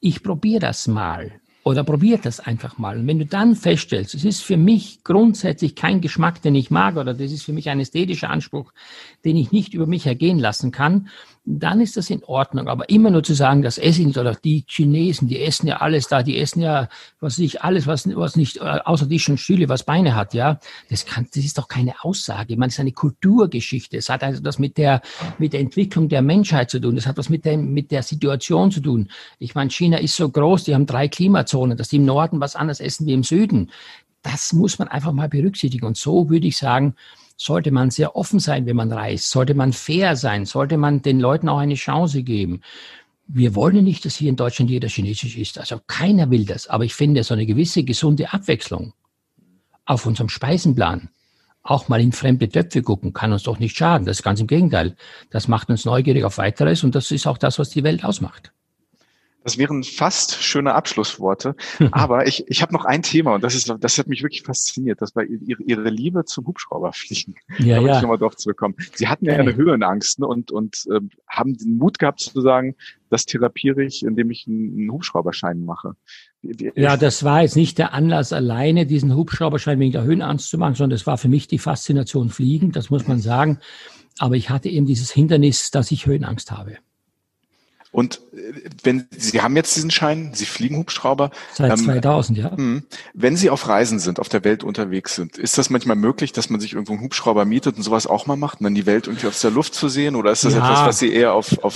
ich 0.00 0.22
probiere 0.22 0.60
das 0.60 0.88
mal 0.88 1.40
oder 1.66 1.82
probiert 1.82 2.24
das 2.24 2.38
einfach 2.38 2.78
mal. 2.78 2.96
Und 2.96 3.08
wenn 3.08 3.18
du 3.18 3.26
dann 3.26 3.56
feststellst, 3.56 4.14
es 4.14 4.24
ist 4.24 4.40
für 4.40 4.56
mich 4.56 5.02
grundsätzlich 5.02 5.74
kein 5.74 6.00
Geschmack, 6.00 6.40
den 6.40 6.54
ich 6.54 6.70
mag, 6.70 6.96
oder 6.96 7.12
das 7.12 7.32
ist 7.32 7.42
für 7.42 7.52
mich 7.52 7.68
ein 7.68 7.80
ästhetischer 7.80 8.30
Anspruch, 8.30 8.72
den 9.24 9.36
ich 9.36 9.50
nicht 9.50 9.74
über 9.74 9.88
mich 9.88 10.06
ergehen 10.06 10.38
lassen 10.38 10.70
kann, 10.70 11.08
dann 11.48 11.80
ist 11.80 11.96
das 11.96 12.10
in 12.10 12.24
Ordnung. 12.24 12.66
Aber 12.66 12.90
immer 12.90 13.10
nur 13.10 13.22
zu 13.22 13.32
sagen, 13.34 13.62
das 13.62 13.78
esse 13.78 14.00
ich 14.00 14.06
nicht, 14.08 14.18
oder 14.18 14.34
die 14.34 14.64
Chinesen, 14.66 15.28
die 15.28 15.40
essen 15.40 15.68
ja 15.68 15.76
alles 15.76 16.08
da, 16.08 16.24
die 16.24 16.38
essen 16.38 16.60
ja, 16.60 16.88
was 17.20 17.38
nicht, 17.38 17.62
alles, 17.62 17.86
was, 17.86 18.08
was 18.16 18.34
nicht, 18.34 18.56
äh, 18.56 18.80
außer 18.84 19.08
Tisch 19.08 19.28
und 19.28 19.38
Stühle, 19.38 19.68
was 19.68 19.84
Beine 19.84 20.16
hat, 20.16 20.34
ja. 20.34 20.58
Das 20.90 21.06
kann, 21.06 21.28
das 21.32 21.44
ist 21.44 21.56
doch 21.56 21.68
keine 21.68 21.94
Aussage. 22.02 22.52
Ich 22.52 22.58
meine, 22.58 22.68
es 22.68 22.74
ist 22.74 22.80
eine 22.80 22.92
Kulturgeschichte. 22.92 23.96
Es 23.96 24.08
hat 24.08 24.24
also 24.24 24.42
das 24.42 24.58
mit 24.58 24.76
der, 24.76 25.00
mit 25.38 25.52
der 25.52 25.60
Entwicklung 25.60 26.08
der 26.08 26.20
Menschheit 26.20 26.68
zu 26.68 26.80
tun. 26.80 26.96
Das 26.96 27.06
hat 27.06 27.16
was 27.16 27.28
mit 27.28 27.44
der, 27.44 27.56
mit 27.56 27.92
der 27.92 28.02
Situation 28.02 28.72
zu 28.72 28.80
tun. 28.80 29.08
Ich 29.38 29.54
meine, 29.54 29.70
China 29.70 29.98
ist 29.98 30.16
so 30.16 30.28
groß, 30.28 30.64
die 30.64 30.74
haben 30.74 30.86
drei 30.86 31.06
Klimazonen, 31.06 31.76
dass 31.76 31.88
die 31.88 31.96
im 31.96 32.04
Norden 32.04 32.40
was 32.40 32.56
anderes 32.56 32.80
essen 32.80 33.06
wie 33.06 33.12
im 33.12 33.22
Süden. 33.22 33.70
Das 34.22 34.52
muss 34.52 34.80
man 34.80 34.88
einfach 34.88 35.12
mal 35.12 35.28
berücksichtigen. 35.28 35.86
Und 35.86 35.96
so 35.96 36.28
würde 36.28 36.48
ich 36.48 36.56
sagen, 36.56 36.96
sollte 37.36 37.70
man 37.70 37.90
sehr 37.90 38.16
offen 38.16 38.40
sein, 38.40 38.66
wenn 38.66 38.76
man 38.76 38.92
reist, 38.92 39.30
sollte 39.30 39.54
man 39.54 39.72
fair 39.72 40.16
sein, 40.16 40.46
sollte 40.46 40.78
man 40.78 41.02
den 41.02 41.20
Leuten 41.20 41.48
auch 41.48 41.58
eine 41.58 41.74
Chance 41.74 42.22
geben. 42.22 42.62
Wir 43.28 43.54
wollen 43.54 43.84
nicht, 43.84 44.04
dass 44.04 44.16
hier 44.16 44.30
in 44.30 44.36
Deutschland 44.36 44.70
jeder 44.70 44.88
Chinesisch 44.88 45.36
ist. 45.36 45.58
Also 45.58 45.80
keiner 45.86 46.30
will 46.30 46.44
das. 46.44 46.68
Aber 46.68 46.84
ich 46.84 46.94
finde, 46.94 47.24
so 47.24 47.34
eine 47.34 47.46
gewisse 47.46 47.82
gesunde 47.82 48.32
Abwechslung 48.32 48.92
auf 49.84 50.06
unserem 50.06 50.28
Speisenplan, 50.28 51.10
auch 51.62 51.88
mal 51.88 52.00
in 52.00 52.12
fremde 52.12 52.48
Töpfe 52.48 52.82
gucken, 52.82 53.12
kann 53.12 53.32
uns 53.32 53.42
doch 53.42 53.58
nicht 53.58 53.76
schaden. 53.76 54.06
Das 54.06 54.18
ist 54.18 54.22
ganz 54.22 54.40
im 54.40 54.46
Gegenteil. 54.46 54.96
Das 55.30 55.48
macht 55.48 55.68
uns 55.68 55.84
neugierig 55.84 56.24
auf 56.24 56.38
weiteres 56.38 56.84
und 56.84 56.94
das 56.94 57.10
ist 57.10 57.26
auch 57.26 57.38
das, 57.38 57.58
was 57.58 57.70
die 57.70 57.82
Welt 57.82 58.04
ausmacht. 58.04 58.52
Das 59.46 59.58
wären 59.58 59.84
fast 59.84 60.42
schöne 60.42 60.74
Abschlussworte. 60.74 61.54
Aber 61.92 62.26
ich, 62.26 62.42
ich 62.48 62.62
habe 62.62 62.72
noch 62.72 62.84
ein 62.84 63.02
Thema 63.02 63.36
und 63.36 63.44
das 63.44 63.54
ist, 63.54 63.72
das 63.78 63.96
hat 63.96 64.08
mich 64.08 64.24
wirklich 64.24 64.42
fasziniert. 64.42 65.00
Das 65.00 65.14
war 65.14 65.22
ihre, 65.22 65.62
ihre 65.62 65.88
Liebe 65.88 66.24
zum 66.24 66.48
Hubschrauberfliegen. 66.48 67.36
Ja, 67.60 67.80
da 67.80 67.86
ja. 67.86 67.96
ich 67.96 68.02
nochmal 68.02 68.18
drauf 68.18 68.36
zurückkommen. 68.36 68.74
Sie 68.94 69.06
hatten 69.06 69.24
ja, 69.24 69.34
eine 69.34 69.54
Höhenangst 69.54 70.18
ne, 70.18 70.26
und, 70.26 70.50
und 70.50 70.84
äh, 70.90 71.00
haben 71.28 71.56
den 71.56 71.76
Mut 71.76 72.00
gehabt 72.00 72.18
zu 72.18 72.40
sagen, 72.40 72.74
das 73.08 73.24
therapiere 73.24 73.84
ich, 73.84 74.04
indem 74.04 74.32
ich 74.32 74.48
einen, 74.48 74.90
Hubschrauberschein 74.90 75.64
mache. 75.64 75.94
Ja, 76.42 76.96
das 76.96 77.22
war 77.22 77.42
jetzt 77.42 77.54
nicht 77.54 77.78
der 77.78 77.94
Anlass 77.94 78.32
alleine, 78.32 78.84
diesen 78.84 79.14
Hubschrauberschein 79.14 79.78
wegen 79.78 79.92
der 79.92 80.02
Höhenangst 80.02 80.50
zu 80.50 80.58
machen, 80.58 80.74
sondern 80.74 80.96
das 80.96 81.06
war 81.06 81.18
für 81.18 81.28
mich 81.28 81.46
die 81.46 81.58
Faszination 81.58 82.30
Fliegen, 82.30 82.72
das 82.72 82.90
muss 82.90 83.06
man 83.06 83.20
sagen. 83.20 83.60
Aber 84.18 84.34
ich 84.34 84.50
hatte 84.50 84.68
eben 84.68 84.86
dieses 84.86 85.12
Hindernis, 85.12 85.70
dass 85.70 85.92
ich 85.92 86.06
Höhenangst 86.06 86.50
habe. 86.50 86.78
Und 87.92 88.20
äh, 88.34 88.68
wenn 88.82 89.06
Sie 89.10 89.40
haben 89.40 89.56
jetzt 89.56 89.76
diesen 89.76 89.90
Schein, 89.90 90.32
Sie 90.34 90.46
fliegen 90.46 90.76
Hubschrauber. 90.76 91.30
Seit 91.54 91.70
ähm, 91.70 91.84
2000, 91.84 92.38
ja. 92.38 92.56
Hm. 92.56 92.82
Wenn 93.14 93.36
Sie 93.36 93.50
auf 93.50 93.68
Reisen 93.68 93.98
sind, 93.98 94.20
auf 94.20 94.28
der 94.28 94.44
Welt 94.44 94.64
unterwegs 94.64 95.14
sind, 95.14 95.38
ist 95.38 95.58
das 95.58 95.70
manchmal 95.70 95.96
möglich, 95.96 96.32
dass 96.32 96.50
man 96.50 96.60
sich 96.60 96.72
irgendwo 96.74 96.92
einen 96.92 97.02
Hubschrauber 97.02 97.44
mietet 97.44 97.76
und 97.76 97.82
sowas 97.82 98.06
auch 98.06 98.26
mal 98.26 98.36
macht, 98.36 98.60
und 98.60 98.64
dann 98.64 98.74
die 98.74 98.86
Welt 98.86 99.06
irgendwie 99.06 99.26
aus 99.26 99.40
der 99.40 99.50
Luft 99.50 99.74
zu 99.74 99.88
sehen? 99.88 100.16
Oder 100.16 100.32
ist 100.32 100.44
das 100.44 100.54
ja. 100.54 100.58
etwas, 100.58 100.86
was 100.86 100.98
Sie 100.98 101.12
eher 101.12 101.32
auf, 101.34 101.62
auf 101.64 101.74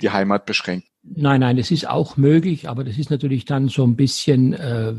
die 0.00 0.10
Heimat 0.10 0.46
beschränken? 0.46 0.88
Nein, 1.04 1.40
nein, 1.40 1.56
das 1.56 1.72
ist 1.72 1.88
auch 1.88 2.16
möglich, 2.16 2.68
aber 2.68 2.84
das 2.84 2.96
ist 2.96 3.10
natürlich 3.10 3.44
dann 3.44 3.68
so 3.68 3.84
ein 3.84 3.96
bisschen 3.96 4.52
äh, 4.52 4.94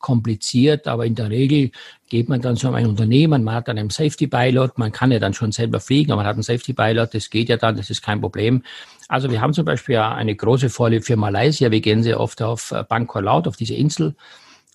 kompliziert. 0.00 0.88
Aber 0.88 1.06
in 1.06 1.14
der 1.14 1.30
Regel 1.30 1.70
geht 2.08 2.28
man 2.28 2.40
dann 2.40 2.56
zu 2.56 2.72
einem 2.72 2.90
Unternehmen, 2.90 3.44
man 3.44 3.54
hat 3.54 3.68
dann 3.68 3.78
einen 3.78 3.90
Safety 3.90 4.26
Pilot, 4.26 4.76
man 4.76 4.90
kann 4.90 5.12
ja 5.12 5.20
dann 5.20 5.34
schon 5.34 5.52
selber 5.52 5.78
fliegen, 5.78 6.10
aber 6.10 6.22
man 6.22 6.26
hat 6.26 6.34
einen 6.34 6.42
Safety 6.42 6.72
Pilot, 6.72 7.14
das 7.14 7.30
geht 7.30 7.48
ja 7.48 7.56
dann, 7.58 7.76
das 7.76 7.90
ist 7.90 8.02
kein 8.02 8.20
Problem. 8.20 8.64
Also 9.08 9.30
wir 9.30 9.40
haben 9.40 9.52
zum 9.52 9.64
Beispiel 9.64 9.98
eine 9.98 10.34
große 10.34 10.68
Vorliebe 10.68 11.04
für 11.04 11.16
Malaysia. 11.16 11.70
Wir 11.70 11.80
gehen 11.80 12.02
sehr 12.02 12.18
oft 12.18 12.42
auf 12.42 12.72
äh, 12.72 12.84
Bangkok 12.88 13.22
Laut, 13.22 13.46
auf 13.46 13.56
diese 13.56 13.74
Insel. 13.74 14.14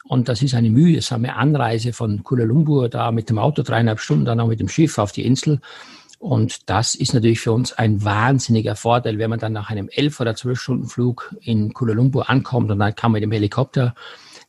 Und 0.05 0.29
das 0.29 0.41
ist 0.41 0.55
eine 0.55 0.69
mühsame 0.69 1.35
Anreise 1.35 1.93
von 1.93 2.23
Kuala 2.23 2.45
Lumpur 2.45 2.89
da 2.89 3.11
mit 3.11 3.29
dem 3.29 3.37
Auto 3.37 3.61
dreieinhalb 3.61 3.99
Stunden, 3.99 4.25
dann 4.25 4.39
auch 4.39 4.47
mit 4.47 4.59
dem 4.59 4.69
Schiff 4.69 4.97
auf 4.97 5.11
die 5.11 5.25
Insel. 5.25 5.59
Und 6.17 6.69
das 6.69 6.95
ist 6.95 7.13
natürlich 7.13 7.39
für 7.39 7.51
uns 7.51 7.73
ein 7.73 8.03
wahnsinniger 8.03 8.75
Vorteil, 8.75 9.17
wenn 9.17 9.29
man 9.29 9.39
dann 9.39 9.53
nach 9.53 9.69
einem 9.69 9.89
elf 9.89 10.19
oder 10.19 10.35
zwölf 10.35 10.61
Stunden 10.61 10.87
Flug 10.87 11.35
in 11.41 11.73
Kuala 11.73 11.93
Lumpur 11.93 12.29
ankommt 12.29 12.71
und 12.71 12.79
dann 12.79 12.95
kann 12.95 13.11
man 13.11 13.21
mit 13.21 13.23
dem 13.23 13.31
Helikopter 13.31 13.95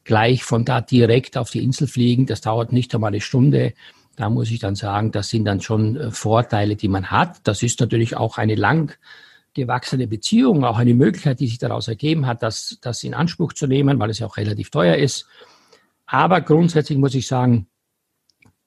gleich 0.04 0.44
von 0.44 0.64
da 0.64 0.80
direkt 0.80 1.36
auf 1.36 1.50
die 1.50 1.62
Insel 1.62 1.86
fliegen. 1.86 2.26
Das 2.26 2.40
dauert 2.40 2.72
nicht 2.72 2.94
einmal 2.94 3.08
eine 3.08 3.20
Stunde. 3.20 3.72
Da 4.16 4.28
muss 4.28 4.50
ich 4.50 4.58
dann 4.58 4.74
sagen, 4.74 5.12
das 5.12 5.30
sind 5.30 5.44
dann 5.44 5.60
schon 5.60 5.96
äh, 5.96 6.10
Vorteile, 6.10 6.76
die 6.76 6.88
man 6.88 7.10
hat. 7.10 7.40
Das 7.44 7.62
ist 7.62 7.80
natürlich 7.80 8.16
auch 8.16 8.36
eine 8.36 8.54
lang 8.54 8.98
gewachsene 9.54 10.06
Beziehung, 10.06 10.64
auch 10.64 10.78
eine 10.78 10.94
Möglichkeit, 10.94 11.40
die 11.40 11.46
sich 11.46 11.58
daraus 11.58 11.88
ergeben 11.88 12.26
hat, 12.26 12.42
das, 12.42 12.78
das 12.80 13.04
in 13.04 13.14
Anspruch 13.14 13.52
zu 13.52 13.66
nehmen, 13.66 13.98
weil 13.98 14.10
es 14.10 14.18
ja 14.18 14.26
auch 14.26 14.36
relativ 14.36 14.70
teuer 14.70 14.96
ist. 14.96 15.26
Aber 16.06 16.40
grundsätzlich 16.40 16.98
muss 16.98 17.14
ich 17.14 17.26
sagen, 17.26 17.66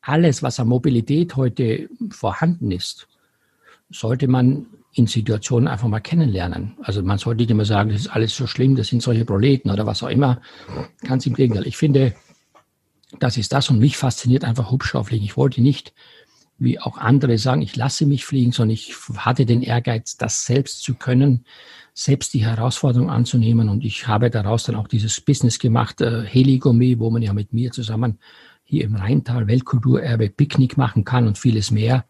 alles, 0.01 0.43
was 0.43 0.59
an 0.59 0.67
Mobilität 0.67 1.35
heute 1.35 1.89
vorhanden 2.11 2.71
ist, 2.71 3.07
sollte 3.89 4.27
man 4.27 4.67
in 4.93 5.07
Situationen 5.07 5.67
einfach 5.67 5.87
mal 5.87 5.99
kennenlernen. 5.99 6.77
Also 6.81 7.03
man 7.03 7.17
sollte 7.17 7.41
nicht 7.41 7.51
immer 7.51 7.65
sagen, 7.65 7.89
das 7.89 8.01
ist 8.01 8.07
alles 8.07 8.35
so 8.35 8.47
schlimm, 8.47 8.75
das 8.75 8.87
sind 8.87 9.01
solche 9.01 9.25
Proleten 9.25 9.69
oder 9.71 9.85
was 9.85 10.03
auch 10.03 10.09
immer. 10.09 10.41
Ganz 11.01 11.25
im 11.25 11.33
Gegenteil. 11.33 11.67
Ich 11.67 11.75
finde, 11.75 12.15
das 13.19 13.37
ist 13.37 13.51
das 13.51 13.69
und 13.69 13.79
mich 13.79 13.97
fasziniert 13.97 14.45
einfach 14.45 14.71
Hubschrauberfliegen. 14.71 15.25
Ich 15.25 15.37
wollte 15.37 15.61
nicht, 15.61 15.93
wie 16.57 16.79
auch 16.79 16.97
andere 16.97 17.37
sagen, 17.37 17.61
ich 17.61 17.75
lasse 17.75 18.05
mich 18.05 18.25
fliegen, 18.25 18.51
sondern 18.51 18.73
ich 18.73 18.95
hatte 19.17 19.45
den 19.45 19.61
Ehrgeiz, 19.61 20.17
das 20.17 20.45
selbst 20.45 20.83
zu 20.83 20.93
können, 20.95 21.45
selbst 21.93 22.33
die 22.33 22.45
Herausforderung 22.45 23.09
anzunehmen 23.09 23.69
und 23.69 23.83
ich 23.83 24.07
habe 24.07 24.29
daraus 24.29 24.63
dann 24.63 24.75
auch 24.75 24.87
dieses 24.87 25.19
Business 25.21 25.59
gemacht, 25.59 26.01
äh, 26.01 26.23
Heligourmet, 26.23 26.99
wo 26.99 27.09
man 27.09 27.21
ja 27.21 27.33
mit 27.33 27.53
mir 27.53 27.71
zusammen 27.71 28.19
hier 28.63 28.83
im 28.83 28.95
Rheintal 28.95 29.47
Weltkulturerbe 29.47 30.29
Picknick 30.29 30.77
machen 30.77 31.05
kann 31.05 31.27
und 31.27 31.37
vieles 31.37 31.71
mehr. 31.71 32.05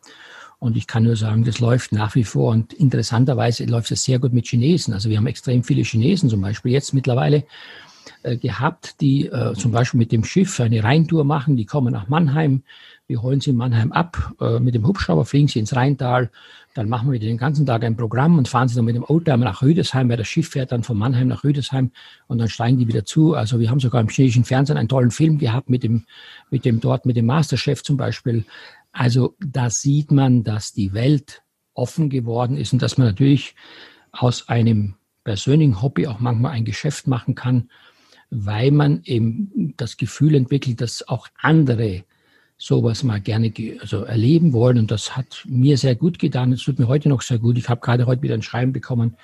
Und 0.58 0.78
ich 0.78 0.88
kann 0.88 1.04
nur 1.04 1.18
sagen, 1.18 1.44
das 1.44 1.60
läuft 1.60 1.92
nach 1.92 2.16
wie 2.16 2.24
vor. 2.24 2.52
Und 2.52 2.74
interessanterweise 2.74 3.66
läuft 3.66 3.92
es 3.92 4.04
sehr 4.04 4.20
gut 4.20 4.34
mit 4.34 4.48
Chinesen. 4.48 4.94
Also 4.94 5.10
wir 5.10 5.18
haben 5.18 5.28
extrem 5.28 5.64
viele 5.64 5.84
Chinesen 5.84 6.30
zum 6.30 6.42
Beispiel 6.42 6.72
jetzt 6.72 6.94
mittlerweile 6.94 7.44
äh, 8.24 8.38
gehabt, 8.38 9.02
die 9.02 9.28
äh, 9.28 9.54
zum 9.54 9.72
Beispiel 9.72 9.98
mit 9.98 10.12
dem 10.12 10.24
Schiff 10.24 10.60
eine 10.60 10.84
Rheintour 10.84 11.26
machen. 11.26 11.58
Die 11.58 11.66
kommen 11.66 11.92
nach 11.92 12.08
Mannheim. 12.08 12.64
Wir 13.08 13.22
holen 13.22 13.40
sie 13.40 13.52
in 13.52 13.56
Mannheim 13.56 13.92
ab. 13.92 14.34
Äh, 14.42 14.60
mit 14.60 14.74
dem 14.74 14.88
Hubschrauber 14.88 15.26
fliegen 15.26 15.48
sie 15.48 15.60
ins 15.60 15.76
Rheintal. 15.76 16.32
Dann 16.74 16.90
machen 16.90 17.12
wir 17.12 17.20
den 17.20 17.38
ganzen 17.38 17.66
Tag 17.66 17.84
ein 17.84 17.96
Programm 17.96 18.38
und 18.38 18.48
fahren 18.48 18.68
sie 18.68 18.76
dann 18.76 18.86
mit 18.86 18.96
dem 18.96 19.04
Oldtimer 19.04 19.46
nach 19.46 19.62
Rüdesheim, 19.62 20.10
weil 20.10 20.18
das 20.18 20.28
Schiff 20.28 20.50
fährt 20.50 20.72
dann 20.72 20.82
von 20.82 20.98
Mannheim 20.98 21.28
nach 21.28 21.44
Rüdesheim 21.44 21.92
und 22.28 22.40
dann 22.40 22.50
steigen 22.50 22.80
die 22.80 22.88
wieder 22.88 23.06
zu. 23.06 23.36
Also 23.36 23.60
wir 23.60 23.70
haben 23.70 23.80
sogar 23.80 24.02
im 24.02 24.10
chinesischen 24.10 24.44
Fernsehen 24.44 24.78
einen 24.78 24.90
tollen 24.90 25.12
Film 25.12 25.38
gehabt 25.38 25.70
mit 25.70 25.84
dem, 25.84 26.06
mit 26.50 26.66
dem 26.66 26.80
dort, 26.80 27.06
mit 27.06 27.16
dem 27.16 27.28
Masterchef 27.28 27.84
zum 27.84 27.96
Beispiel. 27.96 28.44
Also 28.92 29.36
da 29.40 29.70
sieht 29.70 30.12
man, 30.12 30.44
dass 30.44 30.74
die 30.74 30.94
Welt 30.94 31.44
offen 31.76 32.10
geworden 32.10 32.58
ist 32.58 32.74
und 32.74 32.82
dass 32.82 32.98
man 32.98 33.08
natürlich 33.08 33.56
aus 34.12 34.50
einem 34.50 34.96
persönlichen 35.24 35.82
Hobby 35.82 36.08
auch 36.08 36.20
manchmal 36.20 36.54
ein 36.54 36.66
Geschäft 36.66 37.06
machen 37.06 37.36
kann, 37.36 37.70
weil 38.32 38.72
man 38.72 39.02
eben 39.04 39.74
das 39.78 39.98
Gefühl 39.98 40.34
entwickelt, 40.34 40.82
dass 40.82 41.08
auch 41.08 41.28
andere 41.40 42.04
sowas 42.58 43.04
mal 43.04 43.20
gerne 43.20 43.52
also 43.82 44.04
erleben 44.04 44.54
wollen. 44.54 44.78
Und 44.78 44.92
das 44.92 45.16
hat 45.16 45.44
mir 45.46 45.78
sehr 45.78 45.96
gut 45.96 46.20
getan. 46.20 46.54
Es 46.54 46.64
tut 46.64 46.80
mir 46.80 46.88
heute 46.88 47.10
noch 47.10 47.22
sehr 47.22 47.40
gut. 47.40 47.58
Ich 47.58 47.70
habe 47.70 47.82
gerade 47.82 48.06
heute 48.06 48.22
wieder 48.22 48.36
ein 48.36 48.42
Schreiben 48.42 48.74
bekommen, 48.74 49.18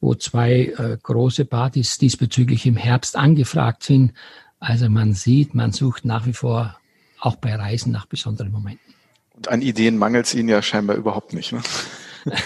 wo 0.00 0.14
zwei 0.14 0.72
äh, 0.76 0.98
große 1.02 1.44
Partys 1.44 1.98
diesbezüglich 1.98 2.66
im 2.66 2.76
Herbst 2.76 3.16
angefragt 3.16 3.82
sind. 3.82 4.12
Also 4.58 4.88
man 4.88 5.14
sieht, 5.14 5.54
man 5.54 5.72
sucht 5.72 6.04
nach 6.04 6.26
wie 6.26 6.32
vor 6.32 6.76
auch 7.20 7.36
bei 7.36 7.54
Reisen 7.54 7.92
nach 7.92 8.06
besonderen 8.06 8.52
Momenten. 8.52 8.94
Und 9.34 9.48
an 9.48 9.62
Ideen 9.62 9.98
mangelt 9.98 10.26
es 10.26 10.34
Ihnen 10.34 10.48
ja 10.48 10.62
scheinbar 10.62 10.96
überhaupt 10.96 11.32
nicht. 11.32 11.52
Ne? 11.52 11.60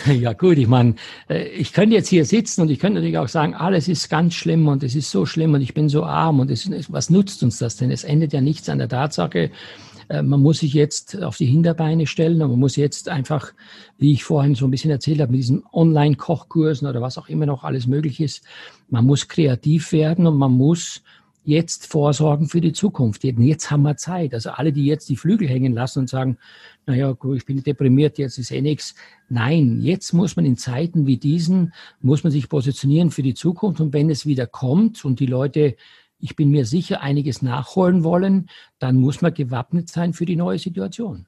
Ja 0.06 0.32
gut, 0.32 0.58
ich 0.58 0.66
meine, 0.66 0.96
äh, 1.28 1.46
ich 1.48 1.72
könnte 1.72 1.94
jetzt 1.94 2.08
hier 2.08 2.24
sitzen 2.24 2.62
und 2.62 2.70
ich 2.70 2.80
könnte 2.80 2.94
natürlich 2.94 3.18
auch 3.18 3.28
sagen, 3.28 3.54
alles 3.54 3.86
ist 3.86 4.08
ganz 4.08 4.34
schlimm 4.34 4.66
und 4.66 4.82
es 4.82 4.96
ist 4.96 5.10
so 5.10 5.24
schlimm 5.24 5.54
und 5.54 5.60
ich 5.60 5.72
bin 5.72 5.88
so 5.88 6.04
arm 6.04 6.40
und 6.40 6.50
es, 6.50 6.68
was 6.92 7.10
nutzt 7.10 7.42
uns 7.44 7.58
das 7.58 7.76
denn? 7.76 7.92
Es 7.92 8.04
endet 8.04 8.32
ja 8.32 8.40
nichts 8.40 8.68
an 8.68 8.78
der 8.78 8.88
Tatsache, 8.88 9.50
man 10.08 10.40
muss 10.40 10.60
sich 10.60 10.72
jetzt 10.72 11.22
auf 11.22 11.36
die 11.36 11.46
Hinterbeine 11.46 12.06
stellen 12.06 12.40
und 12.42 12.50
man 12.50 12.58
muss 12.58 12.76
jetzt 12.76 13.08
einfach, 13.08 13.52
wie 13.98 14.12
ich 14.12 14.24
vorhin 14.24 14.54
so 14.54 14.66
ein 14.66 14.70
bisschen 14.70 14.90
erzählt 14.90 15.20
habe, 15.20 15.32
mit 15.32 15.40
diesen 15.40 15.64
Online-Kochkursen 15.72 16.88
oder 16.88 17.02
was 17.02 17.18
auch 17.18 17.28
immer 17.28 17.46
noch 17.46 17.64
alles 17.64 17.86
möglich 17.86 18.20
ist, 18.20 18.42
man 18.88 19.04
muss 19.04 19.28
kreativ 19.28 19.92
werden 19.92 20.26
und 20.26 20.36
man 20.38 20.52
muss 20.52 21.02
jetzt 21.48 21.86
vorsorgen 21.86 22.46
für 22.46 22.60
die 22.60 22.74
Zukunft. 22.74 23.24
Jetzt 23.24 23.70
haben 23.70 23.82
wir 23.82 23.96
Zeit. 23.96 24.34
Also 24.34 24.50
alle, 24.50 24.70
die 24.70 24.84
jetzt 24.84 25.08
die 25.08 25.16
Flügel 25.16 25.48
hängen 25.48 25.72
lassen 25.72 26.00
und 26.00 26.08
sagen, 26.10 26.36
naja, 26.86 27.16
ich 27.34 27.46
bin 27.46 27.62
deprimiert, 27.62 28.18
jetzt 28.18 28.38
ist 28.38 28.50
eh 28.50 28.60
nichts. 28.60 28.94
Nein, 29.30 29.80
jetzt 29.80 30.12
muss 30.12 30.36
man 30.36 30.44
in 30.44 30.58
Zeiten 30.58 31.06
wie 31.06 31.16
diesen, 31.16 31.72
muss 32.02 32.22
man 32.22 32.32
sich 32.32 32.50
positionieren 32.50 33.10
für 33.10 33.22
die 33.22 33.32
Zukunft. 33.32 33.80
Und 33.80 33.94
wenn 33.94 34.10
es 34.10 34.26
wieder 34.26 34.46
kommt 34.46 35.04
und 35.06 35.20
die 35.20 35.26
Leute, 35.26 35.76
ich 36.18 36.36
bin 36.36 36.50
mir 36.50 36.64
sicher, 36.64 37.00
einiges 37.00 37.42
nachholen 37.42 38.04
wollen, 38.04 38.48
dann 38.78 38.96
muss 38.96 39.22
man 39.22 39.34
gewappnet 39.34 39.88
sein 39.88 40.12
für 40.12 40.26
die 40.26 40.36
neue 40.36 40.58
Situation. 40.58 41.26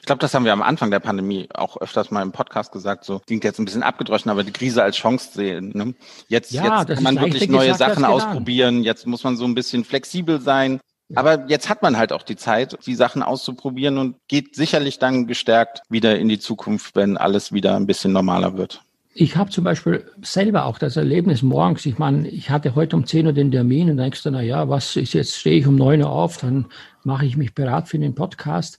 Ich 0.00 0.06
glaube, 0.06 0.20
das 0.20 0.32
haben 0.32 0.44
wir 0.44 0.52
am 0.52 0.62
Anfang 0.62 0.90
der 0.90 1.00
Pandemie 1.00 1.48
auch 1.54 1.76
öfters 1.76 2.10
mal 2.10 2.22
im 2.22 2.32
Podcast 2.32 2.70
gesagt. 2.70 3.04
So 3.04 3.18
klingt 3.18 3.42
jetzt 3.44 3.58
ein 3.58 3.64
bisschen 3.64 3.82
abgedroschen, 3.82 4.30
aber 4.30 4.44
die 4.44 4.52
Krise 4.52 4.82
als 4.82 4.96
Chance 4.96 5.30
sehen. 5.34 5.72
Ne? 5.74 5.94
Jetzt, 6.28 6.52
ja, 6.52 6.80
jetzt 6.80 6.94
kann 6.94 7.02
man 7.02 7.20
wirklich 7.20 7.48
neue 7.48 7.74
Sachen 7.74 8.04
ausprobieren. 8.04 8.84
Jetzt 8.84 9.06
muss 9.06 9.24
man 9.24 9.36
so 9.36 9.44
ein 9.44 9.54
bisschen 9.54 9.84
flexibel 9.84 10.40
sein. 10.40 10.80
Aber 11.14 11.46
jetzt 11.48 11.68
hat 11.68 11.82
man 11.82 11.98
halt 11.98 12.12
auch 12.12 12.22
die 12.22 12.36
Zeit, 12.36 12.78
die 12.86 12.94
Sachen 12.94 13.22
auszuprobieren 13.22 13.98
und 13.98 14.16
geht 14.28 14.54
sicherlich 14.54 14.98
dann 14.98 15.26
gestärkt 15.26 15.82
wieder 15.90 16.18
in 16.18 16.28
die 16.28 16.38
Zukunft, 16.38 16.96
wenn 16.96 17.18
alles 17.18 17.52
wieder 17.52 17.76
ein 17.76 17.86
bisschen 17.86 18.12
normaler 18.12 18.56
wird. 18.56 18.82
Ich 19.14 19.36
habe 19.36 19.50
zum 19.50 19.64
Beispiel 19.64 20.10
selber 20.22 20.64
auch 20.64 20.78
das 20.78 20.96
Erlebnis 20.96 21.42
morgens, 21.42 21.84
ich 21.84 21.98
meine, 21.98 22.26
ich 22.28 22.48
hatte 22.48 22.74
heute 22.74 22.96
um 22.96 23.06
10 23.06 23.26
Uhr 23.26 23.32
den 23.34 23.50
Termin 23.50 23.90
und 23.90 23.98
denkst 23.98 24.22
du, 24.22 24.30
na 24.30 24.40
ja, 24.40 24.70
was 24.70 24.96
ist 24.96 25.12
jetzt, 25.12 25.36
stehe 25.36 25.58
ich 25.58 25.66
um 25.66 25.76
9 25.76 26.00
Uhr 26.00 26.10
auf, 26.10 26.38
dann 26.38 26.66
mache 27.04 27.26
ich 27.26 27.36
mich 27.36 27.54
bereit 27.54 27.88
für 27.88 27.98
den 27.98 28.14
Podcast. 28.14 28.78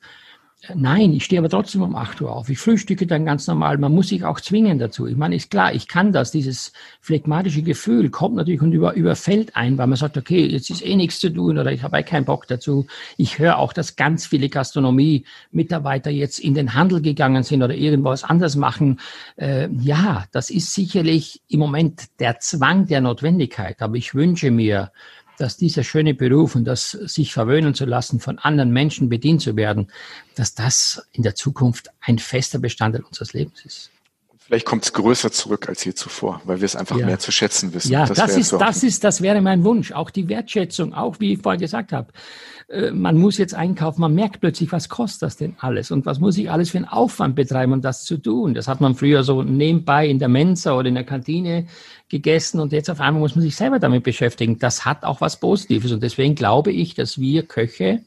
Nein, 0.73 1.11
ich 1.11 1.25
stehe 1.25 1.41
aber 1.41 1.49
trotzdem 1.49 1.81
um 1.81 1.93
8 1.93 2.21
Uhr 2.21 2.33
auf. 2.33 2.47
Ich 2.47 2.57
frühstücke 2.57 3.05
dann 3.05 3.25
ganz 3.25 3.47
normal. 3.47 3.77
Man 3.77 3.93
muss 3.93 4.07
sich 4.07 4.23
auch 4.23 4.39
zwingen 4.39 4.79
dazu. 4.79 5.07
Ich 5.07 5.17
meine, 5.17 5.35
ist 5.35 5.51
klar, 5.51 5.73
ich 5.73 5.89
kann 5.89 6.13
das. 6.13 6.31
Dieses 6.31 6.71
phlegmatische 7.01 7.63
Gefühl 7.63 8.09
kommt 8.09 8.37
natürlich 8.37 8.61
und 8.61 8.71
über, 8.71 8.93
überfällt 8.93 9.57
ein, 9.57 9.77
weil 9.77 9.87
man 9.87 9.97
sagt, 9.97 10.17
okay, 10.17 10.45
jetzt 10.45 10.69
ist 10.69 10.85
eh 10.85 10.95
nichts 10.95 11.19
zu 11.19 11.29
tun 11.29 11.57
oder 11.57 11.69
ich 11.73 11.83
habe 11.83 11.97
eh 11.97 12.03
keinen 12.03 12.23
Bock 12.23 12.47
dazu. 12.47 12.87
Ich 13.17 13.39
höre 13.39 13.57
auch, 13.57 13.73
dass 13.73 13.97
ganz 13.97 14.25
viele 14.25 14.47
Gastronomie-Mitarbeiter 14.47 16.11
jetzt 16.11 16.39
in 16.39 16.53
den 16.53 16.73
Handel 16.73 17.01
gegangen 17.01 17.43
sind 17.43 17.61
oder 17.61 17.75
irgendwas 17.75 18.23
anderes 18.23 18.55
machen. 18.55 19.01
Äh, 19.35 19.67
ja, 19.81 20.23
das 20.31 20.49
ist 20.49 20.73
sicherlich 20.73 21.41
im 21.49 21.59
Moment 21.59 22.03
der 22.21 22.39
Zwang 22.39 22.87
der 22.87 23.01
Notwendigkeit. 23.01 23.81
Aber 23.81 23.97
ich 23.97 24.15
wünsche 24.15 24.49
mir, 24.49 24.91
dass 25.43 25.57
dieser 25.57 25.83
schöne 25.83 26.13
Beruf 26.13 26.55
und 26.55 26.63
das 26.63 26.91
sich 26.91 27.33
verwöhnen 27.33 27.73
zu 27.73 27.83
lassen, 27.83 28.21
von 28.21 28.39
anderen 28.39 28.71
Menschen 28.71 29.09
bedient 29.09 29.41
zu 29.41 29.57
werden, 29.57 29.87
dass 30.35 30.55
das 30.55 31.05
in 31.11 31.21
der 31.21 31.35
Zukunft 31.35 31.89
ein 31.99 32.17
fester 32.17 32.59
Bestandteil 32.59 33.03
unseres 33.03 33.33
Lebens 33.33 33.65
ist. 33.65 33.91
Vielleicht 34.45 34.65
kommt 34.65 34.83
es 34.83 34.91
größer 34.91 35.31
zurück 35.31 35.69
als 35.69 35.85
je 35.85 35.93
zuvor, 35.93 36.41
weil 36.43 36.59
wir 36.59 36.65
es 36.65 36.75
einfach 36.75 36.97
ja. 36.97 37.05
mehr 37.05 37.17
zu 37.17 37.31
schätzen 37.31 37.73
wissen. 37.73 37.91
Ja, 37.91 38.05
das, 38.05 38.17
das 38.17 38.37
ist, 38.37 38.51
das 38.51 38.83
ist, 38.83 39.03
das 39.03 39.21
wäre 39.21 39.41
mein 39.41 39.63
Wunsch. 39.63 39.93
Auch 39.93 40.09
die 40.09 40.27
Wertschätzung, 40.27 40.93
auch 40.93 41.19
wie 41.19 41.33
ich 41.33 41.41
vorhin 41.41 41.61
gesagt 41.61 41.93
habe. 41.93 42.11
Äh, 42.67 42.91
man 42.91 43.17
muss 43.17 43.37
jetzt 43.37 43.53
einkaufen, 43.53 44.01
man 44.01 44.13
merkt 44.13 44.41
plötzlich, 44.41 44.71
was 44.71 44.89
kostet 44.89 45.21
das 45.21 45.37
denn 45.37 45.55
alles 45.59 45.91
und 45.91 46.05
was 46.05 46.19
muss 46.19 46.37
ich 46.37 46.51
alles 46.51 46.71
für 46.71 46.77
einen 46.77 46.87
Aufwand 46.87 47.35
betreiben, 47.35 47.71
um 47.71 47.81
das 47.81 48.03
zu 48.03 48.17
tun. 48.17 48.53
Das 48.53 48.67
hat 48.67 48.81
man 48.81 48.95
früher 48.95 49.23
so 49.23 49.43
nebenbei 49.43 50.07
in 50.07 50.19
der 50.19 50.29
Mensa 50.29 50.77
oder 50.77 50.89
in 50.89 50.95
der 50.95 51.05
Kantine 51.05 51.67
gegessen 52.09 52.59
und 52.59 52.73
jetzt 52.73 52.89
auf 52.89 52.99
einmal 52.99 53.21
muss 53.21 53.35
man 53.35 53.43
sich 53.43 53.55
selber 53.55 53.79
damit 53.79 54.03
beschäftigen. 54.03 54.59
Das 54.59 54.83
hat 54.85 55.03
auch 55.03 55.21
was 55.21 55.39
Positives 55.39 55.91
und 55.91 56.03
deswegen 56.03 56.35
glaube 56.35 56.71
ich, 56.71 56.95
dass 56.95 57.17
wir 57.17 57.43
Köche 57.43 58.01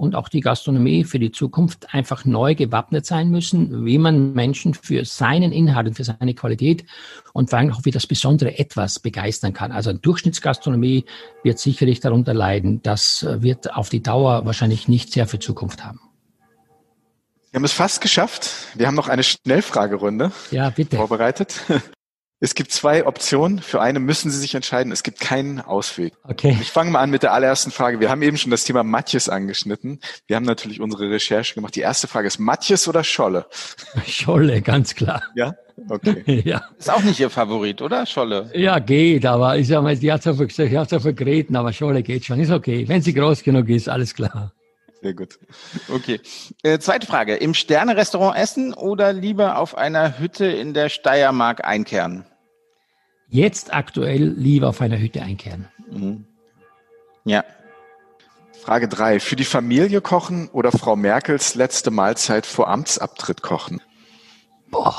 und 0.00 0.14
auch 0.14 0.30
die 0.30 0.40
Gastronomie 0.40 1.04
für 1.04 1.18
die 1.18 1.30
Zukunft 1.30 1.92
einfach 1.92 2.24
neu 2.24 2.54
gewappnet 2.54 3.04
sein 3.04 3.30
müssen, 3.30 3.84
wie 3.84 3.98
man 3.98 4.32
Menschen 4.32 4.72
für 4.72 5.04
seinen 5.04 5.52
Inhalt 5.52 5.88
und 5.88 5.94
für 5.94 6.04
seine 6.04 6.32
Qualität 6.32 6.86
und 7.34 7.50
vor 7.50 7.58
allem 7.58 7.70
auch 7.70 7.82
für 7.82 7.90
das 7.90 8.06
besondere 8.06 8.58
Etwas 8.58 8.98
begeistern 8.98 9.52
kann. 9.52 9.72
Also 9.72 9.92
Durchschnittsgastronomie 9.92 11.04
wird 11.42 11.58
sicherlich 11.58 12.00
darunter 12.00 12.32
leiden. 12.32 12.80
Das 12.82 13.26
wird 13.28 13.74
auf 13.74 13.90
die 13.90 14.02
Dauer 14.02 14.46
wahrscheinlich 14.46 14.88
nicht 14.88 15.12
sehr 15.12 15.26
viel 15.26 15.40
Zukunft 15.40 15.84
haben. 15.84 16.00
Wir 17.50 17.58
haben 17.58 17.64
es 17.64 17.72
fast 17.72 18.00
geschafft. 18.00 18.50
Wir 18.76 18.86
haben 18.86 18.94
noch 18.94 19.08
eine 19.08 19.22
Schnellfragerunde 19.22 20.32
ja, 20.50 20.70
bitte. 20.70 20.96
vorbereitet. 20.96 21.60
Es 22.42 22.54
gibt 22.54 22.72
zwei 22.72 23.06
Optionen. 23.06 23.58
Für 23.58 23.82
eine 23.82 24.00
müssen 24.00 24.30
Sie 24.30 24.38
sich 24.38 24.54
entscheiden. 24.54 24.92
Es 24.92 25.02
gibt 25.02 25.20
keinen 25.20 25.60
Ausweg. 25.60 26.14
Okay. 26.24 26.56
Ich 26.58 26.70
fange 26.70 26.90
mal 26.90 27.00
an 27.00 27.10
mit 27.10 27.22
der 27.22 27.34
allerersten 27.34 27.70
Frage. 27.70 28.00
Wir 28.00 28.08
haben 28.08 28.22
eben 28.22 28.38
schon 28.38 28.50
das 28.50 28.64
Thema 28.64 28.82
Matjes 28.82 29.28
angeschnitten. 29.28 30.00
Wir 30.26 30.36
haben 30.36 30.46
natürlich 30.46 30.80
unsere 30.80 31.10
Recherche 31.10 31.54
gemacht. 31.54 31.76
Die 31.76 31.80
erste 31.80 32.08
Frage 32.08 32.28
ist 32.28 32.38
Matjes 32.38 32.88
oder 32.88 33.04
Scholle? 33.04 33.44
Scholle, 34.06 34.62
ganz 34.62 34.94
klar. 34.94 35.22
Ja? 35.34 35.54
Okay. 35.90 36.40
ja. 36.46 36.62
Ist 36.78 36.90
auch 36.90 37.02
nicht 37.02 37.20
Ihr 37.20 37.28
Favorit, 37.28 37.82
oder? 37.82 38.06
Scholle? 38.06 38.50
Ja, 38.54 38.78
geht, 38.78 39.26
aber 39.26 39.58
ich 39.58 39.68
sag 39.68 39.82
mal, 39.82 39.94
die 39.94 40.10
hat 40.10 40.24
hat 40.24 40.90
so 40.90 41.00
vergräten, 41.00 41.56
aber 41.56 41.74
Scholle 41.74 42.02
geht 42.02 42.24
schon. 42.24 42.40
Ist 42.40 42.50
okay. 42.50 42.88
Wenn 42.88 43.02
sie 43.02 43.12
groß 43.12 43.42
genug 43.42 43.68
ist, 43.68 43.86
alles 43.86 44.14
klar. 44.14 44.54
Sehr 45.02 45.14
gut. 45.14 45.38
Okay. 45.88 46.20
Äh, 46.62 46.78
zweite 46.78 47.06
Frage. 47.06 47.36
Im 47.36 47.54
Sterne-Restaurant 47.54 48.36
essen 48.36 48.74
oder 48.74 49.12
lieber 49.12 49.58
auf 49.58 49.76
einer 49.76 50.18
Hütte 50.18 50.46
in 50.46 50.74
der 50.74 50.88
Steiermark 50.88 51.64
einkehren? 51.64 52.26
Jetzt 53.30 53.72
aktuell 53.72 54.24
lieber 54.24 54.68
auf 54.68 54.80
einer 54.80 54.98
Hütte 54.98 55.22
einkehren. 55.22 55.68
Mhm. 55.90 56.24
Ja. 57.24 57.44
Frage 58.60 58.88
drei: 58.88 59.20
Für 59.20 59.36
die 59.36 59.44
Familie 59.44 60.00
kochen 60.00 60.48
oder 60.48 60.72
Frau 60.72 60.96
Merkels 60.96 61.54
letzte 61.54 61.90
Mahlzeit 61.90 62.44
vor 62.44 62.68
Amtsabtritt 62.68 63.40
kochen? 63.42 63.80
Boah, 64.70 64.96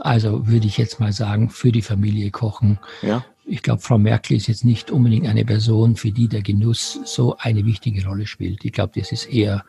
Also 0.00 0.46
würde 0.46 0.66
ich 0.66 0.78
jetzt 0.78 1.00
mal 1.00 1.12
sagen, 1.12 1.50
für 1.50 1.72
die 1.72 1.82
Familie 1.82 2.30
kochen. 2.30 2.78
Ja. 3.02 3.24
Ich 3.44 3.62
glaube, 3.62 3.80
Frau 3.80 3.96
Merkel 3.96 4.36
ist 4.36 4.46
jetzt 4.46 4.64
nicht 4.64 4.90
unbedingt 4.90 5.26
eine 5.26 5.44
Person, 5.44 5.96
für 5.96 6.10
die 6.10 6.28
der 6.28 6.42
Genuss 6.42 7.00
so 7.04 7.36
eine 7.38 7.64
wichtige 7.64 8.06
Rolle 8.06 8.26
spielt. 8.26 8.64
Ich 8.64 8.72
glaube, 8.72 9.00
das 9.00 9.10
ist 9.10 9.24
eher 9.24 9.64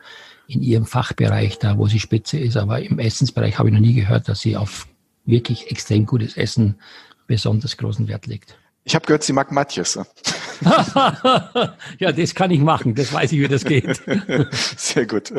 in 0.48 0.60
ihrem 0.62 0.84
Fachbereich 0.84 1.58
da, 1.58 1.78
wo 1.78 1.86
sie 1.86 1.98
Spitze 1.98 2.38
ist. 2.38 2.56
Aber 2.56 2.82
im 2.82 2.98
Essensbereich 2.98 3.58
habe 3.58 3.70
ich 3.70 3.74
noch 3.74 3.80
nie 3.80 3.94
gehört, 3.94 4.28
dass 4.28 4.40
sie 4.40 4.56
auf 4.56 4.86
wirklich 5.24 5.70
extrem 5.70 6.04
gutes 6.06 6.36
Essen 6.36 6.76
besonders 7.30 7.76
großen 7.76 8.08
Wert 8.08 8.26
legt. 8.26 8.58
Ich 8.82 8.96
habe 8.96 9.06
gehört, 9.06 9.22
sie 9.22 9.32
mag 9.32 9.52
Matjes. 9.52 9.96
ja, 12.00 12.12
das 12.16 12.34
kann 12.34 12.50
ich 12.50 12.58
machen. 12.58 12.96
Das 12.96 13.12
weiß 13.12 13.30
ich, 13.30 13.40
wie 13.40 13.46
das 13.46 13.64
geht. 13.64 14.02
Sehr 14.76 15.06
gut. 15.06 15.32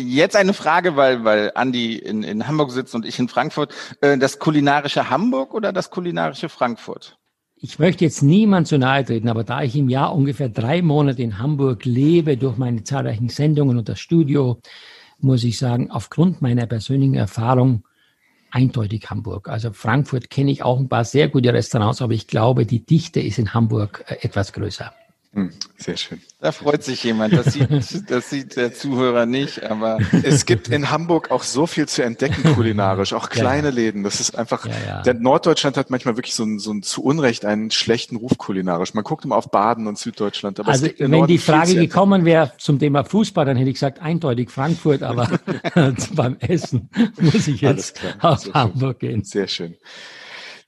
Jetzt 0.00 0.34
eine 0.34 0.52
Frage, 0.52 0.96
weil, 0.96 1.22
weil 1.24 1.52
Andi 1.54 1.94
in, 1.96 2.24
in 2.24 2.48
Hamburg 2.48 2.72
sitzt 2.72 2.92
und 2.96 3.06
ich 3.06 3.20
in 3.20 3.28
Frankfurt. 3.28 3.72
Äh, 4.00 4.18
das 4.18 4.40
kulinarische 4.40 5.10
Hamburg 5.10 5.54
oder 5.54 5.72
das 5.72 5.90
kulinarische 5.90 6.48
Frankfurt? 6.48 7.16
Ich 7.54 7.78
möchte 7.78 8.04
jetzt 8.04 8.22
niemand 8.22 8.66
zu 8.66 8.78
nahe 8.78 9.04
treten, 9.04 9.28
aber 9.28 9.44
da 9.44 9.62
ich 9.62 9.76
im 9.76 9.90
Jahr 9.90 10.12
ungefähr 10.12 10.48
drei 10.48 10.82
Monate 10.82 11.22
in 11.22 11.38
Hamburg 11.38 11.84
lebe, 11.84 12.36
durch 12.36 12.56
meine 12.56 12.82
zahlreichen 12.82 13.28
Sendungen 13.28 13.78
und 13.78 13.88
das 13.88 14.00
Studio, 14.00 14.60
muss 15.18 15.44
ich 15.44 15.56
sagen, 15.56 15.88
aufgrund 15.90 16.42
meiner 16.42 16.66
persönlichen 16.66 17.14
Erfahrung 17.14 17.84
eindeutig 18.50 19.10
Hamburg. 19.10 19.48
Also 19.48 19.72
Frankfurt 19.72 20.30
kenne 20.30 20.50
ich 20.50 20.62
auch 20.62 20.78
ein 20.78 20.88
paar 20.88 21.04
sehr 21.04 21.28
gute 21.28 21.52
Restaurants, 21.52 22.02
aber 22.02 22.12
ich 22.12 22.26
glaube, 22.26 22.66
die 22.66 22.84
Dichte 22.84 23.20
ist 23.20 23.38
in 23.38 23.54
Hamburg 23.54 24.04
äh, 24.08 24.16
etwas 24.22 24.52
größer. 24.52 24.92
Hm, 25.32 25.50
sehr 25.76 25.96
schön. 25.96 26.20
Da 26.40 26.50
freut 26.50 26.82
sich 26.82 27.04
jemand. 27.04 27.32
Das 27.32 27.52
sieht, 27.52 28.10
das 28.10 28.30
sieht 28.30 28.56
der 28.56 28.74
Zuhörer 28.74 29.26
nicht, 29.26 29.62
aber. 29.62 29.98
Es 30.24 30.44
gibt 30.44 30.66
in 30.66 30.90
Hamburg 30.90 31.30
auch 31.30 31.44
so 31.44 31.68
viel 31.68 31.86
zu 31.86 32.02
entdecken 32.02 32.42
kulinarisch, 32.54 33.12
auch 33.12 33.28
kleine 33.30 33.68
ja, 33.68 33.74
Läden. 33.74 34.02
Das 34.02 34.18
ist 34.18 34.36
einfach, 34.36 34.66
ja, 34.66 35.02
der 35.02 35.14
Norddeutschland 35.14 35.76
hat 35.76 35.88
manchmal 35.88 36.16
wirklich 36.16 36.34
so, 36.34 36.42
ein, 36.42 36.58
so 36.58 36.72
ein, 36.72 36.82
zu 36.82 37.04
Unrecht 37.04 37.44
einen 37.44 37.70
schlechten 37.70 38.16
Ruf 38.16 38.38
kulinarisch. 38.38 38.92
Man 38.94 39.04
guckt 39.04 39.24
immer 39.24 39.36
auf 39.36 39.52
Baden 39.52 39.86
und 39.86 39.98
Süddeutschland. 39.98 40.58
Aber 40.58 40.72
also, 40.72 40.88
wenn 40.98 41.12
Norden 41.12 41.28
die 41.28 41.38
Frage 41.38 41.76
gekommen 41.76 42.24
wäre 42.24 42.52
zum 42.58 42.80
Thema 42.80 43.04
Fußball, 43.04 43.44
dann 43.44 43.56
hätte 43.56 43.70
ich 43.70 43.76
gesagt 43.76 44.02
eindeutig 44.02 44.50
Frankfurt, 44.50 45.04
aber 45.04 45.28
beim 46.14 46.38
Essen 46.40 46.90
muss 47.20 47.46
ich 47.46 47.60
jetzt 47.60 48.00
auf 48.18 48.52
Hamburg 48.52 48.98
gehen. 48.98 49.22
Sehr 49.22 49.46
schön. 49.46 49.76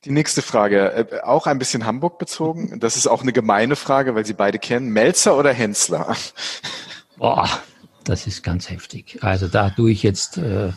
Die 0.05 0.11
nächste 0.11 0.43
Frage, 0.43 0.93
äh, 0.93 1.21
auch 1.23 1.47
ein 1.47 1.59
bisschen 1.59 1.87
Hamburg 1.87 2.19
bezogen. 2.19 2.81
Das 2.81 2.97
ist 2.97 3.07
auch 3.07 3.23
eine 3.23 3.33
gemeine 3.33 3.77
Frage, 3.77 4.15
weil 4.15 4.27
Sie 4.27 4.33
beide 4.33 4.59
kennen. 4.59 4.91
Melzer 4.91 5.39
oder 5.39 5.53
Hensler? 5.53 6.17
Boah, 7.17 7.49
das 8.05 8.27
ist 8.27 8.43
ganz 8.43 8.69
heftig. 8.69 9.19
Also 9.21 9.47
da 9.47 9.71
tue 9.71 9.93
ich 9.93 10.03
jetzt, 10.03 10.39
äh, 10.39 10.73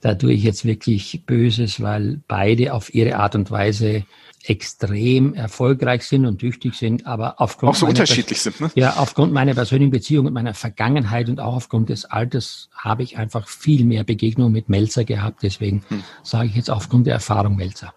da 0.00 0.14
tue 0.14 0.32
ich 0.32 0.42
jetzt 0.42 0.64
wirklich 0.64 1.22
Böses, 1.26 1.80
weil 1.80 2.20
beide 2.26 2.72
auf 2.72 2.92
ihre 2.92 3.16
Art 3.16 3.36
und 3.36 3.52
Weise 3.52 4.04
extrem 4.48 5.34
erfolgreich 5.34 6.04
sind 6.04 6.26
und 6.26 6.38
tüchtig 6.38 6.74
sind, 6.74 7.06
aber 7.06 7.40
aufgrund 7.40 7.70
auch 7.70 7.76
so 7.76 7.86
unterschiedlich 7.86 8.40
sind, 8.40 8.60
ne? 8.60 8.70
Ja, 8.74 8.94
aufgrund 8.96 9.32
meiner 9.32 9.54
persönlichen 9.54 9.90
Beziehung 9.90 10.26
und 10.26 10.32
meiner 10.32 10.54
Vergangenheit 10.54 11.28
und 11.28 11.40
auch 11.40 11.54
aufgrund 11.54 11.88
des 11.88 12.04
Alters 12.04 12.68
habe 12.76 13.02
ich 13.02 13.18
einfach 13.18 13.48
viel 13.48 13.84
mehr 13.84 14.04
Begegnungen 14.04 14.52
mit 14.52 14.68
Melzer 14.68 15.04
gehabt. 15.04 15.42
Deswegen 15.42 15.84
hm. 15.88 16.04
sage 16.22 16.48
ich 16.48 16.54
jetzt 16.54 16.70
aufgrund 16.70 17.06
der 17.06 17.14
Erfahrung 17.14 17.56
Melzer. 17.56 17.92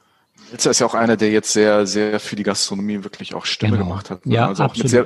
Ilzer 0.52 0.72
ist 0.72 0.80
ja 0.80 0.86
auch 0.86 0.94
einer, 0.94 1.18
der 1.18 1.32
jetzt 1.32 1.54
sehr, 1.54 1.86
sehr 1.86 2.20
für 2.20 2.36
die 2.36 2.44
Gastronomie 2.44 3.04
wirklich 3.04 3.34
auch 3.34 3.46
Stimme 3.46 3.78
genau. 3.78 3.90
gemacht 3.90 4.10
hat. 4.10 4.26
Ne? 4.26 4.36
Ja, 4.36 4.48
also 4.48 4.64
auch 4.64 4.70
absolut. 4.70 4.84
mit 4.84 4.92
sehr 4.92 5.06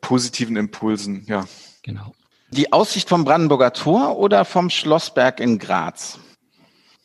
positiven 0.00 0.56
Impulsen, 0.56 1.24
ja. 1.26 1.44
Genau. 1.82 2.14
Die 2.50 2.72
Aussicht 2.72 3.08
vom 3.08 3.24
Brandenburger 3.24 3.72
Tor 3.72 4.16
oder 4.16 4.44
vom 4.44 4.70
Schlossberg 4.70 5.40
in 5.40 5.58
Graz? 5.58 6.18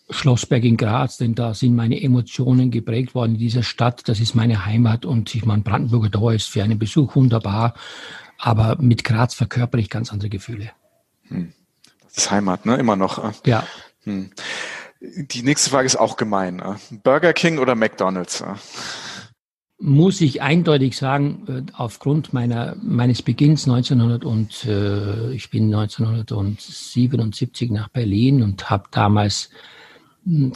Schlossberg 0.09 0.63
in 0.63 0.77
Graz, 0.77 1.17
denn 1.17 1.35
da 1.35 1.53
sind 1.53 1.75
meine 1.75 2.01
Emotionen 2.01 2.71
geprägt 2.71 3.13
worden 3.13 3.33
in 3.33 3.39
dieser 3.39 3.63
Stadt. 3.63 4.07
Das 4.07 4.19
ist 4.19 4.35
meine 4.35 4.65
Heimat 4.65 5.05
und 5.05 5.33
ich 5.35 5.45
meine, 5.45 5.61
Brandenburger 5.61 6.11
Tor 6.11 6.33
ist 6.33 6.47
für 6.47 6.63
einen 6.63 6.79
Besuch 6.79 7.15
wunderbar, 7.15 7.73
aber 8.37 8.77
mit 8.79 9.03
Graz 9.03 9.33
verkörper 9.33 9.77
ich 9.77 9.89
ganz 9.89 10.11
andere 10.11 10.29
Gefühle. 10.29 10.71
Hm. 11.27 11.53
Das 12.05 12.17
ist 12.17 12.31
Heimat, 12.31 12.65
ne? 12.65 12.77
Immer 12.77 12.95
noch. 12.95 13.33
Ja. 13.45 13.65
Hm. 14.03 14.31
Die 15.01 15.43
nächste 15.43 15.69
Frage 15.69 15.85
ist 15.85 15.95
auch 15.95 16.17
gemein. 16.17 16.59
Äh. 16.59 16.75
Burger 17.03 17.31
King 17.33 17.59
oder 17.59 17.75
McDonald's? 17.75 18.41
Äh? 18.41 18.55
Muss 19.81 20.19
ich 20.19 20.41
eindeutig 20.41 20.97
sagen, 20.97 21.45
äh, 21.47 21.61
aufgrund 21.73 22.33
meiner, 22.33 22.75
meines 22.81 23.21
Beginns 23.21 23.65
1900 23.65 24.25
und 24.25 24.65
äh, 24.65 25.31
ich 25.31 25.49
bin 25.49 25.73
1977 25.73 27.71
nach 27.71 27.87
Berlin 27.87 28.43
und 28.43 28.69
habe 28.69 28.89
damals 28.91 29.49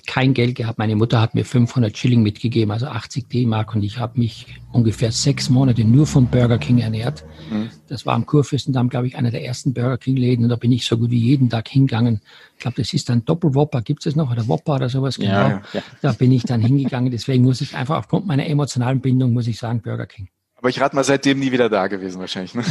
kein 0.05 0.33
Geld 0.33 0.55
gehabt. 0.55 0.77
Meine 0.77 0.95
Mutter 0.95 1.21
hat 1.21 1.35
mir 1.35 1.45
500 1.45 1.97
Schilling 1.97 2.21
mitgegeben, 2.23 2.71
also 2.71 2.87
80 2.87 3.27
D-Mark. 3.27 3.75
Und 3.75 3.83
ich 3.83 3.97
habe 3.97 4.19
mich 4.19 4.47
ungefähr 4.71 5.11
sechs 5.11 5.49
Monate 5.49 5.83
nur 5.83 6.05
vom 6.07 6.27
Burger 6.27 6.57
King 6.57 6.79
ernährt. 6.79 7.25
Mhm. 7.51 7.69
Das 7.87 8.05
war 8.05 8.15
am 8.15 8.25
Kurfürstendamm, 8.25 8.89
glaube 8.89 9.07
ich, 9.07 9.15
einer 9.15 9.31
der 9.31 9.45
ersten 9.45 9.73
Burger 9.73 9.97
King-Läden. 9.97 10.45
Und 10.45 10.49
da 10.49 10.55
bin 10.55 10.71
ich 10.71 10.85
so 10.85 10.97
gut 10.97 11.11
wie 11.11 11.19
jeden 11.19 11.49
Tag 11.49 11.69
hingegangen. 11.69 12.21
Ich 12.55 12.61
glaube, 12.61 12.77
das 12.77 12.93
ist 12.93 13.09
dann 13.09 13.25
Doppelwopper. 13.25 13.81
Gibt 13.81 14.05
es 14.05 14.15
noch? 14.15 14.31
Oder 14.31 14.47
Wopper 14.47 14.75
oder 14.75 14.89
sowas? 14.89 15.17
Genau. 15.17 15.31
Ja, 15.31 15.61
ja. 15.73 15.81
Da 16.01 16.11
bin 16.11 16.31
ich 16.31 16.43
dann 16.43 16.61
hingegangen. 16.61 17.11
Deswegen 17.11 17.43
muss 17.43 17.61
ich 17.61 17.75
einfach 17.75 17.97
aufgrund 17.97 18.27
meiner 18.27 18.45
emotionalen 18.45 19.01
Bindung, 19.01 19.33
muss 19.33 19.47
ich 19.47 19.57
sagen, 19.57 19.81
Burger 19.81 20.05
King. 20.05 20.29
Aber 20.63 20.69
ich 20.69 20.79
rate 20.79 20.95
mal, 20.95 21.03
seitdem 21.03 21.39
nie 21.39 21.51
wieder 21.51 21.67
da 21.67 21.87
gewesen 21.87 22.21
wahrscheinlich. 22.21 22.55
Ne? 22.55 22.63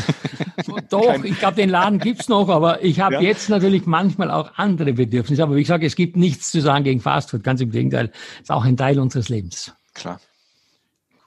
Doch, 0.89 1.13
ich 1.25 1.39
glaube, 1.39 1.57
den 1.57 1.69
Laden 1.69 1.99
gibt's 1.99 2.27
noch, 2.27 2.49
aber 2.49 2.83
ich 2.83 3.01
habe 3.01 3.17
ja. 3.17 3.21
jetzt 3.21 3.51
natürlich 3.51 3.85
manchmal 3.85 4.31
auch 4.31 4.53
andere 4.57 4.95
Bedürfnisse. 4.95 5.43
Aber 5.43 5.57
wie 5.57 5.61
gesagt, 5.61 5.85
es 5.85 5.95
gibt 5.95 6.17
nichts 6.17 6.51
zu 6.51 6.63
sagen 6.63 6.85
gegen 6.85 7.01
Fastfood, 7.01 7.45
ganz 7.45 7.61
im 7.61 7.71
Gegenteil. 7.71 8.11
Es 8.37 8.45
ist 8.45 8.51
auch 8.51 8.65
ein 8.65 8.79
Teil 8.79 8.99
unseres 8.99 9.29
Lebens. 9.29 9.75
Klar. 9.93 10.23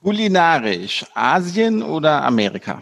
Kulinarisch, 0.02 1.06
Asien 1.14 1.84
oder 1.84 2.24
Amerika? 2.24 2.82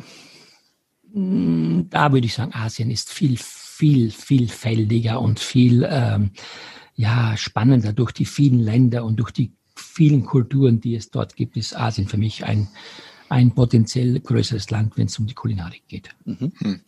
Hm, 1.12 1.88
da 1.90 2.10
würde 2.14 2.26
ich 2.26 2.36
sagen, 2.36 2.54
Asien 2.54 2.90
ist 2.90 3.12
viel, 3.12 3.38
viel, 3.38 4.12
vielfältiger 4.12 5.20
und 5.20 5.42
viel 5.42 5.86
ähm, 5.92 6.32
ja, 6.96 7.36
spannender 7.36 7.92
durch 7.92 8.14
die 8.14 8.26
vielen 8.26 8.60
Länder 8.60 9.04
und 9.04 9.18
durch 9.18 9.32
die 9.32 9.52
vielen 9.76 10.26
Kulturen, 10.26 10.80
die 10.80 10.96
es 10.96 11.12
dort 11.12 11.36
gibt, 11.36 11.58
ist 11.58 11.76
Asien 11.76 12.08
für 12.08 12.18
mich 12.18 12.46
ein 12.46 12.70
ein 13.34 13.56
potenziell 13.56 14.20
größeres 14.20 14.70
Land, 14.70 14.96
wenn 14.96 15.08
es 15.08 15.18
um 15.18 15.26
die 15.26 15.34
Kulinarik 15.34 15.88
geht. 15.88 16.10
Mhm. 16.26 16.52
Hm. 16.60 16.82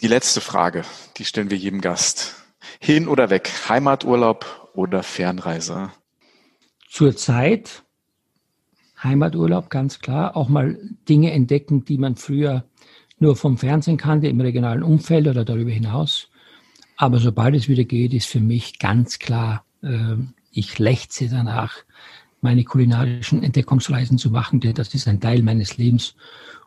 Die 0.00 0.08
letzte 0.08 0.40
Frage, 0.40 0.82
die 1.18 1.24
stellen 1.24 1.50
wir 1.50 1.56
jedem 1.56 1.80
Gast. 1.80 2.34
Hin 2.80 3.06
oder 3.06 3.30
weg? 3.30 3.48
Heimaturlaub 3.68 4.70
oder 4.74 5.04
Fernreise? 5.04 5.92
Zurzeit 6.88 7.84
Heimaturlaub, 9.02 9.70
ganz 9.70 10.00
klar. 10.00 10.36
Auch 10.36 10.48
mal 10.48 10.76
Dinge 11.08 11.30
entdecken, 11.30 11.84
die 11.84 11.98
man 11.98 12.16
früher 12.16 12.64
nur 13.20 13.36
vom 13.36 13.56
Fernsehen 13.56 13.98
kannte, 13.98 14.26
im 14.26 14.40
regionalen 14.40 14.82
Umfeld 14.82 15.28
oder 15.28 15.44
darüber 15.44 15.70
hinaus. 15.70 16.28
Aber 16.96 17.20
sobald 17.20 17.54
es 17.54 17.68
wieder 17.68 17.84
geht, 17.84 18.14
ist 18.14 18.26
für 18.26 18.40
mich 18.40 18.80
ganz 18.80 19.20
klar, 19.20 19.64
äh, 19.82 20.16
ich 20.50 20.78
lechze 20.80 21.28
danach, 21.28 21.76
meine 22.40 22.64
kulinarischen 22.64 23.42
Entdeckungsreisen 23.42 24.18
zu 24.18 24.30
machen, 24.30 24.60
denn 24.60 24.74
das 24.74 24.94
ist 24.94 25.08
ein 25.08 25.20
Teil 25.20 25.42
meines 25.42 25.76
Lebens. 25.76 26.14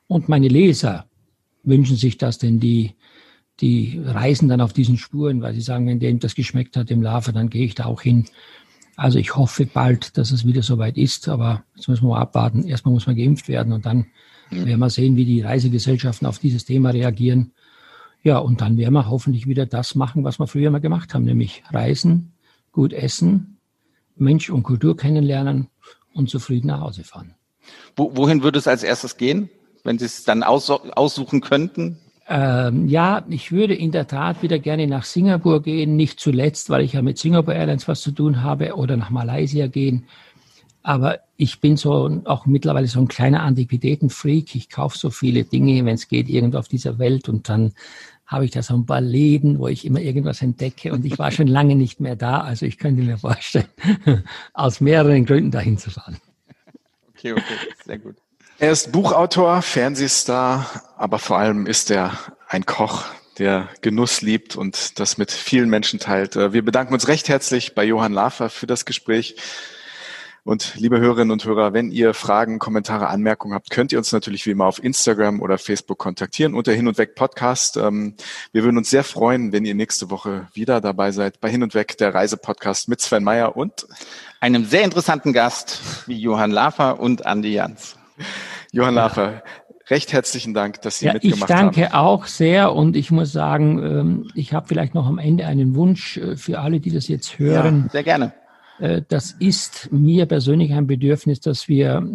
Und 0.07 0.29
meine 0.29 0.47
Leser 0.47 1.05
wünschen 1.63 1.97
sich 1.97 2.17
das, 2.17 2.37
denn 2.37 2.59
die, 2.59 2.95
die 3.59 4.01
reisen 4.03 4.47
dann 4.47 4.61
auf 4.61 4.73
diesen 4.73 4.97
Spuren, 4.97 5.41
weil 5.41 5.53
sie 5.53 5.61
sagen, 5.61 5.87
wenn 5.87 5.99
dem 5.99 6.19
das 6.19 6.35
geschmeckt 6.35 6.77
hat 6.77 6.91
im 6.91 7.01
Lava, 7.01 7.31
dann 7.31 7.49
gehe 7.49 7.65
ich 7.65 7.75
da 7.75 7.85
auch 7.85 8.01
hin. 8.01 8.25
Also 8.95 9.17
ich 9.17 9.35
hoffe 9.35 9.65
bald, 9.65 10.17
dass 10.17 10.31
es 10.31 10.45
wieder 10.45 10.61
soweit 10.61 10.97
ist, 10.97 11.27
aber 11.27 11.63
jetzt 11.75 11.87
müssen 11.87 12.03
wir 12.03 12.09
mal 12.09 12.21
abwarten. 12.21 12.63
Erstmal 12.63 12.93
muss 12.93 13.07
man 13.07 13.15
geimpft 13.15 13.47
werden 13.47 13.73
und 13.73 13.85
dann 13.85 14.05
werden 14.51 14.79
wir 14.79 14.89
sehen, 14.89 15.15
wie 15.15 15.25
die 15.25 15.41
Reisegesellschaften 15.41 16.27
auf 16.27 16.37
dieses 16.37 16.65
Thema 16.65 16.91
reagieren. 16.91 17.53
Ja, 18.21 18.37
und 18.37 18.61
dann 18.61 18.77
werden 18.77 18.93
wir 18.93 19.09
hoffentlich 19.09 19.47
wieder 19.47 19.65
das 19.65 19.95
machen, 19.95 20.23
was 20.23 20.39
wir 20.39 20.47
früher 20.47 20.71
mal 20.71 20.79
gemacht 20.79 21.13
haben, 21.13 21.25
nämlich 21.25 21.63
reisen, 21.71 22.33
gut 22.71 22.93
essen, 22.93 23.52
Mensch 24.15 24.49
und 24.49 24.63
Kultur 24.63 24.95
kennenlernen 24.95 25.67
und 26.13 26.29
zufrieden 26.29 26.67
nach 26.67 26.81
Hause 26.81 27.03
fahren. 27.03 27.35
Wo, 27.95 28.15
wohin 28.15 28.43
würde 28.43 28.59
es 28.59 28.67
als 28.67 28.83
erstes 28.83 29.17
gehen, 29.17 29.49
wenn 29.83 29.99
Sie 29.99 30.05
es 30.05 30.23
dann 30.23 30.43
aus, 30.43 30.69
aussuchen 30.69 31.41
könnten? 31.41 31.97
Ähm, 32.27 32.87
ja, 32.87 33.25
ich 33.29 33.51
würde 33.51 33.75
in 33.75 33.91
der 33.91 34.07
Tat 34.07 34.41
wieder 34.41 34.57
gerne 34.59 34.87
nach 34.87 35.03
Singapur 35.03 35.61
gehen, 35.61 35.95
nicht 35.95 36.19
zuletzt, 36.19 36.69
weil 36.69 36.81
ich 36.83 36.93
ja 36.93 37.01
mit 37.01 37.17
Singapore 37.17 37.57
Airlines 37.57 37.87
was 37.87 38.01
zu 38.01 38.11
tun 38.11 38.43
habe, 38.43 38.75
oder 38.75 38.95
nach 38.95 39.09
Malaysia 39.09 39.67
gehen. 39.67 40.05
Aber 40.83 41.19
ich 41.37 41.61
bin 41.61 41.77
so 41.77 42.21
auch 42.25 42.45
mittlerweile 42.45 42.87
so 42.87 42.99
ein 42.99 43.07
kleiner 43.07 43.43
Antiquitätenfreak. 43.43 44.55
Ich 44.55 44.69
kaufe 44.69 44.97
so 44.97 45.09
viele 45.09 45.43
Dinge, 45.45 45.85
wenn 45.85 45.95
es 45.95 46.07
geht, 46.09 46.29
irgendwo 46.29 46.57
auf 46.57 46.67
dieser 46.67 46.99
Welt 46.99 47.29
und 47.29 47.47
dann 47.47 47.73
habe 48.25 48.45
ich 48.45 48.51
da 48.51 48.61
so 48.61 48.73
ein 48.73 48.85
paar 48.85 49.01
Läden, 49.01 49.59
wo 49.59 49.67
ich 49.67 49.85
immer 49.85 49.99
irgendwas 49.99 50.41
entdecke 50.41 50.91
und 50.91 51.05
ich 51.05 51.19
war 51.19 51.31
schon 51.31 51.47
lange 51.47 51.75
nicht 51.75 51.99
mehr 51.99 52.15
da. 52.15 52.41
Also 52.41 52.65
ich 52.65 52.77
könnte 52.77 53.03
mir 53.03 53.17
vorstellen, 53.17 53.67
aus 54.53 54.81
mehreren 54.81 55.25
Gründen 55.25 55.51
dahin 55.51 55.77
zu 55.77 55.91
fahren. 55.91 56.17
Okay, 57.09 57.33
okay, 57.33 57.43
sehr 57.85 57.99
gut. 57.99 58.15
Er 58.59 58.71
ist 58.71 58.91
Buchautor, 58.91 59.61
Fernsehstar, 59.61 60.69
aber 60.97 61.19
vor 61.19 61.37
allem 61.37 61.65
ist 61.65 61.91
er 61.91 62.17
ein 62.47 62.65
Koch, 62.65 63.05
der 63.39 63.69
Genuss 63.81 64.21
liebt 64.21 64.55
und 64.55 64.99
das 64.99 65.17
mit 65.17 65.31
vielen 65.31 65.69
Menschen 65.69 65.99
teilt. 65.99 66.35
Wir 66.35 66.63
bedanken 66.63 66.93
uns 66.93 67.07
recht 67.07 67.29
herzlich 67.29 67.75
bei 67.75 67.83
Johann 67.83 68.13
Lafer 68.13 68.49
für 68.49 68.67
das 68.67 68.85
Gespräch. 68.85 69.35
Und 70.45 70.75
liebe 70.75 70.99
Hörerinnen 70.99 71.31
und 71.31 71.45
Hörer, 71.45 71.71
wenn 71.71 71.89
ihr 71.89 72.13
Fragen, 72.13 72.59
Kommentare, 72.59 73.07
Anmerkungen 73.07 73.53
habt, 73.53 73.69
könnt 73.69 73.93
ihr 73.93 73.97
uns 73.97 74.11
natürlich 74.11 74.45
wie 74.45 74.51
immer 74.51 74.65
auf 74.65 74.83
Instagram 74.83 75.41
oder 75.41 75.57
Facebook 75.57 75.99
kontaktieren 75.99 76.53
unter 76.53 76.73
Hin 76.73 76.85
und 76.85 76.97
Weg 76.97 77.15
Podcast. 77.15 77.77
Ähm, 77.77 78.15
wir 78.51 78.63
würden 78.65 78.77
uns 78.77 78.89
sehr 78.89 79.05
freuen, 79.05 79.53
wenn 79.53 79.63
ihr 79.63 79.73
nächste 79.73 80.09
Woche 80.09 80.47
wieder 80.53 80.81
dabei 80.81 81.13
seid 81.13 81.39
bei 81.39 81.49
Hin 81.49 81.63
und 81.63 81.75
Weg, 81.75 81.97
der 81.97 82.13
Reisepodcast 82.13 82.89
mit 82.89 82.99
Sven 82.99 83.23
Meyer 83.23 83.55
und 83.55 83.87
einem 84.41 84.65
sehr 84.65 84.83
interessanten 84.83 85.31
Gast 85.31 85.79
wie 86.07 86.19
Johann 86.19 86.51
Lafer 86.51 86.99
und 86.99 87.25
Andi 87.25 87.53
Jans. 87.53 87.95
Johann 88.73 88.95
Lafer, 88.95 89.43
recht 89.87 90.11
herzlichen 90.11 90.53
Dank, 90.53 90.81
dass 90.81 90.99
Sie 90.99 91.05
ja, 91.05 91.13
mitgemacht 91.13 91.49
haben. 91.49 91.69
Ich 91.69 91.75
danke 91.77 91.93
haben. 91.93 92.05
auch 92.05 92.25
sehr 92.25 92.73
und 92.73 92.97
ich 92.97 93.11
muss 93.11 93.31
sagen, 93.31 93.81
ähm, 93.81 94.31
ich 94.35 94.51
habe 94.51 94.67
vielleicht 94.67 94.93
noch 94.93 95.07
am 95.07 95.19
Ende 95.19 95.45
einen 95.45 95.73
Wunsch 95.75 96.17
äh, 96.17 96.35
für 96.35 96.59
alle, 96.59 96.81
die 96.81 96.91
das 96.91 97.07
jetzt 97.07 97.39
hören. 97.39 97.83
Ja, 97.85 97.91
sehr 97.93 98.03
gerne. 98.03 98.33
Äh, 98.79 99.01
das 99.07 99.31
ist 99.31 99.89
mir 99.91 100.25
persönlich 100.25 100.73
ein 100.73 100.87
Bedürfnis, 100.87 101.39
dass 101.39 101.67
wir 101.67 102.07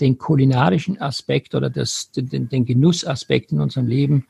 den 0.00 0.18
kulinarischen 0.18 1.00
Aspekt 1.00 1.54
oder 1.54 1.70
das, 1.70 2.10
den, 2.12 2.48
den 2.48 2.64
Genussaspekt 2.64 3.52
in 3.52 3.60
unserem 3.60 3.86
Leben 3.86 4.26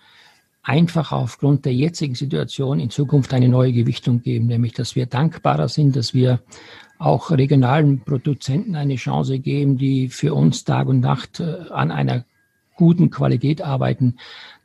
einfach 0.62 1.12
aufgrund 1.12 1.64
der 1.64 1.74
jetzigen 1.74 2.14
Situation 2.14 2.80
in 2.80 2.90
Zukunft 2.90 3.32
eine 3.32 3.48
neue 3.48 3.72
Gewichtung 3.72 4.20
geben, 4.22 4.46
nämlich 4.46 4.72
dass 4.72 4.94
wir 4.94 5.06
dankbarer 5.06 5.68
sind, 5.68 5.96
dass 5.96 6.12
wir 6.12 6.40
auch 6.98 7.30
regionalen 7.30 8.00
Produzenten 8.00 8.74
eine 8.74 8.96
Chance 8.96 9.38
geben, 9.38 9.78
die 9.78 10.08
für 10.08 10.34
uns 10.34 10.64
Tag 10.64 10.86
und 10.88 11.00
Nacht 11.00 11.40
äh, 11.40 11.70
an 11.70 11.90
einer 11.90 12.24
guten 12.76 13.10
Qualität 13.10 13.62
arbeiten, 13.62 14.16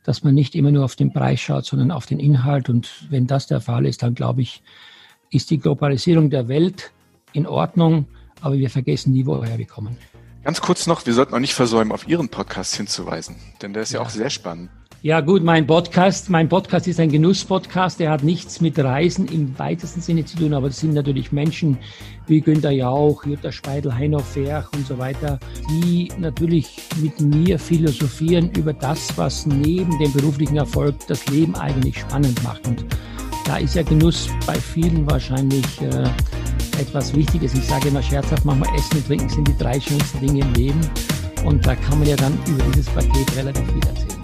dass 0.04 0.24
man 0.24 0.36
nicht 0.36 0.54
immer 0.56 0.72
nur 0.72 0.84
auf 0.86 0.96
den 0.96 1.14
Preis 1.14 1.40
schaut, 1.40 1.66
sondern 1.66 1.92
auf 1.92 2.06
den 2.06 2.20
Inhalt. 2.20 2.70
Und 2.70 3.06
wenn 3.10 3.26
das 3.26 3.48
der 3.48 3.62
Fall 3.62 3.86
ist, 3.86 4.04
dann 4.04 4.16
glaube 4.16 4.42
ich, 4.42 4.64
ist 5.36 5.52
die 5.52 5.60
Globalisierung 5.60 6.30
der 6.30 6.48
Welt 6.48 6.92
in 7.34 7.46
Ordnung, 7.46 8.08
aber 8.42 8.58
wir 8.58 8.70
vergessen 8.70 9.12
nie, 9.12 9.26
woher 9.26 9.58
wir 9.58 9.68
kommen. 9.68 9.98
Ganz 10.44 10.62
kurz 10.62 10.88
noch, 10.88 11.06
wir 11.06 11.14
sollten 11.14 11.34
auch 11.34 11.40
nicht 11.40 11.54
versäumen, 11.54 11.92
auf 11.92 12.08
Ihren 12.08 12.30
Podcast 12.30 12.76
hinzuweisen, 12.76 13.36
denn 13.62 13.74
der 13.74 13.84
ist 13.84 13.92
ja, 13.92 14.00
ja 14.00 14.06
auch 14.06 14.10
sehr 14.10 14.30
spannend. 14.30 14.70
Ja 15.02 15.22
gut, 15.22 15.44
mein 15.44 15.68
Podcast, 15.68 16.32
mein 16.32 16.50
Podcast 16.50 16.88
ist 16.88 17.00
ein 17.00 17.12
Genuss-Podcast, 17.12 18.00
der 18.00 18.10
hat 18.10 18.24
nichts 18.24 18.60
mit 18.60 18.80
Reisen 18.80 19.28
im 19.28 19.58
weitesten 19.60 20.02
Sinne 20.02 20.26
zu 20.26 20.38
tun, 20.38 20.54
aber 20.54 20.68
es 20.68 20.80
sind 20.80 20.96
natürlich 20.96 21.32
Menschen 21.32 21.78
wie 22.26 22.42
Günter 22.42 22.72
Jauch, 22.72 23.24
Jutta 23.24 23.52
Speidel, 23.52 23.94
Heino 23.94 24.18
Ferch 24.18 24.66
und 24.74 24.88
so 24.88 24.98
weiter, 24.98 25.40
die 25.70 26.12
natürlich 26.18 26.82
mit 27.02 27.22
mir 27.22 27.60
philosophieren 27.60 28.50
über 28.58 28.74
das, 28.74 29.16
was 29.16 29.46
neben 29.46 29.96
dem 30.00 30.12
beruflichen 30.12 30.58
Erfolg 30.58 30.96
das 31.08 31.28
Leben 31.28 31.56
eigentlich 31.56 32.00
spannend 32.00 32.44
macht. 32.44 32.68
Und 32.68 32.84
da 33.46 33.58
ist 33.58 33.76
ja 33.76 33.84
Genuss 33.84 34.30
bei 34.46 34.56
vielen 34.56 35.10
wahrscheinlich 35.10 35.66
äh, 35.82 36.04
etwas 36.82 37.14
Wichtiges. 37.16 37.54
Ich 37.54 37.66
sage 37.66 37.88
immer 37.88 38.02
scherzhaft, 38.02 38.44
manchmal 38.44 38.76
Essen 38.76 38.98
und 38.98 39.08
Trinken 39.08 39.30
sind 39.30 39.48
die 39.48 39.58
drei 39.58 39.80
schönsten 39.80 40.20
Dinge 40.20 40.42
im 40.42 40.54
Leben. 40.56 40.82
Und 41.46 41.66
da 41.66 41.76
kann 41.76 42.00
man 42.00 42.08
ja 42.08 42.16
dann 42.16 42.38
über 42.48 42.64
dieses 42.74 42.88
Paket 42.88 43.36
relativ 43.36 43.66
viel 43.68 43.88
erzählen. 43.88 44.22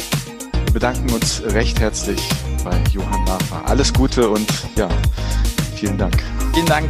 Wir 0.65 0.73
bedanken 0.73 1.11
uns 1.11 1.41
recht 1.45 1.79
herzlich 1.79 2.19
bei 2.63 2.77
Johann 2.91 3.23
Nafer. 3.25 3.65
Alles 3.65 3.93
Gute 3.93 4.27
und 4.29 4.47
ja, 4.75 4.89
vielen 5.75 5.97
Dank. 5.97 6.21
Vielen 6.53 6.65
Dank. 6.65 6.89